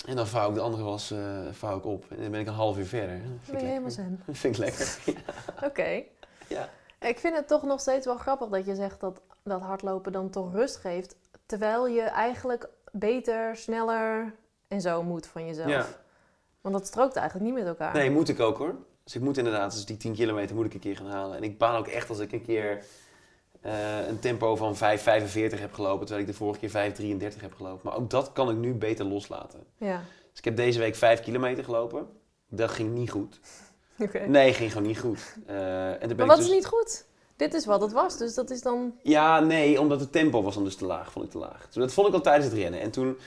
En 0.06 0.16
dan 0.16 0.28
vouw 0.28 0.50
ik 0.50 0.56
de 0.56 0.62
andere 0.62 0.84
was 0.84 1.12
eh, 1.12 1.40
vouw 1.52 1.78
ik 1.78 1.86
op. 1.86 2.06
En 2.10 2.22
dan 2.22 2.32
ben 2.32 2.40
ik 2.40 2.48
een 2.48 2.54
half 2.54 2.78
uur 2.78 2.86
verder. 2.86 3.22
Dat 3.52 3.62
helemaal 3.62 3.90
zen. 3.92 4.22
Dat 4.26 4.38
vind 4.38 4.54
ik 4.58 4.60
lekker. 4.64 4.98
Oké. 5.70 6.04
Ja. 6.48 6.70
Ik 7.00 7.20
vind 7.20 7.36
het 7.36 7.48
toch 7.48 7.64
nog 7.64 7.80
steeds 7.80 8.06
wel 8.06 8.18
grappig 8.18 8.48
dat 8.48 8.66
je 8.66 8.76
zegt 8.76 9.00
dat, 9.00 9.22
dat 9.44 9.62
hardlopen 9.62 10.12
dan 10.12 10.30
toch 10.30 10.54
rust 10.54 10.76
geeft. 10.76 11.16
Terwijl 11.46 11.88
je 11.88 12.02
eigenlijk 12.02 12.68
beter, 12.92 13.56
sneller 13.56 14.34
en 14.68 14.82
zo 14.82 15.04
moet 15.04 15.28
van 15.28 15.46
jezelf. 15.46 15.70
Ja. 15.70 15.88
Want 16.62 16.76
dat 16.76 16.88
strookt 16.88 17.16
eigenlijk 17.16 17.50
niet 17.50 17.60
met 17.60 17.68
elkaar. 17.68 17.94
Nee, 17.94 18.12
moet 18.12 18.30
ik 18.30 18.40
ook 18.40 18.58
hoor. 18.58 18.76
Dus 19.04 19.16
ik 19.16 19.22
moet 19.22 19.38
inderdaad, 19.38 19.72
dus 19.72 19.86
die 19.86 19.98
10 19.98 20.14
kilometer 20.14 20.56
moet 20.56 20.66
ik 20.66 20.74
een 20.74 20.80
keer 20.80 20.98
gaan 20.98 21.10
halen. 21.10 21.38
En 21.38 21.44
ik 21.44 21.58
baan 21.58 21.76
ook 21.76 21.88
echt 21.88 22.10
als 22.10 22.20
ik 22.20 22.32
een 22.32 22.46
keer 22.46 22.84
eh, 23.62 24.08
een 24.08 24.20
tempo 24.20 24.56
van 24.56 24.76
5,45 24.76 24.80
heb 25.60 25.74
gelopen, 25.74 26.06
terwijl 26.06 26.28
ik 26.28 26.32
de 26.32 26.38
vorige 26.38 26.60
keer 26.60 26.92
5,33 27.36 27.42
heb 27.42 27.54
gelopen. 27.54 27.82
Maar 27.84 27.96
ook 27.96 28.10
dat 28.10 28.32
kan 28.32 28.50
ik 28.50 28.58
nu 28.58 28.74
beter 28.74 29.06
loslaten. 29.06 29.64
Ja. 29.78 30.02
Dus 30.30 30.40
ik 30.40 30.46
heb 30.46 30.56
deze 30.56 30.80
week 30.80 30.96
5 30.96 31.20
kilometer 31.20 31.64
gelopen. 31.64 32.08
Dat 32.50 32.70
ging 32.70 32.94
niet 32.94 33.12
goed. 33.12 33.40
Oké. 34.00 34.20
Nee, 34.20 34.54
ging 34.54 34.72
gewoon 34.72 34.88
niet 34.88 35.00
goed. 35.00 35.38
Eh, 35.46 36.02
en 36.02 36.08
ben 36.08 36.18
Maar 36.18 36.26
wat 36.26 36.38
dus... 36.38 36.46
is 36.46 36.52
niet 36.52 36.66
goed? 36.66 37.06
Dit 37.36 37.54
is 37.54 37.66
wat 37.66 37.82
het 37.82 37.92
was, 37.92 38.18
dus 38.18 38.34
dat 38.34 38.50
is 38.50 38.62
dan... 38.62 38.94
Ja, 39.04 39.40
nee, 39.40 39.80
omdat 39.80 40.00
het 40.00 40.12
tempo 40.12 40.44
was 40.44 40.54
dan 40.54 40.64
dus 40.64 40.76
te 40.76 40.86
laag, 40.86 41.12
vond 41.12 41.26
ik 41.26 41.32
te 41.32 41.38
laag. 41.38 41.66
Dus 41.66 41.76
dat 41.76 41.94
vond 41.94 42.08
ik 42.08 42.14
al 42.14 42.22
tijdens 42.22 42.46
het 42.46 42.54
rennen. 42.54 42.80
En 42.80 42.92
toen, 42.92 43.18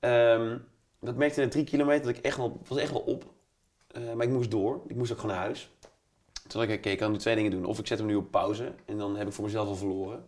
ehm, 0.00 0.58
dat 1.00 1.16
merkte 1.16 1.40
in 1.40 1.46
de 1.46 1.52
drie 1.52 1.64
kilometer, 1.64 2.06
dat 2.06 2.16
ik 2.16 2.24
echt 2.24 2.36
wel, 2.36 2.60
was 2.68 2.78
echt 2.78 2.90
wel 2.90 3.00
op. 3.00 3.24
Eh, 3.86 4.12
maar 4.12 4.26
ik 4.26 4.32
moest 4.32 4.50
door. 4.50 4.82
Ik 4.86 4.96
moest 4.96 5.12
ook 5.12 5.18
gewoon 5.18 5.34
naar 5.34 5.44
huis. 5.44 5.70
Toen 6.46 6.60
dacht 6.60 6.72
ik, 6.72 6.78
oké, 6.78 6.88
ik 6.88 6.98
kan 6.98 7.12
nu 7.12 7.18
twee 7.18 7.34
dingen 7.34 7.50
doen. 7.50 7.64
Of 7.64 7.78
ik 7.78 7.86
zet 7.86 7.98
hem 7.98 8.06
nu 8.06 8.14
op 8.14 8.30
pauze 8.30 8.72
en 8.84 8.98
dan 8.98 9.16
heb 9.16 9.26
ik 9.26 9.32
voor 9.32 9.44
mezelf 9.44 9.68
al 9.68 9.76
verloren. 9.76 10.24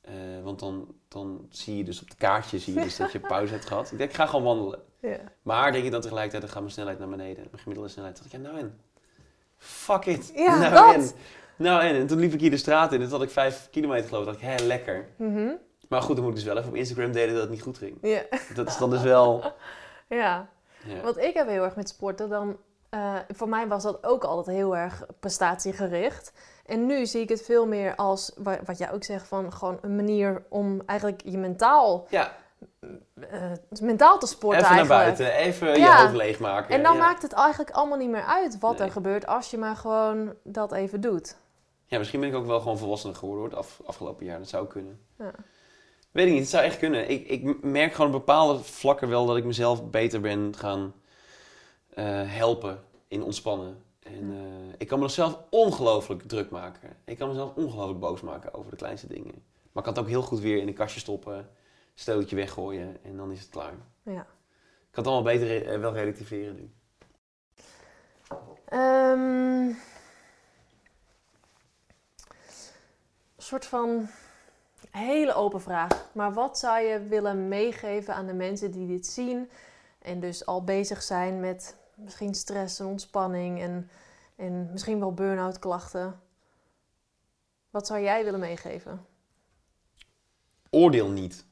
Eh, 0.00 0.14
want 0.42 0.58
dan, 0.58 0.94
dan 1.08 1.46
zie 1.50 1.76
je 1.76 1.84
dus 1.84 2.02
op 2.02 2.08
het 2.08 2.18
kaartje 2.18 2.58
zie 2.58 2.74
je 2.74 2.80
dus 2.80 2.96
dat 2.96 3.12
je 3.12 3.20
pauze 3.34 3.52
hebt 3.52 3.66
gehad. 3.66 3.92
Ik 3.92 3.98
denk, 3.98 4.10
ik 4.10 4.16
ga 4.16 4.26
gewoon 4.26 4.44
wandelen. 4.44 4.80
Ja. 5.00 5.18
Maar 5.42 5.72
denk 5.72 5.84
je 5.84 5.90
dan 5.90 6.00
tegelijkertijd, 6.00 6.42
dan 6.42 6.50
gaat 6.50 6.60
mijn 6.60 6.72
snelheid 6.72 6.98
naar 6.98 7.08
beneden. 7.08 7.46
Mijn 7.50 7.62
gemiddelde 7.62 7.90
snelheid. 7.90 8.14
Toen 8.14 8.24
dacht 8.24 8.34
ik, 8.34 8.42
ja, 8.42 8.50
nou 8.52 8.64
en. 8.64 8.80
Fuck 9.56 10.04
it. 10.04 10.32
Ja, 10.34 10.58
nou 10.70 10.94
en. 10.94 11.10
Nou 11.56 11.82
en. 11.82 11.94
En 11.94 12.06
toen 12.06 12.18
liep 12.18 12.32
ik 12.32 12.40
hier 12.40 12.50
de 12.50 12.56
straat 12.56 12.92
in 12.92 13.00
en 13.00 13.08
toen 13.08 13.18
had 13.18 13.26
ik 13.26 13.32
vijf 13.32 13.68
kilometer 13.70 14.08
gelopen. 14.08 14.32
dacht 14.32 14.44
ik, 14.44 14.48
hé, 14.48 14.66
lekker. 14.66 15.08
Mhm. 15.16 15.50
Maar 15.92 16.02
goed, 16.02 16.14
dan 16.16 16.24
moet 16.24 16.32
ik 16.38 16.38
dus 16.38 16.48
wel 16.48 16.56
even 16.56 16.68
op 16.68 16.74
Instagram 16.76 17.12
delen 17.12 17.32
dat 17.32 17.42
het 17.42 17.50
niet 17.50 17.62
goed 17.62 17.78
ging. 17.78 17.98
ja. 18.02 18.22
Dat 18.54 18.68
is 18.68 18.76
dan 18.76 18.90
dus 18.90 19.02
wel... 19.02 19.42
ja. 20.08 20.48
Ja. 20.84 21.00
Want 21.02 21.18
ik 21.18 21.34
heb 21.34 21.48
heel 21.48 21.64
erg 21.64 21.76
met 21.76 21.88
sporten 21.88 22.28
dan... 22.28 22.56
eh, 22.88 23.14
voor 23.28 23.48
mij 23.48 23.68
was 23.68 23.82
dat 23.82 24.04
ook 24.04 24.24
altijd 24.24 24.56
heel 24.56 24.76
erg 24.76 25.06
prestatiegericht. 25.20 26.32
En 26.66 26.86
nu 26.86 27.06
zie 27.06 27.20
ik 27.22 27.28
het 27.28 27.42
veel 27.42 27.66
meer 27.66 27.94
als, 27.94 28.32
wa- 28.36 28.58
wat 28.64 28.78
jij 28.78 28.92
ook 28.92 29.04
zegt, 29.04 29.26
van 29.26 29.52
gewoon 29.52 29.78
een 29.82 29.96
manier 29.96 30.42
om 30.48 30.82
eigenlijk 30.86 31.20
je 31.24 31.38
mentaal, 31.38 32.06
Ja, 32.10 32.32
eh, 33.30 33.50
mentaal 33.80 34.18
te 34.18 34.26
sporten 34.26 34.60
even 34.60 34.74
naar 34.76 34.78
eigenlijk. 34.90 35.18
buiten. 35.18 35.34
Even 35.46 35.78
Ja. 35.80 35.96
je 35.96 36.02
hoofd 36.02 36.14
leegmaken. 36.16 36.74
En 36.74 36.82
dan 36.82 36.92
ja. 36.94 36.98
maakt 36.98 37.22
het 37.22 37.32
eigenlijk 37.32 37.70
allemaal 37.70 37.98
niet 37.98 38.10
meer 38.10 38.24
uit 38.24 38.58
wat 38.58 38.78
Nee. 38.78 38.86
er 38.86 38.92
gebeurt 38.92 39.26
als 39.26 39.50
je 39.50 39.58
maar 39.58 39.76
gewoon 39.76 40.34
dat 40.44 40.72
even 40.72 41.00
doet. 41.00 41.36
Ja, 41.86 41.98
misschien 41.98 42.20
ben 42.20 42.28
ik 42.28 42.34
ook 42.34 42.46
wel 42.46 42.60
gewoon 42.60 42.78
volwassener 42.78 43.16
geworden 43.16 43.40
hoor, 43.42 43.50
het 43.50 43.58
af, 43.58 43.80
afgelopen 43.86 44.26
jaar. 44.26 44.38
Dat 44.38 44.48
zou 44.48 44.66
kunnen. 44.66 45.00
Ja. 45.18 45.30
Weet 46.12 46.26
ik 46.26 46.32
niet, 46.32 46.40
het 46.40 46.50
zou 46.50 46.64
echt 46.64 46.78
kunnen. 46.78 47.10
Ik, 47.10 47.28
ik 47.28 47.62
merk 47.62 47.92
gewoon 47.92 48.14
op 48.14 48.18
bepaalde 48.18 48.62
vlakken 48.62 49.08
wel 49.08 49.26
dat 49.26 49.36
ik 49.36 49.44
mezelf 49.44 49.90
beter 49.90 50.20
ben 50.20 50.54
gaan 50.56 50.94
eh, 51.94 52.04
helpen 52.24 52.84
in 53.08 53.22
ontspannen. 53.22 53.82
En 54.02 54.32
eh, 54.32 54.74
ik 54.78 54.88
kan 54.88 54.98
mezelf 54.98 55.38
ongelooflijk 55.50 56.22
druk 56.22 56.50
maken. 56.50 56.96
Ik 57.04 57.18
kan 57.18 57.28
mezelf 57.28 57.54
ongelooflijk 57.54 58.00
boos 58.00 58.20
maken 58.20 58.54
over 58.54 58.70
de 58.70 58.76
kleinste 58.76 59.06
dingen. 59.06 59.32
Maar 59.72 59.82
ik 59.82 59.82
kan 59.82 59.92
het 59.92 59.98
ook 59.98 60.08
heel 60.08 60.22
goed 60.22 60.40
weer 60.40 60.58
in 60.58 60.68
een 60.68 60.74
kastje 60.74 61.00
stoppen, 61.00 61.50
stootje 61.94 62.36
weggooien 62.36 62.96
en 63.02 63.16
dan 63.16 63.30
is 63.30 63.40
het 63.40 63.48
klaar. 63.48 63.74
Ja. 64.02 64.20
Ik 64.20 64.90
kan 64.90 65.04
het 65.04 65.12
allemaal 65.12 65.32
beter 65.32 65.66
eh, 65.66 65.80
wel 65.80 65.92
relativeren 65.92 66.54
nu. 66.54 66.70
Ehm, 68.68 69.68
een 73.36 73.42
soort 73.48 73.66
van 73.66 74.08
hele 74.92 75.34
open 75.34 75.60
vraag. 75.60 76.08
Maar 76.12 76.32
wat 76.32 76.58
zou 76.58 76.80
je 76.80 77.06
willen 77.06 77.48
meegeven 77.48 78.14
aan 78.14 78.26
de 78.26 78.34
mensen 78.34 78.70
die 78.70 78.86
dit 78.86 79.06
zien 79.06 79.50
en 79.98 80.20
dus 80.20 80.46
al 80.46 80.64
bezig 80.64 81.02
zijn 81.02 81.40
met 81.40 81.76
misschien 81.94 82.34
stress 82.34 82.80
en 82.80 82.86
ontspanning 82.86 83.60
en, 83.60 83.90
en 84.36 84.68
misschien 84.72 84.98
wel 84.98 85.14
burn-out 85.14 85.58
klachten? 85.58 86.20
Wat 87.70 87.86
zou 87.86 88.00
jij 88.00 88.24
willen 88.24 88.40
meegeven? 88.40 89.06
Oordeel 90.70 91.08
niet. 91.08 91.46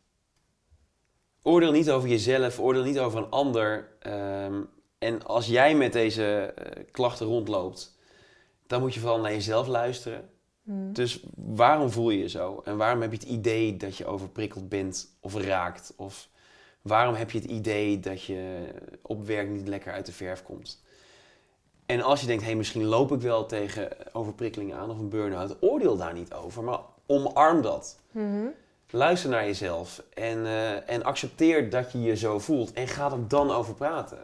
Oordeel 1.42 1.72
niet 1.72 1.90
over 1.90 2.08
jezelf, 2.08 2.58
oordeel 2.58 2.84
niet 2.84 2.98
over 2.98 3.18
een 3.18 3.30
ander. 3.30 3.88
Ehm, 4.00 4.62
en 4.98 5.24
als 5.24 5.46
jij 5.46 5.74
met 5.74 5.92
deze 5.92 6.42
eh, 6.42 6.84
klachten 6.90 7.26
rondloopt, 7.26 7.98
dan 8.66 8.80
moet 8.80 8.94
je 8.94 9.00
vooral 9.00 9.20
naar 9.20 9.32
jezelf 9.32 9.66
luisteren. 9.66 10.30
Hm. 10.64 10.92
Dus 10.92 11.24
waarom 11.34 11.90
voel 11.90 12.10
je 12.10 12.18
je 12.18 12.28
zo? 12.28 12.60
En 12.64 12.76
waarom 12.76 13.00
heb 13.00 13.12
je 13.12 13.18
het 13.18 13.28
idee 13.28 13.76
dat 13.76 13.96
je 13.96 14.06
overprikkeld 14.06 14.68
bent 14.68 15.16
of 15.20 15.34
raakt? 15.34 15.92
Of 15.96 16.28
waarom 16.82 17.14
heb 17.14 17.30
je 17.30 17.38
het 17.38 17.50
idee 17.50 18.00
dat 18.00 18.22
je 18.22 18.68
op 19.02 19.26
werk 19.26 19.48
niet 19.48 19.68
lekker 19.68 19.92
uit 19.92 20.06
de 20.06 20.12
verf 20.12 20.42
komt? 20.42 20.82
En 21.86 22.02
als 22.02 22.20
je 22.20 22.26
denkt, 22.26 22.44
hé, 22.44 22.54
misschien 22.54 22.84
loop 22.84 23.12
ik 23.12 23.20
wel 23.20 23.46
tegen 23.46 23.88
overprikkeling 24.12 24.74
aan 24.74 24.90
of 24.90 24.98
een 24.98 25.08
burn-out, 25.08 25.56
oordeel 25.60 25.96
daar 25.96 26.12
niet 26.12 26.32
over, 26.32 26.62
maar 26.62 26.80
omarm 27.06 27.62
dat. 27.62 27.98
Mhm. 28.10 28.46
Luister 28.90 29.30
naar 29.30 29.44
jezelf 29.44 30.02
en, 30.14 30.46
eh, 30.46 30.90
en 30.90 31.02
accepteer 31.02 31.70
dat 31.70 31.92
je 31.92 32.00
je 32.00 32.16
zo 32.16 32.38
voelt 32.38 32.72
en 32.72 32.88
ga 32.88 33.12
er 33.12 33.28
dan 33.28 33.50
over 33.50 33.74
praten. 33.74 34.18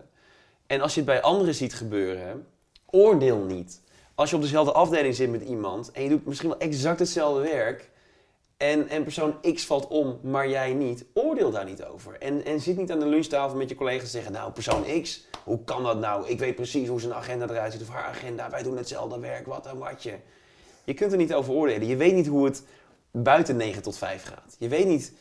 En 0.67 0.81
als 0.81 0.95
je 0.95 1.01
het 1.01 1.09
bij 1.09 1.23
anderen 1.23 1.55
ziet 1.55 1.75
gebeuren, 1.75 2.47
oordeel 2.87 3.39
niet. 3.39 3.81
Als 4.17 4.31
je 4.31 4.37
op 4.37 4.43
dezelfde 4.43 4.73
afdeling 4.73 5.15
zit 5.15 5.31
met 5.31 5.43
iemand 5.43 5.91
en 5.91 6.03
je 6.03 6.09
doet 6.09 6.27
misschien 6.27 6.49
wel 6.49 6.59
exact 6.59 6.99
hetzelfde 6.99 7.41
werk 7.43 7.91
en, 8.57 8.89
en 8.89 9.03
persoon 9.03 9.41
X 9.55 9.67
valt 9.67 9.87
om, 9.87 10.19
maar 10.23 10.49
jij 10.49 10.75
niet, 10.75 11.05
oordeel 11.15 11.51
daar 11.51 11.65
niet 11.65 11.85
over. 11.85 12.19
En, 12.19 12.45
en 12.45 12.61
zit 12.61 12.77
niet 12.77 12.93
aan 12.93 12.99
de 12.99 13.07
lunchtafel 13.07 13.57
met 13.57 13.69
je 13.69 13.75
collega's 13.75 14.05
te 14.05 14.11
zeggen, 14.11 14.33
nou 14.33 14.53
persoon 14.53 15.03
X, 15.03 15.27
hoe 15.45 15.65
kan 15.65 15.83
dat 15.83 15.99
nou? 15.99 16.29
Ik 16.29 16.39
weet 16.39 16.55
precies 16.55 16.89
hoe 16.89 17.01
zijn 17.01 17.15
agenda 17.15 17.49
eruit 17.49 17.73
ziet 17.73 17.83
of 17.83 17.89
haar 17.89 18.05
agenda, 18.05 18.51
wij 18.51 18.63
doen 18.63 18.77
hetzelfde 18.77 19.19
werk, 19.19 19.47
wat 19.47 19.67
een 19.67 19.79
watje. 19.79 20.19
Je 20.85 20.95
kunt 20.95 21.13
er 21.13 21.19
niet 21.19 21.35
over 21.35 21.53
oordelen. 21.53 21.89
Je 21.89 21.97
weet 21.97 22.15
niet 22.15 22.27
hoe 22.27 22.45
het 22.45 22.63
buiten 23.11 23.57
9 23.57 23.83
tot 23.83 23.99
5 23.99 24.23
gaat. 24.23 24.57
Je 24.59 24.69
weet 24.69 24.87
niet 24.87 25.13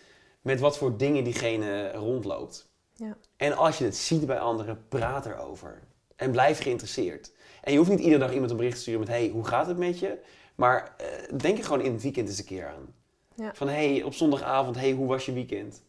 met 0.41 0.59
wat 0.59 0.77
voor 0.77 0.97
dingen 0.97 1.23
diegene 1.23 1.91
rondloopt. 1.91 2.69
Ja. 2.93 3.17
En 3.37 3.57
als 3.57 3.77
je 3.77 3.83
het 3.83 3.95
ziet 3.95 4.25
bij 4.25 4.39
anderen, 4.39 4.85
praat 4.87 5.25
erover. 5.25 5.79
En 6.15 6.31
blijf 6.31 6.61
geïnteresseerd. 6.61 7.31
En 7.65 7.71
je 7.71 7.77
hoeft 7.77 7.89
niet 7.89 7.99
iedere 7.99 8.19
dag 8.19 8.33
iemand 8.33 8.51
een 8.51 8.57
bericht 8.57 8.75
te 8.75 8.81
sturen 8.81 8.99
met... 8.99 9.09
hey, 9.09 9.29
hoe 9.33 9.45
gaat 9.45 9.67
het 9.67 9.77
met 9.77 9.99
je? 9.99 10.17
Maar 10.55 10.95
eh, 10.97 11.37
denk 11.37 11.57
er 11.57 11.63
gewoon 11.63 11.81
in 11.81 11.93
het 11.93 12.01
weekend 12.01 12.27
eens 12.27 12.39
een 12.39 12.45
keer 12.45 12.67
aan. 12.67 12.93
Ja. 13.35 13.53
Van 13.53 13.67
hey, 13.67 14.03
op 14.03 14.13
zondagavond, 14.13 14.75
hey, 14.75 14.91
hoe 14.91 15.07
was 15.07 15.25
je 15.25 15.33
weekend? 15.33 15.83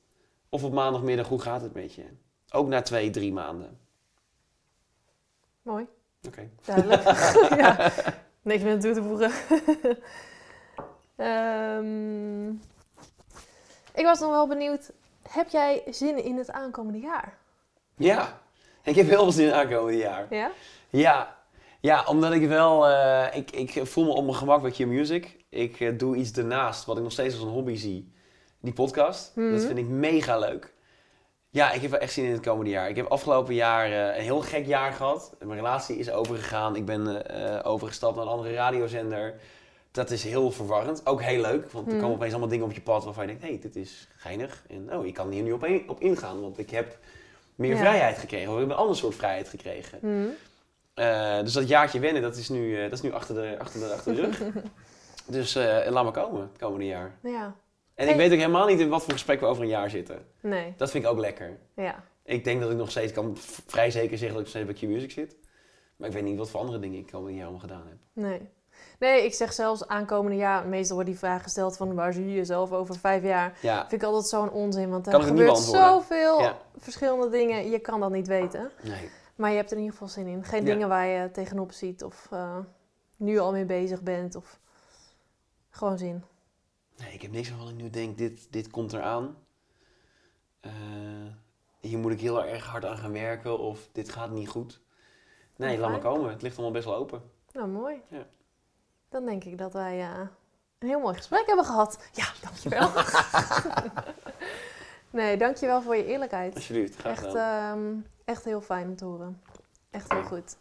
Of 0.48 0.64
op 0.64 0.72
maandagmiddag, 0.72 1.28
hoe 1.28 1.40
gaat 1.40 1.60
het 1.60 1.74
met 1.74 1.94
je? 1.94 2.04
Ook 2.50 2.68
na 2.68 2.82
twee, 2.82 3.10
drie 3.10 3.32
maanden. 3.32 3.78
Mooi, 5.62 5.86
Oké. 6.26 6.50
duidelijk. 6.64 7.02
ja, 7.62 7.92
niks 8.42 8.62
meer 8.62 8.80
toe 8.80 8.94
te 8.94 9.02
voegen. 9.02 9.30
Ehm, 11.16 12.48
ik 13.94 14.04
was 14.04 14.20
nog 14.20 14.30
wel 14.30 14.46
benieuwd, 14.46 14.92
heb 15.28 15.48
jij 15.48 15.82
zin 15.90 16.24
in 16.24 16.36
het 16.36 16.50
aankomende 16.50 16.98
jaar? 16.98 17.38
Ja, 17.96 18.40
ik 18.82 18.94
heb 18.94 19.06
heel 19.06 19.22
veel 19.22 19.32
zin 19.32 19.44
in 19.44 19.50
het 19.50 19.60
aankomende 19.60 19.98
jaar. 19.98 20.26
Ja? 20.30 20.50
Ja, 20.90 21.35
ja 21.80 22.04
omdat 22.06 22.32
ik 22.32 22.48
wel... 22.48 22.88
eh, 22.88 23.36
ik, 23.36 23.50
ik 23.50 23.86
voel 23.86 24.04
me 24.04 24.10
op 24.10 24.24
mijn 24.24 24.36
gemak 24.36 24.62
bij 24.62 24.70
Q-Music. 24.70 25.36
Ik 25.50 25.80
eh, 25.80 25.98
doe 25.98 26.16
iets 26.16 26.32
ernaast 26.32 26.84
wat 26.84 26.96
ik 26.96 27.02
nog 27.02 27.12
steeds 27.12 27.34
als 27.34 27.42
een 27.42 27.48
hobby 27.48 27.74
zie. 27.76 28.12
Die 28.60 28.72
podcast. 28.72 29.32
Mhm. 29.34 29.50
Dat 29.50 29.64
vind 29.64 29.78
ik 29.78 29.86
mega 29.86 30.38
leuk. 30.38 30.74
Ja, 31.50 31.72
ik 31.72 31.80
heb 31.82 31.90
wel 31.90 32.00
echt 32.00 32.12
zin 32.12 32.24
in 32.24 32.32
het 32.32 32.40
komende 32.40 32.70
jaar. 32.70 32.88
Ik 32.88 32.96
heb 32.96 33.06
afgelopen 33.06 33.54
jaar 33.54 33.86
eh, 33.86 34.16
een 34.16 34.22
heel 34.22 34.40
gek 34.40 34.66
jaar 34.66 34.92
gehad. 34.92 35.36
Mijn 35.38 35.54
relatie 35.58 35.96
is 35.96 36.10
overgegaan. 36.10 36.76
Ik 36.76 36.84
ben 36.84 37.24
overgestapt 37.64 38.16
naar 38.16 38.24
een 38.24 38.30
andere 38.30 38.54
radiozender. 38.54 39.34
Dat 39.90 40.10
is 40.10 40.24
heel 40.24 40.50
verwarrend. 40.50 41.06
Ook 41.06 41.22
heel 41.22 41.40
leuk. 41.40 41.70
Want 41.70 41.86
er 41.86 41.92
Mhm. 41.92 42.00
komen 42.00 42.16
opeens 42.16 42.30
allemaal 42.32 42.48
dingen 42.50 42.64
op 42.66 42.72
je 42.72 42.80
pad 42.80 43.04
waarvan 43.04 43.22
je 43.22 43.28
denkt... 43.28 43.42
hé, 43.44 43.48
hey, 43.50 43.58
dit 43.60 43.76
is 43.76 44.08
geinig. 44.16 44.64
En 44.68 44.94
oh, 44.96 45.06
ik 45.06 45.14
kan 45.14 45.30
hier 45.30 45.42
nu 45.42 45.52
op, 45.52 45.66
op 45.86 46.00
ingaan. 46.00 46.40
Want 46.40 46.58
ik 46.58 46.70
heb 46.70 46.98
meer 47.54 47.70
Ja. 47.70 47.76
vrijheid 47.78 48.18
gekregen. 48.18 48.48
Of 48.48 48.54
ik 48.54 48.60
heb 48.60 48.70
een 48.70 48.76
ander 48.76 48.96
soort 48.96 49.14
vrijheid 49.14 49.48
gekregen. 49.48 49.98
Hm. 50.00 50.26
Eh, 50.96 51.38
dus 51.40 51.52
dat 51.52 51.68
jaartje 51.68 51.98
wennen, 52.00 52.22
dat 52.22 52.36
is 52.36 52.48
nu, 52.48 52.76
eh, 52.76 52.82
dat 52.82 52.92
is 52.92 53.00
nu 53.00 53.12
achter, 53.12 53.34
de, 53.34 53.56
achter, 53.58 53.80
de, 53.80 53.92
achter 53.92 54.14
de 54.14 54.20
rug. 54.20 54.42
dus 55.26 55.54
eh, 55.54 55.86
laat 55.90 56.04
maar 56.04 56.12
komen 56.12 56.40
het 56.40 56.58
komende 56.58 56.86
jaar. 56.86 57.18
Ja, 57.22 57.54
En 57.94 58.04
Hey. 58.04 58.08
ik 58.08 58.16
weet 58.16 58.32
ook 58.32 58.38
helemaal 58.38 58.66
niet 58.66 58.80
in 58.80 58.88
wat 58.88 59.02
voor 59.02 59.12
gesprek 59.12 59.40
we 59.40 59.46
over 59.46 59.62
een 59.62 59.68
jaar 59.68 59.90
zitten. 59.90 60.26
nee, 60.40 60.74
Dat 60.76 60.90
vind 60.90 61.04
ik 61.04 61.10
ook 61.10 61.18
lekker. 61.18 61.58
ja. 61.74 62.02
Ik 62.24 62.44
denk 62.44 62.60
dat 62.60 62.70
ik 62.70 62.76
nog 62.76 62.90
steeds 62.90 63.12
kan 63.12 63.36
vrij 63.66 63.90
zeker 63.90 64.18
zeggen 64.18 64.36
dat 64.38 64.46
ik 64.46 64.54
nog 64.54 64.64
steeds 64.64 64.80
bij 64.80 64.88
Q-Music 64.90 65.10
zit. 65.10 65.36
Maar 65.96 66.08
ik 66.08 66.14
weet 66.14 66.22
niet 66.24 66.38
wat 66.38 66.50
voor 66.50 66.60
andere 66.60 66.78
dingen 66.78 66.98
ik 66.98 67.06
komende 67.10 67.32
jaar 67.34 67.42
allemaal 67.42 67.60
gedaan 67.60 67.84
heb. 67.88 67.96
Nee. 68.12 68.48
Nee, 68.98 69.24
ik 69.24 69.34
zeg 69.34 69.52
zelfs 69.52 69.86
aankomende 69.86 70.36
jaar, 70.36 70.66
meestal 70.66 70.94
wordt 70.94 71.10
die 71.10 71.18
vraag 71.18 71.42
gesteld 71.42 71.76
van 71.76 71.94
waar 71.94 72.12
zie 72.12 72.26
je 72.28 72.34
jezelf 72.34 72.72
over 72.72 72.94
vijf 72.98 73.22
jaar? 73.22 73.58
Ja, 73.62 73.80
Vind 73.88 74.02
ik 74.02 74.08
altijd 74.08 74.26
zo'n 74.26 74.50
onzin, 74.50 74.90
want 74.90 75.06
er 75.06 75.22
gebeurt 75.22 75.58
zoveel 75.58 76.40
Ja. 76.40 76.56
verschillende 76.76 77.30
dingen. 77.30 77.70
Je 77.70 77.78
kan 77.78 78.00
dat 78.00 78.10
niet 78.10 78.26
weten. 78.26 78.70
nee. 78.82 79.10
Maar 79.36 79.50
je 79.50 79.56
hebt 79.56 79.70
er 79.70 79.76
in 79.76 79.82
ieder 79.82 79.98
geval 79.98 80.14
zin 80.14 80.26
in. 80.26 80.44
Geen 80.44 80.64
Ja. 80.64 80.72
dingen 80.72 80.88
waar 80.88 81.06
je 81.06 81.30
tegenop 81.30 81.72
ziet 81.72 82.04
of 82.04 82.28
eh, 82.30 82.58
nu 83.16 83.38
al 83.38 83.52
mee 83.52 83.64
bezig 83.64 84.02
bent. 84.02 84.34
Of 84.34 84.60
gewoon 85.70 85.98
zin. 85.98 86.24
nee, 86.96 87.12
ik 87.12 87.22
heb 87.22 87.30
niks 87.30 87.48
waarvan 87.48 87.68
ik 87.68 87.74
nu 87.74 87.90
denk, 87.90 88.18
dit, 88.18 88.46
dit 88.52 88.70
komt 88.70 88.92
eraan. 88.92 89.36
Eh 90.60 90.72
hier 91.80 91.98
moet 91.98 92.12
ik 92.12 92.20
heel 92.20 92.44
erg 92.44 92.66
hard 92.66 92.84
aan 92.84 92.96
gaan 92.98 93.12
werken 93.12 93.58
of 93.58 93.88
dit 93.92 94.08
gaat 94.08 94.30
niet 94.30 94.48
goed. 94.48 94.80
Nee, 95.56 95.78
laat 95.78 95.90
maar 95.90 96.00
komen. 96.00 96.30
Het 96.30 96.42
ligt 96.42 96.54
allemaal 96.54 96.72
best 96.74 96.84
wel 96.84 96.94
open. 96.96 97.22
Nou, 97.52 97.68
mooi. 97.68 98.02
Ja. 98.08 98.26
Dan 99.08 99.24
denk 99.24 99.44
ik 99.44 99.58
dat 99.58 99.72
wij 99.72 100.00
eh, 100.00 100.20
een 100.78 100.88
heel 100.88 101.00
mooi 101.00 101.16
gesprek 101.16 101.46
hebben 101.46 101.64
gehad. 101.64 102.08
Ja, 102.12 102.26
dankjewel. 102.42 102.90
nee, 105.20 105.36
dankjewel 105.36 105.82
voor 105.82 105.96
je 105.96 106.04
eerlijkheid. 106.04 106.54
Alsjeblieft, 106.54 106.96
graag 106.96 107.12
Echt, 107.12 107.26
gedaan. 107.26 108.06
Echt 108.26 108.44
heel 108.44 108.60
fijn 108.60 108.88
om 108.88 108.96
te 108.96 109.04
horen. 109.04 109.42
Echt 109.90 110.12
heel 110.12 110.22
goed. 110.22 110.56